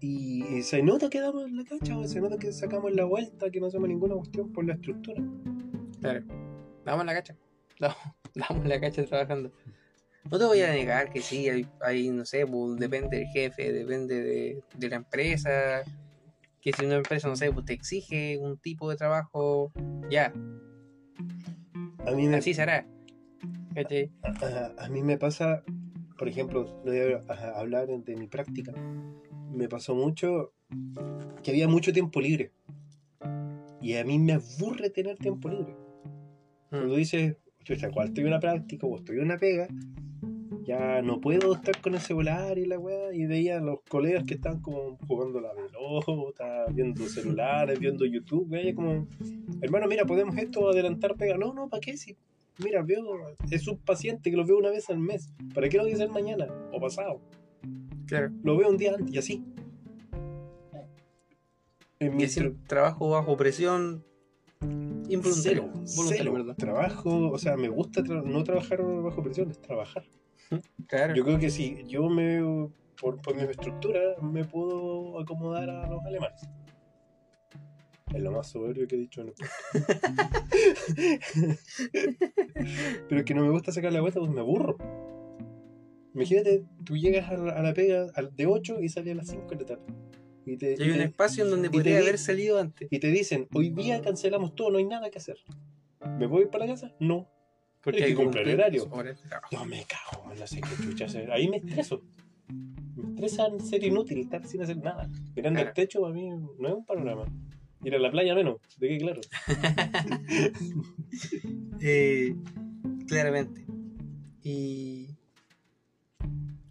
Y, 0.00 0.44
y 0.44 0.62
se 0.62 0.82
nota 0.82 1.10
que 1.10 1.20
damos 1.20 1.50
la 1.50 1.64
cacha, 1.64 2.06
se 2.06 2.20
nota 2.20 2.38
que 2.38 2.52
sacamos 2.52 2.92
la 2.94 3.04
vuelta, 3.04 3.50
que 3.50 3.60
no 3.60 3.66
hacemos 3.66 3.88
ninguna 3.88 4.14
cuestión 4.14 4.50
por 4.52 4.64
la 4.64 4.74
estructura. 4.74 5.22
claro. 6.00 6.24
Damos 6.84 7.04
la 7.04 7.12
cacha. 7.12 7.36
Damos, 7.78 7.96
damos 8.34 8.66
la 8.66 8.80
cacha 8.80 9.04
trabajando. 9.04 9.52
No 10.28 10.38
te 10.38 10.44
voy 10.44 10.60
a 10.60 10.70
negar 10.72 11.10
que 11.10 11.20
sí, 11.22 11.48
hay, 11.48 11.66
hay, 11.80 12.08
no 12.10 12.24
sé, 12.24 12.46
pues, 12.46 12.76
depende 12.78 13.18
del 13.18 13.26
jefe, 13.28 13.72
depende 13.72 14.22
de, 14.22 14.62
de 14.76 14.88
la 14.88 14.96
empresa. 14.96 15.82
Que 16.60 16.72
si 16.72 16.84
una 16.84 16.96
empresa, 16.96 17.28
no 17.28 17.36
sé, 17.36 17.50
pues 17.52 17.64
te 17.64 17.72
exige 17.72 18.38
un 18.38 18.58
tipo 18.58 18.90
de 18.90 18.96
trabajo, 18.96 19.72
ya, 20.10 20.32
A 22.06 22.10
mí 22.12 22.28
me, 22.28 22.36
así 22.36 22.52
será. 22.52 22.86
A, 24.22 24.84
a 24.84 24.88
mí 24.88 25.02
me 25.02 25.16
pasa, 25.16 25.62
por 26.18 26.28
ejemplo, 26.28 26.64
lo 26.84 26.92
voy 26.92 27.14
a 27.28 27.58
hablar 27.58 27.86
de 27.88 28.16
mi 28.16 28.26
práctica. 28.26 28.72
Me 29.52 29.68
pasó 29.68 29.94
mucho 29.94 30.52
que 31.42 31.50
había 31.50 31.66
mucho 31.68 31.92
tiempo 31.92 32.20
libre. 32.20 32.52
Y 33.80 33.94
a 33.96 34.04
mí 34.04 34.18
me 34.18 34.34
aburre 34.34 34.90
tener 34.90 35.16
tiempo 35.18 35.48
libre. 35.48 35.74
Cuando 36.68 36.94
Mm. 36.94 36.98
dices, 36.98 37.36
chucha, 37.64 37.90
cuando 37.90 38.10
estoy 38.10 38.22
en 38.24 38.28
una 38.28 38.40
práctica 38.40 38.86
o 38.86 38.96
estoy 38.96 39.16
en 39.16 39.24
una 39.24 39.38
pega, 39.38 39.68
ya 40.64 41.02
no 41.02 41.20
puedo 41.20 41.54
estar 41.54 41.80
con 41.80 41.94
el 41.94 42.00
celular 42.00 42.58
y 42.58 42.66
la 42.66 42.78
weá. 42.78 43.12
Y 43.14 43.26
veía 43.26 43.58
a 43.58 43.60
los 43.60 43.80
colegas 43.88 44.24
que 44.24 44.34
estaban 44.34 44.60
como 44.60 44.96
jugando 45.06 45.40
la 45.40 45.52
pelota, 45.54 46.66
viendo 46.72 47.06
celulares, 47.08 47.78
viendo 47.78 48.04
YouTube, 48.04 48.50
weá, 48.50 48.74
como, 48.74 49.06
hermano, 49.60 49.86
mira, 49.88 50.04
podemos 50.04 50.36
esto 50.36 50.68
adelantar 50.70 51.16
pega. 51.16 51.36
No, 51.36 51.52
no, 51.52 51.68
¿para 51.68 51.80
qué? 51.80 51.96
Si, 51.96 52.16
mira, 52.62 52.82
veo, 52.82 53.04
es 53.50 53.66
un 53.68 53.78
paciente 53.78 54.30
que 54.30 54.36
lo 54.36 54.44
veo 54.44 54.58
una 54.58 54.70
vez 54.70 54.88
al 54.90 54.98
mes. 54.98 55.30
¿Para 55.54 55.68
qué 55.68 55.76
lo 55.76 55.84
voy 55.84 55.92
a 55.92 55.94
hacer 55.96 56.10
mañana 56.10 56.46
o 56.72 56.80
pasado? 56.80 57.20
Claro. 58.06 58.30
Lo 58.42 58.56
veo 58.56 58.68
un 58.68 58.76
día 58.76 58.94
antes 58.94 59.14
y 59.14 59.18
así. 59.18 59.44
En 62.00 62.16
mi 62.16 62.24
trabajo 62.66 63.10
bajo 63.10 63.36
presión 63.36 64.04
involuntario. 65.08 65.34
Cero, 65.42 65.70
voluntario, 65.96 66.06
cero. 66.08 66.32
perdón. 66.32 66.56
Trabajo, 66.56 67.30
o 67.30 67.38
sea, 67.38 67.56
me 67.56 67.68
gusta 67.68 68.02
tra- 68.02 68.24
no 68.24 68.42
trabajar 68.42 68.82
bajo 68.82 69.22
presión, 69.22 69.50
es 69.50 69.60
trabajar. 69.60 70.04
Claro. 70.86 71.14
Yo 71.14 71.24
creo 71.24 71.38
que 71.38 71.50
si 71.50 71.84
yo 71.86 72.08
me, 72.08 72.40
por, 73.00 73.20
por 73.22 73.36
mi 73.36 73.42
estructura, 73.42 74.00
me 74.22 74.44
puedo 74.44 75.20
acomodar 75.20 75.70
a 75.70 75.86
los 75.88 76.04
alemanes. 76.04 76.48
Es 78.12 78.20
lo 78.20 78.32
más 78.32 78.48
soberbio 78.48 78.88
que 78.88 78.96
he 78.96 78.98
dicho 78.98 79.20
en 79.20 79.28
el 79.28 79.34
Pero 83.08 83.18
es 83.20 83.24
que 83.24 83.34
no 83.34 83.42
me 83.44 83.50
gusta 83.50 83.72
sacar 83.72 83.92
la 83.92 84.00
vuelta, 84.00 84.20
pues 84.20 84.32
me 84.32 84.40
aburro. 84.40 84.76
Imagínate, 86.14 86.64
tú 86.84 86.96
llegas 86.96 87.30
a 87.30 87.36
la, 87.36 87.52
a 87.52 87.62
la 87.62 87.72
pega 87.72 88.06
al- 88.16 88.34
de 88.34 88.46
8 88.46 88.80
y 88.82 88.88
sales 88.88 89.12
a 89.12 89.16
las 89.16 89.28
5 89.28 89.46
de 89.50 89.56
la 89.56 89.66
tarde. 89.66 89.82
Y 90.44 90.56
te, 90.56 90.74
Y 90.76 90.82
hay 90.82 90.90
un 90.90 90.96
te- 90.96 91.04
espacio 91.04 91.44
en 91.44 91.50
donde 91.50 91.70
podría 91.70 91.98
haber 91.98 92.18
salido 92.18 92.58
antes. 92.58 92.88
y 92.90 92.98
te 92.98 93.08
dicen, 93.08 93.46
hoy 93.54 93.70
día 93.70 94.00
cancelamos 94.02 94.54
todo, 94.56 94.70
no 94.72 94.78
hay 94.78 94.86
nada 94.86 95.08
que 95.10 95.18
hacer. 95.18 95.36
¿Me 96.18 96.26
voy 96.26 96.46
para 96.46 96.66
la 96.66 96.72
casa? 96.72 96.92
No. 96.98 97.28
Hay 97.86 97.92
que 97.92 98.14
cumplir 98.14 98.54
horario. 98.54 98.82
sus 98.84 98.92
horas 98.92 99.22
de 99.22 99.28
trabajo. 99.28 99.56
No 99.56 99.64
me 99.64 99.84
cago, 99.84 100.34
no 100.34 100.46
sé 100.46 100.60
qué 100.60 100.82
chucha 100.84 101.06
hacer. 101.06 101.30
Ahí 101.32 101.48
me 101.48 101.56
estreso. 101.58 102.02
Me 102.96 103.08
estresa 103.10 103.48
ser 103.60 103.82
inútil, 103.84 104.18
estar 104.20 104.44
sin 104.46 104.62
hacer 104.62 104.76
nada. 104.78 105.08
Mirando 105.34 105.58
Claro. 105.60 105.68
el 105.68 105.74
techo 105.74 106.00
para 106.02 106.12
mí 106.14 106.28
no 106.28 106.68
es 106.68 106.74
un 106.74 106.84
panorama. 106.84 107.24
Ir 107.82 107.94
a 107.94 107.98
la 107.98 108.10
playa 108.10 108.34
menos, 108.34 108.58
de 108.78 108.88
qué 108.88 108.98
claro. 108.98 109.20
Eh, 111.80 112.34
claramente. 113.08 113.64
Y, 114.42 115.08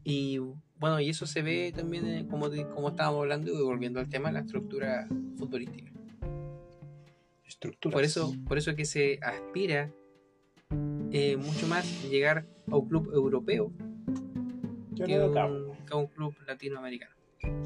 y 0.03 0.37
bueno, 0.79 0.99
y 0.99 1.09
eso 1.09 1.25
se 1.25 1.41
ve 1.41 1.73
también, 1.75 2.05
en- 2.05 2.27
como, 2.27 2.49
como 2.73 2.89
estábamos 2.89 3.21
hablando, 3.21 3.51
y 3.51 3.63
volviendo 3.63 3.99
al 3.99 4.07
tema, 4.09 4.31
la 4.31 4.41
estructura 4.41 5.07
futbolística. 5.37 5.91
Estructuras. 7.45 7.93
Por 7.93 8.03
eso, 8.03 8.35
por 8.47 8.57
eso 8.59 8.75
que 8.75 8.85
se 8.85 9.19
aspira 9.21 9.91
eh, 11.11 11.37
mucho 11.37 11.67
más 11.67 12.03
llegar 12.03 12.45
a 12.71 12.77
un 12.77 12.87
club 12.87 13.11
europeo 13.13 13.71
Yo 14.91 15.05
que, 15.05 15.15
no 15.15 15.27
lo 15.27 15.75
que 15.85 15.95
un 15.95 16.07
club 16.07 16.35
latinoamericano. 16.47 17.15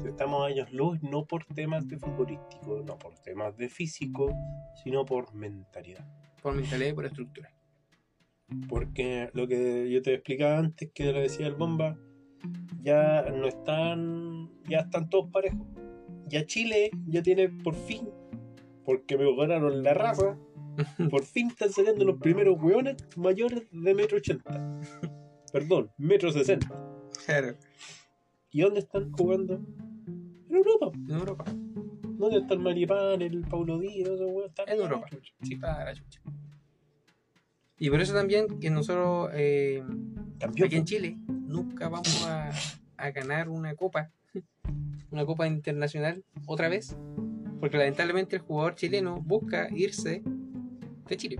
Si 0.00 0.08
Estamos 0.08 0.42
a 0.42 0.46
años 0.46 0.72
luz, 0.72 1.02
no 1.02 1.26
por 1.26 1.44
temas 1.46 1.86
de 1.88 1.98
futbolístico, 1.98 2.82
no 2.86 2.98
por 2.98 3.18
temas 3.18 3.56
de 3.56 3.68
físico, 3.68 4.32
sino 4.82 5.04
por 5.04 5.34
mentalidad. 5.34 6.06
Por 6.42 6.54
mentalidad 6.54 6.90
y 6.90 6.92
por 6.92 7.06
estructura. 7.06 7.52
Porque 8.68 9.30
lo 9.32 9.48
que 9.48 9.90
yo 9.90 10.00
te 10.00 10.14
explicaba 10.14 10.58
antes, 10.58 10.90
que 10.92 11.12
lo 11.12 11.20
decía 11.20 11.46
el 11.46 11.54
Bomba, 11.54 11.98
ya 12.82 13.22
no 13.30 13.48
están, 13.48 14.50
ya 14.68 14.80
están 14.80 15.08
todos 15.08 15.30
parejos. 15.30 15.66
Ya 16.28 16.46
Chile 16.46 16.90
ya 17.06 17.22
tiene 17.22 17.48
por 17.48 17.74
fin, 17.74 18.08
porque 18.84 19.18
me 19.18 19.34
ganaron 19.36 19.82
la 19.82 19.92
raza, 19.92 20.38
por 21.10 21.24
fin 21.24 21.48
están 21.48 21.70
saliendo 21.70 22.04
los 22.04 22.18
primeros 22.18 22.60
hueones 22.60 22.96
mayores 23.16 23.64
de 23.70 23.94
metro 23.94 24.18
ochenta. 24.18 24.80
Perdón, 25.52 25.90
metro 25.98 26.30
sesenta. 26.32 26.68
Claro, 27.26 27.56
¿Y 28.50 28.60
dónde 28.60 28.80
están 28.80 29.10
jugando? 29.10 29.60
En 30.48 30.54
Europa. 30.54 30.92
en 30.94 31.10
Europa. 31.10 31.44
¿Dónde 31.46 32.38
está 32.38 32.54
el 32.54 32.60
Maripán, 32.60 33.20
el 33.20 33.40
Paulo 33.40 33.80
Díaz, 33.80 34.10
esos 34.10 34.20
hueones? 34.20 34.50
Están 34.50 34.68
En 34.68 34.80
Europa. 34.80 35.08
Sí, 35.42 35.56
para 35.56 35.84
la 35.84 35.94
chucha. 35.94 36.20
Y 37.76 37.90
por 37.90 38.00
eso 38.00 38.14
también 38.14 38.60
que 38.60 38.70
nosotros 38.70 39.30
eh, 39.34 39.82
aquí 40.40 40.76
en 40.76 40.84
Chile 40.84 41.18
nunca 41.28 41.88
vamos 41.88 42.24
a, 42.26 42.52
a 42.96 43.10
ganar 43.10 43.48
una 43.48 43.74
copa, 43.74 44.12
una 45.10 45.26
copa 45.26 45.48
internacional 45.48 46.22
otra 46.46 46.68
vez, 46.68 46.96
porque 47.58 47.76
lamentablemente 47.76 48.36
el 48.36 48.42
jugador 48.42 48.76
chileno 48.76 49.20
busca 49.20 49.68
irse 49.74 50.22
de 51.08 51.16
Chile. 51.16 51.36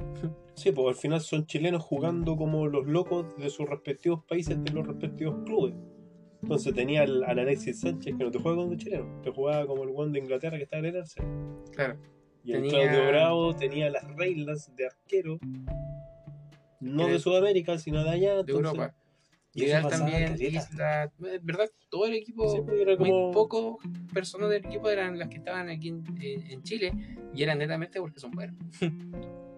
Sí, 0.55 0.73
pues 0.73 0.89
al 0.89 0.95
final 1.01 1.21
son 1.21 1.47
chilenos 1.47 1.83
jugando 1.83 2.37
como 2.37 2.67
los 2.67 2.87
locos 2.87 3.37
de 3.37 3.49
sus 3.51 3.69
respectivos 3.69 4.25
países, 4.25 4.63
de 4.63 4.71
los 4.73 4.87
respectivos 4.87 5.43
clubes. 5.45 5.75
Entonces 6.43 6.75
tenía 6.75 7.03
al, 7.03 7.25
al 7.25 7.39
Alexis 7.39 7.81
Sánchez 7.81 8.17
que 8.19 8.25
no 8.25 8.31
te 8.31 8.39
juega 8.39 8.59
como 8.59 8.75
chileno, 8.77 9.21
te 9.23 9.31
jugaba 9.31 9.67
como 9.67 9.85
el 9.85 9.91
one 9.95 10.13
de 10.13 10.19
Inglaterra 10.19 10.57
que 10.59 10.65
está 10.65 10.79
en 10.79 10.85
el 10.87 10.97
Arsenal. 10.99 11.63
Claro, 11.73 11.97
Y 12.45 12.53
el 12.53 12.63
Tenía- 12.63 12.71
Claudio 12.91 13.09
Bravo 13.09 13.57
tenía 13.57 13.89
las 13.91 14.05
reglas 14.17 14.71
de 14.77 14.87
arquero, 14.87 15.39
no 16.81 17.07
de 17.09 17.19
Sudamérica, 17.19 17.79
sino 17.79 18.05
de 18.05 18.11
allá. 18.11 18.35
de 18.35 18.41
entonces- 18.41 18.67
Europa. 18.73 18.95
y 19.55 19.65
eso 19.65 19.89
también. 19.89 20.37
Isla, 20.39 21.05
eh, 21.05 21.39
¿verdad? 21.43 21.71
Todo 21.89 22.07
el 22.07 22.15
equipo, 22.15 22.51
Sí, 22.51 22.61
pues, 22.63 22.99
muy 22.99 23.09
como- 23.09 23.31
pocos 23.31 23.77
personas 24.13 24.51
del 24.51 24.67
equipo 24.67 24.91
eran 24.91 25.19
las 25.19 25.29
que 25.29 25.37
estaban 25.39 25.69
aquí 25.71 25.89
en, 25.89 26.05
en- 26.21 26.51
en 26.51 26.63
Chile 26.63 26.93
y 27.35 27.43
eran 27.43 27.59
netamente 27.59 28.01
porque 28.01 28.21
son 28.21 28.33
buenos. 28.33 28.57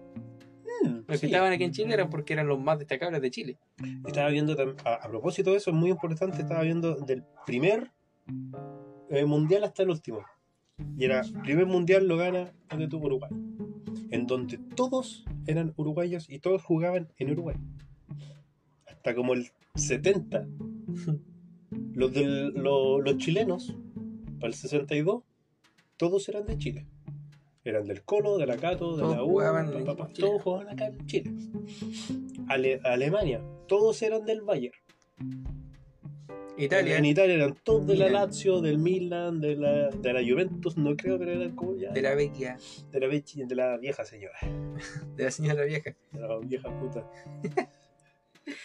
Mm, 0.83 0.99
Los 1.07 1.19
que 1.19 1.25
estaban 1.27 1.51
aquí 1.51 1.63
en 1.63 1.71
Chile 1.71 1.93
eran 1.93 2.09
porque 2.09 2.33
eran 2.33 2.47
los 2.47 2.59
más 2.59 2.77
destacables 2.79 3.21
de 3.21 3.31
Chile. 3.31 3.57
Estaba 4.05 4.29
viendo, 4.29 4.55
a, 4.85 4.93
a 4.93 5.07
propósito 5.09 5.51
de 5.51 5.57
eso, 5.57 5.71
es 5.71 5.75
muy 5.75 5.89
importante, 5.89 6.41
estaba 6.41 6.61
viendo 6.63 6.95
del 6.95 7.23
primer 7.45 7.91
eh, 9.09 9.25
mundial 9.25 9.63
hasta 9.63 9.83
el 9.83 9.89
último. 9.89 10.23
Y 10.97 11.05
era, 11.05 11.23
primer 11.43 11.65
mundial 11.65 12.07
lo 12.07 12.17
gana 12.17 12.53
donde 12.69 12.87
tuvo 12.87 13.07
Uruguay. 13.07 13.31
En 14.11 14.27
donde 14.27 14.57
todos 14.75 15.25
eran 15.47 15.73
uruguayos 15.77 16.29
y 16.29 16.39
todos 16.39 16.61
jugaban 16.63 17.07
en 17.17 17.31
Uruguay. 17.31 17.57
Hasta 18.85 19.15
como 19.15 19.33
el 19.33 19.49
70. 19.75 20.47
Los, 21.93 22.13
del, 22.13 22.49
lo- 22.53 23.01
los 23.01 23.17
chilenos, 23.17 23.75
para 24.39 24.47
el 24.49 24.53
62, 24.53 25.23
todos 25.97 26.29
eran 26.29 26.45
de 26.45 26.57
Chile. 26.57 26.85
Eran 27.69 27.85
del 27.85 28.03
Colo, 28.03 28.37
de 28.37 28.45
la 28.45 28.55
Cato, 28.57 28.95
de 28.95 29.01
Todos 29.03 29.15
la 29.15 29.23
U, 29.23 29.41
Chile. 30.13 30.27
todos 30.27 30.41
jugaban 30.41 30.69
acá 30.69 30.85
en 30.87 31.05
Chile. 31.05 31.31
Ale- 32.47 32.79
Alemania, 32.83 33.41
todos 33.67 34.01
eran 34.01 34.25
del 34.25 34.41
Bayern. 34.41 34.73
Italia, 36.59 36.97
En 36.97 37.05
Italia 37.05 37.35
eran 37.35 37.55
todos 37.63 37.85
de 37.85 37.95
la. 37.97 38.09
Lazio, 38.09 38.61
del 38.61 38.79
Milan, 38.79 39.39
de 39.41 39.55
la, 39.55 39.89
de 39.89 40.13
la 40.13 40.21
Juventus, 40.21 40.75
no 40.77 40.95
creo, 40.95 41.19
pero 41.19 41.31
eran 41.33 41.55
como 41.55 41.75
ya. 41.75 41.91
de 41.91 42.01
la 42.01 42.15
vecchia, 42.15 42.57
de 42.91 42.99
la, 42.99 43.07
vechi- 43.07 43.45
de 43.45 43.55
la 43.55 43.77
vieja 43.77 44.03
señora, 44.05 44.37
de 45.15 45.23
la 45.23 45.29
señora 45.31 45.63
vieja. 45.65 45.95
de 46.11 46.19
la 46.19 46.37
vieja 46.39 46.79
puta. 46.79 47.09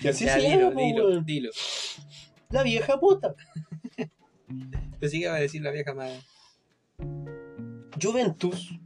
Y 0.01 0.07
así 0.07 0.27
ya, 0.27 0.35
se 0.35 0.43
dilo, 0.49 0.69
llama, 0.71 0.81
dilo, 0.81 1.21
dilo. 1.23 1.51
La 2.51 2.63
vieja 2.63 3.01
puta. 3.01 3.35
Pensé 5.01 5.17
que 5.19 5.25
iba 5.25 5.35
a 5.35 5.41
decir 5.41 5.61
la 5.61 5.73
vieja 5.73 5.93
más. 5.93 6.25
Juventus, 8.01 8.79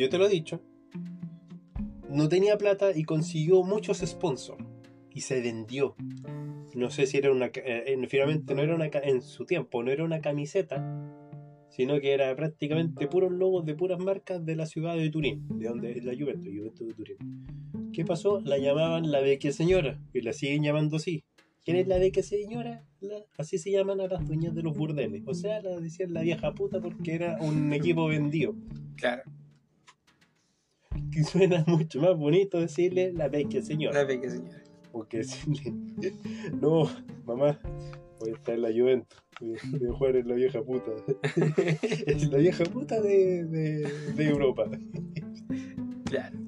yo 0.00 0.08
te 0.08 0.16
lo 0.16 0.26
he 0.26 0.30
dicho, 0.30 0.62
no 2.08 2.30
tenía 2.30 2.56
plata 2.56 2.96
y 2.96 3.04
consiguió 3.04 3.62
muchos 3.62 3.98
sponsors 3.98 4.64
y 5.12 5.20
se 5.20 5.42
vendió. 5.42 5.94
No 6.74 6.88
sé 6.88 7.06
si 7.06 7.18
era 7.18 7.30
una. 7.30 7.50
eh, 7.54 8.06
finalmente 8.08 8.54
no 8.54 8.62
era 8.62 8.74
una. 8.74 8.86
En 8.86 9.20
su 9.20 9.44
tiempo, 9.44 9.82
no 9.82 9.90
era 9.90 10.02
una 10.02 10.22
camiseta, 10.22 10.82
sino 11.68 12.00
que 12.00 12.14
era 12.14 12.34
prácticamente 12.34 13.08
puros 13.08 13.30
logos 13.30 13.66
de 13.66 13.74
puras 13.74 13.98
marcas 13.98 14.42
de 14.42 14.56
la 14.56 14.64
ciudad 14.64 14.96
de 14.96 15.10
Turín, 15.10 15.46
de 15.58 15.68
donde 15.68 15.92
es 15.92 16.04
la 16.04 16.14
Juventus, 16.14 16.48
Juventus 16.48 16.86
de 16.86 16.94
Turín. 16.94 17.16
¿Qué 17.92 18.04
pasó? 18.06 18.40
La 18.40 18.56
llamaban 18.56 19.10
la 19.10 19.20
vecchia 19.20 19.52
señora, 19.52 20.00
y 20.14 20.22
la 20.22 20.32
siguen 20.32 20.62
llamando 20.62 20.96
así. 20.96 21.24
¿Quién 21.62 21.76
es 21.76 21.86
la 21.88 21.98
vecchia 21.98 22.22
señora? 22.22 22.86
Así 23.36 23.58
se 23.58 23.70
llaman 23.70 24.00
a 24.00 24.06
las 24.06 24.26
dueñas 24.26 24.54
de 24.54 24.62
los 24.62 24.74
burdeles. 24.74 25.24
O 25.26 25.34
sea, 25.34 25.60
la 25.60 25.78
decían 25.78 26.14
la 26.14 26.22
vieja 26.22 26.54
puta 26.54 26.80
porque 26.80 27.14
era 27.14 27.36
un 27.42 27.72
equipo 27.74 28.06
vendido. 28.06 28.54
Claro, 28.96 29.24
Que 31.12 31.24
suena 31.24 31.64
mucho 31.66 32.00
más 32.00 32.16
bonito 32.16 32.58
decirle 32.60 33.12
la 33.12 33.28
vecchia 33.28 33.62
señora. 33.62 34.00
la 34.00 34.04
beca, 34.04 34.28
señora. 34.30 34.62
Porque 34.92 35.18
decirle, 35.18 35.72
no, 36.60 36.88
mamá, 37.24 37.58
voy 38.18 38.30
a 38.30 38.34
estar 38.34 38.54
en 38.54 38.62
la 38.62 38.68
Juventus, 38.70 39.18
voy 39.40 39.54
a- 39.88 39.92
jugar 39.92 40.16
en 40.16 40.28
la 40.28 40.34
vieja 40.34 40.62
puta. 40.62 40.90
es 42.06 42.28
la 42.30 42.38
vieja 42.38 42.64
puta 42.64 43.00
de, 43.00 43.44
de, 43.44 43.88
de 44.16 44.24
Europa. 44.28 44.64
Claro. 46.04 46.38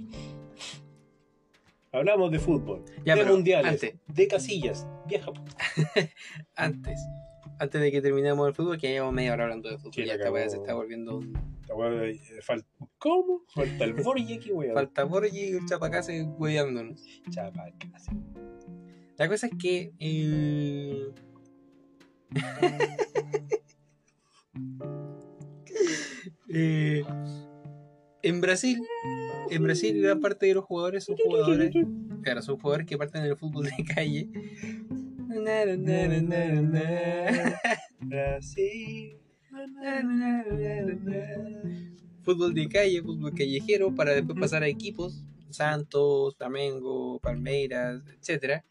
Hablamos 1.93 2.33
de 2.33 2.39
fútbol, 2.39 2.85
Ya, 3.05 3.15
de 3.17 3.25
mundiales, 3.25 3.73
antes. 3.73 3.95
de 4.09 4.27
casillas, 4.27 4.87
vieja 5.07 5.27
puta. 5.33 5.55
Antes, 6.57 6.99
antes 7.59 7.81
de 7.81 7.93
que 7.93 8.01
terminemos 8.01 8.49
el 8.49 8.55
fútbol, 8.55 8.79
que 8.79 8.89
llevamos 8.89 9.15
media 9.15 9.35
hora 9.35 9.45
hablando 9.45 9.69
de 9.71 9.77
fútbol. 9.77 9.93
Sí, 9.93 10.05
ya 10.07 10.15
esta 10.15 10.49
se 10.49 10.57
está 10.57 10.75
volviendo 10.75 11.19
un. 11.19 11.52
Eh, 11.69 12.21
¿Cómo? 12.99 13.43
Falta 13.55 13.85
el 13.85 13.95
Borgi 13.95 14.35
aquí, 14.35 14.53
weón. 14.53 14.75
Falta 14.75 15.05
Borgi 15.05 15.39
y 15.39 15.57
el 15.57 15.67
Chapacase 15.67 16.23
hueveándonos. 16.25 17.03
Chapa, 17.31 17.71
casi. 17.93 18.11
La 19.17 19.29
cosa 19.29 19.47
es 19.47 19.53
que. 19.59 19.93
eh, 19.99 21.13
eh, 26.49 27.03
en 28.23 28.41
Brasil, 28.41 28.81
en 29.51 29.63
Brasil, 29.63 30.01
gran 30.01 30.21
parte 30.21 30.47
de 30.47 30.55
los 30.55 30.65
jugadores 30.65 31.05
son 31.05 31.17
jugadores. 31.17 31.75
Claro, 32.23 32.43
son 32.43 32.59
jugadores 32.59 32.87
que 32.87 32.97
parten 32.97 33.23
del 33.25 33.37
fútbol 33.37 33.65
de 33.65 33.85
calle. 33.85 34.29
Brasil. 38.01 39.22
Fútbol 42.23 42.55
de 42.55 42.69
calle, 42.69 43.03
fútbol 43.03 43.35
callejero, 43.35 43.95
para 43.95 44.13
después 44.13 44.39
pasar 44.39 44.63
a 44.63 44.69
equipos, 44.69 45.25
Santos, 45.51 46.37
Flamengo, 46.37 47.19
Palmeiras, 47.21 48.03
etcétera, 48.19 48.65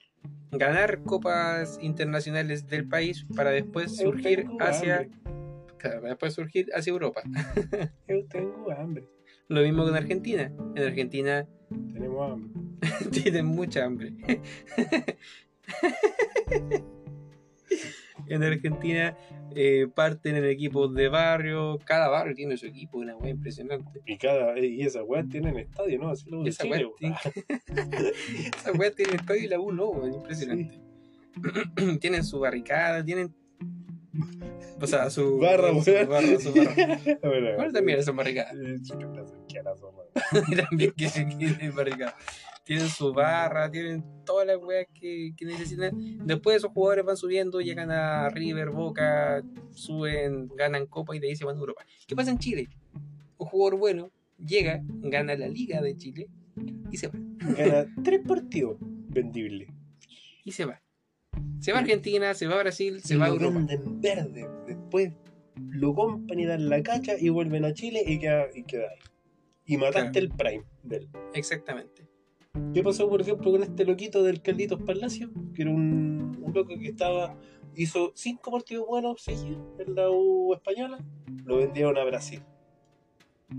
ganar 0.52 1.02
copas 1.04 1.78
internacionales 1.82 2.68
del 2.68 2.88
país 2.88 3.26
para 3.36 3.52
después 3.52 3.98
surgir 3.98 4.46
hacia, 4.60 5.08
claro, 5.78 6.02
después 6.02 6.34
surgir 6.34 6.70
hacia 6.74 6.92
Europa. 6.92 7.22
Eu 8.08 8.26
tengo 8.28 8.72
hambre. 8.72 9.08
Lo 9.48 9.62
mismo 9.62 9.84
con 9.84 9.96
Argentina. 9.96 10.52
En 10.76 10.84
Argentina 10.84 11.48
Tenemos 11.94 12.32
hambre. 12.32 12.52
tienen 13.12 13.46
mucha 13.46 13.86
hambre. 13.86 14.14
en 18.28 18.44
Argentina 18.44 19.18
eh, 19.56 19.88
parten 19.94 20.36
en 20.36 20.46
equipos 20.46 20.94
de 20.94 21.10
barrio, 21.10 21.78
cada 21.84 22.08
barrio 22.08 22.36
tiene 22.36 22.58
su 22.58 22.66
equipo, 22.66 23.00
una 23.00 23.16
wea 23.16 23.32
impresionante. 23.32 24.02
Y 24.06 24.18
cada 24.18 24.58
y 24.60 24.82
esas 24.82 25.04
weas 25.06 25.28
tienen 25.28 25.58
estadio, 25.58 26.00
¿no? 26.00 26.10
Así 26.10 26.30
lo 26.30 26.44
de 26.44 26.50
Esa 26.50 26.66
weá 26.66 26.82
tiene, 26.98 27.16
esa 28.58 28.72
weá 28.72 28.92
tiene 28.92 29.16
estadio 29.16 29.44
y 29.44 29.48
la 29.48 29.60
U 29.60 29.72
no, 29.72 29.90
weón, 29.90 30.14
impresionante. 30.14 30.80
tienen 32.00 32.24
su 32.24 32.40
barricada, 32.40 33.04
tienen. 33.04 33.34
O 34.80 34.88
sea, 34.88 35.10
su. 35.10 35.38
Barra, 35.38 35.70
su 35.82 35.92
weón. 35.92 36.10
barra, 36.10 36.40
su 36.40 36.54
barra. 36.54 37.00
Bueno, 37.22 37.72
también 37.74 38.04
son 38.04 38.16
barricadas. 38.16 38.54
También 40.70 40.94
que 40.94 41.08
tienen 41.10 41.76
barricadas. 41.76 42.16
Tienen 42.72 42.88
su 42.90 43.12
barra, 43.12 43.70
tienen 43.70 44.02
todas 44.26 44.48
las 44.48 44.56
weas 44.58 44.88
que, 44.94 45.34
que 45.36 45.44
necesitan. 45.46 45.92
Después 46.26 46.56
esos 46.56 46.72
jugadores 46.72 47.04
van 47.04 47.18
subiendo, 47.18 47.60
llegan 47.60 47.92
a 47.92 48.30
River, 48.30 48.70
Boca, 48.70 49.44
suben, 49.72 50.48
ganan 50.56 50.86
Copa 50.86 51.14
y 51.14 51.20
de 51.20 51.28
ahí 51.28 51.36
se 51.36 51.44
van 51.44 51.58
a 51.58 51.60
Europa. 51.60 51.84
¿Qué 52.08 52.16
pasa 52.16 52.32
en 52.32 52.38
Chile? 52.40 52.70
Un 53.38 53.48
jugador 53.48 53.78
bueno 53.78 54.12
llega, 54.38 54.82
gana 54.86 55.36
la 55.36 55.50
Liga 55.50 55.82
de 55.82 55.98
Chile 55.98 56.30
y 56.90 56.96
se 56.96 57.08
va. 57.10 57.14
Gana 57.58 57.88
tres 58.06 58.22
partidos 58.26 58.78
vendibles. 58.80 59.68
y 60.46 60.54
se 60.54 60.64
va. 60.64 60.82
Se 61.60 61.74
va 61.74 61.80
a 61.80 61.82
Argentina, 61.82 62.34
se 62.34 62.48
va 62.48 62.56
a 62.56 62.60
Brasil, 62.60 63.02
se 63.02 63.16
Y 63.16 63.18
va 63.18 63.26
a 63.26 63.30
Europa. 63.30 63.54
venden 63.58 64.00
verde. 64.00 64.48
Después 64.66 65.12
lo 65.58 65.94
compran 65.94 66.40
y 66.40 66.46
dan 66.46 66.70
la 66.70 66.82
cacha 66.84 67.14
y 67.20 67.28
vuelven 67.28 67.66
a 67.66 67.74
Chile 67.74 68.02
y 68.06 68.18
queda, 68.18 68.46
y 68.56 68.64
queda 68.64 68.84
ahí. 68.84 69.00
Y 69.66 69.76
mataste 69.78 70.22
Claro. 70.22 70.26
el 70.26 70.30
prime 70.38 70.64
de 70.84 70.96
él. 70.96 71.10
Exactamente. 71.34 72.01
¿Qué 72.74 72.84
pasó, 72.84 73.10
por 73.10 73.22
ejemplo, 73.22 73.52
con 73.52 73.64
este 73.64 73.86
loquito 73.86 74.24
del 74.24 74.42
Carlitos 74.42 74.82
Palacio? 74.82 75.30
Que 75.54 75.62
era 75.64 75.72
un, 75.72 76.38
un 76.42 76.54
loco 76.54 76.78
que 76.78 76.88
estaba. 76.88 77.38
hizo 77.76 78.12
cinco 78.16 78.52
partidos 78.52 78.88
buenos 78.88 79.22
seguidos 79.22 79.60
en 79.80 79.96
la 79.96 80.10
U 80.10 80.54
española. 80.54 81.00
Lo 81.46 81.58
vendieron 81.58 81.98
a 81.98 82.04
Brasil. 82.04 82.42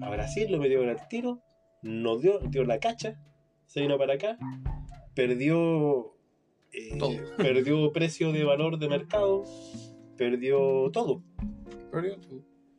A 0.01 0.11
Brasil 0.11 0.51
lo 0.51 0.59
metieron 0.59 0.89
al 0.89 1.09
tiro. 1.09 1.41
Nos 1.83 2.21
dio, 2.23 2.39
dio 2.41 2.65
la 2.65 2.79
cacha. 2.79 3.19
Se 3.67 3.81
vino 3.81 3.97
para 3.99 4.15
acá. 4.15 4.39
Perdió. 5.15 6.15
eh, 6.73 6.97
Todo. 6.99 7.13
Perdió 7.39 7.93
precio 7.93 8.33
de 8.33 8.45
valor 8.45 8.79
de 8.79 8.89
mercado. 8.89 9.45
Perdió 10.17 10.91
todo. 10.93 11.23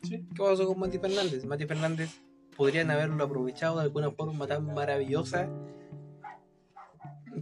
¿Qué 0.07 0.23
pasó 0.37 0.67
con 0.67 0.79
Mati 0.79 0.97
Fernández? 0.99 1.45
Mati 1.45 1.65
Fernández 1.65 2.21
podrían 2.55 2.91
haberlo 2.91 3.23
aprovechado 3.23 3.77
de 3.77 3.83
alguna 3.83 4.11
forma 4.11 4.47
tan 4.47 4.65
maravillosa, 4.73 5.49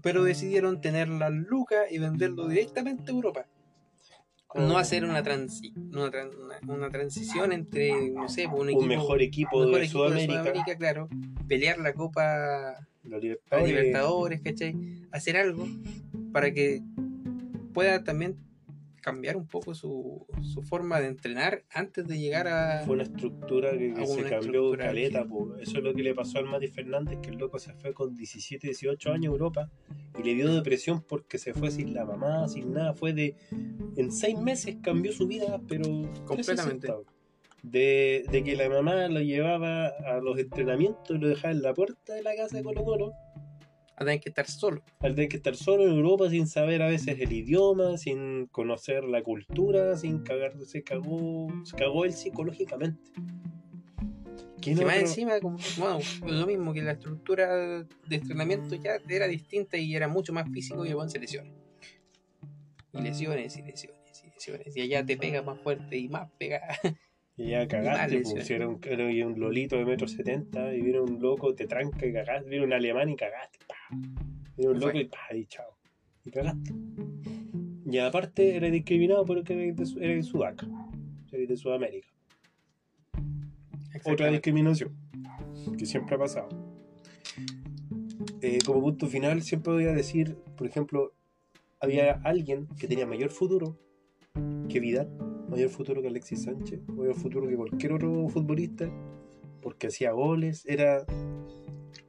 pero 0.01 0.23
decidieron 0.23 0.81
tener 0.81 1.09
la 1.09 1.30
luca 1.30 1.84
y 1.89 1.97
venderlo 1.99 2.47
directamente 2.47 3.11
a 3.11 3.15
Europa. 3.15 3.45
No 4.53 4.77
hacer 4.77 5.05
una, 5.05 5.23
transi 5.23 5.72
una, 5.77 6.11
tran- 6.11 6.35
una- 6.35 6.73
una 6.76 6.89
transición 6.89 7.53
entre, 7.53 8.09
no 8.09 8.27
sé, 8.27 8.47
un, 8.47 8.53
un 8.63 8.69
equipo, 8.69 8.85
mejor 8.85 9.22
equipo, 9.22 9.57
un 9.59 9.72
mejor 9.72 9.80
de, 9.80 9.85
equipo 9.85 10.09
de 10.09 10.26
Sudamérica, 10.26 10.77
claro, 10.77 11.07
pelear 11.47 11.77
la 11.80 11.93
Copa 11.93 12.85
Los 13.03 13.19
a 13.19 13.22
Libertadores. 13.22 13.68
Libertadores, 13.69 14.41
¿cachai? 14.41 14.76
Hacer 15.11 15.38
algo 15.38 15.65
para 16.34 16.51
que 16.53 16.81
pueda 17.73 18.03
también 18.03 18.35
cambiar 19.02 19.36
un 19.36 19.48
poco 19.48 19.73
su, 19.73 20.26
su 20.41 20.61
forma 20.61 20.99
de 20.99 21.07
entrenar 21.07 21.64
antes 21.72 22.07
de 22.07 22.19
llegar 22.19 22.48
a... 22.48 22.84
Fue 22.86 22.94
una 22.94 23.03
estructura 23.03 23.72
que, 23.78 24.06
se 24.06 24.23
cambió 24.23 24.72
caleta. 24.78 25.23
que-. 25.23 25.64
Eso 25.64 25.78
es 25.80 25.84
lo 25.84 25.94
que 25.94 26.03
le 26.03 26.14
pasó 26.14 26.38
al 26.38 26.45
Mati 26.45 26.68
Fernández, 26.68 27.19
que 27.22 27.32
el 27.32 27.38
loco 27.38 27.60
se 27.60 27.73
fue 27.73 27.94
con 27.94 28.15
17, 28.15 28.68
18 28.68 29.11
años 29.11 29.32
a 29.32 29.34
Europa 29.34 29.69
y 30.18 30.23
le 30.23 30.36
dio 30.36 30.53
depresión 30.53 31.02
porque 31.02 31.38
se 31.38 31.53
fue 31.53 31.72
sin 31.72 31.94
la 31.94 32.06
mamá, 32.06 32.48
sin 32.48 32.73
nada. 32.73 32.94
Fue 32.94 33.14
de. 33.14 33.36
En 33.95 34.11
seis 34.11 34.38
meses 34.38 34.78
cambió 34.82 35.11
su 35.11 35.28
vida, 35.28 35.60
pero. 35.68 35.84
Completamente. 36.26 36.88
360. 36.88 36.95
De, 37.64 38.26
de 38.32 38.44
que 38.44 38.56
la 38.56 38.69
mamá 38.69 39.07
lo 39.07 39.22
llevaba 39.22 39.88
a 39.88 40.19
los 40.19 40.40
entrenamientos 40.40 41.15
y 41.15 41.19
lo 41.19 41.28
dejaba 41.28 41.53
en 41.53 41.61
la 41.61 41.76
puerta 41.76 42.15
de 42.15 42.23
la 42.23 42.36
casa 42.36 42.57
de 42.57 42.64
Colo 42.64 42.84
Colo. 42.84 43.14
A 43.95 44.05
tener 44.05 44.19
que 44.19 44.30
estar 44.30 44.47
solo. 44.47 44.81
Al 44.99 45.13
tener 45.15 45.30
que 45.30 45.38
estar 45.38 45.55
solo 45.55 45.84
en 45.84 45.91
Europa 45.91 46.30
sin 46.30 46.47
saber 46.47 46.81
a 46.81 46.88
veces 46.88 47.19
el 47.19 47.31
idioma, 47.31 47.97
sin 47.97 48.47
conocer 48.47 49.03
la 49.03 49.22
cultura, 49.22 49.95
sin 49.97 50.19
cagar, 50.23 50.53
se 50.65 50.81
cagó, 50.84 51.47
se 51.63 51.76
cagó 51.77 52.05
él 52.05 52.13
psicológicamente. 52.13 52.99
¿Quién 54.61 54.77
Que 54.77 54.85
más 54.85 54.95
otro? 54.95 55.07
encima, 55.07 55.39
como- 55.39 55.57
bueno, 55.77 55.99
lo 56.27 56.45
mismo 56.47 56.72
que 56.73 56.81
la 56.84 56.91
estructura 56.91 57.84
de 57.84 58.15
entrenamiento 58.15 58.76
ya 58.76 58.97
era 59.09 59.27
distinta 59.27 59.77
y 59.77 59.95
era 59.95 60.07
mucho 60.07 60.34
más 60.34 60.47
físico 60.51 60.85
y 60.85 60.93
weón 60.93 61.09
se 61.09 61.19
lesiona. 61.19 61.49
Y 62.93 63.01
lesiones 63.01 63.57
y 63.57 63.61
lesiones 63.63 64.23
y 64.23 64.27
lesiones. 64.30 64.77
Y 64.77 64.81
allá 64.81 65.05
te 65.05 65.18
pega 65.18 65.41
más 65.41 65.59
fuerte 65.61 65.97
y 65.97 66.09
más 66.09 66.30
pega. 66.38 66.61
Y 67.38 67.52
ya 67.52 67.68
cagaste, 67.68 68.18
Vale, 68.18 68.22
pues, 68.22 68.45
si 68.45 68.53
era 68.53 68.68
un, 68.68 68.80
era 68.84 69.06
un 69.28 69.40
lolito 69.40 69.78
de 69.78 69.86
metro 69.86 70.08
setenta 70.08 70.74
y 70.74 70.82
viene 70.82 70.99
un 70.99 71.22
loco, 71.22 71.56
te 71.56 71.66
tranca 71.66 72.06
y 72.06 72.14
cagaste, 72.14 72.49
viene 72.49 72.66
un 72.66 72.74
alemán 72.74 73.10
y 73.10 73.16
cagaste, 73.16 73.60
pa. 73.68 73.76
Viene 74.58 74.74
un 74.74 74.80
loco 74.80 74.98
y 74.98 75.06
pa, 75.06 75.34
y 75.34 75.45
chao. 75.45 75.78
Y 76.26 76.32
cagaste. 76.32 76.74
Y 77.86 77.98
aparte 77.98 78.56
era 78.56 78.70
discriminado 78.70 79.26
porque 79.26 79.53
eres 79.53 79.76
de, 79.76 80.06
eres 80.06 80.18
de 80.18 80.24
Sudaca, 80.24 80.68
eres 81.32 81.49
de 81.49 81.58
Sudamérica. 81.58 82.08
Otra 84.06 84.30
discriminación 84.32 84.95
que 85.78 85.86
siempre 85.86 86.16
ha 86.16 86.20
pasado. 86.20 86.49
Eh, 88.41 88.60
como 88.66 88.82
punto 88.82 89.08
final, 89.08 89.41
siempre 89.41 89.74
voy 89.74 89.86
a 89.86 89.94
decir, 89.94 90.38
por 90.58 90.68
ejemplo, 90.68 91.14
había 91.80 92.14
alguien 92.24 92.68
que 92.80 92.88
tenía 92.88 93.06
mayor 93.06 93.30
futuro 93.30 93.78
que 94.70 94.80
Vidal, 94.80 95.10
mayor 95.52 95.69
futuro 95.69 96.02
que 96.02 96.07
Alexis 96.07 96.44
Sánchez, 96.44 96.80
mayor 96.88 97.15
futuro 97.15 97.45
que 97.48 97.57
cualquier 97.57 97.91
otro 97.94 98.30
futbolista, 98.30 98.90
porque 99.61 99.88
hacía 99.88 100.11
goles, 100.11 100.65
era 100.65 101.06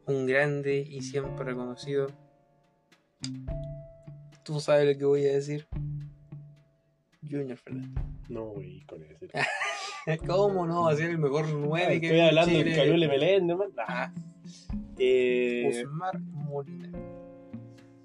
Un 0.06 0.27
grande 0.27 0.78
y 0.89 1.02
siempre 1.02 1.44
reconocido. 1.44 2.06
Tú 4.44 4.60
sabes 4.60 4.93
lo 4.93 4.98
que 4.98 5.05
voy 5.05 5.27
a 5.27 5.32
decir. 5.32 5.66
Junior 7.28 7.56
Fernández. 7.56 8.05
no, 8.28 8.47
güey, 8.47 8.81
con 8.82 9.02
ese. 9.02 9.28
¿Cómo 10.27 10.66
no? 10.66 10.82
Va 10.82 10.93
a 10.93 10.97
ser 10.97 11.10
el 11.10 11.19
mejor 11.19 11.47
9 11.48 12.01
que 12.01 12.06
Estoy 12.06 12.20
hablando 12.20 12.59
del 12.59 12.74
Calule 12.74 13.09
Meléndez, 13.09 13.56
man. 13.56 13.73
Nah. 13.77 14.12
Eh, 14.98 15.82
Osmar 15.85 16.19
Molina. 16.20 16.90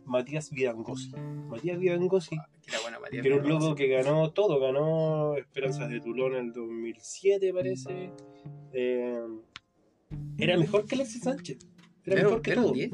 Matías 0.06 0.50
Vidangosi. 0.52 1.12
Matías 1.50 1.80
Vidangosi, 1.80 2.36
Era 2.36 2.48
bueno, 2.82 3.00
Matías. 3.00 3.22
que 3.22 3.28
era 3.30 3.38
un 3.38 3.48
loco 3.48 3.76
que 3.76 3.88
ganó 3.88 4.32
todo. 4.32 4.60
Ganó 4.60 5.36
Esperanzas 5.36 5.90
de 5.90 6.00
Tulón 6.00 6.36
en 6.36 6.48
el 6.48 6.54
2007, 6.54 7.54
parece. 7.54 8.12
Eh, 8.74 9.22
era 10.38 10.58
mejor 10.58 10.86
que 10.86 10.96
Alexis 10.96 11.24
Sánchez. 11.24 11.58
Era 12.06 12.24
mejor 12.24 12.42
que 12.42 12.52
¿Era 12.52 12.62
un 12.62 12.68
todo. 12.68 12.74
10? 12.76 12.92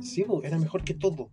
Sí, 0.00 0.24
era 0.42 0.58
mejor 0.58 0.84
que 0.84 0.94
todo. 0.94 1.30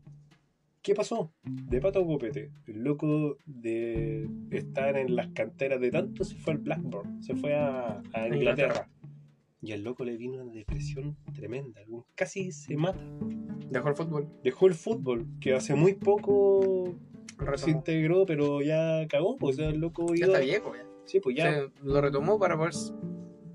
¿Qué 0.82 0.94
pasó? 0.94 1.34
De 1.44 1.82
pato 1.82 2.00
a 2.00 2.06
copete. 2.06 2.52
El 2.68 2.84
loco 2.84 3.38
de 3.46 4.30
estar 4.52 4.98
en 4.98 5.16
las 5.16 5.30
canteras 5.30 5.82
de 5.82 5.90
tanto 5.90 6.24
se 6.24 6.36
fue 6.36 6.54
al 6.54 6.60
Blackburn, 6.60 7.24
se 7.24 7.36
fue 7.36 7.56
a. 7.56 8.04
Inglaterra. 8.32 8.88
Y 9.62 9.72
al 9.72 9.84
loco 9.84 10.06
le 10.06 10.16
vino 10.16 10.36
una 10.36 10.54
depresión 10.54 11.18
tremenda. 11.34 11.82
Casi 12.14 12.52
se 12.52 12.78
mata. 12.78 13.04
Dejó 13.72 13.90
el 13.90 13.96
fútbol. 13.96 14.30
Dejó 14.44 14.68
el 14.68 14.76
fútbol, 14.76 15.28
que 15.42 15.54
hace 15.56 15.74
muy 15.74 15.94
poco 15.96 16.94
se 17.40 17.46
Retomó. 17.46 17.78
integró, 17.78 18.26
pero 18.26 18.62
ya 18.62 19.06
cagó. 19.10 19.38
Pues 19.38 19.58
el 19.60 19.80
loco 19.80 20.08
Ya 20.14 20.26
iba. 20.26 20.28
está 20.28 20.40
viejo, 20.46 20.76
ya. 20.76 20.86
Sí, 21.06 21.20
pues 21.20 21.36
ya 21.36 21.50
O 21.50 21.52
sea, 21.54 21.68
lo 21.84 22.02
retomó 22.02 22.40
para 22.40 22.58
poder. 22.58 22.74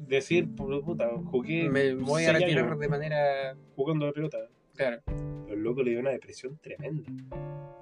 decir, 0.07 0.49
puta, 0.55 1.09
jugué 1.25 1.69
Me 1.69 1.95
voy 1.95 2.25
a 2.25 2.33
retirar 2.33 2.65
años 2.67 2.79
de 2.79 2.89
manera. 2.89 3.57
jugando 3.77 4.07
la 4.07 4.13
pelota. 4.13 4.39
Claro. 4.77 5.03
Pero 5.07 5.55
el 5.55 5.63
loco 5.63 5.83
le 5.83 5.91
dio 5.93 6.01
una 6.01 6.11
depresión 6.11 6.59
tremenda. 6.59 7.11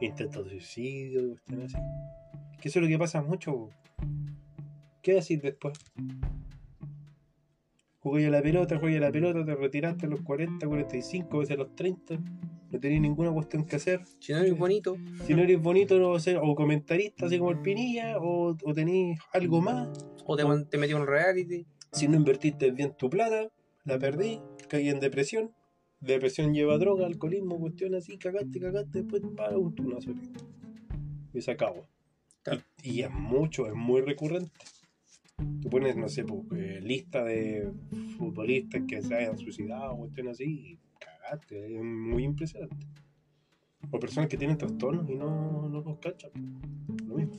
Intento 0.00 0.42
de 0.44 0.50
suicidio, 0.50 1.28
cuestiones 1.30 1.74
así. 1.74 1.84
Que 2.60 2.68
eso 2.68 2.78
es 2.78 2.82
lo 2.84 2.88
que 2.88 2.98
pasa 2.98 3.22
mucho. 3.22 3.68
¿Qué 5.02 5.14
decir 5.14 5.40
después? 5.40 5.78
Jugué 8.08 8.28
a 8.28 8.30
la 8.30 8.40
pelota, 8.40 8.78
jugué 8.78 8.96
a 8.96 9.00
la 9.00 9.12
pelota, 9.12 9.44
te 9.44 9.54
retiraste 9.54 10.06
a 10.06 10.08
los 10.08 10.22
40, 10.22 10.66
45, 10.66 11.36
a 11.36 11.40
veces 11.40 11.56
a 11.56 11.58
los 11.58 11.76
30. 11.76 12.18
No 12.70 12.80
tenías 12.80 13.02
ninguna 13.02 13.30
cuestión 13.32 13.66
que 13.66 13.76
hacer. 13.76 14.00
Si 14.18 14.32
no 14.32 14.38
eres 14.38 14.56
bonito, 14.56 14.96
Si 15.26 15.34
no 15.34 15.42
eres 15.42 15.60
bonito, 15.60 15.98
no 15.98 16.12
vas 16.12 16.22
a 16.22 16.24
ser 16.24 16.38
o 16.42 16.54
comentarista, 16.54 17.26
así 17.26 17.38
como 17.38 17.50
el 17.50 17.60
Pinilla, 17.60 18.16
o, 18.16 18.56
o 18.64 18.74
tenés 18.74 19.18
algo 19.34 19.60
más. 19.60 19.90
o 20.24 20.36
te, 20.36 20.44
te 20.70 20.78
metió 20.78 20.96
en 20.96 21.02
un 21.02 21.08
reality. 21.08 21.66
Si 21.92 22.08
no 22.08 22.16
invertiste 22.16 22.70
bien 22.70 22.94
tu 22.96 23.10
plata, 23.10 23.50
la 23.84 23.98
perdí, 23.98 24.40
caí 24.70 24.88
en 24.88 25.00
depresión. 25.00 25.52
Depresión 26.00 26.54
lleva 26.54 26.78
droga, 26.78 27.04
alcoholismo, 27.04 27.60
cuestión 27.60 27.94
así, 27.94 28.16
cagaste, 28.16 28.58
cagaste, 28.58 29.02
después 29.02 29.20
para 29.36 29.58
un 29.58 29.74
turno 29.74 29.98
Y 31.34 31.42
se 31.42 31.50
acabó. 31.50 31.86
Claro. 32.42 32.62
Y, 32.82 33.00
y 33.00 33.02
es 33.02 33.10
mucho, 33.10 33.66
es 33.66 33.74
muy 33.74 34.00
recurrente. 34.00 34.50
Tú 35.62 35.70
pones, 35.70 35.96
no 35.96 36.08
sé, 36.08 36.24
pues, 36.24 36.40
eh, 36.56 36.80
lista 36.82 37.24
de 37.24 37.70
futbolistas 38.16 38.82
que 38.88 39.02
se 39.02 39.14
hayan 39.14 39.38
suicidado, 39.38 39.96
cuestión 39.96 40.28
así, 40.28 40.44
y 40.44 40.78
cagaste, 40.98 41.76
es 41.76 41.82
muy 41.82 42.24
impresionante. 42.24 42.86
O 43.90 43.98
personas 44.00 44.28
que 44.28 44.36
tienen 44.36 44.58
trastornos 44.58 45.08
y 45.08 45.14
no, 45.14 45.68
no 45.68 45.80
los 45.80 45.98
cachan. 45.98 46.32
Lo 47.06 47.14
mismo. 47.14 47.34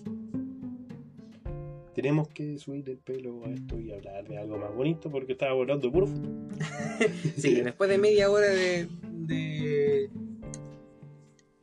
Tenemos 1.93 2.29
que 2.29 2.57
subir 2.57 2.89
el 2.89 2.97
pelo 2.97 3.45
a 3.45 3.49
esto 3.49 3.77
y 3.77 3.91
hablar 3.91 4.25
de 4.27 4.37
algo 4.37 4.57
más 4.57 4.73
bonito 4.73 5.09
porque 5.11 5.33
estaba 5.33 5.53
volando 5.53 5.87
de 5.87 5.93
puro 5.93 6.07
fútbol. 6.07 6.47
Sí, 7.37 7.55
después 7.61 7.89
de 7.89 7.97
media 7.97 8.31
hora 8.31 8.47
de. 8.47 8.87
de 9.03 10.09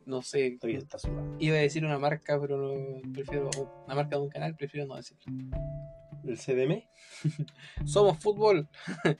no 0.04 0.22
sé, 0.22 0.56
Todavía 0.60 0.78
está 0.78 0.98
sudado. 0.98 1.34
iba 1.38 1.56
a 1.56 1.60
decir 1.60 1.84
una 1.84 1.98
marca, 1.98 2.38
pero 2.40 2.58
no, 2.58 3.12
prefiero. 3.12 3.50
Una 3.86 3.94
marca 3.94 4.16
de 4.16 4.22
un 4.22 4.28
canal, 4.28 4.54
prefiero 4.54 4.86
no 4.86 4.96
decirlo. 4.96 5.24
¿El 6.24 6.38
CDM? 6.38 6.82
Somos 7.84 8.18
fútbol. 8.18 8.68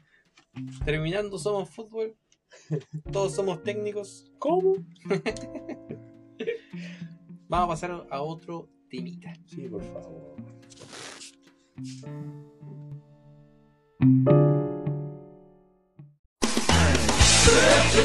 Terminando, 0.85 1.39
somos 1.39 1.71
fútbol. 1.71 2.17
Todos 3.13 3.35
somos 3.35 3.63
técnicos. 3.63 4.33
¿Cómo? 4.39 4.75
Vamos 7.49 7.65
a 7.65 7.69
pasar 7.69 8.07
a 8.11 8.23
otro 8.23 8.69
temita. 8.89 9.33
Sí, 9.47 9.69
por 9.69 9.85
favor. 9.85 10.35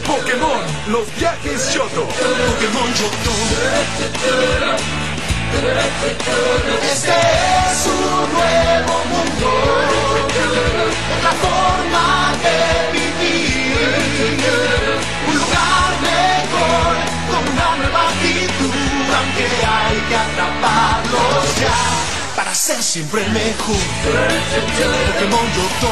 Pokémon, 0.05 0.61
los 0.91 1.17
viajes 1.17 1.73
Yoto. 1.73 2.01
Pokémon 2.01 2.93
Yoto. 2.93 3.31
Este 5.53 7.11
es 7.11 7.85
un 7.87 8.33
nuevo 8.33 8.93
mundo. 9.11 9.49
La 11.23 11.31
forma 11.43 12.07
de 12.43 12.57
vivir. 12.93 13.75
Un 15.27 15.33
lugar 15.35 15.91
mejor, 16.01 16.93
con 17.29 17.43
una 17.53 17.69
nueva 17.77 18.01
actitud. 18.09 18.73
Aunque 19.17 19.45
hay 19.67 19.97
que 20.09 20.15
atraparlos 20.15 21.45
ya. 21.59 21.79
Para 22.35 22.53
ser 22.55 22.81
siempre 22.81 23.27
mejor. 23.29 23.83
Pokémon 25.13 25.47
Yoto. 25.55 25.91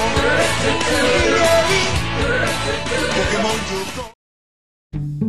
Pokémon 3.15 3.57
Yoto. 3.69 5.28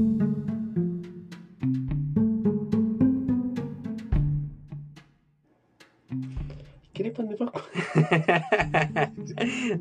¿Quieres 7.01 7.17
pan 7.17 7.29
de 7.31 7.37
Pascua? 7.37 7.63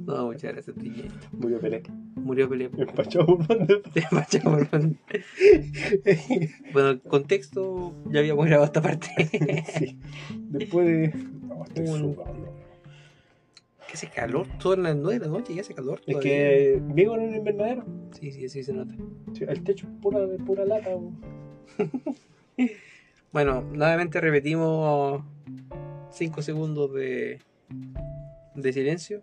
no, 0.08 0.28
muchas 0.28 0.54
gracias, 0.54 0.74
Tiñe. 0.78 1.10
Murió 1.34 1.60
Pelé. 1.60 1.84
Murió 2.16 2.48
Pelé. 2.48 2.70
Empachado 2.78 3.26
por 3.26 3.46
pan 3.46 3.68
de 3.68 3.76
Pascua. 3.76 3.92
Te 3.94 4.04
machamos, 4.16 4.62
hermano. 4.62 4.96
Bueno, 6.72 6.90
el 6.92 7.02
contexto, 7.02 7.94
ya 8.10 8.22
habíamos 8.22 8.46
grabado 8.46 8.68
esta 8.68 8.82
parte. 8.82 9.10
Sí. 9.78 10.00
Después 10.34 10.88
de. 10.88 11.14
No, 11.46 11.66
estoy 11.66 11.88
Un- 11.88 12.16
que 12.16 13.94
hace 13.96 14.08
calor, 14.08 14.48
todas 14.58 14.80
las 14.80 14.96
9 14.96 15.20
de 15.20 15.26
la 15.26 15.32
noche 15.32 15.52
y 15.52 15.60
hace 15.60 15.74
calor. 15.74 16.00
Es 16.00 16.14
todavía. 16.14 16.32
que 16.32 16.82
vivo 16.94 17.16
en 17.16 17.22
un 17.22 17.36
invernadero. 17.36 17.84
Sí, 18.18 18.32
sí, 18.32 18.48
sí 18.48 18.64
se 18.64 18.72
nota. 18.72 18.96
Sí, 19.34 19.44
El 19.46 19.62
techo 19.66 19.88
es 19.88 19.94
pura, 20.02 20.26
de 20.26 20.38
pura 20.38 20.64
lata. 20.64 20.92
Bueno, 23.32 23.62
nuevamente 23.62 24.20
repetimos 24.20 25.22
5 26.12 26.42
segundos 26.42 26.94
de, 26.94 27.40
de 28.56 28.74
silencio. 28.74 29.22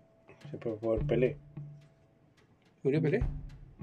Sí, 0.51 0.57
por, 0.59 0.79
por 0.79 1.05
Pelé. 1.07 1.37
¿Murió 2.83 3.03
Pelé? 3.03 3.25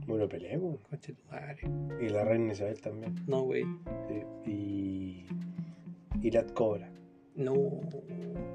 Murió 0.07 0.27
Pelé, 0.29 0.57
bo. 0.57 0.77
Conche 0.89 1.13
tu 1.13 1.23
madre. 1.29 1.61
Y 2.01 2.09
la 2.09 2.23
reina 2.23 2.53
Isabel 2.53 2.79
también. 2.81 3.15
No, 3.27 3.41
güey. 3.41 3.63
Sí, 4.07 4.49
Y. 4.49 5.25
Y 6.21 6.31
Lat 6.31 6.51
Cobra. 6.53 6.89
No. 7.35 7.53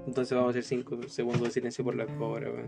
Entonces 0.06 0.32
vamos 0.34 0.48
a 0.48 0.50
hacer 0.50 0.62
5 0.64 1.02
segundos 1.08 1.42
de 1.42 1.50
silencio 1.50 1.84
por 1.84 1.94
la 1.96 2.06
cobra, 2.06 2.48
güey. 2.50 2.64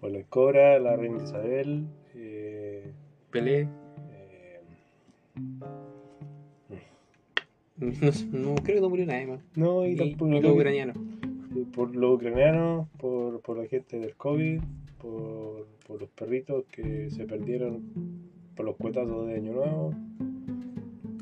Por 0.00 0.10
la 0.10 0.22
Cobra, 0.24 0.78
la 0.78 0.96
reina 0.96 1.22
Isabel. 1.22 1.86
Eh, 2.14 2.92
Pelé. 3.30 3.68
eh, 4.10 4.60
No, 8.32 8.54
creo 8.56 8.76
que 8.76 8.80
no 8.80 8.88
murió 8.90 9.06
nadie 9.06 9.26
más. 9.26 9.40
no, 9.56 9.86
y, 9.86 9.92
Y, 9.92 9.96
tampoco- 9.96 10.28
y 10.36 10.40
los 10.40 10.52
ucranianos. 10.52 10.96
Por 11.74 11.94
los 11.94 12.16
ucranianos, 12.16 12.88
por, 12.98 13.40
por 13.40 13.58
la 13.58 13.66
gente 13.66 13.98
del 13.98 14.14
COVID, 14.16 14.60
por, 15.00 15.66
por 15.86 16.00
los 16.00 16.10
perritos 16.10 16.64
que 16.70 17.10
se 17.10 17.24
perdieron 17.26 17.82
por 18.56 18.66
los 18.66 18.76
cuetazos 18.76 19.26
de 19.26 19.34
Año 19.36 19.52
Nuevo, 19.52 19.94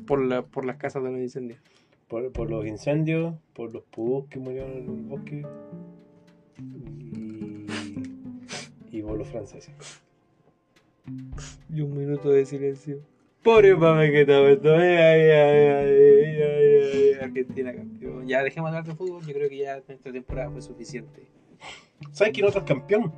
Por, 0.05 0.23
la, 0.25 0.41
por 0.43 0.65
las 0.65 0.77
casas 0.77 1.03
de 1.03 1.11
los 1.11 1.19
incendios. 1.21 1.59
por, 2.07 2.31
por 2.31 2.49
los 2.49 2.65
incendios, 2.65 3.35
por 3.53 3.73
los 3.73 3.83
pudús 3.83 4.27
que 4.29 4.39
murieron 4.39 4.71
en 4.71 4.85
el 4.89 5.01
bosque 5.03 5.45
y, 6.59 7.65
y 8.97 9.01
por 9.01 9.17
los 9.17 9.27
franceses. 9.27 9.73
Y 11.73 11.81
un 11.81 11.97
minuto 11.97 12.29
de 12.29 12.45
silencio. 12.45 12.99
Pobre 13.43 13.75
mame 13.75 14.11
que 14.11 14.21
estaba 14.21 14.49
esto. 14.51 14.75
Ay, 14.75 14.89
ay, 14.89 15.27
ay, 15.29 16.41
ay. 16.41 17.13
Argentina 17.21 17.73
campeón. 17.73 18.27
Ya 18.27 18.43
dejemos 18.43 18.71
de 18.71 18.77
hablar 18.77 18.91
de 18.91 18.95
fútbol. 18.97 19.25
Yo 19.25 19.33
creo 19.33 19.49
que 19.49 19.57
ya 19.57 19.77
esta 19.77 20.11
temporada 20.11 20.49
fue 20.51 20.61
suficiente. 20.61 21.27
¿Sabes 22.11 22.33
quién 22.33 22.45
otro 22.45 22.59
es 22.61 22.65
campeón? 22.67 23.11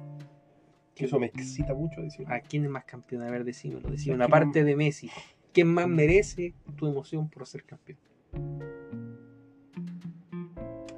Que 0.96 1.06
eso 1.06 1.20
me 1.20 1.26
excita 1.28 1.74
mucho 1.74 2.02
decir. 2.02 2.26
¿A 2.32 2.40
quién 2.40 2.64
es 2.64 2.70
más 2.70 2.86
campeón? 2.86 3.24
A 3.24 3.32
ver, 3.32 3.44
decímelo. 3.44 3.88
¿A 3.88 3.92
Decímelo. 3.92 4.24
Aparte 4.24 4.64
de 4.64 4.76
Messi. 4.76 5.10
¿Quién 5.52 5.68
más 5.68 5.88
merece 5.88 6.54
tu 6.78 6.88
emoción 6.88 7.30
por 7.30 7.46
ser 7.48 7.64
campeón? 7.64 7.98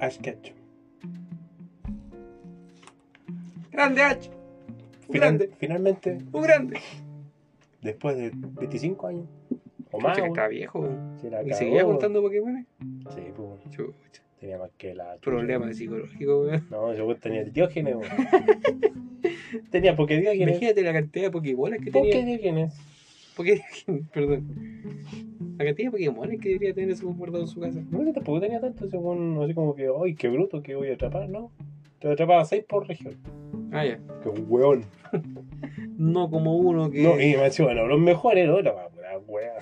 Ash 0.00 0.18
Ketchum. 0.18 0.54
Grande 3.72 4.02
H. 4.02 4.30
Un 4.30 5.12
Final- 5.12 5.20
grande. 5.38 5.50
finalmente, 5.58 6.18
Un 6.32 6.42
grande. 6.42 6.76
Después 7.86 8.16
de 8.16 8.30
25 8.34 9.06
años 9.06 9.26
o 9.92 10.00
más, 10.00 10.18
que 10.18 10.48
viejo. 10.48 10.88
se 11.20 11.30
la 11.30 11.42
¿Y 11.42 11.52
seguía 11.52 11.84
contando 11.84 12.20
Pokémon? 12.20 12.66
Sí, 13.14 13.22
pues, 13.34 13.70
Chucha. 13.70 14.22
Tenía 14.40 14.58
más 14.58 14.70
que 14.76 14.94
la. 14.94 15.16
Problemas 15.16 15.76
psicológicos, 15.76 16.46
weón. 16.46 16.66
No, 16.70 16.88
weón 16.88 17.20
tenía 17.20 17.44
diógenes, 17.44 17.96
weón. 17.96 18.10
tenía 19.70 19.96
porque 19.96 20.20
diógenes. 20.20 20.48
Imagínate 20.48 20.82
la 20.82 20.92
cantidad 20.92 21.24
de 21.26 21.30
Pokébolas 21.30 21.78
que 21.78 21.90
tenía. 21.90 22.12
¿Por 22.12 22.20
qué 22.20 22.26
diógenes? 22.26 22.74
Porque, 23.36 23.62
perdón. 24.12 24.46
La 25.58 25.64
cantidad 25.64 25.86
de 25.86 25.90
Pokémones 25.90 26.40
que 26.40 26.48
debería 26.50 26.74
tener 26.74 26.90
ese 26.90 27.06
guardado 27.06 27.44
en 27.44 27.48
su 27.48 27.60
casa. 27.60 27.82
No, 27.90 28.04
yo 28.04 28.12
tampoco 28.12 28.40
tenía 28.40 28.60
tanto, 28.60 28.86
weón, 28.98 29.42
así 29.42 29.54
como 29.54 29.74
que, 29.74 29.88
ay, 30.02 30.14
qué 30.14 30.28
bruto 30.28 30.62
que 30.62 30.74
voy 30.74 30.90
a 30.90 30.94
atrapar, 30.94 31.28
¿no? 31.30 31.50
Te 31.98 32.08
atrapaba 32.08 32.44
6 32.44 32.64
por 32.68 32.86
región. 32.86 33.16
Ah, 33.76 33.84
ya. 33.84 33.98
Que 34.22 34.28
un 34.28 34.44
weón. 34.48 34.84
No 35.98 36.28
como 36.30 36.56
uno 36.56 36.90
que. 36.90 37.02
No, 37.02 37.12
y 37.20 37.36
me 37.36 37.44
decía, 37.44 37.64
bueno, 37.64 37.86
los 37.86 37.98
mejores, 37.98 38.46
¿no? 38.48 38.60
La 38.60 38.72
wea. 39.26 39.54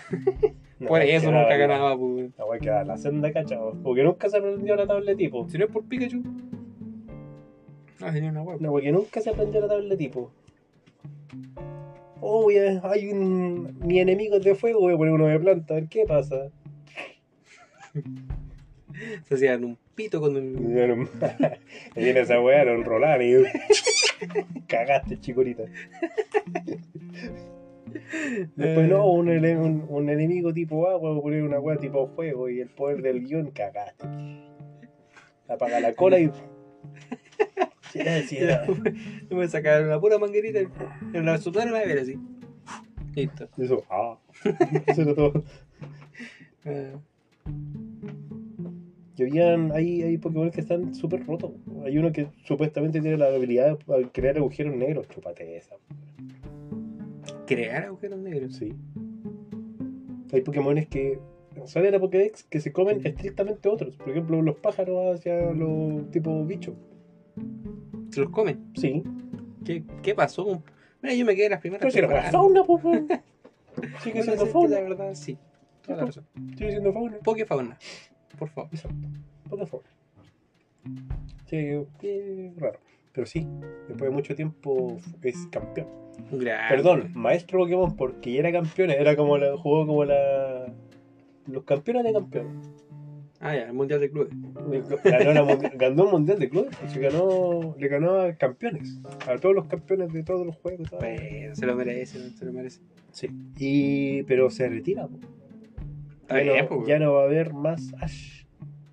No, 0.80 0.88
Por 0.88 1.00
eso 1.02 1.26
nunca 1.30 1.48
la- 1.50 1.56
ganaba, 1.56 1.96
pues. 1.96 2.30
La 2.36 2.44
wea 2.44 2.58
quedaba 2.58 2.84
la 2.84 2.96
senda 2.96 3.32
cachado. 3.32 3.72
Porque 3.82 4.02
nunca 4.02 4.28
se 4.28 4.38
aprendió 4.38 4.74
la 4.74 4.86
tabla 4.86 5.12
de 5.12 5.16
tipo. 5.16 5.48
Si 5.48 5.58
no 5.58 5.66
es 5.66 5.70
por 5.70 5.84
Pikachu. 5.84 6.22
Ah, 8.00 8.10
tenía 8.12 8.30
una 8.30 8.42
web. 8.42 8.60
No, 8.60 8.70
porque 8.72 8.90
nunca 8.90 9.20
se 9.20 9.30
aprendió 9.30 9.60
la 9.60 9.68
tabla 9.68 9.88
de 9.90 9.96
tipo. 9.96 10.32
Oh, 12.20 12.48
hay 12.82 13.08
un. 13.12 13.78
Mi 13.80 14.00
enemigo 14.00 14.36
es 14.38 14.44
de 14.44 14.54
fuego, 14.56 14.80
voy 14.80 14.94
a 14.94 14.96
poner 14.96 15.14
uno 15.14 15.26
de 15.26 15.38
planta, 15.38 15.74
a 15.74 15.76
ver 15.76 15.88
qué 15.88 16.04
pasa. 16.06 16.48
Se 19.24 19.34
hacían 19.34 19.64
un 19.64 19.78
pito 19.94 20.20
con 20.20 20.36
y 20.36 22.00
viene 22.00 22.20
esa 22.20 22.40
weá, 22.40 22.62
un 22.72 22.84
Roland 22.84 23.22
y. 23.22 23.34
Cagaste, 24.68 25.18
chicorita. 25.20 25.64
Después, 28.56 28.88
no, 28.88 29.06
un, 29.10 29.28
ele- 29.28 29.56
un, 29.56 29.86
un 29.88 30.08
enemigo 30.08 30.52
tipo 30.52 30.88
agua, 30.88 31.20
poner 31.20 31.42
una 31.42 31.60
weá 31.60 31.76
tipo 31.76 32.08
fuego 32.08 32.48
y 32.48 32.60
el 32.60 32.68
poder 32.70 33.02
del 33.02 33.24
guion, 33.24 33.50
cagaste. 33.50 34.06
Apaga 35.48 35.80
la 35.80 35.92
cola 35.92 36.18
y. 36.18 36.30
Yo 39.30 39.36
me 39.36 39.46
sacaron 39.48 39.86
una 39.86 40.00
pura 40.00 40.18
manguerita 40.18 40.60
y 40.60 40.66
me 41.12 41.22
la 41.22 41.38
soplaron 41.38 41.76
a 41.76 41.80
ver 41.80 41.98
así. 42.00 42.18
Listo. 43.14 43.48
Eso, 43.58 43.84
ah. 43.88 44.18
Eso 44.86 45.02
era 45.02 45.14
todo. 45.14 45.44
Ah, 46.64 46.98
Y 49.16 49.22
habían, 49.22 49.70
hay, 49.72 50.02
hay 50.02 50.18
Pokémon 50.18 50.50
que 50.50 50.60
están 50.60 50.94
súper 50.94 51.24
rotos. 51.24 51.52
Hay 51.84 51.96
uno 51.98 52.10
que 52.12 52.26
supuestamente 52.44 53.00
tiene 53.00 53.16
la 53.16 53.26
habilidad 53.26 53.78
de 53.78 54.08
crear 54.10 54.36
agujeros 54.36 54.74
negros. 54.74 55.08
Chupate 55.08 55.56
esa. 55.56 55.76
crear 57.46 57.84
agujeros 57.84 58.18
negros. 58.18 58.56
Sí. 58.56 58.74
Hay 60.32 60.40
Pokémones 60.40 60.88
que 60.88 61.20
salen 61.66 61.90
a 61.90 61.92
la 61.92 62.00
Pokédex 62.00 62.42
que 62.44 62.60
se 62.60 62.72
comen 62.72 63.06
estrictamente 63.06 63.68
otros. 63.68 63.96
Por 63.96 64.10
ejemplo, 64.10 64.42
los 64.42 64.56
pájaros 64.56 65.14
hacia 65.14 65.52
los 65.52 66.10
tipos 66.10 66.46
bichos. 66.46 66.74
Se 68.10 68.20
los 68.20 68.30
comen. 68.30 68.64
Sí. 68.74 69.02
¿Qué, 69.64 69.84
qué 70.02 70.14
pasó? 70.14 70.62
Mira, 71.02 71.14
yo 71.14 71.24
me 71.24 71.36
quedé 71.36 71.46
en 71.46 71.50
las 71.52 71.60
primeras 71.60 71.82
Pero 71.82 71.92
si 71.92 71.98
era 72.14 72.30
fauna, 72.32 72.64
pues. 72.64 72.84
weón. 72.84 73.08
Sigue 74.02 74.22
siendo 74.22 74.42
sí, 74.42 74.46
La 74.46 74.52
fauna. 74.52 74.80
verdad, 74.80 75.14
sí. 75.14 75.38
Toda 75.82 75.98
la 75.98 76.06
razón. 76.06 76.24
Sigue 76.56 76.70
siendo 76.72 76.92
fauna. 76.92 77.18
Pokefauna. 77.22 77.78
Por 78.38 78.48
favor. 78.48 78.70
Exacto. 78.72 79.08
Poca 79.48 79.66
fauna. 79.66 79.86
Sí, 81.46 81.86
qué 82.00 82.52
raro. 82.56 82.78
Pero 83.12 83.26
sí, 83.26 83.46
después 83.88 84.10
de 84.10 84.10
mucho 84.10 84.34
tiempo 84.34 84.98
es 85.22 85.46
campeón. 85.50 85.86
Perdón, 86.68 87.12
maestro 87.14 87.60
Pokémon, 87.60 87.96
porque 87.96 88.32
ya 88.32 88.40
era 88.40 88.52
campeón, 88.52 88.90
era 88.90 89.16
como 89.16 89.38
la, 89.38 89.56
jugó 89.56 89.86
como 89.86 90.04
la. 90.04 90.72
Los 91.46 91.64
campeones 91.64 92.04
de 92.04 92.12
campeones. 92.12 92.70
Ah, 93.40 93.54
ya, 93.54 93.64
el 93.64 93.74
mundial 93.74 94.00
de 94.00 94.10
clubes. 94.10 94.30
Ganó, 95.04 95.32
la 95.32 95.68
ganó 95.74 96.04
un 96.04 96.10
mundial 96.10 96.38
de 96.38 96.48
clubes, 96.48 96.74
pues, 96.80 96.96
y 96.96 96.98
ganó, 96.98 97.74
le 97.78 97.88
ganó 97.88 98.20
a 98.20 98.32
campeones, 98.34 98.98
a 99.28 99.36
todos 99.36 99.54
los 99.54 99.66
campeones 99.66 100.12
de 100.12 100.22
todos 100.22 100.46
los 100.46 100.56
juegos. 100.56 100.90
Bueno, 100.90 101.54
se 101.54 101.66
lo 101.66 101.76
merece, 101.76 102.30
se 102.30 102.44
lo 102.44 102.52
merece. 102.52 102.80
Sí. 103.12 103.28
Y, 103.58 104.22
pero 104.22 104.50
se 104.50 104.68
retira. 104.68 105.06
po. 105.06 105.18
Ya, 106.28 106.36
bien, 106.36 106.56
no, 106.58 106.68
pues, 106.68 106.88
ya 106.88 106.98
no 106.98 107.12
va 107.12 107.22
a 107.22 107.24
haber 107.24 107.52
más 107.52 107.94
Ash. 108.00 108.44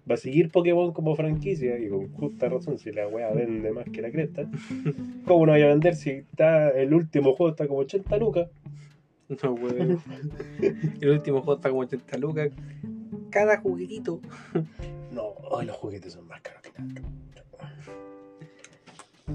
Va 0.10 0.16
a 0.16 0.18
seguir 0.18 0.50
Pokémon 0.50 0.92
como 0.92 1.16
franquicia 1.16 1.80
y 1.80 1.88
con 1.88 2.12
justa 2.12 2.50
razón 2.50 2.78
si 2.80 2.92
la 2.92 3.08
wea 3.08 3.32
vende 3.32 3.72
más 3.72 3.86
que 3.86 4.02
la 4.02 4.12
cresta. 4.12 4.50
¿Cómo 5.26 5.46
no 5.46 5.52
vaya 5.54 5.66
a 5.66 5.70
vender 5.70 5.96
si 5.96 6.10
está 6.10 6.70
el 6.70 6.94
último 6.94 7.36
juego 7.36 7.52
está 7.52 7.68
como 7.68 7.80
80 7.80 8.18
lucas? 8.18 8.50
No, 9.44 9.54
weón. 9.54 10.02
El 11.02 11.10
último 11.10 11.42
juego 11.42 11.56
está 11.56 11.70
como 11.70 11.82
80 11.82 12.18
lucas. 12.18 12.52
Cada 13.30 13.58
juguetito. 13.58 14.20
No, 15.14 15.36
ay, 15.58 15.68
los 15.68 15.78
juguetes 15.78 16.14
son 16.14 16.28
más 16.28 16.42
caros 16.42 16.62
que 16.62 16.72
nada. 16.82 17.02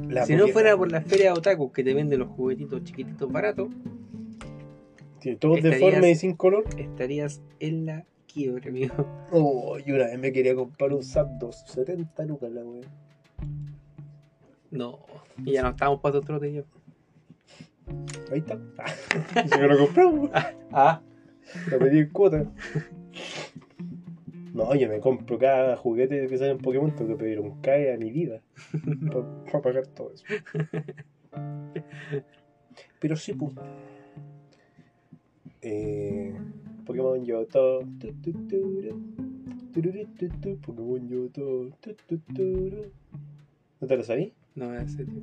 La 0.09 0.27
si 0.27 0.36
no 0.36 0.48
fuera 0.48 0.77
por 0.77 0.93
la 0.93 1.01
feria 1.01 1.32
de 1.32 1.39
otaku 1.39 1.73
que 1.73 1.82
te 1.82 1.94
venden 1.94 2.18
los 2.18 2.28
juguetitos 2.28 2.85
chiquititos 2.85 3.31
baratos, 3.31 3.68
Sí, 5.20 5.36
todos 5.36 5.59
estarías- 5.59 5.80
deformes 5.80 6.10
y 6.10 6.14
sin 6.20 6.34
color. 6.36 6.64
estarías 6.78 7.43
en 7.60 7.86
la 7.86 8.05
quiebra, 8.26 8.68
amigo. 8.68 8.94
Oh, 9.32 9.78
y 9.84 9.90
una 9.93 10.06
vez 10.06 10.18
me 10.18 10.32
quería 10.32 10.55
comprar 10.55 10.93
un 10.93 11.02
Zapdos, 11.02 11.64
70 11.66 12.24
lucas 12.26 12.51
la 12.52 12.62
wea. 12.64 12.82
No. 14.70 14.98
Y 15.44 15.52
ya 15.52 15.62
no 15.62 15.70
estamos 15.70 16.01
para 16.01 16.18
otro 16.18 16.44
y 16.44 16.55
yo. 16.55 16.62
Ahí 18.32 18.38
está. 18.38 18.59
Se 19.48 19.59
me 19.59 19.68
lo 19.68 19.78
compramos. 19.78 20.30
Ah. 20.72 21.01
Lo 21.70 21.78
pedí 21.78 22.01
en 22.01 22.10
cuota. 22.10 22.44
No, 24.52 24.74
yo 24.74 24.88
me 24.88 24.98
compro 25.01 25.38
cada 25.38 25.76
juguete 25.76 26.26
que 26.26 26.36
sale 26.38 26.51
en 26.51 26.59
Pokémon, 26.59 26.94
tengo 26.94 27.10
que 27.16 27.22
pedir 27.22 27.40
un 27.40 27.60
CAE 27.60 27.94
a 27.94 27.97
mi 27.97 28.10
vida. 28.10 28.43
Para 29.52 29.62
pagar 29.62 29.86
todo 29.86 30.12
eso. 30.12 30.24
Pero 33.01 33.16
sí, 33.16 33.32
pues. 33.34 33.52
Eh, 35.62 36.35
Pokémon 36.85 37.24
Yoto. 37.24 37.81
Pokémon 40.65 41.09
Yoto. 41.09 41.70
¿No 43.81 43.87
te 43.87 43.97
lo 43.97 44.03
sabí? 44.03 44.33
No 44.55 44.70
hace, 44.70 45.05
tío. 45.05 45.23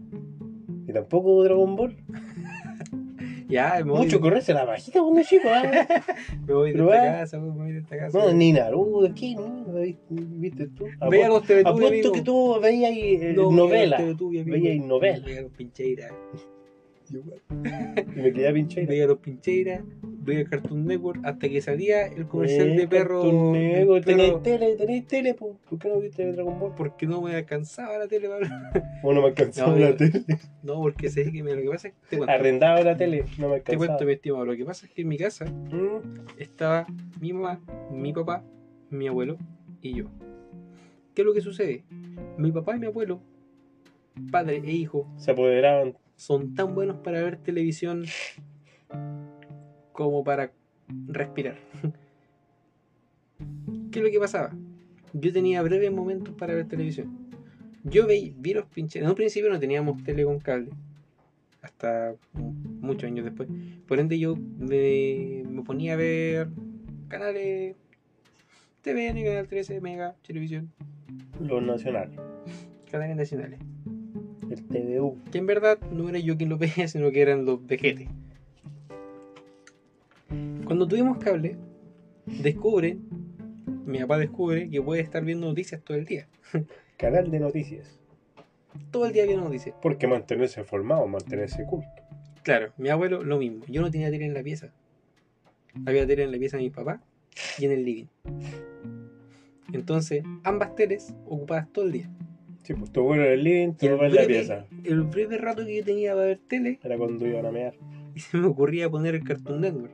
¿Y 0.88 0.94
tampoco 0.94 1.44
Dragon 1.44 1.76
Ball? 1.76 1.96
Ya, 3.50 3.76
me 3.86 3.92
voy, 3.92 4.06
Mucho 4.06 4.20
correrse 4.20 4.52
la 4.54 4.66
bajita 4.66 5.02
cuando 5.02 5.22
chico, 5.22 5.48
¿ah? 5.48 5.62
me 6.48 6.54
voy 6.54 6.72
de 6.72 6.78
pero, 6.78 6.92
esta 6.92 7.06
eh. 7.06 7.20
casa, 7.20 7.40
me 7.40 7.50
voy 7.52 7.72
de 7.74 7.80
esta 7.80 7.98
casa. 7.98 8.18
No, 8.18 8.34
ni 8.34 8.52
Naruto, 8.52 9.14
¿qué? 9.14 9.36
No, 9.36 9.66
¿Viste 10.10 10.70
tú? 10.70 10.86
Veía 11.10 11.28
los 11.28 11.46
Teletubbies, 11.46 11.66
Apuesto 11.66 12.08
amigo. 12.10 12.12
que 12.14 12.22
tú 12.22 12.60
veías 12.60 12.92
eh, 12.96 13.34
No, 13.36 13.52
novela. 13.52 13.98
veía 13.98 14.82
novela. 14.82 15.26
Veía 15.26 15.42
los 15.44 15.52
Y 18.16 18.20
me 18.22 18.32
quedé 18.34 18.54
pinche. 18.54 18.86
Veía 18.86 19.08
los 19.08 19.18
pincheiras. 19.20 19.82
Veía 20.04 20.46
Cartoon 20.46 20.86
Network 20.86 21.20
hasta 21.26 21.50
que 21.50 21.62
salía 21.62 22.08
el 22.08 22.28
comercial 22.28 22.76
de 22.76 22.88
perro. 22.88 23.22
Perro- 23.24 24.02
tenéis 24.02 24.42
tele, 24.42 24.76
tenéis 24.76 25.08
tele, 25.08 25.34
po. 25.34 25.58
¿por 25.70 25.80
qué 25.80 25.90
no 25.90 26.00
viste 26.00 26.32
Dragon 26.32 26.60
Ball? 26.60 26.74
porque 26.76 27.06
no 27.06 27.22
me 27.22 27.36
alcanzaba 27.36 27.98
la 27.98 28.08
tele 28.08 28.30
para- 28.30 28.72
O 29.04 29.12
no 29.14 29.22
me 29.22 29.28
alcanzaba 29.28 29.72
No, 29.74 29.78
la 29.80 29.90
yo- 29.92 29.98
tele. 29.98 30.24
No, 30.64 30.76
porque 30.82 31.10
sé 31.10 31.32
que 31.32 31.44
me- 31.44 31.56
lo 31.56 31.62
que 31.62 31.70
pasa 31.70 31.88
es 31.90 31.94
que 31.96 32.00
te 32.12 32.18
cuento, 32.18 32.34
Arrendaba 32.34 32.82
la 32.82 32.96
tele, 32.96 33.26
no 33.38 33.50
me 33.50 33.60
te 33.60 33.72
alcanzaba. 33.74 33.78
cuento, 33.88 34.06
mi 34.06 34.14
estimado. 34.14 34.46
Lo 34.46 34.56
que 34.56 34.66
pasa 34.66 34.86
es 34.86 34.92
que 34.94 35.02
en 35.02 35.08
mi 35.10 35.18
casa 35.18 35.46
Mm, 35.46 36.40
estaba 36.40 36.88
mi 37.20 37.34
mamá, 37.34 37.60
mi 37.92 38.14
papá, 38.14 38.44
mi 38.90 39.08
abuelo 39.08 39.38
y 39.82 39.96
yo. 39.96 40.06
¿Qué 41.14 41.22
es 41.22 41.26
lo 41.26 41.34
que 41.34 41.42
sucede? 41.42 41.84
Mi 42.38 42.52
papá 42.52 42.76
y 42.76 42.80
mi 42.80 42.86
abuelo, 42.88 43.20
padre 44.32 44.62
e 44.64 44.72
hijo, 44.72 45.08
Se 45.18 45.32
apoderaban. 45.32 45.96
Son 46.24 46.56
tan 46.56 46.74
buenos 46.74 46.98
para 47.00 47.22
ver 47.22 47.36
televisión 47.36 48.06
como 49.92 50.24
para 50.24 50.54
respirar. 51.08 51.58
¿Qué 53.92 54.00
es 54.00 54.06
lo 54.06 54.10
que 54.10 54.20
pasaba? 54.20 54.56
Yo 55.12 55.34
tenía 55.34 55.62
breves 55.62 55.92
momentos 55.92 56.34
para 56.36 56.54
ver 56.56 56.66
televisión. 56.68 57.28
Yo 57.84 58.08
vi, 58.08 58.34
vi 58.38 58.54
los 58.54 58.66
pinches. 58.68 59.04
En 59.04 59.10
un 59.10 59.16
principio 59.16 59.50
no 59.50 59.60
teníamos 59.60 60.02
tele 60.04 60.24
con 60.24 60.40
cable. 60.40 60.70
Hasta 61.62 62.16
mu- 62.32 62.54
muchos 62.80 63.04
años 63.04 63.26
después. 63.26 63.50
Por 63.86 64.00
ende, 64.00 64.18
yo 64.18 64.36
me, 64.38 65.44
me 65.46 65.62
ponía 65.64 65.94
a 65.94 65.98
ver 65.98 66.48
canales 67.10 67.76
TVN, 68.82 69.24
Canal 69.26 69.48
13, 69.48 69.82
Mega, 69.82 70.16
Televisión, 70.26 70.72
Los 71.42 71.62
nacionales. 71.62 72.18
canales 72.90 73.18
nacionales. 73.18 73.60
El 74.50 74.64
TVU. 74.68 75.18
que 75.32 75.38
en 75.38 75.46
verdad 75.46 75.80
no 75.92 76.10
era 76.10 76.20
yo 76.20 76.38
quien 76.38 76.50
lo 76.50 76.58
veía, 76.60 76.88
sino 76.88 77.12
que 77.12 77.22
eran 77.22 77.46
los 77.46 77.66
vejetes. 77.66 78.08
Cuando 80.66 80.88
tuvimos 80.88 81.18
cable, 81.18 81.58
descubre, 82.26 82.98
mi 83.86 84.00
papá 84.00 84.18
descubre 84.18 84.70
que 84.70 84.82
puede 84.82 85.02
estar 85.02 85.24
viendo 85.24 85.48
noticias 85.48 85.82
todo 85.84 85.98
el 85.98 86.06
día. 86.06 86.28
Canal 86.98 87.30
de 87.30 87.40
noticias. 87.40 88.00
Todo 88.92 89.06
el 89.06 89.14
día 89.14 89.26
viendo 89.26 89.44
noticias. 89.44 89.76
Porque 89.82 90.08
mantenerse 90.08 90.64
formado, 90.64 91.06
mantenerse 91.08 91.66
culto. 91.66 91.88
Claro, 92.44 92.74
mi 92.78 92.90
abuelo 92.90 93.24
lo 93.24 93.38
mismo. 93.38 93.66
Yo 93.68 93.82
no 93.82 93.92
tenía 93.92 94.10
tele 94.10 94.26
en 94.26 94.34
la 94.34 94.44
pieza. 94.44 94.74
Había 95.86 96.06
tele 96.08 96.24
en 96.24 96.32
la 96.32 96.38
pieza 96.38 96.58
de 96.58 96.64
mi 96.64 96.70
papá 96.70 97.02
y 97.58 97.66
en 97.66 97.72
el 97.72 97.86
living. 97.86 98.06
Entonces, 99.72 100.24
ambas 100.44 100.76
teles 100.76 101.14
ocupadas 101.26 101.72
todo 101.72 101.86
el 101.86 101.92
día. 101.92 102.10
Sí, 102.64 102.74
pues 102.74 102.92
tu 102.92 103.02
abuelo 103.02 103.24
el 103.26 103.44
living, 103.44 103.74
tu 103.74 103.88
papá 103.90 104.06
en 104.08 104.16
la 104.16 104.22
breve- 104.22 104.28
pieza. 104.28 104.66
El 104.86 105.02
breve 105.04 105.38
rato 105.38 105.66
que 105.66 105.78
yo 105.78 105.84
tenía 105.84 106.14
para 106.14 106.26
ver 106.28 106.40
tele, 106.48 106.80
Era 106.84 106.98
cuando 106.98 107.28
iban 107.28 107.46
a 107.46 107.52
mear. 107.52 107.74
y 108.16 108.20
se 108.20 108.38
me 108.38 108.48
ocurría 108.48 108.90
poner 108.90 109.16
el 109.16 109.24
Cartoon 109.24 109.62
Network 109.62 109.92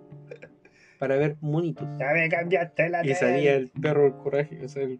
para 0.99 1.15
ver 1.15 1.37
monitos. 1.41 1.87
Ya 1.99 2.11
me 2.13 2.27
cambiaste 2.29 2.89
la 2.89 3.05
Y 3.05 3.13
salía 3.15 3.55
el 3.55 3.69
perro 3.69 4.05
el 4.07 4.13
coraje, 4.13 4.63
o 4.63 4.67
sea, 4.67 4.83
el, 4.83 4.99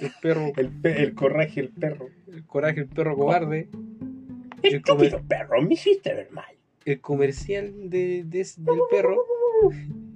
el 0.00 0.10
perro, 0.20 0.52
El, 0.56 0.68
pe- 0.70 1.02
el 1.02 1.14
coraje, 1.14 1.60
el 1.60 1.68
perro. 1.70 2.08
el 2.30 2.44
coraje, 2.44 2.80
el 2.80 2.88
perro 2.88 3.16
cobarde. 3.16 3.68
El, 4.62 4.74
Estúpido 4.74 5.22
perro, 5.26 5.62
me 5.62 5.74
hiciste 5.74 6.12
ver 6.12 6.30
mal. 6.32 6.44
el 6.84 7.00
comercial 7.00 7.88
de, 7.88 8.24
de 8.24 8.46
del 8.58 8.80
perro. 8.90 9.16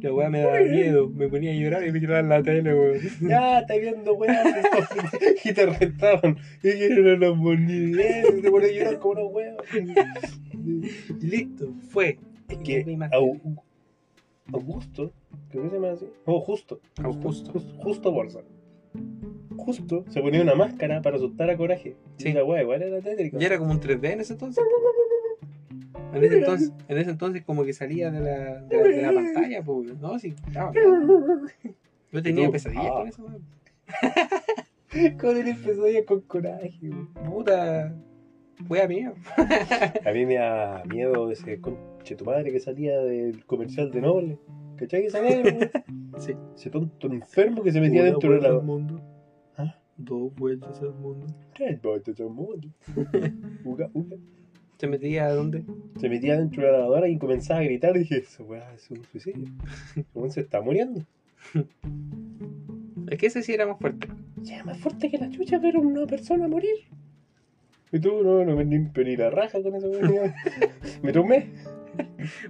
La 0.00 0.12
weá 0.12 0.30
me 0.30 0.40
daba 0.40 0.60
miedo, 0.60 1.08
me 1.08 1.28
ponía 1.28 1.52
a 1.52 1.54
llorar 1.54 1.86
y 1.86 1.92
me 1.92 2.00
tiraba 2.00 2.20
en 2.20 2.28
la 2.28 2.42
tele, 2.42 2.74
weón. 2.74 2.98
Ya, 3.20 3.60
estás 3.60 3.80
viendo 3.80 4.14
weá. 4.14 4.42
y 5.44 5.52
te 5.52 5.66
rentaban. 5.66 6.38
Y 6.58 6.70
que 6.70 6.86
eran 6.86 7.20
los 7.20 7.38
bonitos. 7.38 8.04
Y 8.38 8.42
te 8.42 8.50
ponías 8.50 8.70
a 8.70 8.74
llorar 8.74 8.98
como 8.98 9.12
una 9.12 9.24
weá. 9.24 9.56
Y 11.20 11.26
listo, 11.26 11.72
fue. 11.90 12.18
Es 12.48 12.58
Y 12.58 12.62
que 12.62 12.98
Augusto, 14.52 15.12
creo 15.50 15.62
que 15.62 15.68
se 15.68 15.74
llama 15.76 15.92
así. 15.92 16.06
No, 16.26 16.40
justo. 16.40 16.80
Augusto. 17.02 17.52
Justo, 17.52 17.82
justo 17.82 18.12
Bolsa. 18.12 18.40
Justo 19.56 20.04
se 20.08 20.20
ponía 20.20 20.42
una 20.42 20.54
máscara 20.54 21.02
para 21.02 21.16
asustar 21.16 21.50
a 21.50 21.56
Coraje. 21.56 21.96
Sí. 22.16 22.32
La 22.32 22.44
weá, 22.44 22.62
igual 22.62 22.82
era 22.82 23.00
tétrico. 23.00 23.38
Ya 23.38 23.46
era 23.46 23.58
como 23.58 23.70
un 23.70 23.80
3D 23.80 24.12
en 24.12 24.20
ese 24.20 24.32
entonces. 24.32 24.64
En 26.12 26.24
ese 26.24 26.38
entonces, 26.38 26.72
en 26.88 26.98
ese 26.98 27.10
entonces 27.10 27.42
como 27.44 27.64
que 27.64 27.72
salía 27.72 28.10
de 28.10 28.20
la, 28.20 28.60
de 28.62 28.76
la, 28.76 28.82
de 28.82 29.02
la 29.02 29.12
pantalla, 29.12 29.62
pues, 29.62 29.98
no, 30.00 30.18
sí, 30.18 30.34
estaba 30.46 30.70
bien. 30.72 30.84
Yo 32.12 32.22
tenía 32.22 32.50
pesadillas 32.50 32.86
Ah. 32.86 32.92
con 32.98 33.08
eso, 33.08 33.24
weón. 33.24 33.42
Con 35.20 35.36
el 35.36 35.48
episodio 35.48 36.04
con 36.04 36.20
Coraje. 36.22 36.72
weón. 36.82 37.08
Puta, 37.24 37.94
fue 38.66 38.82
a 38.82 38.88
mí. 38.88 39.04
A 40.06 40.12
mí 40.12 40.26
me 40.26 40.34
da 40.34 40.82
miedo 40.86 41.30
ese 41.30 41.60
conche 41.60 42.16
tu 42.16 42.24
madre 42.24 42.50
que 42.52 42.58
salía 42.60 42.98
del 42.98 43.44
comercial 43.46 43.90
de 43.92 44.00
Noble. 44.00 44.38
¿Cachai 44.76 45.02
que 45.02 45.10
salía? 45.10 45.40
weón? 45.42 45.70
Sí. 46.18 46.34
Ese 46.56 46.70
tonto 46.70 47.06
enfermo 47.06 47.62
que 47.62 47.70
se 47.72 47.80
metía 47.80 48.02
Una 48.02 48.10
dentro 48.10 48.30
de 48.32 48.38
vuelta 48.38 48.54
la. 48.56 48.60
mundo. 48.62 49.00
¿Ah? 49.56 49.76
Dos 49.96 50.34
vueltas 50.34 50.80
al 50.82 50.92
mundo. 50.94 51.26
Tres 51.54 51.80
vueltas 51.80 52.18
al 52.20 52.30
mundo. 52.30 52.68
Uga, 53.64 53.88
uga. 53.94 54.16
¿Se 54.80 54.86
metía 54.86 55.26
a 55.26 55.34
dónde? 55.34 55.62
Se 56.00 56.08
metía 56.08 56.38
dentro 56.38 56.64
de 56.64 56.72
la 56.72 56.78
lavadora 56.78 57.06
y 57.06 57.18
comenzaba 57.18 57.60
a 57.60 57.64
gritar. 57.64 57.94
Y 57.96 58.00
dije, 58.00 58.16
eso 58.16 58.44
weá, 58.44 58.72
es 58.72 58.90
un 58.90 59.04
suicidio. 59.04 59.46
¿Cómo 60.14 60.30
se 60.30 60.40
está 60.40 60.62
muriendo? 60.62 61.04
Es 63.10 63.18
que 63.18 63.26
ese 63.26 63.42
sí 63.42 63.52
era 63.52 63.66
más 63.66 63.78
fuerte. 63.78 64.08
Ya, 64.42 64.64
más 64.64 64.78
fuerte 64.78 65.10
que 65.10 65.18
la 65.18 65.28
chucha 65.28 65.58
ver 65.58 65.76
a 65.76 65.80
una 65.80 66.06
persona 66.06 66.48
morir. 66.48 66.76
Y 67.92 67.98
tú, 67.98 68.22
no, 68.22 68.42
no 68.42 68.56
me 68.56 68.64
limpio 68.64 69.04
ni 69.04 69.16
la 69.16 69.28
raja 69.28 69.62
con 69.62 69.74
eso, 69.74 69.90
weón. 69.90 70.32
Me 71.02 71.12
tomé. 71.12 71.48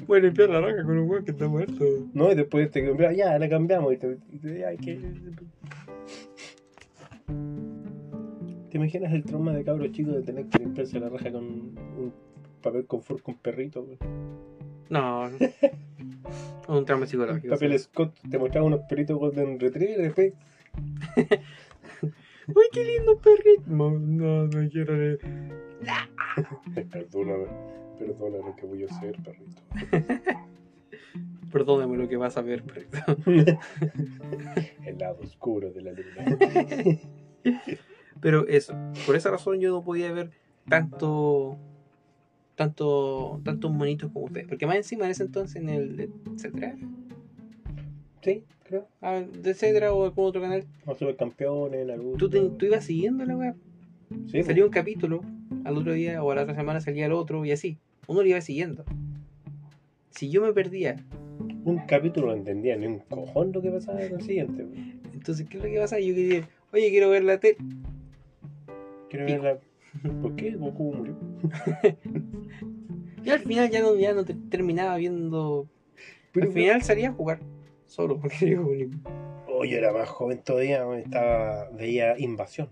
Voy 0.06 0.20
a 0.20 0.22
limpiar 0.22 0.50
la 0.50 0.60
raja 0.60 0.84
con 0.84 0.98
un 0.98 1.10
weón 1.10 1.24
que 1.24 1.32
está 1.32 1.48
muerto. 1.48 1.84
No, 2.14 2.30
y 2.30 2.36
después 2.36 2.70
te 2.70 2.86
cambiaba, 2.86 3.12
ya, 3.12 3.36
la 3.40 3.48
cambiamos. 3.48 3.92
Y 3.92 3.96
te, 3.96 4.18
y 4.32 4.38
te- 4.38 4.64
ay, 4.64 4.76
que... 4.76 5.00
¿Te 8.70 8.76
imaginas 8.76 9.12
el 9.12 9.24
trauma 9.24 9.52
de 9.52 9.64
cabro 9.64 9.84
chico 9.88 10.12
de 10.12 10.22
tener 10.22 10.46
que 10.46 10.60
limpiarse 10.60 11.00
la 11.00 11.08
raja 11.08 11.32
con 11.32 11.42
un 11.42 12.12
papel 12.62 12.86
confort 12.86 13.20
con 13.20 13.34
perrito? 13.36 13.84
No, 14.88 15.28
no. 15.28 15.38
un 16.68 16.84
trauma 16.84 17.04
psicológico. 17.06 17.48
papel 17.48 17.76
Scott 17.80 18.14
te 18.30 18.38
mostraba 18.38 18.68
unos 18.68 18.82
perritos 18.88 19.18
Golden 19.18 19.58
Retriever 19.58 19.98
después 19.98 20.34
Uy, 22.02 22.64
qué 22.72 22.84
lindo 22.84 23.18
perrito. 23.18 23.62
No, 23.66 23.90
no, 23.90 24.46
no 24.46 24.70
quiero 24.70 24.96
leer. 24.96 25.18
Perdóname, 26.90 27.46
perdóname 27.98 28.54
que 28.56 28.66
voy 28.66 28.84
a 28.84 28.86
hacer, 28.86 29.16
perrito. 29.22 29.62
Perdóname 31.52 31.96
lo 31.96 32.08
que 32.08 32.16
vas 32.16 32.36
a 32.36 32.42
ver, 32.42 32.62
perrito. 32.62 32.98
El 34.84 34.98
lado 34.98 35.20
oscuro 35.22 35.72
de 35.72 35.82
la 35.82 35.92
luna. 35.92 37.00
Pero 38.20 38.46
eso, 38.48 38.74
por 39.06 39.16
esa 39.16 39.30
razón 39.30 39.60
yo 39.60 39.70
no 39.70 39.82
podía 39.82 40.10
ver 40.12 40.30
tanto 40.68 41.56
tanto 42.56 43.40
tantos 43.44 43.70
monitos 43.72 44.10
como 44.12 44.26
ustedes. 44.26 44.46
Porque 44.48 44.66
más 44.66 44.76
encima 44.76 45.04
en 45.06 45.12
ese 45.12 45.22
entonces 45.24 45.56
en 45.62 45.68
el 45.70 46.10
etcétera, 46.34 46.76
Sí, 48.22 48.44
creo. 48.64 48.86
ah, 49.00 49.20
de 49.20 49.50
etcétera 49.50 49.92
o 49.94 50.04
algún 50.04 50.26
otro 50.26 50.42
canal, 50.42 50.64
Los 50.86 50.98
supercampeones, 50.98 51.86
Naruto. 51.86 52.18
tú, 52.18 52.28
te- 52.28 52.50
tú 52.58 52.66
ibas 52.66 52.84
siguiendo 52.84 53.24
la 53.24 53.36
web. 53.36 53.54
Sí, 54.26 54.42
Salía 54.42 54.64
un 54.64 54.70
capítulo, 54.70 55.22
al 55.64 55.76
otro 55.78 55.92
día 55.92 56.22
o 56.22 56.30
a 56.30 56.34
la 56.34 56.42
otra 56.42 56.54
semana 56.54 56.80
salía 56.80 57.06
el 57.06 57.12
otro 57.12 57.44
y 57.46 57.52
así. 57.52 57.78
Uno 58.08 58.20
lo 58.22 58.28
iba 58.28 58.40
siguiendo. 58.42 58.84
Si 60.10 60.28
yo 60.30 60.42
me 60.42 60.52
perdía, 60.52 60.96
un 61.64 61.78
capítulo 61.86 62.26
no 62.26 62.34
entendía 62.34 62.76
ni 62.76 62.86
un 62.86 62.98
cojón 62.98 63.52
lo 63.52 63.62
que 63.62 63.70
pasaba 63.70 64.02
en 64.02 64.14
el 64.16 64.20
siguiente. 64.22 64.66
entonces 65.14 65.46
¿qué 65.48 65.56
es 65.58 65.64
lo 65.64 65.70
que 65.70 65.78
pasa? 65.78 65.98
Yo 66.00 66.14
quería, 66.14 66.46
oye, 66.72 66.90
quiero 66.90 67.08
ver 67.08 67.24
la 67.24 67.38
tele. 67.40 67.56
Quiero 69.10 69.26
ver 69.26 69.40
la... 69.42 69.58
¿Por 70.22 70.36
qué 70.36 70.52
Goku 70.52 70.94
murió? 70.94 71.16
Y 73.24 73.30
al 73.30 73.40
final 73.40 73.68
ya 73.70 73.80
no, 73.82 73.96
ya 73.96 74.14
no 74.14 74.24
te- 74.24 74.34
terminaba 74.48 74.96
viendo. 74.96 75.68
Pero, 76.32 76.46
al 76.46 76.52
final 76.52 76.82
salía 76.82 77.08
a 77.10 77.12
jugar 77.12 77.40
solo, 77.86 78.18
porque 78.20 78.56
único. 78.58 78.96
Oh, 79.48 79.64
yo 79.64 79.76
era 79.76 79.92
más 79.92 80.08
joven 80.08 80.40
todavía, 80.42 80.84
estaba, 80.96 81.68
veía 81.70 82.18
Invasión. 82.18 82.70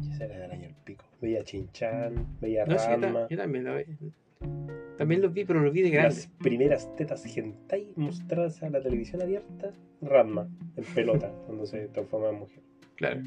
Y 0.00 0.10
ese 0.12 0.24
era 0.26 0.38
del 0.38 0.50
año 0.52 0.68
el 0.68 0.74
pico. 0.84 1.04
Veía 1.20 1.42
Chinchan, 1.42 2.38
veía 2.40 2.64
No, 2.66 2.78
sí, 2.78 2.90
yo, 2.90 3.00
ta- 3.00 3.26
yo 3.28 3.36
también 3.36 3.64
lo 3.64 3.76
vi. 3.76 3.84
También 4.98 5.22
los 5.22 5.32
vi, 5.32 5.44
pero 5.44 5.60
los 5.60 5.72
vi 5.72 5.82
de 5.82 5.90
grande. 5.90 6.14
Las 6.14 6.26
primeras 6.38 6.94
tetas 6.94 7.24
hentai 7.36 7.92
mostradas 7.96 8.62
a 8.62 8.68
la 8.70 8.80
televisión 8.80 9.22
abierta, 9.22 9.72
Ranma, 10.02 10.48
en 10.76 10.84
pelota, 10.94 11.32
cuando 11.46 11.66
se 11.66 11.88
transformaba 11.88 12.32
en 12.34 12.38
mujer. 12.40 12.62
Claro. 12.98 13.22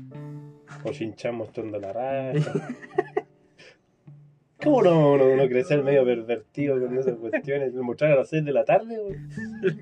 O 0.83 0.91
Shinchan 0.91 1.33
mostrando 1.35 1.79
la 1.79 1.93
raja. 1.93 2.33
¿Cómo 4.63 4.83
no, 4.83 5.17
no, 5.17 5.35
no 5.35 5.47
crecer 5.47 5.81
medio 5.83 6.05
pervertido 6.05 6.79
con 6.79 6.95
esas 6.97 7.15
cuestiones? 7.15 7.73
Mostrar 7.73 8.11
a 8.11 8.15
las 8.17 8.29
6 8.29 8.45
de 8.45 8.51
la 8.53 8.63
tarde. 8.63 8.99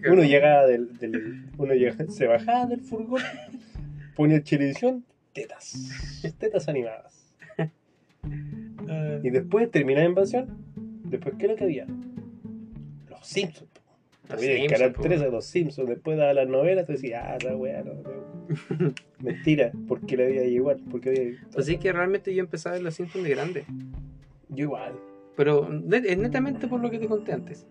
Uno 0.10 0.24
llegaba 0.24 0.68
del, 0.68 0.98
del- 0.98 1.48
uno 1.58 1.74
llega- 1.74 2.08
se 2.08 2.28
bajaba 2.28 2.66
del 2.68 2.80
furgón, 2.82 3.22
ponía 4.16 4.42
televisión, 4.42 5.04
tetas, 5.34 6.22
tetas 6.38 6.68
animadas. 6.70 7.26
Y 9.24 9.30
después 9.32 9.70
terminaba 9.72 10.06
invasión, 10.06 10.48
después 11.04 11.36
¿qué 11.38 11.46
es 11.46 11.52
lo 11.52 11.58
que 11.58 11.64
había? 11.66 11.86
Los 13.10 13.26
Simpsons. 13.28 13.69
El 14.30 14.40
Simpsons, 14.40 14.72
canal 14.72 14.94
po. 14.94 15.02
3 15.02 15.20
de 15.20 15.32
los 15.32 15.46
Simpsons, 15.46 15.90
después 15.90 16.18
daba 16.18 16.34
las 16.34 16.48
novelas, 16.48 16.86
tú 16.86 16.94
decías, 16.94 17.24
ah, 17.26 17.38
esa 17.40 17.56
weá 17.56 17.84
no, 17.84 17.94
no. 17.96 18.94
Mentira, 19.20 19.72
porque 19.88 20.18
la 20.18 20.24
veía 20.26 20.46
igual, 20.46 20.82
porque 20.90 21.10
había 21.10 21.48
Pues 21.52 21.66
sí 21.66 21.78
que 21.78 21.92
realmente 21.92 22.34
yo 22.34 22.42
empecé 22.42 22.70
a 22.70 22.74
ver 22.74 22.82
los 22.82 22.94
Simpsons 22.94 23.24
de 23.24 23.30
grande. 23.32 23.66
Yo 24.50 24.66
igual. 24.66 24.94
Pero 25.36 25.70
es 25.92 26.18
netamente 26.18 26.68
por 26.68 26.82
lo 26.82 26.92
que 26.92 27.00
te 27.00 27.08
conté 27.08 27.32
antes. 27.32 27.66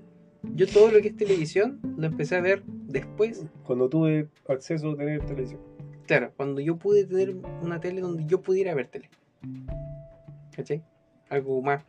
Yo 0.55 0.67
todo 0.67 0.91
lo 0.91 1.01
que 1.01 1.09
es 1.09 1.17
televisión 1.17 1.81
lo 1.97 2.07
empecé 2.07 2.37
a 2.37 2.41
ver 2.41 2.63
después. 2.65 3.45
Cuando 3.65 3.89
tuve 3.89 4.29
acceso 4.49 4.91
a 4.93 4.97
tener 4.97 5.21
televisión. 5.27 5.61
Claro, 6.07 6.33
cuando 6.37 6.61
yo 6.61 6.79
pude 6.79 7.05
tener 7.05 7.37
una 7.63 7.81
tele 7.81 8.01
donde 8.01 8.25
yo 8.25 8.41
pudiera 8.41 8.75
ver 8.75 8.87
tele. 8.87 9.11
¿Cachai? 10.55 10.83
Algo 11.29 11.61
más. 11.61 11.85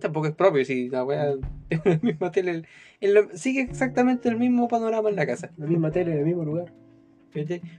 Tampoco 0.00 0.26
es 0.26 0.34
propio, 0.34 0.64
si 0.64 0.88
la 0.88 1.04
wea 1.04 1.34
tengo 1.68 1.82
la 1.86 1.98
misma 2.02 2.30
tele. 2.32 2.62
en 3.00 3.14
la- 3.14 3.28
sigue 3.36 3.60
exactamente 3.62 4.28
el 4.28 4.36
mismo 4.36 4.68
panorama 4.68 5.08
en 5.10 5.16
la 5.16 5.26
casa. 5.26 5.50
La 5.56 5.66
misma 5.66 5.90
tele, 5.90 6.12
en 6.12 6.18
el 6.18 6.24
mismo 6.24 6.44
lugar. 6.44 6.72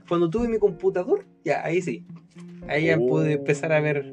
Cuando 0.08 0.28
tuve 0.28 0.48
mi 0.48 0.58
computador, 0.58 1.24
ya, 1.44 1.64
ahí 1.64 1.80
sí. 1.80 2.04
Ahí 2.68 2.86
ya 2.86 2.98
pude 2.98 3.32
empezar 3.32 3.72
a 3.72 3.80
ver 3.80 4.12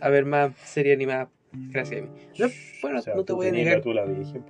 a 0.00 0.08
ver 0.08 0.24
más 0.26 0.54
serie 0.58 0.92
animada 0.92 1.30
gracias 1.70 2.00
a 2.00 2.04
mí. 2.04 2.10
No, 2.38 2.46
bueno, 2.82 2.98
O 2.98 3.02
sea, 3.02 3.14
no 3.14 3.24
te 3.24 3.32
tú 3.32 3.36
voy 3.36 3.48
a 3.48 3.52
negar. 3.52 3.84
la 3.86 4.04
virgen. 4.04 4.44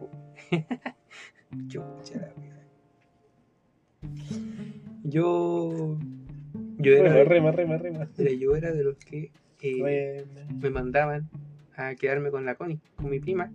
Chucha 1.69 2.15
la 2.21 2.33
wea. 2.37 2.55
Yo. 5.05 5.99
Yo 6.79 6.93
era, 6.93 7.13
de, 7.13 7.25
rema, 7.25 7.53
rema, 7.53 7.79
rema. 7.79 8.09
mira, 8.19 8.33
yo 8.33 8.57
era 8.57 8.73
de 8.73 8.85
los 8.85 8.97
que 8.97 9.31
eh, 9.63 10.25
me 10.61 10.71
mandaban 10.71 11.29
a 11.77 11.95
quedarme 11.95 12.31
con 12.31 12.45
la 12.45 12.55
Connie, 12.55 12.81
con 12.97 13.11
mi 13.11 13.21
prima. 13.21 13.51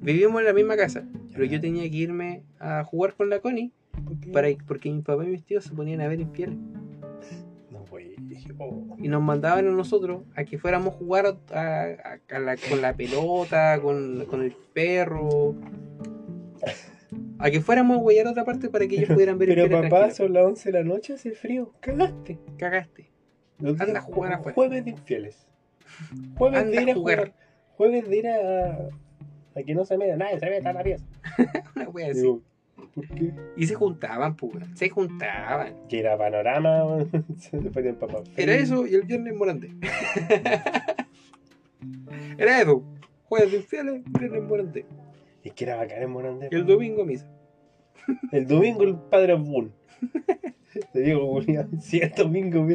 Vivíamos 0.00 0.40
en 0.40 0.46
la 0.46 0.52
misma 0.52 0.76
casa, 0.76 1.04
pero 1.32 1.44
yo 1.44 1.60
tenía 1.60 1.82
que 1.90 1.96
irme 1.96 2.42
a 2.60 2.84
jugar 2.84 3.14
con 3.14 3.28
la 3.28 3.40
Connie 3.40 3.72
¿Por 4.04 4.32
para, 4.32 4.48
porque 4.66 4.90
mi 4.90 5.02
papá 5.02 5.24
y 5.24 5.28
mis 5.28 5.44
tíos 5.44 5.64
se 5.64 5.74
ponían 5.74 6.00
a 6.00 6.08
ver 6.08 6.20
infieles. 6.20 6.56
No, 7.70 7.84
güey. 7.90 8.14
Oh. 8.58 8.96
y 8.98 9.08
nos 9.08 9.22
mandaban 9.22 9.66
a 9.66 9.70
nosotros 9.70 10.22
a 10.36 10.44
que 10.44 10.58
fuéramos 10.58 10.94
a 10.94 10.96
jugar 10.98 11.26
a- 11.26 11.56
a- 11.58 12.36
a 12.36 12.38
la- 12.38 12.56
con 12.56 12.80
la 12.80 12.94
pelota, 12.94 13.80
con, 13.82 14.24
con 14.26 14.42
el 14.42 14.54
perro. 14.72 15.54
A 17.38 17.50
que 17.50 17.60
fuéramos 17.60 17.98
a 17.98 18.00
huellar 18.00 18.26
a 18.28 18.30
otra 18.30 18.44
parte 18.44 18.68
para 18.68 18.86
que 18.86 18.96
ellos 18.96 19.10
pudieran 19.10 19.38
ver 19.38 19.48
Pero 19.48 19.62
Infieles 19.64 19.84
papá, 19.90 19.96
tranquilos. 20.08 20.16
son 20.16 20.32
las 20.32 20.44
11 20.44 20.72
de 20.72 20.78
la 20.78 20.84
noche, 20.84 21.12
hace 21.14 21.32
frío. 21.32 21.72
Cagaste. 21.80 22.38
Cagaste. 22.58 23.10
Anda 23.58 23.98
a 23.98 24.02
jugar 24.02 24.32
afuera. 24.34 24.54
Jueves 24.54 24.84
de 24.84 24.90
infieles. 24.92 25.45
Jueves 26.36 26.60
Anda 26.60 26.76
de 26.76 26.82
ir 26.82 26.90
a 26.90 26.94
jugar. 26.94 27.18
jugar. 27.18 27.34
Jueves 27.76 28.08
de 28.08 28.16
ir 28.16 28.28
a. 28.28 28.88
A 29.54 29.62
que 29.62 29.74
no 29.74 29.84
se 29.84 29.96
meta, 29.96 30.16
nadie 30.16 30.38
se 30.38 30.50
meta 30.50 30.70
a 30.70 30.72
la 30.74 30.82
pieza. 30.82 31.04
Una 31.76 31.88
wea 31.88 32.10
así. 32.10 32.20
Digo, 32.20 32.42
¿por 32.94 33.08
qué? 33.08 33.32
Y 33.56 33.66
se 33.66 33.74
juntaban, 33.74 34.36
pues. 34.36 34.64
Se 34.74 34.90
juntaban. 34.90 35.74
Que 35.88 36.00
era 36.00 36.18
panorama, 36.18 37.06
se 37.38 37.56
ponían 37.58 37.96
papá. 37.96 38.22
Era 38.36 38.54
eso 38.54 38.86
y 38.86 38.94
el 38.94 39.02
viernes 39.02 39.34
Morante. 39.34 39.70
Era 42.38 42.60
eso. 42.60 42.82
Jueves 43.24 43.50
de 43.50 43.56
infieles, 43.58 44.02
viernes 44.18 44.42
Morante. 44.42 44.86
Es 45.42 45.52
que 45.52 45.64
era 45.64 45.76
bacán 45.76 46.02
en 46.02 46.10
Morandé. 46.10 46.48
El 46.50 46.66
domingo 46.66 47.04
misa. 47.04 47.28
El 48.32 48.46
domingo 48.46 48.82
el 48.84 48.96
padre 48.96 49.34
Bull. 49.34 49.72
Te 50.92 51.00
digo, 51.00 51.40
sí, 51.80 51.98
el 52.00 52.10
domingo, 52.12 52.66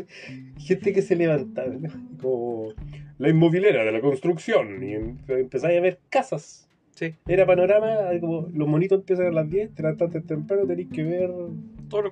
gente 0.57 0.93
que 0.93 1.01
se 1.01 1.15
levantaba, 1.15 1.69
¿no? 1.73 1.89
como 2.21 2.73
la 3.17 3.29
inmobiliaria 3.29 3.83
de 3.83 3.91
la 3.91 4.01
construcción, 4.01 4.83
y 4.83 4.93
em- 4.93 5.17
empezáis 5.27 5.77
a 5.77 5.81
ver 5.81 5.99
casas. 6.09 6.67
Sí. 6.95 7.15
Era 7.27 7.45
panorama, 7.45 7.87
como 8.19 8.47
los 8.53 8.67
monitos 8.67 8.99
empiezan 8.99 9.27
a 9.27 9.31
las 9.31 9.49
10, 9.49 9.73
te 9.73 9.81
levantaste 9.81 10.21
temprano, 10.21 10.67
tenéis 10.67 10.89
que 10.93 11.03
ver 11.03 11.31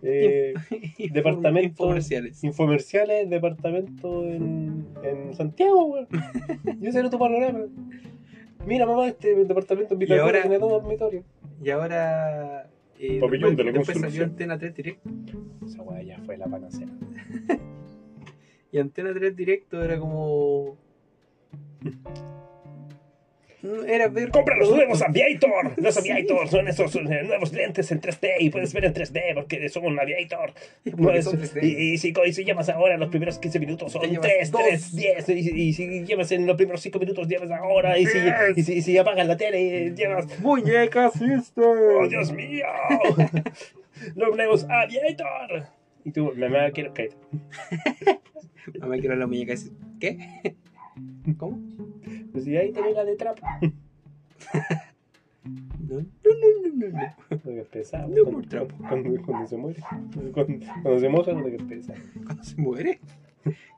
eh, 0.01 0.53
departamentos- 1.13 1.63
infomerciales. 1.85 2.43
infomerciales, 2.43 3.29
departamentos 3.29 4.25
en, 4.25 4.85
en 5.03 5.33
Santiago, 5.35 5.85
weón. 5.85 6.07
Y 6.81 6.87
ese 6.87 6.99
era 6.99 7.09
tu 7.09 7.19
panorama. 7.19 7.65
Mira, 8.65 8.85
mamá, 8.85 9.07
este 9.07 9.35
departamento 9.45 9.93
en 9.93 9.99
Vitacura 9.99 10.41
tiene 10.41 10.59
dos 10.59 10.69
dormitorios. 10.71 11.23
Y 11.63 11.69
ahora. 11.69 12.69
Eh, 12.99 13.19
Pabellón 13.19 13.55
después, 13.55 13.57
de 13.57 13.63
la 13.63 13.71
después 13.71 13.99
salió. 13.99 14.23
Antena 14.26 14.59
3 14.59 14.76
Directo. 14.76 15.09
Esa 15.65 15.81
weá 15.81 16.03
ya 16.03 16.19
fue 16.19 16.38
la 16.38 16.47
panacea. 16.47 16.88
Y 18.71 18.77
Antena 18.77 19.11
3 19.13 19.35
Directo 19.35 19.81
era 19.81 19.97
como. 19.97 20.77
Era 23.88 24.07
ver. 24.07 24.30
¡Compra 24.30 24.56
los 24.57 24.69
nuevos 24.73 25.02
Aviator! 25.02 25.73
Los 25.77 25.98
Aviator 25.98 26.48
son 26.48 26.68
esos 26.69 26.95
eh, 26.95 27.23
nuevos 27.26 27.52
lentes 27.52 27.91
en 27.91 27.99
3D 27.99 28.30
y 28.40 28.49
puedes 28.49 28.73
ver 28.73 28.86
en 28.86 28.94
3D 28.94 29.34
porque 29.34 29.68
son 29.69 29.86
un 29.86 29.99
Aviator. 29.99 30.53
Porque 30.86 31.02
No 31.02 31.11
es- 31.11 31.26
son 31.26 31.40
3D. 31.41 31.64
y, 31.64 31.94
y 31.94 31.98
si, 31.98 32.14
y 32.26 32.34
si 32.34 32.45
llamas 32.45 32.69
ahora, 32.69 32.98
los 32.98 33.10
primeros 33.10 33.38
15 33.40 33.60
minutos 33.60 33.91
son 33.91 34.02
Te 34.03 34.07
llevas 34.07 34.27
3, 34.27 34.52
dos. 34.52 34.61
3, 34.65 34.95
10. 34.95 35.30
Y, 35.30 35.34
y 35.61 35.73
si 35.73 36.06
llamas 36.06 36.31
en 36.31 36.45
los 36.45 36.56
primeros 36.56 36.81
5 36.81 36.99
minutos, 36.99 37.27
llamas 37.27 37.52
ahora. 37.52 37.98
Y 37.98 38.06
si, 38.06 38.18
y 38.56 38.64
si, 38.64 38.73
y 38.76 38.81
si 38.81 38.98
apagas 38.98 39.27
la 39.27 39.36
tele, 39.36 39.94
llamas. 39.95 40.40
¡Muñecas 40.40 41.14
Sister! 41.14 41.64
¡Oh, 41.65 42.07
Dios 42.07 42.31
mío! 42.31 42.65
¡Los 44.15 44.36
nuevos 44.36 44.65
Aviator! 44.69 45.65
Y 46.06 46.11
tú, 46.11 46.31
mamá, 46.36 46.72
quiero 46.72 46.94
que. 46.94 47.10
Mamá 48.80 48.98
quiero 48.99 49.15
la 49.15 49.27
muñeca. 49.27 49.53
¿Qué? 49.99 50.18
¿Cómo? 51.38 51.59
Pues 52.31 52.43
si 52.43 52.55
ahí 52.57 52.71
tenés 52.71 52.95
la 52.95 53.05
de 53.05 53.15
trap. 53.15 53.39
No, 55.89 55.95
no, 55.95 56.03
no, 56.03 56.69
no, 56.76 56.89
no. 56.89 56.99
Lo 57.30 57.39
que 57.39 57.63
pesado. 57.71 58.09
No, 58.09 58.23
cuando, 58.23 58.31
por 58.31 58.45
trap. 58.47 58.71
cuando, 58.88 59.21
cuando 59.23 59.47
se 59.47 59.57
muere. 59.57 59.81
Cuando, 60.34 60.65
cuando 60.84 60.99
se 60.99 61.09
moja, 61.09 61.31
lo 61.31 61.45
que 61.45 61.55
es 61.55 61.63
pesado. 61.63 61.99
¿Cuándo 62.23 62.43
se 62.43 62.61
muere? 62.61 62.99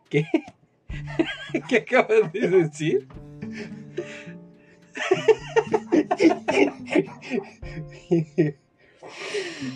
¿Qué? 0.10 0.26
¿Qué 1.70 1.78
acabas 1.78 2.34
de 2.34 2.50
decir? 2.50 3.08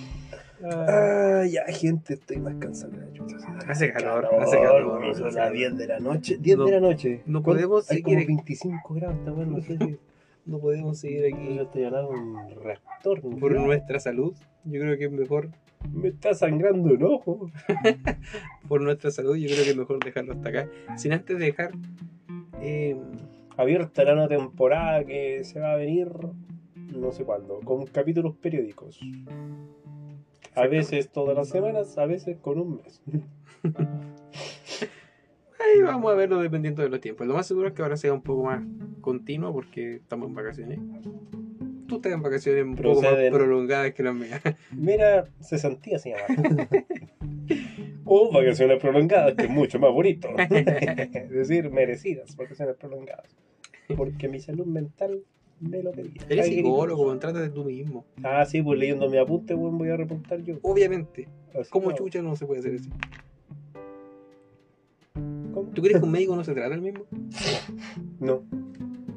Ah, 0.72 1.44
ya, 1.50 1.64
gente, 1.68 2.16
estoy 2.16 2.38
más 2.38 2.56
cansado 2.56 2.92
de 2.94 3.06
la 3.06 3.14
chucha. 3.14 3.38
Hace 3.68 3.92
calor, 3.94 4.28
hace 4.40 4.58
calor. 4.58 5.06
las 5.06 5.36
calor. 5.36 5.54
10 5.54 5.78
de 5.78 5.88
la 5.88 6.00
noche. 6.00 6.38
10 6.40 6.58
No- 6.58 6.66
de 6.66 6.72
la 6.72 6.80
noche. 6.80 7.22
no 7.26 7.44
podemos 7.44 7.90
Hay 7.92 7.98
seguir 7.98 8.06
como 8.06 8.18
aquí. 8.20 8.26
25 8.28 8.94
grados, 8.96 9.18
está 9.20 9.32
bueno, 9.32 9.52
no 9.58 9.62
sé 9.62 9.78
si. 9.78 9.98
No 10.46 10.60
podemos 10.60 11.00
seguir 11.00 11.34
aquí 11.34 11.56
Yo 11.56 11.64
estoy 11.64 11.82
de 11.84 11.88
un 12.06 12.38
reactor. 12.64 13.20
por 13.40 13.52
¿no? 13.52 13.66
nuestra 13.66 14.00
salud. 14.00 14.36
Yo 14.64 14.80
creo 14.82 14.98
que 14.98 15.06
es 15.06 15.12
mejor. 15.12 15.50
Me 15.92 16.10
está 16.10 16.34
sangrando 16.34 16.90
el 16.94 17.04
ojo. 17.04 17.50
Por 18.68 18.82
nuestra 18.82 19.12
salud, 19.12 19.36
yo 19.36 19.48
creo 19.48 19.64
que 19.64 19.70
es 19.70 19.78
mejor 19.78 20.04
dejarlo 20.04 20.34
hasta 20.34 20.50
acá. 20.50 20.68
Sin 20.98 21.14
antes 21.14 21.38
dejar. 21.38 21.72
eh, 22.62 22.96
Abierta 23.58 24.04
la 24.04 24.16
nueva 24.16 24.28
temporada 24.30 25.04
que 25.06 25.44
se 25.44 25.60
va 25.60 25.74
a 25.74 25.76
venir, 25.76 26.10
no 26.92 27.12
sé 27.12 27.24
cuándo, 27.24 27.60
con 27.62 27.86
capítulos 27.86 28.36
periódicos. 28.36 29.00
A 30.56 30.68
veces 30.68 31.10
todas 31.10 31.36
las 31.36 31.50
semanas, 31.50 31.98
a 31.98 32.06
veces 32.06 32.38
con 32.38 32.60
un 32.60 32.78
mes. 32.78 33.02
ahí 35.60 35.82
vamos 35.82 36.12
a 36.12 36.16
verlo 36.16 36.40
dependiendo 36.40 36.82
de 36.82 36.90
los 36.90 37.02
tiempos. 37.02 37.28
Lo 37.28 37.34
más 37.34 37.48
seguro 37.48 37.68
es 37.68 37.74
que 37.74 37.82
ahora 37.82 37.98
sea 37.98 38.14
un 38.14 38.22
poco 38.22 38.44
más 38.44 38.64
continuo 39.02 39.52
porque 39.54 39.96
estamos 39.96 40.30
en 40.30 40.36
vacaciones. 40.36 40.80
Tú 41.88 41.98
estás 41.98 42.14
en 42.14 42.22
vacaciones 42.22 42.64
un 42.64 42.76
poco 42.76 43.02
más 43.02 43.14
prolongadas 43.32 43.94
que 43.94 44.04
las 44.04 44.16
mías. 44.16 44.42
Mira, 44.72 45.26
se 45.40 45.58
llama. 45.58 46.68
o 48.06 48.32
vacaciones 48.32 48.82
prolongadas, 48.82 49.36
que 49.36 49.44
es 49.44 49.50
mucho 49.50 49.78
más 49.80 49.92
bonito. 49.92 50.30
es 50.38 51.30
decir, 51.30 51.70
merecidas 51.70 52.36
vacaciones 52.36 52.76
prolongadas. 52.78 53.36
Porque 53.96 54.28
mi 54.28 54.40
salud 54.40 54.66
mental 54.66 55.24
me 55.60 55.82
lo 55.84 55.92
pedía. 55.92 56.22
Eres 56.30 56.48
psicólogo, 56.48 57.06
contrátate 57.06 57.50
tú 57.50 57.64
mismo. 57.64 58.06
Ah, 58.24 58.46
sí, 58.46 58.62
pues 58.62 58.78
leyendo 58.80 59.10
mi 59.10 59.18
apunte, 59.18 59.54
weón, 59.56 59.78
voy 59.78 59.90
a 59.90 59.98
reportar 59.98 60.42
yo. 60.44 60.58
Obviamente. 60.62 61.28
Así 61.60 61.70
¿Cómo 61.72 61.90
que- 61.90 61.96
chucha 61.96 62.22
no 62.22 62.36
se 62.36 62.46
puede 62.46 62.60
hacer 62.60 62.76
eso? 62.76 62.90
¿Cómo? 65.54 65.70
¿Tú 65.72 65.82
crees 65.82 66.00
que 66.00 66.04
un 66.06 66.12
médico 66.12 66.36
no 66.36 66.44
se 66.44 66.54
trata 66.54 66.76
el 66.76 66.82
mismo? 66.82 67.06
No. 68.20 68.44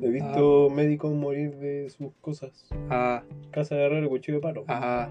He 0.00 0.06
Ah. 0.06 0.10
visto 0.10 0.70
médicos 0.70 1.12
morir 1.14 1.56
de 1.56 1.90
sus 1.90 2.12
cosas. 2.20 2.68
Ah, 2.88 3.24
Casa 3.50 3.74
de 3.74 3.84
herrero, 3.86 4.08
cuchillo 4.08 4.38
de 4.38 4.42
palo. 4.42 4.64
ah. 4.68 5.08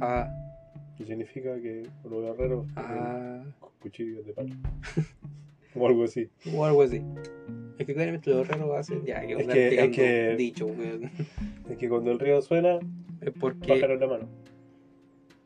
Ah, 0.00 0.30
Que 0.96 1.04
significa 1.04 1.60
que 1.60 1.82
los 2.08 2.22
guerreros 2.22 2.66
tienen 2.66 2.98
ah. 2.98 3.42
cuchillos 3.80 4.24
de 4.24 4.32
palo. 4.32 4.54
o 5.80 5.86
algo 5.86 6.04
así. 6.04 6.28
O 6.54 6.64
algo 6.64 6.82
así. 6.82 7.02
Es 7.78 7.86
que 7.86 7.94
claramente 7.94 8.30
los 8.30 8.48
herreros 8.48 8.76
hacen. 8.78 9.04
Ya, 9.04 9.26
que 9.26 9.32
Es 9.34 9.46
que- 9.48 9.84
es 9.84 9.90
que- 9.96 10.36
dicho, 10.36 10.66
weón. 10.66 11.10
Es 11.70 11.78
que 11.78 11.88
cuando 11.88 12.10
el 12.12 12.18
río 12.18 12.40
suena, 12.42 12.78
Es 13.20 13.32
porque. 13.40 13.66
pájaro 13.68 13.94
en 13.94 14.00
la 14.00 14.06
mano. 14.06 14.28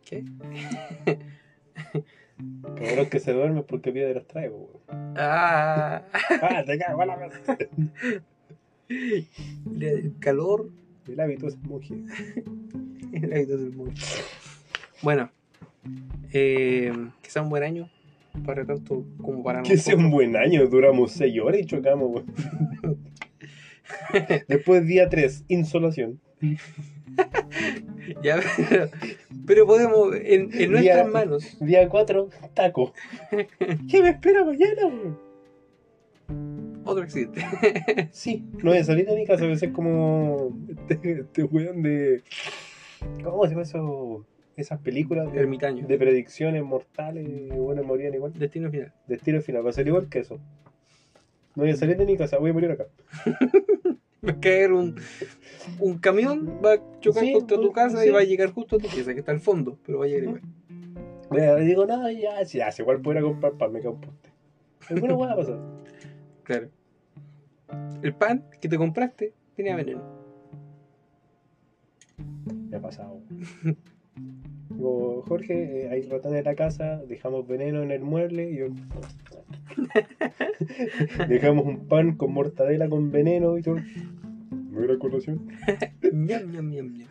¿Qué? 0.04 0.24
Cabrón 2.76 3.06
que 3.10 3.18
se 3.20 3.32
duerme 3.32 3.62
porque 3.62 3.90
piedras 3.92 4.26
traigo, 4.26 4.56
weón. 4.88 5.14
Ah, 5.16 6.02
Ah, 6.42 6.62
te 6.64 6.78
cago 6.78 7.04
la 7.04 7.16
el 8.88 10.14
calor. 10.20 10.70
El 11.08 11.20
hábito 11.20 11.48
es 11.48 11.56
mujer. 11.62 11.98
El 13.12 13.32
hábito 13.32 13.56
del 13.56 13.74
mundo. 13.74 13.94
Bueno, 15.02 15.30
eh, 16.32 16.92
que 17.22 17.30
sea 17.30 17.42
un 17.42 17.48
buen 17.50 17.62
año 17.62 17.88
para 18.40 18.64
tanto 18.64 19.04
como 19.20 19.42
para 19.42 19.62
Que 19.62 19.76
sea 19.76 19.96
un 19.96 20.10
buen 20.10 20.36
año, 20.36 20.66
duramos 20.68 21.12
6 21.12 21.40
horas 21.40 21.60
y 21.60 21.64
chocamos. 21.66 22.22
Después 24.48 24.86
día 24.86 25.08
3, 25.08 25.44
insolación. 25.48 26.20
Ya, 28.22 28.40
pero, 28.70 28.88
pero 29.46 29.66
podemos, 29.66 30.14
en, 30.14 30.50
en 30.54 30.70
nuestras 30.70 30.82
Día- 30.82 31.04
manos, 31.04 31.56
Día 31.60 31.88
4, 31.88 32.28
taco. 32.54 32.92
¿Qué 33.90 34.02
me 34.02 34.10
espera 34.10 34.44
mañana, 34.44 35.16
otro 36.84 37.02
accidente. 37.02 37.44
Sí, 38.12 38.44
no 38.62 38.70
voy 38.70 38.78
a 38.78 38.84
salir 38.84 39.06
de 39.06 39.16
mi 39.16 39.26
casa, 39.26 39.50
a 39.50 39.56
ser 39.56 39.72
como 39.72 40.56
este, 40.68 41.20
este 41.20 41.44
weón 41.44 41.82
de. 41.82 42.22
¿Cómo 43.22 43.44
se 43.44 43.50
llama 43.50 43.62
eso? 43.62 44.24
Esas 44.58 44.80
películas 44.80 45.32
de, 45.32 45.38
Ermitaño. 45.38 45.86
de 45.86 45.96
predicciones 45.98 46.64
mortales, 46.64 47.26
y 47.28 47.48
bueno, 47.50 47.84
morían 47.84 48.12
igual. 48.12 48.32
Destino 48.32 48.68
final. 48.70 48.92
Destino 49.06 49.40
final, 49.40 49.64
va 49.64 49.70
a 49.70 49.72
ser 49.72 49.86
igual 49.86 50.08
que 50.08 50.18
eso. 50.18 50.38
No 51.54 51.62
voy 51.62 51.70
a 51.70 51.76
salir 51.76 51.96
de 51.96 52.04
mi 52.04 52.16
casa, 52.16 52.38
voy 52.38 52.50
a 52.50 52.52
morir 52.52 52.72
acá. 52.72 52.86
Va 54.26 54.32
a 54.32 54.40
caer 54.40 54.72
un, 54.72 54.96
un 55.78 55.98
camión, 55.98 56.58
va 56.62 56.72
a 56.72 57.00
chocar 57.00 57.22
Sí, 57.22 57.32
contra 57.34 57.56
tu 57.56 57.70
pues, 57.70 57.74
casa 57.74 58.02
sí. 58.02 58.08
y 58.08 58.10
va 58.10 58.18
a 58.18 58.24
llegar 58.24 58.50
justo 58.50 58.74
a 58.74 58.78
tu 58.80 58.88
pieza, 58.88 59.12
que 59.14 59.20
está 59.20 59.30
al 59.30 59.38
fondo, 59.38 59.78
pero 59.86 60.00
va 60.00 60.06
a 60.06 60.08
llegar 60.08 60.24
igual. 60.24 60.42
A- 61.30 61.60
digo, 61.60 61.86
no, 61.86 62.10
ya, 62.10 62.42
ya, 62.42 62.72
si 62.72 62.82
igual 62.82 63.00
pudiera 63.00 63.22
comprar 63.22 63.52
pan, 63.52 63.70
me 63.72 63.80
cae 63.80 63.90
un 63.92 64.00
poste. 64.00 64.30
Alguna 64.90 65.14
hueá 65.14 65.28
va 65.28 65.34
a 65.34 65.36
pasar. 65.36 65.58
Claro. 66.42 66.68
El 68.02 68.12
pan 68.12 68.44
que 68.60 68.68
te 68.68 68.76
compraste 68.76 69.34
tenía 69.54 69.76
veneno. 69.76 70.02
Me 72.70 72.76
ha 72.76 72.80
pasado. 72.80 73.20
Digo, 74.78 75.24
Jorge, 75.26 75.86
eh, 75.86 75.88
hay 75.90 76.02
ratones 76.02 76.38
en 76.38 76.44
la 76.44 76.54
casa, 76.54 77.02
dejamos 77.08 77.48
veneno 77.48 77.82
en 77.82 77.90
el 77.90 78.00
mueble 78.00 78.48
y 78.48 78.58
yo. 78.58 78.66
dejamos 81.28 81.66
un 81.66 81.88
pan 81.88 82.14
con 82.14 82.32
mortadela 82.32 82.88
con 82.88 83.10
veneno 83.10 83.58
y 83.58 83.62
todo. 83.62 83.78
No 84.70 84.84
era 84.84 84.96
colación. 84.96 85.48
Ñam, 86.12 86.52
ñam, 86.52 86.70
ñam, 86.70 86.96
ñam. 86.96 87.08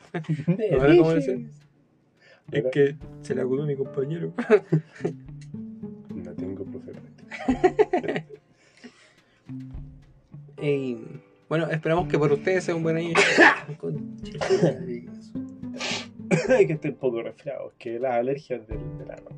¿No 0.47 0.85
era 0.85 0.97
cómo? 0.97 1.11
Es 1.11 2.63
que 2.71 2.95
se 3.21 3.35
la 3.35 3.43
comió 3.43 3.65
mi 3.65 3.75
compañero. 3.75 4.33
No 6.15 6.33
tengo 6.33 6.65
profe. 6.65 6.91
Ey, 10.57 11.21
bueno, 11.47 11.69
esperamos 11.69 12.07
que 12.07 12.17
para 12.17 12.33
ustedes 12.33 12.63
sea 12.63 12.75
un 12.75 12.83
buen 12.83 12.97
año. 12.97 13.13
que 16.47 16.73
estar 16.73 16.91
un 16.91 16.97
poco 16.97 17.21
resfriado. 17.21 17.69
Es 17.71 17.75
que 17.77 17.99
las 17.99 18.15
alergias 18.15 18.67
del 18.67 18.79
verano. 18.97 19.29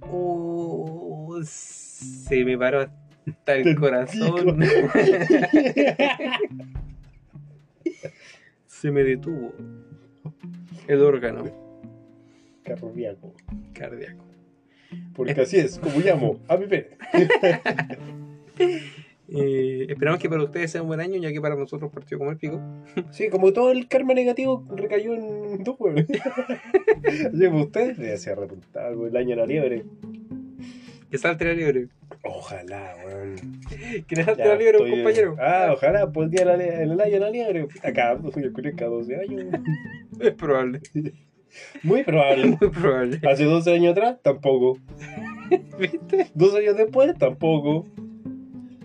Oh, 0.00 1.40
se 1.42 2.44
me 2.44 2.56
paró 2.56 2.80
hasta 2.80 3.54
el 3.54 3.74
corazón. 3.78 4.60
se 8.66 8.90
me 8.90 9.02
detuvo 9.02 9.54
el 10.86 11.00
órgano 11.00 11.44
Cardíaco. 12.62 13.34
cardíaco. 13.72 14.24
Porque 15.14 15.40
así 15.40 15.58
es, 15.58 15.78
como 15.78 15.98
llamo 16.00 16.40
a 16.48 16.56
mi 16.56 16.66
pene. 16.66 16.96
Eh, 19.36 19.86
esperamos 19.88 20.20
que 20.20 20.28
para 20.28 20.42
ustedes 20.44 20.70
sea 20.70 20.82
un 20.82 20.88
buen 20.88 21.00
año, 21.00 21.16
ya 21.20 21.32
que 21.32 21.40
para 21.40 21.56
nosotros 21.56 21.90
partió 21.92 22.18
como 22.18 22.30
el 22.30 22.36
pico. 22.36 22.60
Sí, 23.10 23.28
como 23.28 23.52
todo 23.52 23.72
el 23.72 23.88
karma 23.88 24.14
negativo 24.14 24.64
recayó 24.74 25.14
en 25.14 25.64
dos. 25.64 25.76
Así 25.96 27.38
que 27.40 27.48
ustedes 27.48 27.98
le 27.98 28.12
hacía 28.14 28.34
repuntar 28.34 28.92
el 28.92 29.16
año 29.16 29.30
de 29.30 29.36
la 29.36 29.46
liebre. 29.46 29.84
Que 31.10 31.18
salte 31.18 31.44
la 31.44 31.52
liebre. 31.54 31.88
Ojalá, 32.24 32.94
weón. 33.06 33.36
Que 34.08 34.16
salte 34.24 34.42
Ya 34.42 34.48
la 34.48 34.56
liebre 34.56 34.78
a 34.78 34.80
un 34.80 34.86
estoy- 34.88 35.02
compañero. 35.02 35.36
Ah, 35.38 35.70
ojalá, 35.72 36.10
por 36.10 36.24
el 36.24 36.30
día 36.30 36.44
la 36.44 36.54
el 36.54 37.00
año 37.00 37.12
de 37.12 37.20
la 37.20 37.30
liebre. 37.30 37.68
Acá, 37.82 38.18
yo 38.22 38.30
creo 38.52 38.52
que 38.52 38.74
cada 38.74 38.90
12 38.90 39.16
años. 39.16 39.44
Es 40.20 40.32
probable. 40.32 40.80
Muy 41.82 42.02
probable. 42.04 42.56
Muy 42.60 42.70
probable. 42.70 43.20
Hace 43.28 43.44
12 43.44 43.72
años 43.74 43.92
atrás, 43.92 44.16
tampoco. 44.22 44.78
¿Viste? 45.78 46.28
Dos 46.34 46.54
años 46.54 46.76
después, 46.76 47.14
tampoco. 47.18 47.86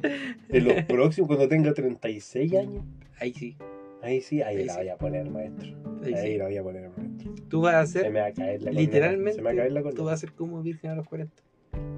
En 0.50 0.64
los 0.66 0.84
próximos, 0.86 1.28
cuando 1.28 1.48
tenga 1.48 1.74
36 1.74 2.54
años, 2.56 2.84
Ahí 3.20 3.34
sí. 3.34 3.58
ahí 4.02 4.22
sí, 4.22 4.42
ahí, 4.42 4.58
Ahí 4.58 4.66
la 4.66 4.74
sí. 4.74 4.80
voy 4.80 4.90
a 4.90 4.98
poner, 4.98 5.30
maestro. 5.30 5.70
Ahí 6.04 6.14
Ahí 6.14 6.32
sí. 6.34 6.38
la 6.38 6.46
voy 6.46 6.58
a 6.58 6.64
poner, 6.64 6.90
maestro. 6.98 7.34
Tú 7.50 7.62
vas 7.62 7.76
a 7.76 7.86
Se 7.86 8.00
ser, 8.02 8.12
me 8.12 8.20
va 8.22 8.28
a 8.28 8.32
caer 8.34 8.62
la 8.62 8.72
corneta. 8.72 8.82
literalmente, 8.82 9.34
Se 9.34 9.38
me 9.42 9.44
va 9.46 9.52
a 9.52 9.56
caer 9.56 9.72
la 9.72 9.80
tú 9.80 9.84
corneta. 9.84 10.04
vas 10.04 10.14
a 10.14 10.18
ser 10.18 10.32
como 10.34 10.62
virgen 10.62 10.92
a 10.92 10.96
los 10.96 11.08
40. 11.08 11.44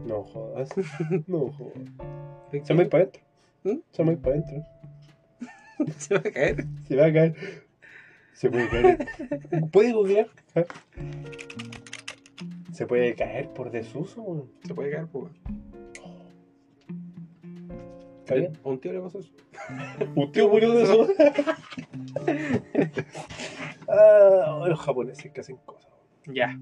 No 0.08 0.24
jodas. 0.24 0.70
No 1.28 1.52
jodas. 1.52 1.74
Se 2.64 2.74
me 2.74 2.78
va 2.78 2.82
a 2.82 2.84
ir 2.86 2.90
para 2.90 3.04
adentro. 3.04 3.22
¿Mm? 3.64 3.78
Se 3.92 4.04
me 4.04 4.06
va 4.06 4.12
a 4.12 4.14
ir 4.14 4.20
para 4.22 4.36
adentro. 4.36 4.64
Se 5.98 6.14
va 6.16 6.20
a 6.20 6.24
caer. 6.32 6.66
Se 6.88 6.96
va 6.96 7.06
a 7.06 7.14
caer. 7.14 7.36
Se 8.34 8.50
puede 8.50 8.70
caer. 8.70 9.08
¿Puede 9.72 9.94
googlear? 9.94 10.28
¿Ah? 10.56 10.66
Se 12.74 12.88
puede 12.88 13.14
caer 13.16 13.50
por 13.50 13.70
desuso. 13.72 14.48
Se 14.66 14.74
puede 14.74 14.92
caer, 14.92 15.08
pues. 15.08 15.32
¿Está 18.32 18.40
bien? 18.40 18.60
A 18.64 18.70
un 18.70 18.80
tío 18.80 18.94
le 18.94 19.02
pasó 19.02 19.20
eso. 19.20 19.32
Un 20.16 20.32
tío 20.32 20.48
murió 20.48 20.72
de 20.72 20.84
eso. 20.84 21.08
ah, 23.90 24.66
los 24.68 24.80
japoneses 24.80 25.32
que 25.32 25.42
hacen 25.42 25.58
cosas. 25.66 25.92
Ya. 26.28 26.58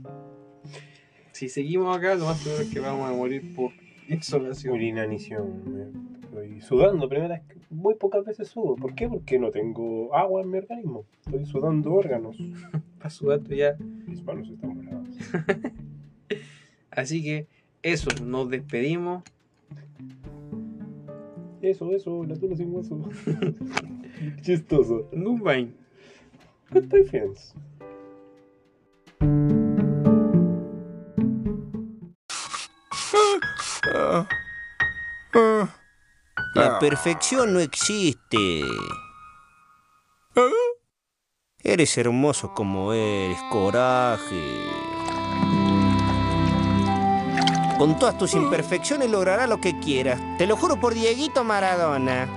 Si 1.32 1.48
seguimos 1.48 1.96
acá, 1.96 2.16
lo 2.16 2.26
más 2.26 2.40
seguro 2.40 2.64
es 2.64 2.74
que 2.74 2.80
vamos 2.80 3.08
a 3.08 3.14
morir 3.14 3.54
por 3.56 3.72
insolación. 4.08 4.74
Por 4.74 4.82
inanición. 4.82 6.20
Estoy 6.24 6.62
sudando, 6.62 7.08
primera 7.08 7.44
muy 7.70 7.96
pocas 7.96 8.26
veces 8.26 8.48
sudo. 8.48 8.76
¿Por 8.76 8.96
qué? 8.96 9.08
Porque 9.08 9.38
no 9.38 9.52
tengo 9.52 10.16
agua 10.16 10.42
en 10.42 10.50
mi 10.50 10.58
organismo. 10.58 11.06
Estoy 11.26 11.46
sudando 11.46 11.94
órganos. 11.94 12.38
Para 12.98 13.10
sudar 13.10 13.44
ya. 13.44 13.78
Mis 13.80 14.24
manos 14.24 14.50
están 14.50 14.76
voladas. 14.76 15.08
Así 16.90 17.24
que 17.24 17.48
eso, 17.84 18.10
nos 18.24 18.50
despedimos. 18.50 19.24
Eso, 21.62 21.92
eso, 21.92 22.24
la 22.24 22.36
tula 22.36 22.56
sin 22.56 22.74
hueso. 22.74 23.02
Chistoso. 24.42 25.10
Goodbye. 25.12 25.74
Goodbye, 26.72 27.04
friends. 27.04 27.54
La 36.56 36.80
perfección 36.80 37.54
no 37.54 37.60
existe. 37.60 38.62
Eres 41.62 41.98
hermoso 41.98 42.54
como 42.54 42.94
eres, 42.94 43.38
coraje. 43.52 44.89
Con 47.80 47.98
todas 47.98 48.18
tus 48.18 48.34
imperfecciones 48.34 49.10
lograrás 49.10 49.48
lo 49.48 49.62
que 49.62 49.80
quieras. 49.80 50.20
Te 50.38 50.46
lo 50.46 50.58
juro 50.58 50.78
por 50.82 50.94
Dieguito 50.94 51.46
Maradona. 51.46 52.28